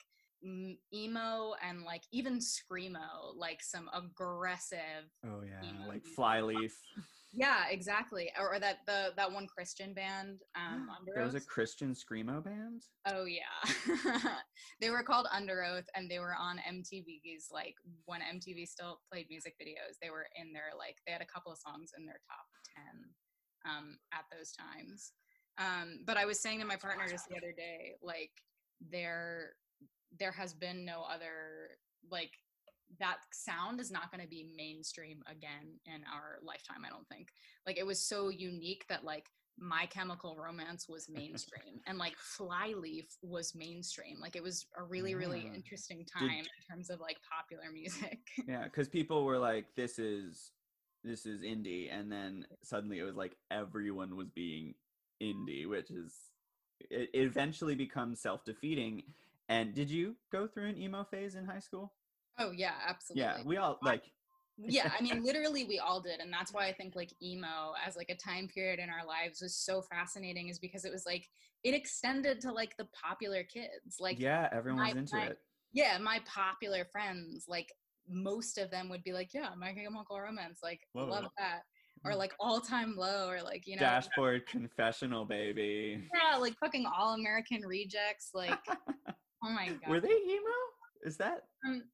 emo 0.95 1.53
and 1.63 1.83
like 1.83 2.03
even 2.13 2.39
screamo 2.39 3.37
like 3.37 3.63
some 3.63 3.91
aggressive 3.93 5.05
oh 5.27 5.43
yeah 5.47 5.87
like 5.87 6.03
flyleaf 6.07 6.75
yeah 7.33 7.65
exactly. 7.71 8.31
Or, 8.39 8.55
or, 8.55 8.61
that 8.61 8.79
the 8.87 9.13
that 9.17 9.31
one 9.31 9.47
christian 9.47 9.95
band 9.95 10.41
um 10.57 10.89
there 11.15 11.25
was 11.25 11.35
a 11.35 11.41
christian 11.41 11.95
screamo 11.95 12.43
band? 12.43 12.83
Oh 13.07 13.25
yeah. 13.25 14.31
They 14.81 14.91
were 14.91 15.03
called 15.03 15.27
Underoath, 15.35 15.85
and 15.95 16.11
they 16.11 16.19
were 16.19 16.35
on 16.35 16.59
mtv's 16.73 17.49
like 17.53 17.75
when 18.07 18.21
mtv 18.21 18.67
still 18.67 19.01
played 19.11 19.27
music 19.31 19.55
videos 19.61 19.97
they 20.01 20.11
were 20.11 20.27
in 20.37 20.53
their 20.53 20.71
like 20.79 20.97
they 21.07 21.13
had 21.13 21.23
a 21.23 21.27
couple 21.27 21.53
of 21.53 21.59
songs 21.59 21.93
in 21.99 22.07
their 22.07 22.21
top 22.27 22.47
10 23.65 23.73
um 23.73 23.99
at 24.13 24.25
those 24.33 24.53
times. 24.53 25.13
Um 25.59 26.01
but 26.07 26.17
i 26.17 26.25
was 26.25 26.41
saying 26.41 26.61
to 26.61 26.67
my 26.67 26.77
partner 26.77 27.07
just 27.09 27.29
the 27.29 27.37
other 27.37 27.53
day 27.57 27.95
like 28.03 28.31
they're 28.91 29.53
there 30.19 30.33
has 30.33 30.53
been 30.55 30.85
no 30.85 31.05
other 31.09 31.79
like 32.11 32.33
that 32.99 33.19
sound 33.33 33.81
is 33.81 33.91
not 33.91 34.11
going 34.11 34.23
to 34.23 34.29
be 34.29 34.47
mainstream 34.57 35.23
again 35.27 35.79
in 35.87 36.03
our 36.13 36.39
lifetime 36.43 36.85
i 36.87 36.89
don't 36.89 37.09
think 37.09 37.29
like 37.67 37.79
it 37.79 37.87
was 37.87 38.01
so 38.01 38.29
unique 38.29 38.85
that 38.89 39.05
like 39.05 39.27
my 39.59 39.85
chemical 39.87 40.37
romance 40.43 40.89
was 40.89 41.09
mainstream 41.09 41.81
and 41.87 41.99
like 41.99 42.17
flyleaf 42.17 43.07
was 43.23 43.55
mainstream 43.55 44.19
like 44.21 44.37
it 44.37 44.43
was 44.43 44.67
a 44.79 44.83
really 44.83 45.15
really 45.15 45.45
yeah. 45.47 45.55
interesting 45.55 46.05
time 46.05 46.29
Did, 46.29 46.39
in 46.39 46.75
terms 46.77 46.91
of 46.91 47.01
like 47.01 47.19
popular 47.31 47.71
music 47.73 48.21
yeah 48.49 48.65
because 48.65 48.89
people 48.89 49.25
were 49.25 49.39
like 49.39 49.67
this 49.77 49.99
is 49.99 50.53
this 51.05 51.27
is 51.27 51.43
indie 51.43 51.89
and 51.93 52.11
then 52.11 52.47
suddenly 52.63 52.99
it 52.99 53.05
was 53.05 53.17
like 53.17 53.37
everyone 53.51 54.17
was 54.17 54.29
being 54.31 54.75
indie 55.23 55.69
which 55.69 55.91
is 55.91 56.15
it 56.91 57.11
eventually 57.13 57.75
becomes 57.75 58.21
self-defeating 58.21 59.03
and 59.51 59.75
did 59.75 59.91
you 59.91 60.15
go 60.31 60.47
through 60.47 60.69
an 60.69 60.79
emo 60.79 61.03
phase 61.03 61.35
in 61.35 61.45
high 61.45 61.59
school? 61.59 61.93
Oh 62.41 62.53
yeah, 62.53 62.73
absolutely. 62.87 63.23
Yeah, 63.23 63.43
we 63.45 63.59
all 63.59 63.79
like 63.83 64.03
yeah, 64.57 64.91
I 64.99 65.03
mean 65.03 65.23
literally 65.25 65.65
we 65.65 65.79
all 65.79 66.01
did 66.01 66.21
and 66.21 66.33
that's 66.33 66.53
why 66.53 66.67
I 66.67 66.73
think 66.73 66.97
like 66.97 67.13
emo 67.23 67.75
as 67.87 67.97
like 67.97 68.09
a 68.09 68.17
time 68.17 68.49
period 68.49 68.79
in 68.79 68.89
our 68.89 69.07
lives 69.07 69.41
was 69.43 69.57
so 69.57 69.83
fascinating 69.83 70.49
is 70.49 70.59
because 70.59 70.85
it 70.85 70.93
was 70.93 71.05
like 71.07 71.29
it 71.63 71.75
extended 71.75 72.41
to 72.41 72.53
like 72.53 72.77
the 72.79 72.89
popular 73.05 73.45
kids. 73.45 73.99
Like 74.01 74.19
Yeah, 74.19 74.49
everyone 74.51 74.89
was 74.89 74.97
into 74.97 75.17
my, 75.17 75.25
it. 75.27 75.39
Yeah, 75.73 75.99
my 75.99 76.21
popular 76.27 76.87
friends 76.91 77.45
like 77.47 77.71
most 78.09 78.59
of 78.59 78.71
them 78.71 78.89
would 78.89 79.05
be 79.05 79.13
like, 79.13 79.33
"Yeah, 79.33 79.51
My 79.57 79.73
Chemical 79.73 80.19
Romance, 80.19 80.61
like 80.63 80.81
Whoa. 80.93 81.07
love 81.07 81.27
that." 81.39 81.61
or 82.07 82.15
like 82.15 82.33
all 82.41 82.63
time 82.63 82.95
low 82.97 83.29
or 83.29 83.43
like 83.43 83.67
you 83.67 83.77
know 83.77 83.83
dashboard 83.83 84.47
confessional 84.47 85.27
baby 85.27 86.03
yeah 86.15 86.39
like 86.39 86.57
fucking 86.59 86.87
all 86.87 87.13
american 87.13 87.61
rejects 87.61 88.31
like 88.33 88.59
Oh 89.43 89.51
my 89.51 89.69
god. 89.69 89.89
Were 89.89 90.01
they 90.01 90.09
emo? 90.09 90.51
Is 91.03 91.17
that? 91.17 91.45
Um, 91.67 91.85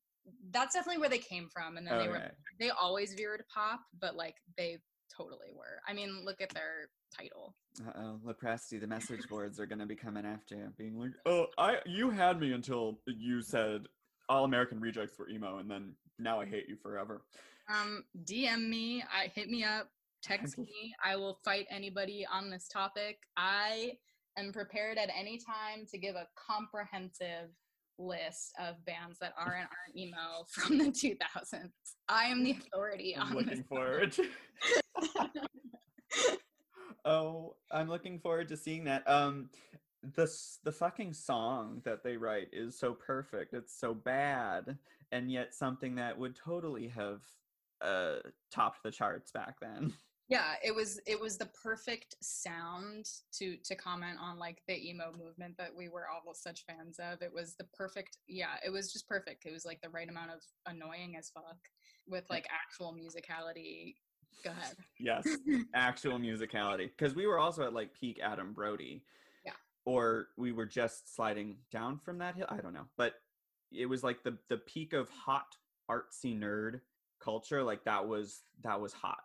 that's 0.50 0.74
definitely 0.74 1.00
where 1.00 1.08
they 1.08 1.18
came 1.18 1.48
from, 1.52 1.76
and 1.76 1.86
then 1.86 1.98
they 1.98 2.08
were 2.08 2.30
they 2.58 2.70
always 2.70 3.14
veered 3.14 3.42
pop, 3.52 3.80
but 4.00 4.16
like 4.16 4.34
they 4.56 4.78
totally 5.16 5.52
were. 5.54 5.80
I 5.86 5.92
mean, 5.92 6.24
look 6.24 6.40
at 6.40 6.50
their 6.50 6.88
title. 7.16 7.54
Uh 7.86 7.92
oh, 7.96 8.20
Lopresti, 8.24 8.80
the 8.80 8.86
message 8.86 9.26
boards 9.30 9.60
are 9.60 9.66
gonna 9.66 9.86
be 9.86 9.96
coming 9.96 10.26
after 10.26 10.54
you, 10.54 10.72
being 10.78 10.98
like, 10.98 11.12
"Oh, 11.26 11.46
I 11.58 11.78
you 11.86 12.10
had 12.10 12.40
me 12.40 12.52
until 12.52 13.00
you 13.06 13.42
said 13.42 13.86
all 14.28 14.44
American 14.44 14.80
Rejects 14.80 15.18
were 15.18 15.28
emo, 15.28 15.58
and 15.58 15.70
then 15.70 15.94
now 16.18 16.40
I 16.40 16.46
hate 16.46 16.68
you 16.68 16.76
forever. 16.76 17.22
Um, 17.68 18.04
DM 18.24 18.68
me. 18.68 19.02
I 19.02 19.28
hit 19.34 19.48
me 19.48 19.64
up. 19.64 19.88
Text 20.22 20.58
me. 20.58 20.94
I 21.04 21.16
will 21.16 21.38
fight 21.44 21.66
anybody 21.70 22.26
on 22.30 22.50
this 22.50 22.68
topic. 22.68 23.18
I 23.36 23.92
am 24.36 24.52
prepared 24.52 24.98
at 24.98 25.10
any 25.16 25.38
time 25.38 25.86
to 25.90 25.98
give 25.98 26.16
a 26.16 26.26
comprehensive 26.36 27.50
list 27.98 28.52
of 28.58 28.84
bands 28.84 29.18
that 29.20 29.32
are 29.38 29.54
and 29.54 29.68
aren't 29.68 29.96
emo 29.96 30.44
from 30.48 30.78
the 30.78 30.86
2000s. 30.86 31.70
I 32.08 32.24
am 32.24 32.42
the 32.44 32.52
authority 32.52 33.16
I'm 33.16 33.28
on 33.28 33.34
looking 33.34 33.58
this. 33.58 33.66
forward. 33.66 34.16
oh, 37.04 37.54
I'm 37.70 37.88
looking 37.88 38.18
forward 38.18 38.48
to 38.48 38.56
seeing 38.56 38.84
that. 38.84 39.08
Um, 39.08 39.50
the 40.14 40.30
the 40.62 40.72
fucking 40.72 41.12
song 41.14 41.82
that 41.84 42.04
they 42.04 42.16
write 42.16 42.48
is 42.52 42.78
so 42.78 42.92
perfect. 42.94 43.54
It's 43.54 43.78
so 43.78 43.92
bad, 43.94 44.76
and 45.10 45.30
yet 45.30 45.54
something 45.54 45.96
that 45.96 46.16
would 46.18 46.36
totally 46.36 46.88
have 46.88 47.22
uh 47.80 48.16
topped 48.52 48.82
the 48.82 48.90
charts 48.90 49.32
back 49.32 49.56
then. 49.60 49.92
Yeah 50.28 50.54
it 50.64 50.74
was 50.74 51.00
it 51.06 51.20
was 51.20 51.36
the 51.36 51.48
perfect 51.62 52.16
sound 52.20 53.06
to 53.32 53.56
to 53.64 53.74
comment 53.74 54.18
on 54.20 54.38
like 54.38 54.62
the 54.66 54.88
emo 54.88 55.12
movement 55.12 55.56
that 55.56 55.70
we 55.74 55.88
were 55.88 56.06
all 56.08 56.34
such 56.34 56.64
fans 56.66 56.98
of 56.98 57.22
it 57.22 57.32
was 57.32 57.54
the 57.56 57.66
perfect 57.74 58.18
yeah 58.26 58.54
it 58.64 58.70
was 58.70 58.92
just 58.92 59.08
perfect 59.08 59.46
it 59.46 59.52
was 59.52 59.64
like 59.64 59.80
the 59.82 59.90
right 59.90 60.08
amount 60.08 60.30
of 60.30 60.40
annoying 60.66 61.16
as 61.16 61.30
fuck 61.30 61.58
with 62.08 62.24
like 62.30 62.46
actual 62.50 62.94
musicality 62.94 63.94
go 64.44 64.50
ahead 64.50 64.76
yes, 64.98 65.26
actual 65.74 66.18
musicality. 66.18 66.90
Because 66.96 67.14
we 67.14 67.26
were 67.26 67.38
also 67.38 67.64
at 67.64 67.72
like 67.72 67.92
peak 67.92 68.20
Adam 68.22 68.52
Brody. 68.52 69.02
Yeah. 69.44 69.52
Or 69.84 70.28
we 70.36 70.52
were 70.52 70.66
just 70.66 71.14
sliding 71.14 71.56
down 71.70 71.98
from 71.98 72.18
that 72.18 72.36
hill. 72.36 72.46
I 72.48 72.58
don't 72.58 72.74
know, 72.74 72.86
but 72.96 73.14
it 73.72 73.86
was 73.86 74.02
like 74.02 74.22
the 74.22 74.36
the 74.48 74.58
peak 74.58 74.92
of 74.92 75.08
hot 75.08 75.46
artsy 75.90 76.38
nerd 76.38 76.80
culture. 77.20 77.62
Like 77.62 77.84
that 77.84 78.06
was 78.06 78.42
that 78.62 78.80
was 78.80 78.92
hot. 78.92 79.20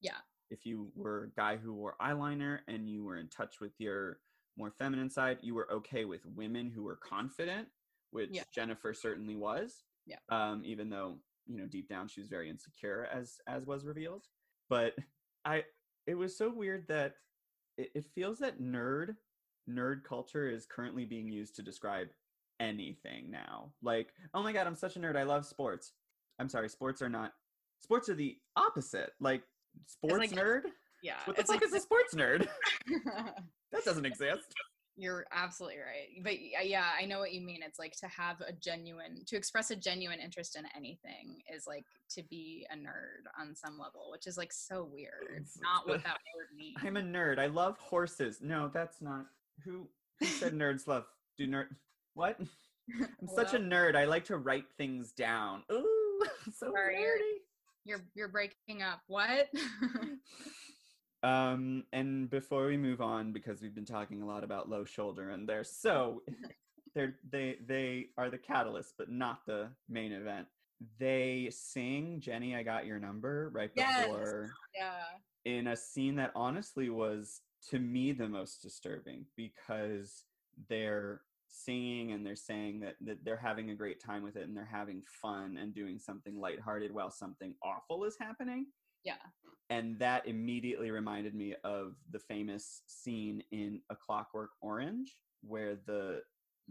yeah 0.00 0.18
if 0.50 0.66
you 0.66 0.90
were 0.94 1.24
a 1.24 1.40
guy 1.40 1.56
who 1.56 1.72
wore 1.72 1.96
eyeliner 2.02 2.58
and 2.68 2.88
you 2.88 3.04
were 3.04 3.16
in 3.18 3.28
touch 3.28 3.60
with 3.60 3.72
your 3.78 4.18
more 4.56 4.70
feminine 4.70 5.10
side, 5.10 5.38
you 5.42 5.54
were 5.54 5.72
okay 5.72 6.04
with 6.04 6.26
women 6.26 6.70
who 6.70 6.82
were 6.82 6.96
confident, 6.96 7.68
which 8.10 8.30
Yeah. 8.32 8.42
Jennifer 8.52 8.92
certainly 8.92 9.36
was. 9.36 9.84
Yeah. 10.06 10.18
Um, 10.28 10.62
even 10.64 10.90
though 10.90 11.18
you 11.46 11.56
know 11.58 11.66
deep 11.66 11.88
down 11.88 12.08
she 12.08 12.20
was 12.20 12.28
very 12.28 12.48
insecure, 12.50 13.08
as 13.12 13.38
as 13.46 13.64
was 13.66 13.84
revealed. 13.84 14.26
But 14.68 14.94
I, 15.44 15.64
it 16.06 16.14
was 16.14 16.36
so 16.36 16.52
weird 16.52 16.86
that 16.88 17.14
it, 17.78 17.90
it 17.94 18.06
feels 18.14 18.38
that 18.40 18.60
nerd 18.60 19.16
nerd 19.68 20.02
culture 20.04 20.48
is 20.48 20.66
currently 20.66 21.04
being 21.04 21.28
used 21.28 21.54
to 21.56 21.62
describe 21.62 22.08
anything 22.58 23.30
now. 23.30 23.72
Like, 23.82 24.08
oh 24.34 24.42
my 24.42 24.52
god, 24.52 24.66
I'm 24.66 24.74
such 24.76 24.96
a 24.96 25.00
nerd. 25.00 25.16
I 25.16 25.22
love 25.22 25.46
sports. 25.46 25.92
I'm 26.38 26.48
sorry, 26.48 26.68
sports 26.68 27.02
are 27.02 27.08
not. 27.08 27.32
Sports 27.80 28.08
are 28.08 28.14
the 28.14 28.36
opposite. 28.56 29.12
Like 29.20 29.42
sports 29.86 30.18
like- 30.18 30.30
nerd. 30.32 30.62
yeah 31.02 31.14
What 31.24 31.36
the 31.36 31.42
it's 31.42 31.50
fuck 31.52 31.60
like 31.62 31.68
is 31.68 31.74
a 31.74 31.80
sports 31.80 32.14
nerd? 32.14 32.48
that 33.72 33.84
doesn't 33.84 34.04
exist. 34.06 34.52
You're 34.96 35.24
absolutely 35.32 35.78
right. 35.78 36.22
But 36.22 36.34
yeah, 36.66 36.84
I 37.00 37.06
know 37.06 37.20
what 37.20 37.32
you 37.32 37.40
mean. 37.40 37.60
It's 37.62 37.78
like 37.78 37.96
to 38.00 38.08
have 38.08 38.40
a 38.42 38.52
genuine, 38.52 39.24
to 39.28 39.36
express 39.36 39.70
a 39.70 39.76
genuine 39.76 40.20
interest 40.20 40.56
in 40.56 40.64
anything 40.76 41.38
is 41.50 41.66
like 41.66 41.84
to 42.10 42.22
be 42.24 42.66
a 42.70 42.76
nerd 42.76 43.24
on 43.40 43.54
some 43.56 43.78
level, 43.78 44.08
which 44.12 44.26
is 44.26 44.36
like 44.36 44.52
so 44.52 44.84
weird. 44.92 45.24
It's- 45.30 45.58
Not 45.62 45.88
what 45.88 46.02
that 46.04 46.18
word 46.36 46.48
means. 46.54 46.76
I'm 46.82 46.98
a 46.98 47.02
nerd. 47.02 47.38
I 47.38 47.46
love 47.46 47.78
horses. 47.78 48.40
No, 48.42 48.70
that's 48.72 49.00
not 49.00 49.24
who 49.64 49.88
who 50.18 50.26
said 50.26 50.52
nerds 50.58 50.86
love 50.86 51.04
do 51.38 51.46
nerd 51.46 51.68
what? 52.14 52.38
I'm 52.38 53.28
such 53.34 53.54
a 53.54 53.58
nerd. 53.58 53.94
I 53.96 54.04
like 54.04 54.24
to 54.26 54.36
write 54.36 54.64
things 54.76 55.12
down. 55.12 55.62
Ooh, 55.72 56.20
so 56.52 56.72
Sorry, 56.72 56.96
nerdy. 56.96 57.36
You're 57.84 58.04
you're 58.14 58.28
breaking 58.28 58.82
up. 58.82 59.00
What? 59.06 59.48
Um, 61.22 61.84
and 61.92 62.30
before 62.30 62.66
we 62.66 62.76
move 62.76 63.00
on, 63.00 63.32
because 63.32 63.60
we've 63.60 63.74
been 63.74 63.84
talking 63.84 64.22
a 64.22 64.26
lot 64.26 64.42
about 64.42 64.70
low 64.70 64.84
shoulder, 64.84 65.30
and 65.30 65.46
they're 65.46 65.64
so 65.64 66.22
they're 66.94 67.16
they 67.30 67.58
they 67.66 68.06
are 68.16 68.30
the 68.30 68.38
catalyst, 68.38 68.94
but 68.96 69.10
not 69.10 69.44
the 69.46 69.68
main 69.88 70.12
event. 70.12 70.46
They 70.98 71.50
sing 71.52 72.20
"Jenny, 72.20 72.56
I 72.56 72.62
Got 72.62 72.86
Your 72.86 72.98
Number" 72.98 73.50
right 73.52 73.70
Yes. 73.76 74.06
before 74.06 74.50
yeah. 74.74 75.02
in 75.44 75.66
a 75.66 75.76
scene 75.76 76.16
that 76.16 76.32
honestly 76.34 76.88
was 76.88 77.42
to 77.68 77.78
me 77.78 78.12
the 78.12 78.28
most 78.28 78.62
disturbing 78.62 79.26
because 79.36 80.24
they're 80.70 81.20
singing 81.50 82.12
and 82.12 82.24
they're 82.24 82.36
saying 82.36 82.80
that, 82.80 82.94
that 83.00 83.24
they're 83.24 83.36
having 83.36 83.70
a 83.70 83.74
great 83.74 84.00
time 84.02 84.22
with 84.22 84.36
it 84.36 84.46
and 84.46 84.56
they're 84.56 84.64
having 84.70 85.02
fun 85.20 85.56
and 85.60 85.74
doing 85.74 85.98
something 85.98 86.38
lighthearted 86.38 86.92
while 86.92 87.10
something 87.10 87.54
awful 87.62 88.04
is 88.04 88.16
happening 88.20 88.66
Yeah. 89.04 89.16
and 89.68 89.98
that 89.98 90.26
immediately 90.26 90.90
reminded 90.90 91.34
me 91.34 91.54
of 91.64 91.94
the 92.10 92.18
famous 92.20 92.82
scene 92.86 93.42
in 93.50 93.80
a 93.90 93.96
clockwork 93.96 94.50
orange 94.60 95.16
where 95.42 95.76
the 95.86 96.22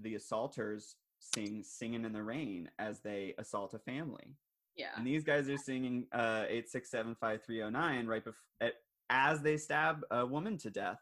the 0.02 0.16
assaulters 0.16 0.96
sing 1.20 1.62
singing 1.64 2.06
in 2.06 2.14
the 2.14 2.24
rain 2.24 2.70
as 2.80 3.02
they 3.02 3.34
assault 3.38 3.74
a 3.74 3.80
family 3.80 4.38
Yeah. 4.78 4.92
and 4.96 5.06
these 5.06 5.24
guys 5.26 5.50
are 5.50 5.58
singing 5.58 6.08
uh 6.14 6.46
8675309 6.50 8.08
right 8.08 8.24
before 8.24 8.72
as 9.12 9.42
they 9.42 9.58
stab 9.58 10.02
a 10.12 10.26
woman 10.26 10.58
to 10.60 10.70
death 10.70 11.00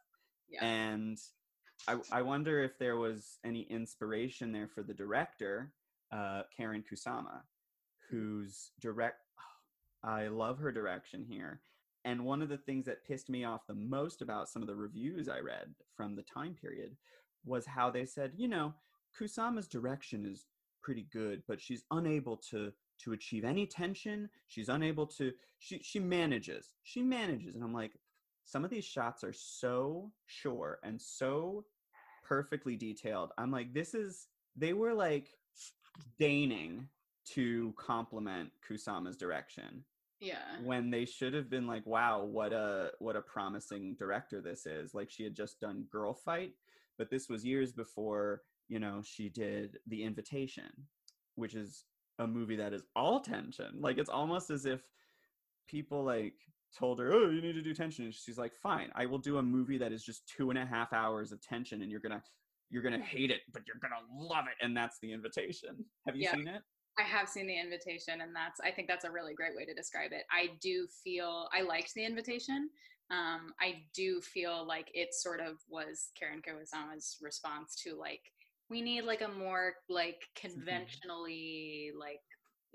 Yeah. 0.49 0.65
and 0.65 1.17
I, 1.87 1.97
I 2.11 2.21
wonder 2.21 2.63
if 2.63 2.77
there 2.77 2.97
was 2.97 3.37
any 3.45 3.61
inspiration 3.69 4.51
there 4.51 4.67
for 4.67 4.83
the 4.83 4.93
director 4.93 5.71
uh 6.11 6.43
karyn 6.57 6.83
kusama 6.89 7.41
whose 8.09 8.71
direct 8.79 9.21
i 10.03 10.27
love 10.27 10.59
her 10.59 10.71
direction 10.71 11.25
here. 11.27 11.61
And 12.05 12.23
one 12.23 12.41
of 12.41 12.47
the 12.47 12.57
things 12.57 12.85
that 12.85 13.05
pissed 13.05 13.29
me 13.29 13.43
off 13.43 13.67
the 13.67 13.75
most 13.75 14.21
about 14.21 14.47
some 14.47 14.61
of 14.61 14.67
the 14.67 14.75
reviews 14.75 15.27
i 15.27 15.39
read 15.39 15.73
from 15.95 16.15
the 16.15 16.23
time 16.23 16.55
period 16.59 16.95
was 17.45 17.65
how 17.65 17.89
they 17.91 18.05
said 18.05 18.31
you 18.35 18.47
know 18.47 18.73
kusama's 19.19 19.67
direction 19.67 20.25
is 20.25 20.45
pretty 20.81 21.07
good 21.11 21.43
but 21.47 21.59
she's 21.59 21.83
unable 21.91 22.37
to 22.37 22.71
to 22.99 23.13
achieve 23.13 23.43
any 23.43 23.65
tension. 23.65 24.29
She's 24.47 24.69
unable 24.69 25.05
to 25.07 25.33
she 25.59 25.79
she 25.83 25.99
manages. 25.99 26.73
She 26.83 27.01
manages. 27.01 27.55
And 27.55 27.63
i'm 27.63 27.73
like 27.73 27.93
some 28.47 28.63
of 28.63 28.71
these 28.71 28.85
shots 28.85 29.23
are 29.23 29.33
so 29.33 30.09
sure 30.25 30.79
and 30.83 30.99
so 30.99 31.65
perfectly 32.23 32.75
detailed 32.75 33.31
i'm 33.37 33.51
like 33.51 33.73
this 33.73 33.93
is 33.93 34.27
they 34.55 34.73
were 34.73 34.93
like 34.93 35.29
deigning 36.17 36.87
to 37.25 37.73
compliment 37.77 38.49
kusama's 38.67 39.17
direction 39.17 39.83
yeah. 40.19 40.57
when 40.63 40.89
they 40.89 41.05
should 41.05 41.33
have 41.33 41.49
been 41.49 41.67
like 41.67 41.85
wow 41.85 42.23
what 42.23 42.53
a 42.53 42.91
what 42.99 43.15
a 43.15 43.21
promising 43.21 43.95
director 43.99 44.41
this 44.41 44.65
is 44.65 44.93
like 44.93 45.11
she 45.11 45.23
had 45.23 45.35
just 45.35 45.59
done 45.59 45.85
girlfight 45.91 46.53
but 46.97 47.09
this 47.09 47.29
was 47.29 47.45
years 47.45 47.71
before 47.71 48.41
you 48.67 48.79
know 48.79 49.01
she 49.03 49.29
did 49.29 49.77
the 49.87 50.03
invitation 50.03 50.71
which 51.35 51.53
is 51.53 51.83
a 52.19 52.25
movie 52.25 52.55
that 52.55 52.73
is 52.73 52.83
all 52.95 53.19
tension 53.19 53.73
like 53.79 53.97
it's 53.97 54.09
almost 54.09 54.49
as 54.49 54.65
if 54.65 54.81
people 55.67 56.03
like 56.03 56.33
told 56.77 56.99
her 56.99 57.13
oh 57.13 57.29
you 57.29 57.41
need 57.41 57.53
to 57.53 57.61
do 57.61 57.73
tension 57.73 58.05
and 58.05 58.13
she's 58.13 58.37
like 58.37 58.53
fine 58.55 58.89
i 58.95 59.05
will 59.05 59.17
do 59.17 59.37
a 59.37 59.41
movie 59.41 59.77
that 59.77 59.91
is 59.91 60.03
just 60.03 60.27
two 60.27 60.49
and 60.49 60.59
a 60.59 60.65
half 60.65 60.93
hours 60.93 61.31
of 61.31 61.41
tension 61.41 61.81
and 61.81 61.89
you're 61.91 61.99
gonna 61.99 62.21
you're 62.69 62.83
gonna 62.83 62.99
hate 62.99 63.31
it 63.31 63.41
but 63.51 63.63
you're 63.65 63.79
gonna 63.81 63.95
love 64.11 64.45
it 64.45 64.63
and 64.63 64.75
that's 64.75 64.97
the 65.01 65.11
invitation 65.11 65.83
have 66.05 66.15
you 66.15 66.23
Yeah. 66.23 66.33
seen 66.33 66.47
it 66.47 66.61
I 66.99 67.03
have 67.03 67.29
seen 67.29 67.45
the 67.45 67.59
invitation, 67.59 68.21
and 68.21 68.35
that's 68.35 68.59
I 68.59 68.71
think 68.71 68.87
that's 68.87 69.05
a 69.05 69.11
really 69.11 69.35
great 69.35 69.55
way 69.55 69.65
to 69.65 69.73
describe 69.75 70.11
it. 70.13 70.23
I 70.31 70.49
do 70.61 70.87
feel 71.03 71.47
I 71.55 71.61
liked 71.61 71.93
the 71.93 72.03
invitation. 72.03 72.71
Um, 73.11 73.53
I 73.61 73.83
do 73.93 74.19
feel 74.19 74.65
like 74.67 74.89
it 74.93 75.13
sort 75.13 75.39
of 75.39 75.57
was 75.69 76.09
Karyn 76.19 76.41
Kurosawa's 76.43 77.17
response 77.21 77.75
to 77.83 77.95
like 77.95 78.21
we 78.69 78.81
need 78.81 79.03
like 79.03 79.21
a 79.21 79.27
more 79.27 79.75
like 79.89 80.23
conventionally 80.35 81.91
like 81.97 82.21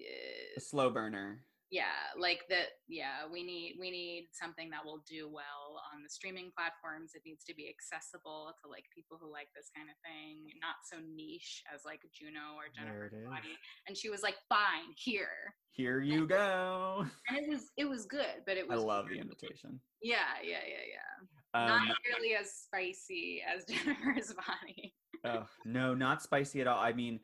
uh, 0.01 0.57
a 0.57 0.61
slow 0.61 0.89
burner 0.89 1.45
yeah 1.73 2.13
like 2.21 2.45
that 2.51 2.77
yeah 2.87 3.25
we 3.33 3.43
need 3.43 3.77
we 3.81 3.91
need 3.91 4.29
something 4.31 4.69
that 4.71 4.85
will 4.85 5.03
do 5.09 5.27
well 5.27 5.81
on 5.93 6.03
the 6.05 6.09
streaming 6.09 6.53
platforms. 6.55 7.13
It 7.15 7.23
needs 7.25 7.45
to 7.47 7.55
be 7.55 7.67
accessible 7.73 8.53
to 8.63 8.69
like 8.71 8.85
people 8.95 9.17
who 9.21 9.33
like 9.33 9.49
this 9.57 9.71
kind 9.75 9.89
of 9.89 9.97
thing 10.05 10.53
not 10.61 10.77
so 10.85 10.99
niche 11.03 11.65
as 11.75 11.81
like 11.85 12.03
juno 12.13 12.55
or 12.61 12.69
jennifer 12.77 13.07
it 13.07 13.17
is. 13.17 13.25
body. 13.27 13.57
and 13.89 13.97
she 13.97 14.11
was 14.11 14.23
like 14.23 14.37
fine 14.49 14.93
here. 14.97 15.57
Here 15.73 16.01
you 16.03 16.27
go. 16.29 17.07
and 17.29 17.39
it 17.39 17.49
was 17.49 17.73
it 17.79 17.89
was 17.89 18.05
good 18.05 18.45
but 18.47 18.57
it 18.59 18.69
was 18.69 18.79
i 18.79 18.85
love 18.85 19.09
the 19.11 19.19
invitation. 19.19 19.81
Yeah 20.03 20.37
yeah 20.45 20.61
yeah 20.69 20.87
yeah. 20.93 21.09
Um, 21.55 21.69
not 21.89 21.97
nearly 22.07 22.35
as 22.35 22.53
spicy 22.53 23.43
as 23.49 23.65
jennifer's 23.69 24.33
body. 24.35 24.95
Oh, 25.25 25.47
no, 25.65 25.95
not 25.95 26.21
spicy 26.23 26.61
at 26.61 26.67
all. 26.67 26.81
I 26.81 26.93
mean, 26.93 27.21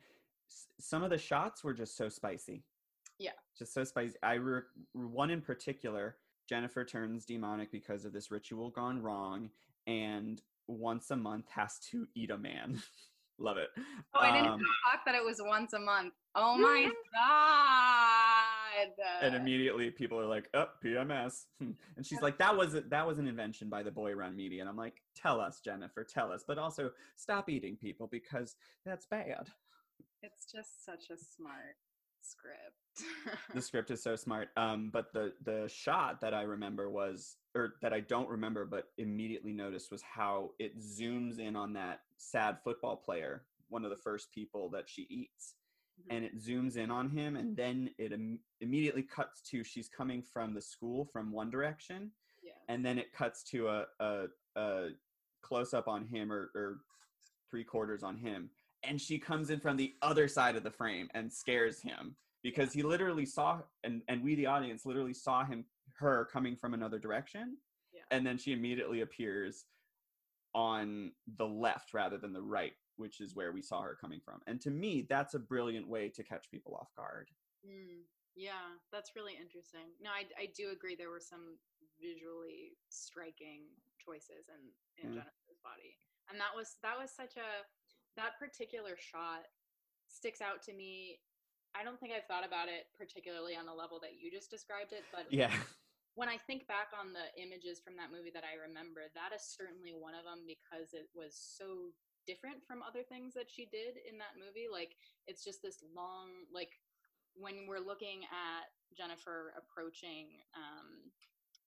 s- 0.49 0.67
some 0.79 1.03
of 1.03 1.09
the 1.09 1.17
shots 1.17 1.63
were 1.63 1.73
just 1.73 1.97
so 1.97 2.07
spicy. 2.09 2.63
Just 3.59 3.73
so 3.73 3.83
spicy. 3.83 4.15
I 4.23 4.35
re- 4.35 4.61
one 4.93 5.29
in 5.29 5.41
particular, 5.41 6.15
Jennifer 6.47 6.85
turns 6.85 7.25
demonic 7.25 7.71
because 7.71 8.05
of 8.05 8.13
this 8.13 8.31
ritual 8.31 8.69
gone 8.71 9.01
wrong 9.01 9.49
and 9.85 10.41
once 10.67 11.11
a 11.11 11.15
month 11.17 11.49
has 11.49 11.77
to 11.91 12.07
eat 12.15 12.31
a 12.31 12.37
man. 12.37 12.81
Love 13.37 13.57
it. 13.57 13.69
Oh, 13.77 14.19
I 14.19 14.31
didn't 14.31 14.53
Um, 14.53 14.59
talk 14.85 15.05
that 15.05 15.15
it 15.15 15.23
was 15.23 15.41
once 15.43 15.73
a 15.73 15.79
month. 15.79 16.13
Oh 16.35 16.57
my 16.57 16.89
god! 17.13 18.89
and 19.21 19.35
immediately 19.35 19.91
people 19.91 20.19
are 20.19 20.25
like, 20.25 20.49
"Oh, 20.53 20.67
PMS," 20.83 21.45
and 21.59 21.75
she's 22.03 22.21
like, 22.21 22.37
"That 22.37 22.55
was 22.55 22.75
a, 22.75 22.81
that 22.81 23.05
was 23.07 23.17
an 23.17 23.27
invention 23.27 23.69
by 23.69 23.83
the 23.83 23.91
boy 23.91 24.13
run 24.13 24.35
media." 24.35 24.61
And 24.61 24.69
I'm 24.69 24.77
like, 24.77 25.01
"Tell 25.15 25.39
us, 25.41 25.59
Jennifer, 25.59 26.03
tell 26.03 26.31
us." 26.31 26.43
But 26.47 26.57
also, 26.57 26.91
stop 27.15 27.49
eating 27.49 27.75
people 27.77 28.07
because 28.07 28.55
that's 28.85 29.05
bad. 29.05 29.49
it's 30.21 30.51
just 30.51 30.85
such 30.85 31.09
a 31.09 31.17
smart 31.17 31.75
script. 32.29 33.11
the 33.53 33.61
script 33.69 33.91
is 33.91 34.01
so 34.03 34.15
smart. 34.15 34.49
Um, 34.57 34.89
but 34.91 35.11
the 35.13 35.33
the 35.43 35.67
shot 35.67 36.21
that 36.21 36.33
I 36.33 36.41
remember 36.43 36.89
was, 36.89 37.37
or 37.55 37.73
that 37.81 37.93
I 37.93 37.99
don't 38.01 38.29
remember, 38.29 38.65
but 38.65 38.85
immediately 38.97 39.53
noticed 39.53 39.91
was 39.91 40.01
how 40.01 40.51
it 40.59 40.77
zooms 40.79 41.39
in 41.39 41.55
on 41.55 41.73
that 41.73 42.01
sad 42.17 42.57
football 42.63 42.95
player, 42.95 43.43
one 43.69 43.83
of 43.83 43.89
the 43.89 43.95
first 43.97 44.31
people 44.31 44.69
that 44.71 44.89
she 44.89 45.03
eats, 45.09 45.55
Mhm. 46.01 46.15
and 46.15 46.25
it 46.25 46.37
zooms 46.39 46.77
in 46.77 46.91
on 46.91 47.09
him, 47.09 47.35
and 47.35 47.55
then 47.55 47.89
it 47.97 48.11
Im- 48.11 48.39
immediately 48.61 49.03
cuts 49.03 49.41
to 49.49 49.63
she's 49.63 49.89
coming 49.89 50.21
from 50.21 50.53
the 50.53 50.61
school 50.61 51.05
from 51.05 51.31
one 51.31 51.49
direction, 51.49 52.11
yeah. 52.43 52.53
and 52.67 52.85
then 52.85 52.97
it 52.99 53.11
cuts 53.13 53.43
to 53.51 53.67
a 53.67 53.85
a, 53.99 54.27
a 54.55 54.89
close 55.41 55.73
up 55.73 55.87
on 55.87 56.05
him 56.05 56.31
or, 56.31 56.51
or 56.55 56.81
three 57.49 57.63
quarters 57.63 58.03
on 58.03 58.15
him 58.17 58.49
and 58.83 58.99
she 58.99 59.17
comes 59.19 59.49
in 59.49 59.59
from 59.59 59.77
the 59.77 59.93
other 60.01 60.27
side 60.27 60.55
of 60.55 60.63
the 60.63 60.71
frame 60.71 61.09
and 61.13 61.31
scares 61.31 61.81
him 61.81 62.15
because 62.43 62.71
he 62.73 62.83
literally 62.83 63.25
saw 63.25 63.59
and 63.83 64.01
and 64.07 64.23
we 64.23 64.35
the 64.35 64.45
audience 64.45 64.85
literally 64.85 65.13
saw 65.13 65.43
him 65.43 65.65
her 65.93 66.25
coming 66.31 66.55
from 66.55 66.73
another 66.73 66.99
direction 66.99 67.57
Yeah. 67.93 68.01
and 68.11 68.25
then 68.25 68.37
she 68.37 68.53
immediately 68.53 69.01
appears 69.01 69.65
on 70.53 71.11
the 71.37 71.45
left 71.45 71.93
rather 71.93 72.17
than 72.17 72.33
the 72.33 72.41
right 72.41 72.73
which 72.97 73.21
is 73.21 73.35
where 73.35 73.51
we 73.51 73.61
saw 73.61 73.81
her 73.81 73.95
coming 73.99 74.19
from 74.23 74.39
and 74.47 74.59
to 74.61 74.71
me 74.71 75.05
that's 75.09 75.33
a 75.33 75.39
brilliant 75.39 75.87
way 75.87 76.09
to 76.09 76.23
catch 76.23 76.49
people 76.49 76.75
off 76.75 76.93
guard 76.95 77.29
Mm, 77.67 78.07
yeah, 78.37 78.71
that's 78.89 79.17
really 79.17 79.33
interesting. 79.35 79.91
No, 79.99 80.11
I, 80.15 80.23
I 80.41 80.47
do 80.55 80.71
agree. 80.71 80.95
There 80.95 81.09
were 81.11 81.19
some 81.19 81.59
visually 81.99 82.71
striking 82.87 83.67
choices 83.99 84.47
in 84.47 84.63
in 85.03 85.11
Yeah. 85.11 85.27
Jennifer's 85.27 85.59
body, 85.61 85.99
and 86.31 86.39
that 86.39 86.55
was 86.55 86.77
that 86.81 86.95
was 86.97 87.11
such 87.11 87.35
a 87.35 87.67
that 88.19 88.35
particular 88.35 88.99
shot 88.99 89.47
sticks 90.11 90.43
out 90.43 90.61
to 90.67 90.73
me. 90.75 91.23
I 91.71 91.87
don't 91.87 91.99
think 91.99 92.11
I've 92.11 92.27
thought 92.27 92.43
about 92.43 92.67
it 92.67 92.91
particularly 92.99 93.55
on 93.55 93.63
the 93.63 93.73
level 93.73 94.01
that 94.03 94.19
you 94.19 94.27
just 94.27 94.51
described 94.51 94.91
it, 94.91 95.07
but 95.15 95.31
yeah 95.31 95.53
when 96.19 96.27
I 96.27 96.35
think 96.35 96.67
back 96.67 96.91
on 96.91 97.15
the 97.15 97.31
images 97.39 97.79
from 97.79 97.95
that 97.95 98.11
movie 98.11 98.35
that 98.35 98.43
I 98.43 98.59
remember, 98.59 99.07
that 99.15 99.31
is 99.31 99.39
certainly 99.39 99.95
one 99.95 100.11
of 100.11 100.27
them 100.27 100.43
because 100.43 100.91
it 100.91 101.07
was 101.15 101.31
so 101.31 101.95
different 102.27 102.59
from 102.67 102.83
other 102.83 103.07
things 103.07 103.31
that 103.39 103.47
she 103.47 103.71
did 103.71 103.95
in 104.03 104.19
that 104.19 104.35
movie. 104.35 104.67
Like 104.67 104.99
it's 105.31 105.47
just 105.47 105.63
this 105.63 105.79
long, 105.95 106.49
like 106.51 106.75
when 107.39 107.71
we're 107.71 107.79
looking 107.79 108.27
at 108.27 108.67
Jennifer 108.91 109.55
approaching 109.55 110.43
um, 110.59 111.07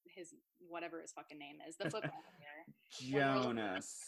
his 0.05 0.37
whatever 0.61 1.01
his 1.01 1.17
fucking 1.17 1.41
name 1.41 1.57
is, 1.65 1.81
the 1.81 1.89
football 1.89 2.21
player. 2.37 2.61
jonas 2.93 4.05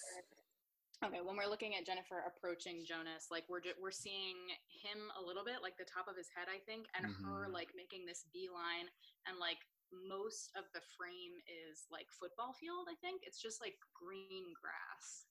Okay, 1.05 1.21
when 1.21 1.37
we're 1.37 1.47
looking 1.51 1.75
at 1.77 1.85
Jennifer 1.85 2.25
approaching 2.27 2.85
Jonas, 2.87 3.29
like 3.31 3.45
we're 3.49 3.61
ju- 3.61 3.77
we're 3.81 3.91
seeing 3.93 4.37
him 4.69 5.13
a 5.21 5.23
little 5.23 5.45
bit, 5.45 5.61
like 5.61 5.77
the 5.77 5.85
top 5.85 6.09
of 6.09 6.17
his 6.17 6.29
head, 6.33 6.49
I 6.49 6.59
think, 6.65 6.89
and 6.95 7.05
her 7.05 7.47
Mhm. 7.49 7.53
like 7.53 7.75
making 7.77 8.07
this 8.07 8.25
beeline, 8.33 8.89
and 9.27 9.39
like 9.39 9.59
most 9.93 10.51
of 10.57 10.65
the 10.73 10.81
frame 10.97 11.37
is 11.47 11.87
like 11.91 12.11
football 12.11 12.53
field. 12.55 12.89
I 12.89 12.95
think 12.97 13.23
it's 13.23 13.41
just 13.41 13.61
like 13.61 13.77
green 13.93 14.55
grass, 14.55 15.27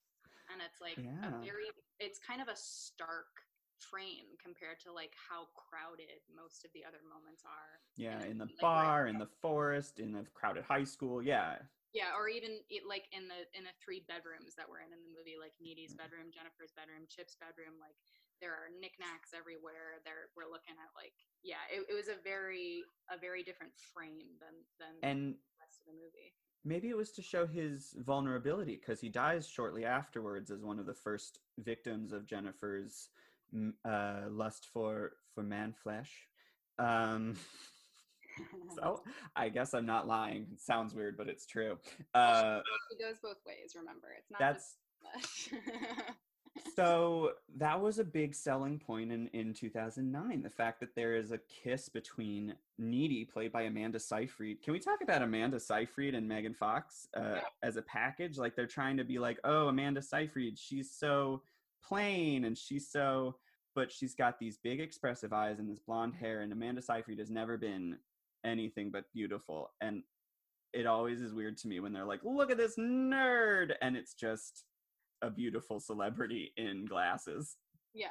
and 0.49 0.61
it's 0.61 0.79
like 0.79 0.97
Yeah. 0.97 1.41
a 1.41 1.41
very, 1.43 1.71
it's 1.99 2.19
kind 2.19 2.41
of 2.41 2.47
a 2.49 2.55
stark 2.55 3.41
frame 3.79 4.37
compared 4.37 4.79
to 4.81 4.91
like 4.93 5.15
how 5.15 5.47
crowded 5.55 6.21
most 6.29 6.63
of 6.65 6.71
the 6.73 6.85
other 6.85 7.01
moments 7.03 7.43
are. 7.45 7.81
yeah 7.95 8.19
the 8.19 8.27
in 8.29 8.37
the 8.37 8.45
movie, 8.45 8.53
like, 8.55 8.61
bar 8.61 9.03
right- 9.03 9.09
in 9.09 9.17
the 9.19 9.27
forest 9.27 9.99
in 9.99 10.11
the 10.13 10.25
crowded 10.33 10.63
high 10.63 10.83
school 10.83 11.21
yeah 11.21 11.61
Yeah, 11.93 12.17
or 12.17 12.25
even 12.27 12.57
it, 12.73 12.83
like 12.89 13.05
in 13.13 13.29
the 13.29 13.45
in 13.53 13.63
the 13.63 13.75
three 13.77 14.01
bedrooms 14.09 14.57
that 14.57 14.65
we're 14.65 14.81
in 14.81 14.89
in 14.89 15.01
the 15.05 15.13
movie, 15.13 15.37
like 15.37 15.53
Needy's 15.61 15.93
Mm. 15.93 16.01
bedroom, 16.01 16.27
Jennifer's 16.33 16.73
bedroom, 16.73 17.05
Chip's 17.07 17.37
bedroom. 17.37 17.77
Like 17.77 17.95
there 18.41 18.53
are 18.53 18.73
knickknacks 18.81 19.29
everywhere. 19.33 20.01
There 20.03 20.33
we're 20.35 20.49
looking 20.49 20.73
at 20.81 20.89
like 20.97 21.13
yeah, 21.45 21.61
it, 21.69 21.85
it 21.89 21.93
was 21.93 22.09
a 22.09 22.17
very 22.23 22.83
a 23.13 23.17
very 23.17 23.43
different 23.45 23.77
frame 23.93 24.41
than 24.41 24.55
than 24.81 24.93
and 25.05 25.37
the 25.37 25.61
rest 25.61 25.81
of 25.85 25.93
the 25.93 25.97
movie. 26.01 26.33
maybe 26.65 26.89
it 26.89 26.97
was 26.97 27.11
to 27.13 27.21
show 27.21 27.45
his 27.45 27.93
vulnerability 28.01 28.75
because 28.75 28.99
he 28.99 29.09
dies 29.09 29.47
shortly 29.47 29.85
afterwards 29.85 30.49
as 30.49 30.63
one 30.63 30.79
of 30.79 30.85
the 30.85 30.93
first 30.93 31.39
victims 31.59 32.11
of 32.11 32.25
Jennifer's 32.25 33.09
uh, 33.85 34.21
lust 34.29 34.67
for 34.73 35.13
for 35.33 35.43
man 35.43 35.73
flesh. 35.73 36.27
Um, 36.79 37.35
so 38.75 39.01
I 39.35 39.49
guess 39.49 39.73
I'm 39.73 39.85
not 39.85 40.07
lying. 40.07 40.47
It 40.53 40.61
sounds 40.61 40.93
weird, 40.93 41.17
but 41.17 41.27
it's 41.27 41.45
true. 41.45 41.77
Uh, 42.13 42.59
it 42.91 42.99
goes 43.01 43.15
both 43.21 43.37
ways. 43.45 43.73
Remember, 43.75 44.07
it's 44.17 44.29
not 44.31 44.39
that's 44.39 44.75
so 46.75 47.31
that 47.57 47.79
was 47.81 47.99
a 47.99 48.03
big 48.03 48.35
selling 48.35 48.79
point 48.79 49.11
in 49.11 49.27
in 49.29 49.53
2009. 49.53 50.41
The 50.43 50.49
fact 50.49 50.79
that 50.81 50.95
there 50.95 51.15
is 51.15 51.31
a 51.31 51.39
kiss 51.63 51.89
between 51.89 52.55
Needy, 52.77 53.25
played 53.25 53.51
by 53.51 53.63
Amanda 53.63 53.99
Seyfried. 53.99 54.61
Can 54.63 54.73
we 54.73 54.79
talk 54.79 55.01
about 55.01 55.21
Amanda 55.21 55.59
Seyfried 55.59 56.15
and 56.15 56.27
Megan 56.27 56.53
Fox 56.53 57.07
uh, 57.17 57.21
Yeah. 57.35 57.41
as 57.63 57.77
a 57.77 57.81
package? 57.83 58.37
Like 58.37 58.55
they're 58.55 58.67
trying 58.67 58.97
to 58.97 59.03
be 59.03 59.19
like, 59.19 59.39
oh, 59.43 59.67
Amanda 59.67 60.01
Seyfried, 60.01 60.57
she's 60.57 60.91
so 60.91 61.41
plain 61.83 62.45
and 62.45 62.57
she's 62.57 62.87
so, 62.89 63.35
but 63.75 63.91
she's 63.91 64.15
got 64.15 64.39
these 64.39 64.57
big 64.57 64.79
expressive 64.79 65.33
eyes 65.33 65.59
and 65.59 65.69
this 65.69 65.79
blonde 65.79 66.13
hair. 66.15 66.41
And 66.41 66.51
Amanda 66.53 66.81
Seyfried 66.81 67.19
has 67.19 67.29
never 67.31 67.57
been 67.57 67.97
anything 68.43 68.91
but 68.91 69.05
beautiful. 69.13 69.71
And 69.81 70.03
it 70.73 70.85
always 70.85 71.21
is 71.21 71.33
weird 71.33 71.57
to 71.57 71.67
me 71.67 71.79
when 71.79 71.93
they're 71.93 72.05
like, 72.05 72.21
look 72.23 72.51
at 72.51 72.57
this 72.57 72.77
nerd, 72.77 73.73
and 73.81 73.95
it's 73.95 74.13
just 74.13 74.65
a 75.21 75.29
beautiful 75.29 75.79
celebrity 75.79 76.51
in 76.57 76.85
glasses. 76.85 77.57
Yeah. 77.93 78.07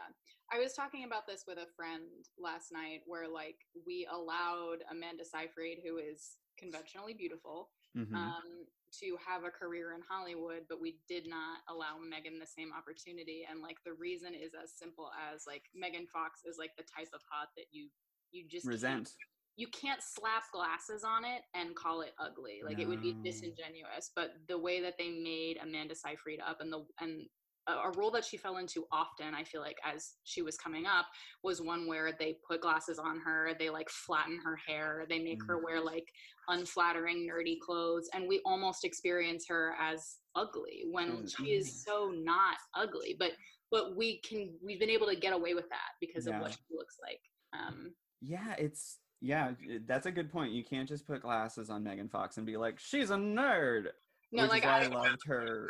I 0.53 0.59
was 0.59 0.75
talking 0.75 1.05
about 1.05 1.27
this 1.27 1.45
with 1.47 1.59
a 1.59 1.67
friend 1.77 2.05
last 2.39 2.73
night 2.73 3.01
where 3.07 3.27
like 3.29 3.57
we 3.87 4.07
allowed 4.13 4.79
Amanda 4.91 5.25
Seyfried, 5.25 5.79
who 5.85 5.97
is 5.99 6.37
conventionally 6.59 7.15
beautiful, 7.15 7.71
Mhm. 7.97 8.15
um, 8.15 8.67
to 9.01 9.17
have 9.27 9.45
a 9.45 9.51
career 9.51 9.93
in 9.95 10.03
Hollywood, 10.03 10.67
but 10.69 10.79
we 10.81 10.99
did 11.09 11.27
not 11.27 11.63
allow 11.69 11.99
Megan 11.99 12.39
the 12.39 12.47
same 12.47 12.73
opportunity. 12.73 13.45
And 13.49 13.61
like 13.63 13.83
the 13.85 13.95
reason 13.95 14.35
is 14.35 14.53
as 14.55 14.73
simple 14.77 15.11
as 15.33 15.47
like 15.47 15.65
Megan 15.75 16.07
Fox 16.07 16.45
is 16.45 16.59
like 16.59 16.77
the 16.77 16.85
type 16.85 17.09
of 17.13 17.23
hot 17.31 17.49
that 17.57 17.67
you 17.73 17.89
you 18.31 18.47
just 18.49 18.67
Resent. 18.67 19.11
You 19.57 19.67
can't 19.69 20.01
slap 20.03 20.45
glasses 20.53 21.05
on 21.05 21.25
it 21.25 21.43
and 21.55 21.77
call 21.77 22.01
it 22.01 22.15
ugly. 22.19 22.61
Like 22.65 22.79
it 22.81 22.89
would 22.89 23.03
be 23.03 23.17
disingenuous. 23.25 24.11
But 24.17 24.31
the 24.49 24.59
way 24.59 24.81
that 24.81 24.95
they 24.99 25.11
made 25.11 25.59
Amanda 25.63 25.95
Seyfried 25.95 26.41
up 26.47 26.61
and 26.61 26.73
the 26.73 26.85
and 27.01 27.23
a, 27.69 27.91
role 27.97 28.11
that 28.11 28.25
she 28.25 28.37
fell 28.37 28.57
into 28.57 28.87
often, 28.91 29.35
I 29.35 29.45
feel 29.45 29.61
like 29.61 29.77
as 29.85 30.15
she 30.25 30.43
was 30.43 30.57
coming 30.57 30.87
up, 30.87 31.07
was 31.45 31.61
one 31.61 31.87
where 31.87 32.13
they 32.19 32.39
put 32.49 32.63
glasses 32.63 32.99
on 32.99 33.21
her, 33.21 33.53
they 33.59 33.71
like 33.71 33.89
flatten 33.89 34.41
her 34.45 34.57
hair, 34.57 35.05
they 35.09 35.19
make 35.21 35.41
her 35.47 35.59
Mm. 35.59 35.65
wear 35.65 35.81
like 35.81 36.07
unflattering, 36.49 37.29
nerdy 37.29 37.59
clothes, 37.61 38.09
and 38.15 38.27
we 38.27 38.41
almost 38.45 38.85
experience 38.85 39.47
her 39.49 39.75
as 39.79 40.17
ugly 40.35 40.85
when 40.91 41.09
Mm. 41.25 41.37
she 41.37 41.53
is 41.53 41.85
so 41.85 42.11
not 42.15 42.57
ugly. 42.75 43.15
But 43.19 43.33
but 43.71 43.97
we 43.97 44.21
can 44.23 44.59
we've 44.65 44.81
been 44.81 44.91
able 44.91 45.07
to 45.09 45.17
get 45.17 45.33
away 45.33 45.55
with 45.55 45.69
that 45.69 45.93
because 46.01 46.27
of 46.27 46.35
what 46.41 46.53
she 46.53 46.59
looks 46.77 46.97
like. 47.01 47.21
Um, 47.53 47.95
Yeah, 48.21 48.55
it's 48.59 48.99
yeah, 49.23 49.53
eh, 49.71 49.79
that's 49.87 50.07
a 50.07 50.11
good 50.11 50.31
point. 50.31 50.53
You 50.53 50.65
can't 50.65 50.89
just 50.89 51.07
put 51.07 51.23
glasses 51.23 51.71
on 51.71 51.85
Megan 51.85 52.09
Fox 52.09 52.37
and 52.37 52.45
be 52.45 52.57
like, 52.57 52.79
she's 52.79 53.11
a 53.11 53.17
nerd. 53.17 53.87
no, 54.33 54.43
which 54.43 54.51
like 54.51 54.67
I, 54.67 54.85
I, 54.85 54.87
loved 54.89 55.23
her 55.27 55.69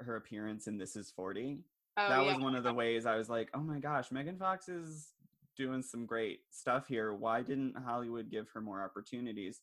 her 0.00 0.16
appearance 0.16 0.68
in 0.68 0.78
This 0.78 0.96
Is 0.96 1.10
Forty. 1.10 1.58
oh, 1.96 2.08
that 2.08 2.24
yeah. 2.24 2.32
was 2.32 2.42
one 2.42 2.54
of 2.54 2.62
the 2.62 2.72
ways 2.72 3.04
I 3.04 3.16
was 3.16 3.28
like, 3.28 3.50
oh 3.52 3.60
my 3.60 3.80
gosh, 3.80 4.12
Megan 4.12 4.38
Fox 4.38 4.68
is 4.68 5.08
doing 5.56 5.82
some 5.82 6.06
great 6.06 6.40
stuff 6.50 6.86
here. 6.86 7.12
Why 7.12 7.42
didn't 7.42 7.74
Hollywood 7.84 8.30
give 8.30 8.48
her 8.54 8.60
more 8.60 8.82
opportunities? 8.82 9.60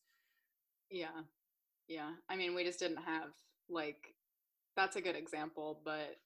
Yeah. 0.89 1.21
Yeah. 1.87 2.11
I 2.29 2.35
mean, 2.35 2.53
we 2.53 2.63
just 2.65 2.79
didn't 2.79 3.03
have 3.03 3.31
like 3.69 4.13
that's 4.75 4.97
a 4.97 5.01
good 5.01 5.15
example, 5.15 5.79
but 5.85 6.17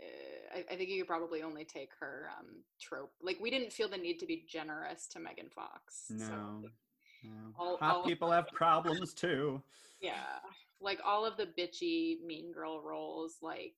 uh, 0.00 0.58
I, 0.58 0.74
I 0.74 0.76
think 0.76 0.90
you 0.90 1.00
could 1.02 1.08
probably 1.08 1.42
only 1.42 1.64
take 1.64 1.90
her 2.00 2.28
um, 2.38 2.46
trope. 2.80 3.12
Like, 3.22 3.38
we 3.40 3.50
didn't 3.50 3.72
feel 3.72 3.88
the 3.88 3.96
need 3.96 4.18
to 4.20 4.26
be 4.26 4.44
generous 4.48 5.06
to 5.08 5.20
Megan 5.20 5.50
Fox. 5.54 6.04
No. 6.10 6.24
So, 6.26 6.68
no. 7.24 7.30
All- 7.58 7.76
Hot 7.78 7.96
all- 7.96 8.04
people 8.04 8.30
have 8.30 8.48
problems 8.48 9.14
too. 9.14 9.62
yeah. 10.00 10.38
Like, 10.80 11.00
all 11.04 11.24
of 11.24 11.36
the 11.36 11.46
bitchy 11.46 12.20
mean 12.24 12.52
girl 12.52 12.82
roles, 12.82 13.36
like, 13.40 13.74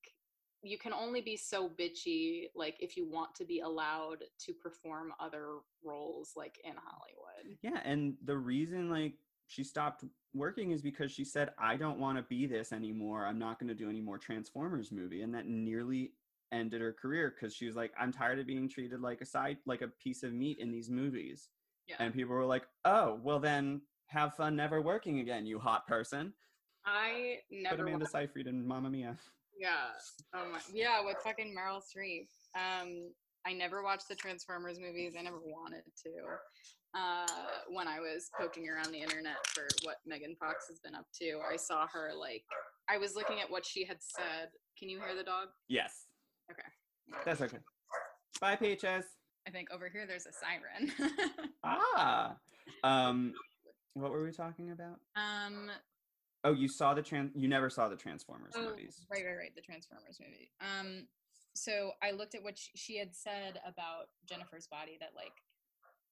you 0.62 0.78
can 0.78 0.92
only 0.92 1.20
be 1.20 1.36
so 1.36 1.68
bitchy, 1.68 2.46
like, 2.56 2.76
if 2.80 2.96
you 2.96 3.08
want 3.08 3.34
to 3.36 3.44
be 3.44 3.60
allowed 3.60 4.24
to 4.40 4.52
perform 4.54 5.12
other 5.20 5.58
roles, 5.84 6.32
like, 6.34 6.58
in 6.64 6.72
Hollywood. 6.72 7.58
Yeah, 7.62 7.80
and 7.84 8.14
the 8.24 8.36
reason 8.36 8.90
like 8.90 9.14
she 9.46 9.62
stopped 9.64 10.04
working 10.34 10.72
is 10.72 10.82
because 10.82 11.10
she 11.12 11.24
said, 11.24 11.50
I 11.58 11.76
don't 11.76 11.98
want 11.98 12.18
to 12.18 12.22
be 12.24 12.46
this 12.46 12.72
anymore. 12.72 13.26
I'm 13.26 13.38
not 13.38 13.58
going 13.58 13.68
to 13.68 13.74
do 13.74 13.88
any 13.88 14.00
more 14.00 14.18
Transformers 14.18 14.90
movie. 14.92 15.22
And 15.22 15.34
that 15.34 15.46
nearly 15.46 16.12
ended 16.52 16.80
her 16.80 16.92
career 16.92 17.34
because 17.34 17.54
she 17.54 17.66
was 17.66 17.76
like, 17.76 17.92
I'm 17.98 18.12
tired 18.12 18.38
of 18.38 18.46
being 18.46 18.68
treated 18.68 19.00
like 19.00 19.20
a 19.20 19.26
side, 19.26 19.58
like 19.66 19.82
a 19.82 19.88
piece 19.88 20.22
of 20.22 20.32
meat 20.32 20.58
in 20.58 20.70
these 20.70 20.90
movies. 20.90 21.48
Yeah. 21.88 21.96
And 22.00 22.12
people 22.12 22.34
were 22.34 22.44
like, 22.44 22.64
oh, 22.84 23.20
well 23.22 23.38
then 23.38 23.80
have 24.08 24.34
fun 24.34 24.56
never 24.56 24.82
working 24.82 25.20
again, 25.20 25.46
you 25.46 25.58
hot 25.58 25.86
person. 25.86 26.32
I 26.84 27.38
never. 27.50 27.76
Put. 27.76 27.82
Amanda 27.82 28.04
wa- 28.04 28.20
Seyfried 28.20 28.46
in 28.46 28.66
Mamma 28.66 28.90
Mia. 28.90 29.16
yeah. 29.58 29.88
Oh 30.34 30.46
my. 30.52 30.58
Yeah, 30.72 31.04
with 31.04 31.16
fucking 31.24 31.54
Meryl 31.56 31.80
Streep. 31.80 32.28
Um, 32.54 33.10
I 33.44 33.52
never 33.52 33.82
watched 33.82 34.08
the 34.08 34.14
Transformers 34.14 34.78
movies. 34.78 35.14
I 35.18 35.22
never 35.22 35.38
wanted 35.44 35.82
to. 36.04 36.10
Uh, 36.94 37.26
when 37.68 37.86
I 37.88 38.00
was 38.00 38.30
poking 38.38 38.68
around 38.68 38.90
the 38.92 39.00
internet 39.00 39.44
for 39.48 39.66
what 39.82 39.96
Megan 40.06 40.34
Fox 40.40 40.66
has 40.68 40.78
been 40.80 40.94
up 40.94 41.06
to, 41.20 41.40
I 41.50 41.56
saw 41.56 41.86
her 41.92 42.10
like. 42.18 42.42
I 42.88 42.98
was 42.98 43.14
looking 43.14 43.40
at 43.40 43.50
what 43.50 43.66
she 43.66 43.84
had 43.84 43.98
said. 44.00 44.48
Can 44.78 44.88
you 44.88 44.98
hear 44.98 45.14
the 45.16 45.24
dog? 45.24 45.48
Yes. 45.68 46.06
Okay. 46.50 46.62
That's 47.24 47.40
okay. 47.40 47.58
Bye, 48.40 48.56
Peaches. 48.56 49.04
I 49.46 49.50
think 49.50 49.68
over 49.72 49.88
here 49.88 50.06
there's 50.06 50.26
a 50.26 50.32
siren. 50.32 50.92
Ah. 51.64 52.36
Um, 52.84 53.32
what 53.94 54.12
were 54.12 54.22
we 54.24 54.30
talking 54.30 54.70
about? 54.70 55.00
um, 55.16 55.68
Oh, 56.44 56.52
you 56.52 56.68
saw 56.68 56.94
the 56.94 57.02
trans. 57.02 57.32
You 57.34 57.48
never 57.48 57.68
saw 57.68 57.88
the 57.88 57.96
Transformers 57.96 58.52
Oh, 58.56 58.70
movies. 58.70 59.04
right, 59.10 59.24
right, 59.26 59.36
right. 59.36 59.54
The 59.56 59.62
Transformers 59.62 60.20
movie. 60.20 60.50
Um, 60.60 61.08
so 61.56 61.90
I 62.04 62.12
looked 62.12 62.36
at 62.36 62.44
what 62.44 62.56
she, 62.56 62.70
she 62.76 62.98
had 62.98 63.16
said 63.16 63.58
about 63.66 64.06
Jennifer's 64.28 64.68
body. 64.68 64.96
That 65.00 65.10
like, 65.16 65.32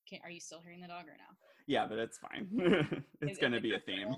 can, 0.09 0.21
are 0.25 0.31
you 0.31 0.41
still 0.41 0.61
hearing 0.63 0.81
the 0.81 0.89
dog 0.89 1.05
or 1.07 1.17
no? 1.17 1.37
Yeah, 1.67 1.87
but 1.89 1.99
it's 1.99 2.19
fine. 2.19 2.49
it's 3.21 3.33
Is- 3.33 3.39
gonna 3.39 3.61
be 3.61 3.75
a 3.75 3.81
theme. 3.81 4.09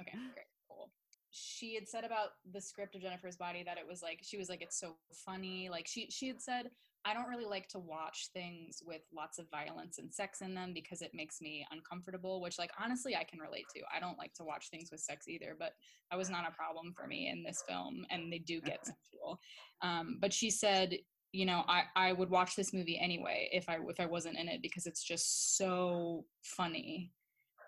Okay, 0.00 0.18
great, 0.34 0.46
cool. 0.68 0.90
She 1.30 1.74
had 1.74 1.88
said 1.88 2.04
about 2.04 2.30
the 2.52 2.60
script 2.60 2.94
of 2.94 3.02
Jennifer's 3.02 3.36
Body 3.36 3.62
that 3.64 3.78
it 3.78 3.86
was 3.86 4.02
like 4.02 4.20
she 4.22 4.36
was 4.36 4.48
like 4.48 4.62
it's 4.62 4.78
so 4.78 4.96
funny. 5.24 5.68
Like 5.70 5.86
she 5.86 6.08
she 6.10 6.28
had 6.28 6.40
said 6.40 6.70
I 7.04 7.14
don't 7.14 7.28
really 7.28 7.46
like 7.46 7.66
to 7.70 7.80
watch 7.80 8.28
things 8.32 8.80
with 8.86 9.00
lots 9.12 9.40
of 9.40 9.50
violence 9.50 9.98
and 9.98 10.12
sex 10.12 10.40
in 10.40 10.54
them 10.54 10.72
because 10.72 11.02
it 11.02 11.10
makes 11.14 11.40
me 11.40 11.66
uncomfortable. 11.72 12.40
Which 12.40 12.58
like 12.58 12.70
honestly 12.82 13.16
I 13.16 13.24
can 13.24 13.40
relate 13.40 13.66
to. 13.74 13.82
I 13.94 13.98
don't 13.98 14.18
like 14.18 14.34
to 14.34 14.44
watch 14.44 14.70
things 14.70 14.90
with 14.92 15.00
sex 15.00 15.26
either, 15.28 15.56
but 15.58 15.72
that 16.10 16.16
was 16.16 16.30
not 16.30 16.48
a 16.48 16.52
problem 16.54 16.92
for 16.94 17.06
me 17.06 17.28
in 17.28 17.42
this 17.42 17.64
film, 17.68 18.06
and 18.10 18.32
they 18.32 18.38
do 18.38 18.60
get 18.60 18.86
sexual. 18.86 19.40
Um, 19.82 20.18
but 20.20 20.32
she 20.32 20.50
said 20.50 20.96
you 21.32 21.46
know 21.46 21.64
I, 21.66 21.84
I 21.96 22.12
would 22.12 22.30
watch 22.30 22.54
this 22.54 22.72
movie 22.72 22.98
anyway 22.98 23.48
if 23.52 23.68
i 23.68 23.78
if 23.88 23.98
i 23.98 24.06
wasn't 24.06 24.38
in 24.38 24.48
it 24.48 24.62
because 24.62 24.86
it's 24.86 25.02
just 25.02 25.56
so 25.56 26.24
funny. 26.42 27.10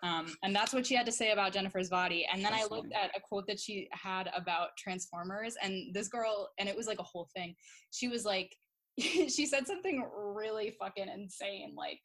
Um, 0.02 0.36
and 0.42 0.54
that's 0.54 0.74
what 0.74 0.86
she 0.86 0.94
had 0.94 1.06
to 1.06 1.12
say 1.12 1.30
about 1.30 1.54
jennifer's 1.54 1.88
body. 1.88 2.26
And 2.30 2.44
then 2.44 2.52
i 2.52 2.66
looked 2.70 2.92
at 2.92 3.16
a 3.16 3.20
quote 3.20 3.46
that 3.46 3.58
she 3.58 3.88
had 3.90 4.30
about 4.36 4.76
transformers 4.76 5.56
and 5.62 5.94
this 5.94 6.08
girl 6.08 6.50
and 6.58 6.68
it 6.68 6.76
was 6.76 6.86
like 6.86 6.98
a 6.98 7.04
whole 7.04 7.28
thing. 7.34 7.56
She 7.90 8.08
was 8.08 8.24
like 8.24 8.54
she 8.98 9.46
said 9.46 9.66
something 9.66 10.06
really 10.14 10.74
fucking 10.78 11.08
insane 11.08 11.74
like 11.76 12.00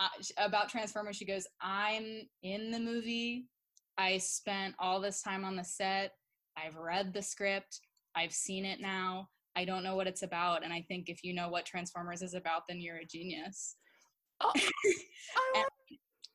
uh, 0.00 0.08
about 0.36 0.68
transformers. 0.68 1.16
She 1.16 1.24
goes 1.24 1.46
i'm 1.62 2.28
in 2.42 2.70
the 2.70 2.78
movie. 2.78 3.46
I 3.96 4.18
spent 4.18 4.74
all 4.78 5.00
this 5.00 5.22
time 5.22 5.44
on 5.44 5.56
the 5.56 5.64
set. 5.64 6.12
I've 6.56 6.76
read 6.76 7.14
the 7.14 7.22
script. 7.22 7.80
I've 8.14 8.32
seen 8.32 8.66
it 8.66 8.80
now 8.80 9.28
i 9.60 9.64
don't 9.64 9.84
know 9.86 9.96
what 9.98 10.06
it's 10.06 10.22
about 10.30 10.64
and 10.64 10.72
i 10.72 10.82
think 10.88 11.08
if 11.08 11.22
you 11.22 11.32
know 11.34 11.48
what 11.54 11.66
transformers 11.66 12.22
is 12.22 12.34
about 12.34 12.62
then 12.68 12.80
you're 12.80 12.96
a 13.04 13.04
genius. 13.16 13.76
Oh, 14.42 14.52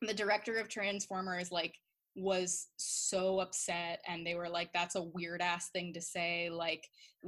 the 0.02 0.14
director 0.14 0.54
of 0.58 0.68
transformers 0.68 1.50
like 1.50 1.74
was 2.14 2.68
so 2.76 3.40
upset 3.40 4.00
and 4.08 4.24
they 4.26 4.34
were 4.34 4.48
like 4.48 4.70
that's 4.72 4.94
a 4.94 5.02
weird 5.02 5.42
ass 5.42 5.70
thing 5.70 5.92
to 5.92 6.00
say 6.00 6.48
like 6.50 6.84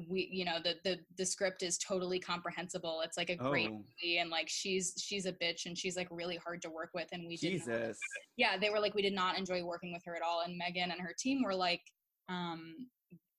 we 0.09 0.29
you 0.31 0.45
know 0.45 0.59
the 0.63 0.75
the 0.85 0.97
the 1.19 1.27
script 1.27 1.63
is 1.63 1.77
totally 1.79 2.21
comprehensible. 2.21 3.01
It's 3.05 3.19
like 3.19 3.29
a 3.31 3.37
great 3.37 3.69
Oh, 3.71 3.83
movie 3.83 4.19
and 4.19 4.31
like 4.31 4.49
she's 4.49 4.95
she's 4.99 5.27
a 5.27 5.33
bitch 5.33 5.67
and 5.67 5.77
she's 5.77 5.97
like 5.97 6.09
really 6.11 6.37
hard 6.37 6.63
to 6.63 6.71
work 6.71 6.91
with 6.95 7.09
and 7.13 7.27
we 7.27 7.37
did 7.37 7.59
not- 7.59 7.67
Jesus. 7.67 7.99
yeah 8.37 8.57
they 8.57 8.71
were 8.71 8.81
like 8.81 8.95
we 8.95 9.03
did 9.03 9.15
not 9.15 9.37
enjoy 9.37 9.63
working 9.65 9.93
with 9.93 10.03
her 10.07 10.15
at 10.15 10.23
all 10.23 10.43
and 10.47 10.57
megan 10.57 10.91
and 10.93 11.01
her 11.01 11.15
team 11.19 11.43
were 11.43 11.55
like 11.57 11.83
um 12.29 12.87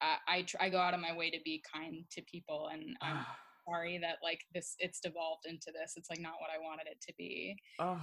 i 0.02 0.16
I, 0.28 0.41
tr- 0.43 0.58
I 0.60 0.70
go 0.70 0.78
out 0.80 0.93
of 0.93 1.00
my 1.00 1.16
way 1.16 1.30
to 1.32 1.38
be 1.43 1.64
kind 1.74 2.04
to 2.12 2.22
people 2.24 2.70
and 2.72 2.95
i'm 3.02 3.26
sorry 3.68 3.97
that 4.00 4.18
like 4.24 4.41
this 4.54 4.76
it's 4.80 5.00
devolved 5.00 5.45
into 5.45 5.72
this 5.72 5.93
it's 5.95 6.10
like 6.10 6.20
not 6.20 6.34
what 6.39 6.50
i 6.50 6.58
wanted 6.62 6.88
it 6.88 7.00
to 7.02 7.14
be 7.18 7.56
Oh, 7.80 8.02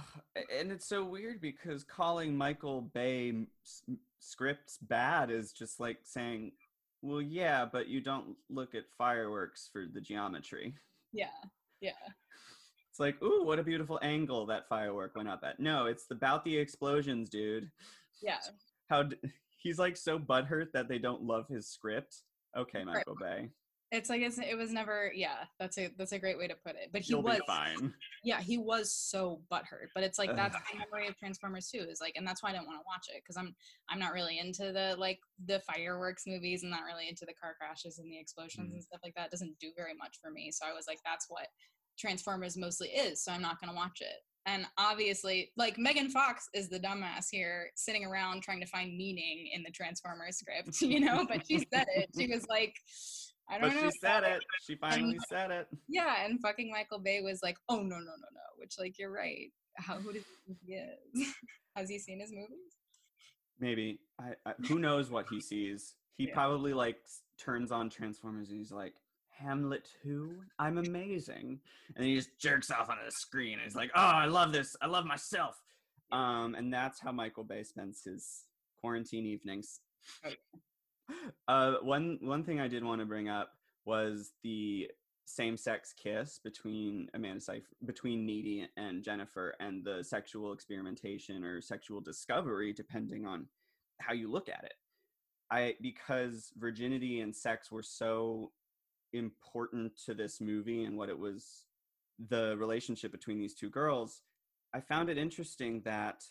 and 0.57 0.71
it's 0.71 0.87
so 0.87 1.03
weird 1.03 1.39
because 1.41 1.83
calling 1.83 2.35
Michael 2.35 2.81
Bay 2.81 3.29
m- 3.29 3.47
s- 3.63 3.83
m- 3.87 3.99
scripts 4.19 4.77
bad 4.79 5.29
is 5.29 5.51
just 5.51 5.79
like 5.79 5.99
saying, 6.03 6.53
"Well, 7.03 7.21
yeah, 7.21 7.63
but 7.65 7.87
you 7.87 8.01
don't 8.01 8.35
look 8.49 8.73
at 8.73 8.85
fireworks 8.97 9.69
for 9.71 9.85
the 9.91 10.01
geometry." 10.01 10.73
yeah 11.13 11.27
yeah 11.79 11.91
It's 12.89 12.99
like, 12.99 13.21
"Ooh, 13.21 13.43
what 13.43 13.59
a 13.59 13.63
beautiful 13.63 13.99
angle 14.01 14.47
that 14.47 14.67
firework 14.67 15.15
went 15.15 15.29
up 15.29 15.41
at." 15.43 15.59
No, 15.59 15.85
it's 15.85 16.09
about 16.09 16.43
the 16.43 16.57
explosions, 16.57 17.29
dude. 17.29 17.69
yeah 18.23 18.39
How 18.89 19.03
d- 19.03 19.17
he's 19.57 19.77
like 19.79 19.97
so 19.97 20.17
butthurt 20.19 20.71
that 20.73 20.87
they 20.87 20.97
don't 20.99 21.21
love 21.23 21.47
his 21.49 21.67
script. 21.67 22.15
Okay, 22.57 22.79
Right. 22.79 22.87
Michael 22.95 23.15
Bay, 23.19 23.49
it's 23.91 24.09
like 24.09 24.21
it's, 24.21 24.37
it 24.37 24.57
was 24.57 24.71
never 24.73 25.11
yeah 25.15 25.45
that's 25.59 25.77
a 25.77 25.89
that's 25.97 26.11
a 26.11 26.19
great 26.19 26.37
way 26.37 26.45
to 26.45 26.55
put 26.65 26.75
it 26.75 26.89
but 26.91 27.01
he 27.03 27.11
you'll 27.13 27.21
was 27.21 27.37
be 27.37 27.43
fine. 27.47 27.93
yeah 28.21 28.41
he 28.41 28.57
was 28.57 28.93
so 28.93 29.39
butthurt 29.49 29.87
but 29.95 30.03
it's 30.03 30.19
like 30.19 30.35
that's 30.35 30.55
the 30.73 30.77
memory 30.79 31.07
of 31.07 31.17
transformers 31.17 31.69
too 31.69 31.85
is 31.89 32.01
like 32.01 32.11
and 32.17 32.27
that's 32.27 32.43
why 32.43 32.49
i 32.49 32.51
didn't 32.51 32.65
want 32.67 32.77
to 32.77 32.83
watch 32.85 33.05
it 33.15 33.21
because 33.23 33.37
i'm 33.37 33.55
i'm 33.89 33.97
not 33.99 34.11
really 34.11 34.39
into 34.39 34.73
the 34.73 34.93
like 34.97 35.19
the 35.45 35.61
fireworks 35.61 36.23
movies 36.27 36.63
and 36.63 36.71
not 36.71 36.83
really 36.83 37.07
into 37.07 37.25
the 37.25 37.33
car 37.41 37.55
crashes 37.57 37.97
and 37.97 38.11
the 38.11 38.19
explosions 38.19 38.71
Mm. 38.71 38.73
and 38.73 38.83
stuff 38.83 38.99
like 39.03 39.13
that 39.15 39.27
it 39.27 39.31
doesn't 39.31 39.57
do 39.59 39.69
very 39.77 39.93
much 39.97 40.17
for 40.21 40.31
me 40.31 40.51
so 40.51 40.65
i 40.65 40.73
was 40.73 40.83
like 40.85 40.99
that's 41.05 41.27
what 41.29 41.47
transformers 41.97 42.57
mostly 42.57 42.89
is 42.89 43.23
so 43.23 43.31
i'm 43.31 43.41
not 43.41 43.59
going 43.61 43.69
to 43.71 43.75
watch 43.75 44.01
it 44.01 44.19
and 44.47 44.65
obviously 44.79 45.51
like 45.57 45.77
megan 45.77 46.09
fox 46.09 46.49
is 46.55 46.69
the 46.69 46.79
dumbass 46.79 47.27
here 47.29 47.69
sitting 47.75 48.03
around 48.05 48.41
trying 48.41 48.59
to 48.59 48.65
find 48.65 48.97
meaning 48.97 49.49
in 49.53 49.61
the 49.61 49.69
transformers 49.71 50.37
script 50.37 50.81
you 50.81 50.99
know 50.99 51.25
but 51.27 51.45
she 51.45 51.59
said 51.71 51.85
it 51.95 52.09
she 52.17 52.25
was 52.27 52.47
like 52.47 52.73
i 53.49 53.57
don't 53.59 53.69
know. 53.69 53.75
But 53.75 53.83
know 53.83 53.89
she 53.91 53.97
said 53.99 54.23
it. 54.23 54.43
She 54.65 54.75
finally 54.75 55.17
said 55.29 55.51
it. 55.51 55.67
yeah, 55.87 56.25
and 56.25 56.39
fucking 56.41 56.69
Michael 56.71 56.99
Bay 56.99 57.21
was 57.21 57.39
like, 57.41 57.55
"Oh 57.69 57.77
no, 57.77 57.95
no, 57.95 57.99
no, 57.99 58.27
no," 58.33 58.47
which 58.57 58.73
like 58.77 58.99
you're 58.99 59.09
right. 59.11 59.51
How 59.77 59.95
who 59.99 60.11
does 60.11 60.23
he 60.65 60.73
is? 60.73 61.33
Has 61.77 61.89
he 61.89 61.97
seen 61.97 62.19
his 62.19 62.31
movies? 62.31 62.75
Maybe. 63.57 63.99
I, 64.19 64.33
I 64.45 64.53
who 64.67 64.79
knows 64.79 65.09
what 65.09 65.27
he 65.29 65.39
sees. 65.39 65.95
He 66.17 66.27
Yeah. 66.27 66.33
probably 66.33 66.73
like 66.73 66.97
turns 67.39 67.71
on 67.71 67.89
Transformers 67.89 68.49
and 68.49 68.57
he's 68.59 68.71
like, 68.73 68.95
Hamlet 69.39 69.89
who? 70.03 70.31
I'm 70.59 70.77
amazing. 70.77 71.59
And 71.95 71.97
then 71.97 72.05
he 72.05 72.15
just 72.15 72.37
jerks 72.39 72.71
off 72.71 72.89
onto 72.89 73.05
the 73.05 73.11
screen 73.11 73.53
and 73.53 73.61
he's 73.63 73.75
like, 73.75 73.91
Oh, 73.95 74.01
I 74.01 74.25
love 74.25 74.51
this. 74.51 74.75
I 74.81 74.87
love 74.87 75.05
myself. 75.05 75.61
Um, 76.11 76.55
and 76.55 76.73
that's 76.73 76.99
how 76.99 77.11
Michael 77.11 77.43
Bay 77.43 77.63
spends 77.63 78.03
his 78.03 78.43
quarantine 78.79 79.25
evenings. 79.25 79.79
Uh 81.47 81.75
one 81.83 82.19
one 82.21 82.43
thing 82.43 82.59
I 82.59 82.67
did 82.67 82.83
want 82.83 82.99
to 82.99 83.05
bring 83.05 83.29
up 83.29 83.53
was 83.85 84.33
the 84.43 84.91
same-sex 85.23 85.93
kiss 86.01 86.39
between 86.43 87.09
Amanda 87.13 87.61
between 87.85 88.25
Needy 88.25 88.67
and 88.77 89.03
Jennifer, 89.03 89.55
and 89.59 89.83
the 89.83 90.03
sexual 90.03 90.53
experimentation 90.53 91.43
or 91.43 91.61
sexual 91.61 92.01
discovery, 92.01 92.73
depending 92.73 93.25
on 93.25 93.45
how 93.99 94.13
you 94.13 94.29
look 94.29 94.49
at 94.49 94.63
it. 94.63 94.73
I 95.51 95.75
because 95.81 96.51
virginity 96.57 97.21
and 97.21 97.35
sex 97.35 97.71
were 97.71 97.83
so 97.83 98.51
important 99.13 99.93
to 100.05 100.13
this 100.13 100.39
movie 100.41 100.83
and 100.83 100.97
what 100.97 101.09
it 101.09 101.17
was, 101.17 101.65
the 102.29 102.55
relationship 102.57 103.11
between 103.11 103.39
these 103.39 103.53
two 103.55 103.69
girls. 103.69 104.21
I 104.73 104.81
found 104.81 105.09
it 105.09 105.17
interesting 105.17 105.81
that 105.85 106.23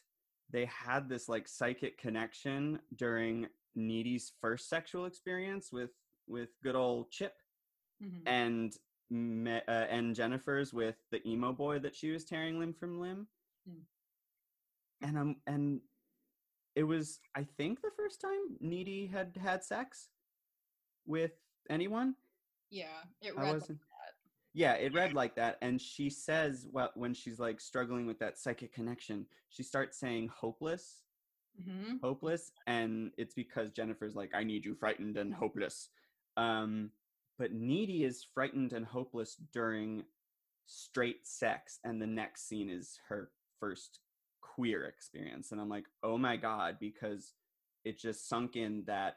they 0.51 0.67
had 0.67 1.09
this 1.09 1.29
like 1.29 1.49
psychic 1.49 1.99
connection 1.99 2.79
during 2.95 3.49
Needy's 3.75 4.33
first 4.41 4.69
sexual 4.69 5.07
experience 5.07 5.73
with 5.73 5.91
with 6.29 6.51
good 6.63 6.75
old 6.77 7.11
Chip 7.11 7.35
Mhm. 8.03 8.23
and 8.27 8.77
me, 9.11 9.53
uh, 9.69 9.71
and 9.71 10.15
Jennifer's 10.15 10.73
with 10.73 10.97
the 11.11 11.27
emo 11.29 11.53
boy 11.53 11.79
that 11.79 11.95
she 11.95 12.11
was 12.11 12.25
tearing 12.25 12.59
limb 12.59 12.75
from 12.75 13.01
limb. 13.01 13.29
Mm. 13.69 13.83
And 15.03 15.19
um 15.19 15.37
and 15.47 15.81
it 16.75 16.83
was 16.85 17.21
I 17.35 17.45
think 17.45 17.81
the 17.81 17.91
first 17.97 18.21
time 18.21 18.57
Needy 18.61 19.07
had 19.07 19.37
had 19.37 19.65
sex 19.65 20.09
with 21.07 21.33
anyone. 21.71 22.17
Yeah, 22.71 23.03
it 23.23 23.35
I 23.37 23.43
read. 23.43 23.55
wasn't. 23.55 23.79
Yeah, 24.55 24.75
it 24.75 24.95
read 24.95 25.13
like 25.15 25.35
that, 25.37 25.59
and 25.63 25.81
she 25.81 26.11
says 26.11 26.67
well, 26.71 26.91
when 26.95 27.15
she's 27.15 27.39
like 27.39 27.61
struggling 27.61 28.07
with 28.07 28.19
that 28.21 28.39
psychic 28.39 28.73
connection, 28.73 29.27
she 29.49 29.63
starts 29.63 29.99
saying 29.99 30.29
hopeless, 30.35 31.03
hmm 31.65 31.97
hopeless 32.03 32.53
and 32.67 33.11
it's 33.17 33.33
because 33.35 33.71
jennifer's 33.71 34.15
like 34.15 34.31
i 34.35 34.45
need 34.45 34.65
you 34.65 34.75
frightened 34.75 35.17
and 35.17 35.33
hopeless 35.33 35.89
um 36.37 36.91
but 37.39 37.53
needy 37.53 38.05
is 38.05 38.27
frightened 38.35 38.73
and 38.75 38.85
hopeless 38.85 39.37
during 39.53 40.05
straight 40.67 41.27
sex 41.27 41.79
and 41.85 42.01
the 42.01 42.07
next 42.07 42.49
scene 42.49 42.69
is 42.69 42.99
her 43.09 43.31
first 43.59 44.01
queer 44.43 44.85
experience 44.85 45.53
and 45.53 45.61
i'm 45.61 45.69
like 45.69 45.85
oh 46.03 46.19
my 46.19 46.37
god 46.37 46.77
because 46.79 47.33
it 47.85 47.99
just 47.99 48.29
sunk 48.29 48.57
in 48.57 48.83
that 48.87 49.17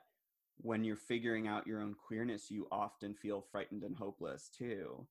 when 0.62 0.84
you're 0.84 0.96
figuring 0.96 1.48
out 1.48 1.68
your 1.68 1.82
own 1.82 1.96
queerness, 1.96 2.52
you 2.52 2.68
often 2.72 3.14
feel 3.14 3.44
frightened 3.52 3.84
and 3.84 3.96
hopeless 3.96 4.50
too. 4.56 5.06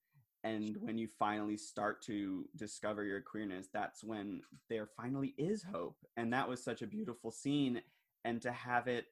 And 0.44 0.76
when 0.80 0.98
you 0.98 1.08
finally 1.18 1.56
start 1.56 2.00
to 2.02 2.44
discover 2.54 3.02
your 3.02 3.20
queerness, 3.20 3.66
that's 3.72 4.04
when 4.04 4.42
there 4.68 4.86
finally 4.96 5.34
is 5.36 5.64
hope. 5.64 5.96
And 6.16 6.32
that 6.32 6.48
was 6.48 6.62
such 6.62 6.82
a 6.82 6.86
beautiful 6.86 7.30
scene. 7.30 7.82
And 8.24 8.40
to 8.42 8.52
have 8.52 8.86
it, 8.86 9.06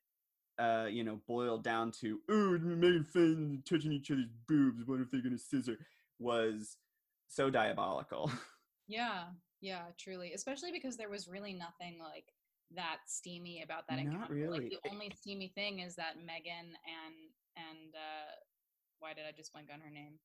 uh, 0.59 0.87
you 0.89 1.03
know, 1.03 1.19
boiled 1.27 1.65
down 1.65 1.91
to, 2.01 2.21
oh, 2.31 2.59
making 2.59 3.05
fun, 3.05 3.63
touching 3.69 3.93
each 3.93 4.11
other's 4.11 4.31
boobs, 4.47 4.87
what 4.87 5.01
if 5.01 5.11
they're 5.11 5.21
going 5.21 5.37
to 5.37 5.43
scissor, 5.43 5.79
was 6.19 6.77
so 7.29 7.51
diabolical. 7.51 8.31
Yeah, 8.89 9.25
yeah, 9.61 9.83
truly. 9.99 10.33
Especially 10.33 10.71
because 10.71 10.97
there 10.97 11.09
was 11.09 11.27
really 11.27 11.53
nothing 11.53 11.99
like 11.99 12.33
that 12.75 12.97
steamy 13.07 13.63
about 13.63 13.85
that 13.89 13.97
Not 13.97 14.07
encounter. 14.13 14.35
really. 14.35 14.59
Like 14.61 14.71
the 14.83 14.91
only 14.91 15.13
steamy 15.21 15.49
thing 15.55 15.81
is 15.81 15.95
that 15.97 16.17
Megan 16.17 16.67
and 16.87 17.15
and 17.57 17.95
uh 17.95 18.33
why 18.99 19.13
did 19.15 19.25
I 19.29 19.33
just 19.37 19.53
blank 19.53 19.69
on 19.73 19.81
her 19.81 19.91
name? 19.91 20.19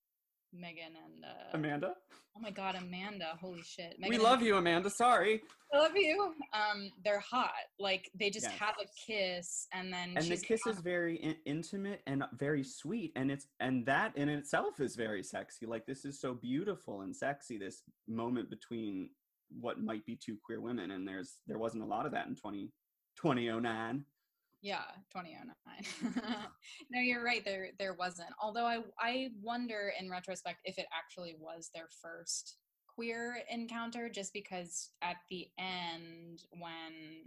Megan 0.53 0.93
and 1.05 1.23
uh 1.23 1.57
Amanda? 1.57 1.93
oh 2.35 2.39
my 2.41 2.51
god, 2.51 2.76
Amanda. 2.76 3.38
Holy 3.39 3.61
shit. 3.61 3.93
we 3.97 4.01
Megan 4.09 4.15
and- 4.15 4.23
love 4.23 4.41
you, 4.41 4.57
Amanda. 4.57 4.89
Sorry. 4.89 5.41
I 5.73 5.77
love 5.77 5.95
you. 5.95 6.34
Um, 6.53 6.89
they're 7.05 7.22
hot. 7.22 7.51
Like 7.80 8.09
they 8.19 8.30
just 8.30 8.47
Yes. 8.47 8.57
have 8.59 8.76
a 8.81 8.85
kiss 9.07 9.68
and 9.73 9.93
then 9.93 10.13
and 10.18 10.26
the 10.26 10.35
kiss 10.35 10.59
is 10.68 10.80
very 10.81 11.15
in- 11.18 11.38
intimate 11.45 12.01
and 12.07 12.23
very 12.34 12.63
sweet 12.65 13.13
and 13.15 13.31
it's 13.31 13.47
and 13.61 13.85
that 13.85 14.18
in 14.18 14.27
itself 14.27 14.81
is 14.81 14.97
very 14.97 15.23
sexy 15.23 15.65
like 15.65 15.85
this 15.85 16.03
is 16.03 16.19
so 16.19 16.34
beautiful 16.34 17.01
and 17.01 17.15
sexy 17.15 17.57
this 17.57 17.84
moment 18.09 18.49
between 18.49 19.09
what 19.60 19.82
might 19.82 20.06
be 20.06 20.15
two 20.15 20.38
queer 20.44 20.61
women 20.61 20.91
and 20.91 21.07
there's 21.07 21.38
there 21.48 21.57
wasn't 21.57 21.84
a 21.84 21.86
lot 21.86 22.06
of 22.06 22.11
that 22.11 22.28
in 22.28 22.36
20 22.36 22.72
2009 23.22 24.06
Yeah, 24.61 24.84
2009. 25.11 26.15
no, 26.91 27.02
you're 27.02 27.23
right. 27.23 27.44
There 27.44 27.69
there 27.80 27.94
wasn't. 27.94 28.30
Although 28.41 28.65
I 28.65 28.80
I 28.99 29.30
wonder 29.41 29.91
in 29.99 30.10
retrospect 30.10 30.60
if 30.65 30.78
it 30.78 30.86
actually 30.98 31.36
was 31.40 31.69
their 31.73 31.90
first 32.02 32.57
queer 32.95 33.40
encounter 33.49 34.10
just 34.10 34.34
because 34.34 34.91
at 35.02 35.18
the 35.30 35.48
end 35.57 36.44
when 36.52 37.26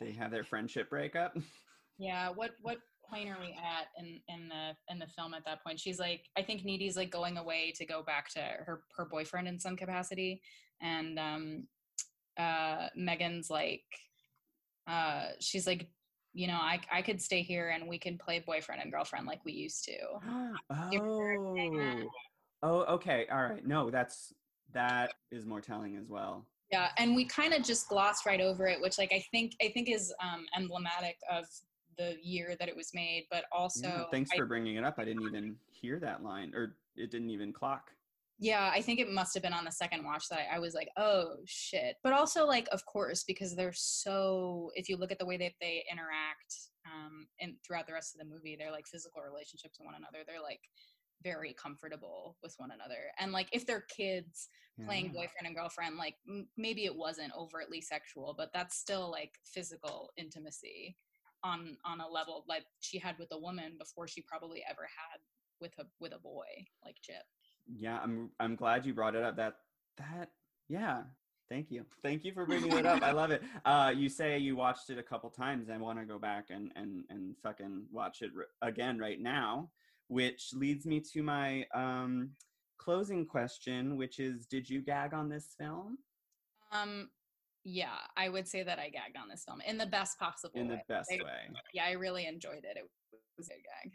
they 0.00 0.12
have 0.12 0.30
their 0.30 0.44
friendship 0.44 0.88
breakup 0.88 1.36
yeah, 1.98 2.28
what 2.30 2.52
what 2.62 2.78
point 3.08 3.28
are 3.28 3.38
we 3.40 3.52
at 3.52 3.88
in 3.98 4.20
in 4.28 4.48
the 4.48 4.76
in 4.92 4.98
the 4.98 5.06
film 5.06 5.34
at 5.34 5.44
that 5.44 5.62
point? 5.64 5.80
She's 5.80 5.98
like 5.98 6.24
I 6.36 6.42
think 6.42 6.64
Needy's 6.64 6.96
like 6.96 7.10
going 7.10 7.38
away 7.38 7.72
to 7.76 7.86
go 7.86 8.02
back 8.02 8.28
to 8.30 8.40
her 8.40 8.82
her 8.96 9.04
boyfriend 9.04 9.48
in 9.48 9.58
some 9.58 9.76
capacity 9.76 10.42
and 10.80 11.18
um 11.18 11.64
uh 12.38 12.88
Megan's 12.94 13.50
like 13.50 13.84
uh 14.86 15.28
she's 15.40 15.66
like 15.66 15.88
you 16.32 16.46
know 16.46 16.58
I 16.58 16.80
I 16.92 17.02
could 17.02 17.20
stay 17.20 17.42
here 17.42 17.70
and 17.70 17.88
we 17.88 17.98
can 17.98 18.18
play 18.18 18.40
boyfriend 18.40 18.82
and 18.82 18.92
girlfriend 18.92 19.26
like 19.26 19.44
we 19.44 19.52
used 19.52 19.84
to. 19.84 19.96
oh. 20.70 22.08
Oh 22.62 22.80
okay. 22.94 23.26
All 23.30 23.42
right. 23.42 23.66
No 23.66 23.90
that's 23.90 24.34
that 24.72 25.12
is 25.30 25.46
more 25.46 25.60
telling 25.60 25.96
as 25.96 26.08
well. 26.08 26.46
Yeah, 26.70 26.88
and 26.98 27.14
we 27.14 27.24
kind 27.24 27.54
of 27.54 27.62
just 27.62 27.88
glossed 27.88 28.26
right 28.26 28.40
over 28.40 28.66
it, 28.66 28.80
which 28.80 28.98
like 28.98 29.12
I 29.12 29.24
think 29.30 29.52
I 29.62 29.68
think 29.68 29.88
is 29.88 30.12
um, 30.22 30.46
emblematic 30.56 31.16
of 31.30 31.44
the 31.96 32.16
year 32.22 32.56
that 32.58 32.68
it 32.68 32.76
was 32.76 32.90
made, 32.92 33.26
but 33.30 33.44
also 33.52 33.88
yeah, 33.88 34.04
thanks 34.10 34.30
I- 34.32 34.36
for 34.36 34.46
bringing 34.46 34.76
it 34.76 34.84
up. 34.84 34.98
I 34.98 35.04
didn't 35.04 35.22
even 35.22 35.56
hear 35.70 35.98
that 36.00 36.22
line 36.22 36.52
or 36.54 36.76
it 36.96 37.10
didn't 37.10 37.30
even 37.30 37.52
clock 37.52 37.92
yeah, 38.38 38.70
I 38.72 38.82
think 38.82 39.00
it 39.00 39.10
must 39.10 39.32
have 39.34 39.42
been 39.42 39.52
on 39.54 39.64
the 39.64 39.72
second 39.72 40.04
watch 40.04 40.28
that 40.28 40.46
I, 40.52 40.56
I 40.56 40.58
was 40.58 40.74
like, 40.74 40.88
oh 40.96 41.36
shit. 41.46 41.96
But 42.02 42.12
also 42.12 42.44
like, 42.44 42.68
of 42.70 42.84
course, 42.84 43.24
because 43.24 43.56
they're 43.56 43.72
so. 43.74 44.70
If 44.74 44.88
you 44.88 44.96
look 44.96 45.10
at 45.12 45.18
the 45.18 45.26
way 45.26 45.36
that 45.38 45.52
they 45.60 45.84
interact, 45.90 46.54
um, 46.86 47.26
and 47.40 47.54
throughout 47.66 47.86
the 47.86 47.94
rest 47.94 48.14
of 48.14 48.20
the 48.20 48.32
movie, 48.32 48.56
they're 48.58 48.70
like 48.72 48.86
physical 48.86 49.22
relationships 49.22 49.78
with 49.78 49.86
one 49.86 49.94
another. 49.96 50.18
They're 50.26 50.42
like 50.42 50.60
very 51.24 51.54
comfortable 51.54 52.36
with 52.42 52.54
one 52.58 52.70
another, 52.72 53.10
and 53.18 53.32
like 53.32 53.48
if 53.52 53.66
they're 53.66 53.84
kids 53.96 54.48
playing 54.84 55.06
Yeah. 55.06 55.12
boyfriend 55.22 55.46
and 55.46 55.54
girlfriend, 55.56 55.96
like 55.96 56.16
m- 56.28 56.46
maybe 56.58 56.84
it 56.84 56.94
wasn't 56.94 57.32
overtly 57.34 57.80
sexual, 57.80 58.34
but 58.36 58.50
that's 58.52 58.76
still 58.76 59.10
like 59.10 59.32
physical 59.44 60.10
intimacy 60.18 60.98
on 61.42 61.76
on 61.86 62.00
a 62.00 62.08
level 62.08 62.44
like 62.48 62.64
she 62.80 62.98
had 62.98 63.18
with 63.18 63.28
a 63.32 63.38
woman 63.38 63.76
before 63.78 64.06
she 64.08 64.22
probably 64.22 64.62
ever 64.68 64.82
had 64.82 65.18
with 65.60 65.72
a 65.78 65.84
with 66.00 66.12
a 66.12 66.18
boy 66.18 66.44
like 66.84 66.96
Chip. 67.02 67.24
Yeah 67.78 67.98
i'm 68.02 68.30
i'm 68.40 68.54
glad 68.56 68.84
you 68.86 68.94
brought 68.94 69.14
it 69.14 69.22
up 69.22 69.36
that 69.36 69.54
that 69.98 70.30
yeah 70.68 71.02
thank 71.48 71.70
you 71.70 71.84
thank 72.02 72.24
you 72.24 72.32
for 72.32 72.46
bringing 72.46 72.72
it 72.76 72.86
up 72.86 73.02
i 73.02 73.10
love 73.12 73.30
it 73.30 73.42
uh 73.64 73.92
you 73.94 74.08
say 74.08 74.38
you 74.38 74.56
watched 74.56 74.90
it 74.90 74.98
a 74.98 75.02
couple 75.02 75.30
times 75.30 75.68
i 75.70 75.76
want 75.76 75.98
to 75.98 76.04
go 76.04 76.18
back 76.18 76.46
and 76.50 76.72
and 76.76 77.04
and 77.10 77.34
fucking 77.42 77.84
watch 77.92 78.22
it 78.22 78.30
r- 78.36 78.68
again 78.68 78.98
right 78.98 79.20
now 79.20 79.68
which 80.08 80.50
leads 80.54 80.86
me 80.86 81.00
to 81.00 81.22
my 81.22 81.64
um 81.74 82.30
closing 82.78 83.24
question 83.26 83.96
which 83.96 84.18
is 84.20 84.46
did 84.46 84.68
you 84.68 84.80
gag 84.82 85.12
on 85.14 85.28
this 85.28 85.54
film 85.58 85.98
Um, 86.72 87.10
yeah, 87.64 87.98
I 88.16 88.28
would 88.28 88.46
say 88.46 88.62
that 88.62 88.78
I 88.78 88.90
gagged 88.90 89.16
on 89.20 89.28
this 89.28 89.44
film 89.44 89.60
in 89.66 89.76
the 89.78 89.86
best 89.86 90.18
possible 90.20 90.52
in 90.60 90.68
the 90.68 90.80
best 90.88 91.10
I- 91.12 91.24
way 91.24 91.50
Yeah, 91.74 91.86
I 91.86 91.92
really 91.92 92.26
enjoyed 92.26 92.64
it. 92.64 92.76
It 92.76 92.88
was 93.36 93.48
a 93.48 93.54
gag. 93.54 93.92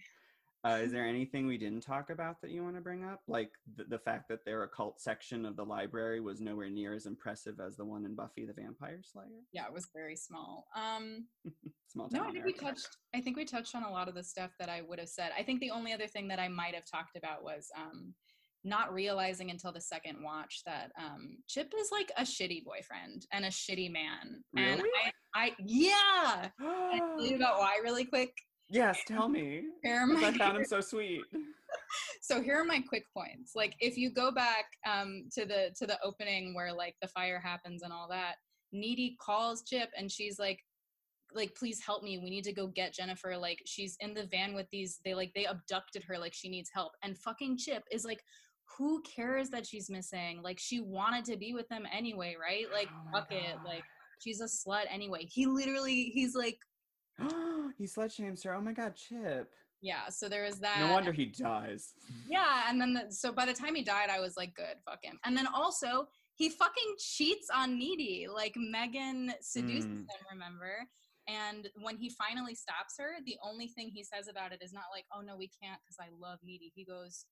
Uh, 0.65 0.79
is 0.81 0.91
there 0.93 1.05
anything 1.05 1.47
we 1.47 1.57
didn't 1.57 1.81
talk 1.81 2.09
about 2.09 2.41
that 2.41 2.51
you 2.51 2.63
want 2.63 2.75
to 2.75 2.81
bring 2.81 3.03
up 3.03 3.21
like 3.27 3.51
the, 3.75 3.83
the 3.85 3.99
fact 3.99 4.27
that 4.29 4.45
their 4.45 4.63
occult 4.63 4.99
section 4.99 5.45
of 5.45 5.55
the 5.55 5.63
library 5.63 6.19
was 6.19 6.41
nowhere 6.41 6.69
near 6.69 6.93
as 6.93 7.05
impressive 7.05 7.59
as 7.59 7.75
the 7.75 7.85
one 7.85 8.05
in 8.05 8.15
buffy 8.15 8.45
the 8.45 8.53
vampire 8.53 9.01
slayer 9.03 9.27
Yeah, 9.51 9.65
it 9.65 9.73
was 9.73 9.87
very 9.93 10.15
small. 10.15 10.67
Um, 10.75 11.27
small 11.87 12.09
no, 12.11 12.19
town 12.19 12.29
I 12.29 12.31
think 12.31 12.45
we 12.45 12.53
touched. 12.53 12.97
I 13.13 13.21
think 13.21 13.37
we 13.37 13.45
touched 13.45 13.75
on 13.75 13.83
a 13.83 13.91
lot 13.91 14.07
of 14.07 14.15
the 14.15 14.23
stuff 14.23 14.51
that 14.59 14.69
I 14.69 14.81
would 14.81 14.99
have 14.99 15.09
said. 15.09 15.31
I 15.37 15.43
think 15.43 15.59
the 15.59 15.71
only 15.71 15.93
other 15.93 16.07
thing 16.07 16.27
that 16.29 16.39
I 16.39 16.47
might 16.47 16.75
have 16.75 16.85
talked 16.85 17.17
about 17.17 17.43
was 17.43 17.69
um, 17.77 18.13
not 18.63 18.93
realizing 18.93 19.49
until 19.49 19.71
the 19.71 19.81
second 19.81 20.17
watch 20.23 20.61
that 20.65 20.91
um, 20.97 21.37
Chip 21.47 21.73
is 21.79 21.89
like 21.91 22.11
a 22.17 22.21
shitty 22.21 22.63
boyfriend 22.63 23.25
and 23.31 23.45
a 23.45 23.49
shitty 23.49 23.91
man. 23.91 24.43
And 24.55 24.81
Really? 24.81 25.11
I, 25.35 25.45
I 25.45 25.51
yeah. 25.65 26.49
Can 26.59 26.69
I 26.93 26.99
tell 26.99 27.25
you 27.25 27.35
about 27.35 27.59
why 27.59 27.79
really 27.83 28.05
quick? 28.05 28.33
Yes 28.71 28.99
tell 29.07 29.29
me 29.29 29.63
my- 29.83 30.27
I 30.27 30.37
found 30.37 30.57
him 30.57 30.65
so 30.65 30.81
sweet. 30.81 31.21
so 32.21 32.41
here 32.41 32.55
are 32.55 32.63
my 32.63 32.79
quick 32.87 33.05
points. 33.13 33.53
Like 33.55 33.75
if 33.79 33.97
you 33.97 34.09
go 34.11 34.31
back 34.31 34.65
um, 34.85 35.25
to 35.33 35.45
the 35.45 35.73
to 35.77 35.85
the 35.85 35.99
opening 36.03 36.53
where 36.53 36.73
like 36.73 36.95
the 37.01 37.07
fire 37.07 37.39
happens 37.39 37.83
and 37.83 37.91
all 37.91 38.07
that 38.09 38.35
needy 38.71 39.17
calls 39.19 39.63
chip 39.63 39.89
and 39.97 40.11
she's 40.11 40.39
like 40.39 40.59
like 41.33 41.53
please 41.55 41.81
help 41.85 42.03
me. 42.03 42.17
We 42.17 42.29
need 42.29 42.43
to 42.45 42.53
go 42.53 42.67
get 42.67 42.93
jennifer. 42.93 43.37
Like 43.37 43.59
she's 43.65 43.97
in 43.99 44.13
the 44.13 44.25
van 44.25 44.53
with 44.53 44.67
these 44.71 44.99
they 45.03 45.13
like 45.13 45.31
they 45.33 45.45
abducted 45.45 46.03
her 46.03 46.17
like 46.17 46.33
she 46.33 46.49
needs 46.49 46.69
help. 46.73 46.93
And 47.03 47.17
fucking 47.17 47.57
chip 47.57 47.83
is 47.91 48.05
like 48.05 48.21
who 48.77 49.01
cares 49.03 49.49
that 49.49 49.65
she's 49.65 49.89
missing? 49.89 50.41
Like 50.41 50.59
she 50.59 50.79
wanted 50.79 51.25
to 51.25 51.37
be 51.37 51.53
with 51.53 51.67
them 51.69 51.83
anyway 51.91 52.35
right? 52.39 52.65
Like 52.71 52.89
Oh 52.91 53.11
fuck 53.13 53.31
it. 53.31 53.57
Like 53.65 53.83
she's 54.19 54.41
a 54.41 54.45
slut 54.45 54.85
anyway. 54.89 55.25
He 55.29 55.45
literally 55.45 56.11
he's 56.13 56.35
like 56.35 56.57
he 57.77 57.85
slut 57.85 58.11
shames 58.13 58.43
her. 58.43 58.53
Oh 58.55 58.61
my 58.61 58.73
god, 58.73 58.95
Chip. 58.95 59.53
yeah 59.81 60.09
so 60.09 60.29
there 60.29 60.45
is 60.45 60.59
that 60.59 60.79
No 60.79 60.93
wonder 60.93 61.11
he 61.11 61.25
dies. 61.25 61.93
Yeah, 62.27 62.63
and 62.69 62.79
then 62.79 62.93
the, 62.93 63.11
so 63.11 63.31
by 63.31 63.45
the 63.45 63.53
time 63.53 63.75
he 63.75 63.83
died, 63.83 64.09
I 64.09 64.19
was 64.19 64.37
like, 64.37 64.53
good, 64.55 64.77
fuck 64.85 64.99
him. 65.03 65.19
And 65.25 65.35
then 65.35 65.47
also 65.53 66.07
he 66.35 66.49
fucking 66.49 66.95
cheats 66.97 67.47
on 67.53 67.77
Needy. 67.77 68.27
Like 68.33 68.53
Megan 68.55 69.33
seduces 69.41 69.89
Mm. 69.89 69.97
him, 69.99 70.21
remember? 70.31 70.73
And 71.27 71.69
when 71.81 71.97
he 71.97 72.09
finally 72.09 72.55
stops 72.55 72.95
her, 72.99 73.11
the 73.25 73.35
only 73.43 73.67
thing 73.67 73.89
he 73.93 74.03
says 74.03 74.27
about 74.27 74.51
it 74.53 74.61
is 74.63 74.73
not 74.73 74.85
like, 74.93 75.05
"Oh 75.13 75.21
no, 75.21 75.35
we 75.37 75.49
can't," 75.61 75.79
because 75.83 75.97
I 75.99 76.09
love 76.19 76.39
Needy. 76.43 76.71
He 76.73 76.83
goes, 76.83 77.25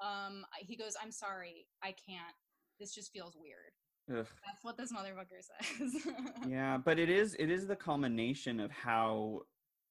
um, 0.00 0.44
he 0.58 0.76
goes, 0.76 0.94
"I'm 1.02 1.10
sorry, 1.12 1.66
I 1.82 1.92
can't. 1.92 2.34
This 2.78 2.92
just 2.94 3.12
feels 3.12 3.34
weird." 3.36 3.72
Ugh. 4.10 4.26
That's 4.44 4.62
what 4.62 4.76
this 4.76 4.92
motherfucker 4.92 5.40
says. 5.80 6.06
Yeah, 6.48 6.76
but 6.76 6.98
it 6.98 7.08
is 7.08 7.34
it 7.38 7.50
is 7.50 7.66
the 7.66 7.76
culmination 7.76 8.60
of 8.60 8.70
how 8.70 9.40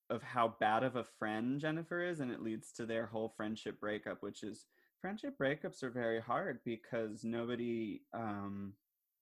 of 0.09 0.21
how 0.21 0.55
bad 0.59 0.83
of 0.83 0.95
a 0.95 1.03
friend 1.19 1.59
Jennifer 1.59 2.03
is, 2.03 2.19
and 2.19 2.31
it 2.31 2.41
leads 2.41 2.71
to 2.73 2.85
their 2.85 3.05
whole 3.07 3.33
friendship 3.35 3.79
breakup, 3.79 4.21
which 4.21 4.43
is 4.43 4.65
friendship 5.01 5.35
breakups 5.37 5.83
are 5.83 5.89
very 5.89 6.21
hard 6.21 6.59
because 6.63 7.23
nobody 7.23 8.01
um 8.13 8.73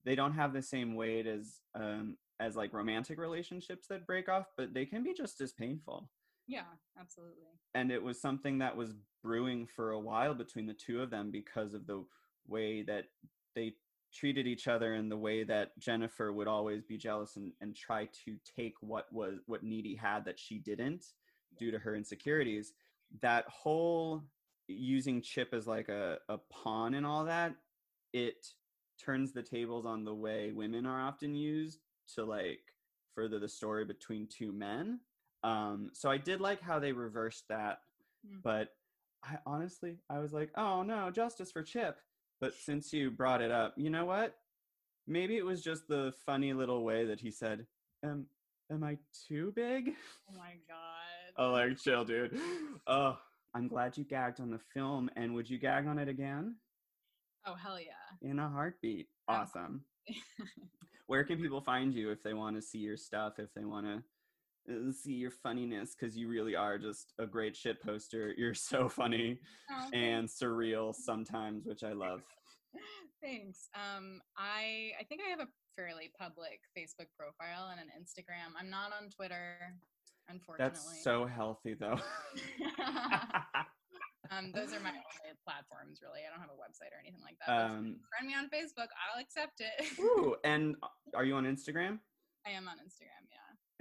they 0.05 0.15
don't 0.15 0.33
have 0.33 0.53
the 0.53 0.61
same 0.61 0.95
weight 0.95 1.25
as 1.27 1.61
um 1.75 2.17
as 2.39 2.55
like 2.55 2.73
romantic 2.73 3.19
relationships 3.19 3.87
that 3.87 4.07
break 4.07 4.27
off, 4.27 4.47
but 4.57 4.73
they 4.73 4.85
can 4.85 5.03
be 5.03 5.13
just 5.13 5.39
as 5.41 5.51
painful. 5.53 6.09
yeah, 6.47 6.63
absolutely. 6.99 7.47
and 7.75 7.91
it 7.91 8.01
was 8.01 8.19
something 8.19 8.57
that 8.59 8.75
was 8.75 8.93
brewing 9.23 9.67
for 9.67 9.91
a 9.91 9.99
while 9.99 10.33
between 10.33 10.65
the 10.65 10.73
two 10.73 11.01
of 11.01 11.11
them 11.11 11.29
because 11.31 11.73
of 11.75 11.85
the 11.85 12.03
way 12.47 12.81
that 12.81 13.05
they 13.55 13.73
treated 14.13 14.45
each 14.47 14.67
other 14.67 14.95
in 14.95 15.09
the 15.09 15.17
way 15.17 15.43
that 15.43 15.77
Jennifer 15.79 16.31
would 16.33 16.47
always 16.47 16.83
be 16.83 16.97
jealous 16.97 17.35
and, 17.37 17.51
and 17.61 17.75
try 17.75 18.09
to 18.25 18.35
take 18.57 18.73
what 18.81 19.11
was 19.11 19.39
what 19.45 19.63
Needy 19.63 19.95
had 19.95 20.25
that 20.25 20.39
she 20.39 20.59
didn't 20.59 21.05
due 21.57 21.71
to 21.71 21.79
her 21.79 21.95
insecurities. 21.95 22.73
That 23.21 23.45
whole 23.47 24.23
using 24.67 25.21
Chip 25.21 25.53
as 25.53 25.67
like 25.67 25.89
a, 25.89 26.17
a 26.29 26.37
pawn 26.51 26.93
and 26.93 27.05
all 27.05 27.25
that, 27.25 27.55
it 28.13 28.45
turns 29.03 29.31
the 29.33 29.43
tables 29.43 29.85
on 29.85 30.03
the 30.05 30.13
way 30.13 30.51
women 30.51 30.85
are 30.85 31.01
often 31.01 31.33
used 31.35 31.79
to 32.15 32.23
like 32.23 32.61
further 33.15 33.39
the 33.39 33.49
story 33.49 33.83
between 33.85 34.27
two 34.27 34.51
men 34.51 34.99
Um, 35.43 35.89
so 35.93 36.09
I 36.09 36.17
did 36.17 36.39
like 36.39 36.61
how 36.61 36.79
they 36.79 36.91
reversed 36.93 37.45
that, 37.49 37.79
Mm. 38.27 38.41
but 38.43 38.69
I 39.23 39.39
honestly 39.47 39.97
I 40.09 40.19
was 40.19 40.31
like, 40.33 40.51
oh 40.55 40.83
no, 40.83 41.09
justice 41.09 41.51
for 41.51 41.63
Chip. 41.63 41.97
But 42.41 42.55
since 42.55 42.91
you 42.91 43.11
brought 43.11 43.41
it 43.41 43.51
up, 43.51 43.75
you 43.77 43.91
know 43.91 44.05
what? 44.05 44.35
Maybe 45.07 45.37
it 45.37 45.45
was 45.45 45.61
just 45.61 45.87
the 45.87 46.11
funny 46.25 46.53
little 46.53 46.83
way 46.83 47.05
that 47.05 47.19
he 47.19 47.29
said, 47.29 47.67
"Am 48.03 48.25
am 48.71 48.83
I 48.83 48.97
too 49.27 49.53
big?" 49.55 49.93
Oh 50.29 50.37
my 50.37 50.55
god. 50.67 51.37
Oh, 51.37 51.51
like 51.51 51.77
chill, 51.77 52.03
dude. 52.03 52.37
Oh, 52.87 53.17
I'm 53.53 53.67
glad 53.67 53.97
you 53.97 54.03
gagged 54.03 54.39
on 54.39 54.49
the 54.49 54.59
film, 54.73 55.09
and 55.15 55.35
would 55.35 55.49
you 55.49 55.59
gag 55.59 55.85
on 55.85 55.99
it 55.99 56.07
again? 56.07 56.55
Oh 57.45 57.53
hell 57.53 57.79
yeah. 57.79 58.27
In 58.27 58.39
a 58.39 58.49
heartbeat. 58.49 59.07
Awesome. 59.27 59.85
Where 61.07 61.23
can 61.23 61.39
people 61.39 61.61
find 61.61 61.93
you 61.93 62.09
if 62.09 62.23
they 62.23 62.33
want 62.33 62.55
to 62.55 62.61
see 62.61 62.79
your 62.79 62.97
stuff? 62.97 63.33
If 63.37 63.53
they 63.53 63.65
want 63.65 63.85
to 63.85 64.03
see 64.91 65.13
your 65.13 65.31
funniness, 65.31 65.95
because 65.99 66.15
you 66.17 66.27
really 66.27 66.55
are 66.55 66.77
just 66.77 67.13
a 67.19 67.25
great 67.25 67.55
shit 67.55 67.81
poster. 67.81 68.33
You're 68.37 68.53
so 68.53 68.87
funny 68.89 69.39
Oh, 69.71 69.89
and 69.93 70.27
surreal 70.27 70.93
sometimes, 70.95 71.65
which 71.65 71.83
I 71.83 71.93
love. 71.93 72.21
Thanks. 73.23 73.69
Um, 73.75 74.21
I 74.37 74.91
I 74.99 75.03
think 75.03 75.21
I 75.25 75.29
have 75.29 75.39
a 75.39 75.47
fairly 75.75 76.11
public 76.19 76.61
Facebook 76.77 77.07
profile 77.17 77.69
and 77.71 77.79
an 77.79 77.87
Instagram. 77.93 78.53
I'm 78.59 78.69
not 78.69 78.91
on 78.91 79.09
Twitter, 79.09 79.57
unfortunately. 80.29 80.73
That's 80.75 81.03
so 81.03 81.25
healthy, 81.25 81.75
though. 81.75 81.99
um, 84.31 84.51
those 84.53 84.73
are 84.73 84.81
my 84.81 84.89
only 84.89 85.37
platforms, 85.45 86.01
really. 86.01 86.21
I 86.25 86.31
don't 86.31 86.41
have 86.41 86.49
a 86.49 86.59
website 86.59 86.91
or 86.91 86.99
anything 87.01 87.21
like 87.23 87.37
that. 87.45 87.47
but 87.47 87.65
if 87.65 87.71
you 87.71 87.77
um, 87.77 87.95
friend 88.09 88.27
me 88.27 88.33
on 88.33 88.45
Facebook. 88.49 88.89
I'll 88.97 89.21
accept 89.21 89.61
it. 89.61 89.99
ooh, 89.99 90.35
and 90.43 90.75
uh, 90.81 90.87
are 91.15 91.25
you 91.25 91.35
on 91.35 91.45
Instagram? 91.45 91.99
I 92.45 92.51
am 92.51 92.67
on 92.67 92.77
Instagram. 92.77 93.21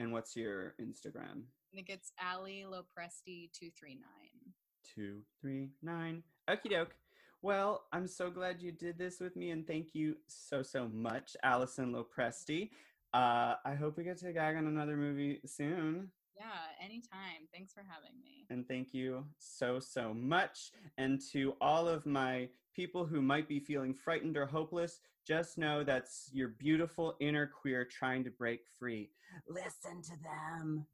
And 0.00 0.12
what's 0.12 0.34
your 0.34 0.74
Instagram? 0.80 1.42
I 1.44 1.76
think 1.76 1.90
it's 1.90 2.10
Ali 2.32 2.64
Lopresti 2.66 3.52
two 3.52 3.68
three 3.78 3.96
nine. 3.96 4.54
two, 4.94 5.18
three, 5.40 5.68
nine. 5.82 6.22
Okie 6.48 6.70
doke. 6.70 6.94
Well, 7.42 7.84
I'm 7.92 8.06
so 8.08 8.30
glad 8.30 8.62
you 8.62 8.72
did 8.72 8.98
this 8.98 9.20
with 9.20 9.36
me, 9.36 9.50
and 9.50 9.66
thank 9.66 9.94
you 9.94 10.16
so, 10.26 10.62
so 10.62 10.88
much, 10.88 11.36
Alison 11.42 11.92
LoPresti. 11.94 12.70
Uh, 13.12 13.54
I 13.64 13.74
hope 13.78 13.98
we 13.98 14.04
get 14.04 14.16
to 14.18 14.32
gag 14.32 14.56
on 14.56 14.66
another 14.66 14.96
movie 14.96 15.40
soon. 15.46 16.08
Yeah, 16.40 16.46
anytime. 16.82 17.46
Thanks 17.52 17.74
for 17.74 17.80
having 17.86 18.18
me. 18.22 18.46
And 18.48 18.66
thank 18.66 18.94
you 18.94 19.26
so, 19.38 19.78
so 19.78 20.14
much. 20.14 20.70
And 20.96 21.20
to 21.32 21.54
all 21.60 21.86
of 21.86 22.06
my 22.06 22.48
people 22.74 23.04
who 23.04 23.20
might 23.20 23.46
be 23.46 23.60
feeling 23.60 23.92
frightened 23.92 24.38
or 24.38 24.46
hopeless, 24.46 25.00
just 25.26 25.58
know 25.58 25.84
that's 25.84 26.30
your 26.32 26.48
beautiful 26.48 27.14
inner 27.20 27.46
queer 27.46 27.84
trying 27.84 28.24
to 28.24 28.30
break 28.30 28.60
free. 28.78 29.10
Listen 29.50 30.00
to 30.00 30.12
them. 30.22 30.86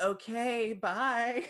Okay, 0.00 0.72
bye. 0.80 1.44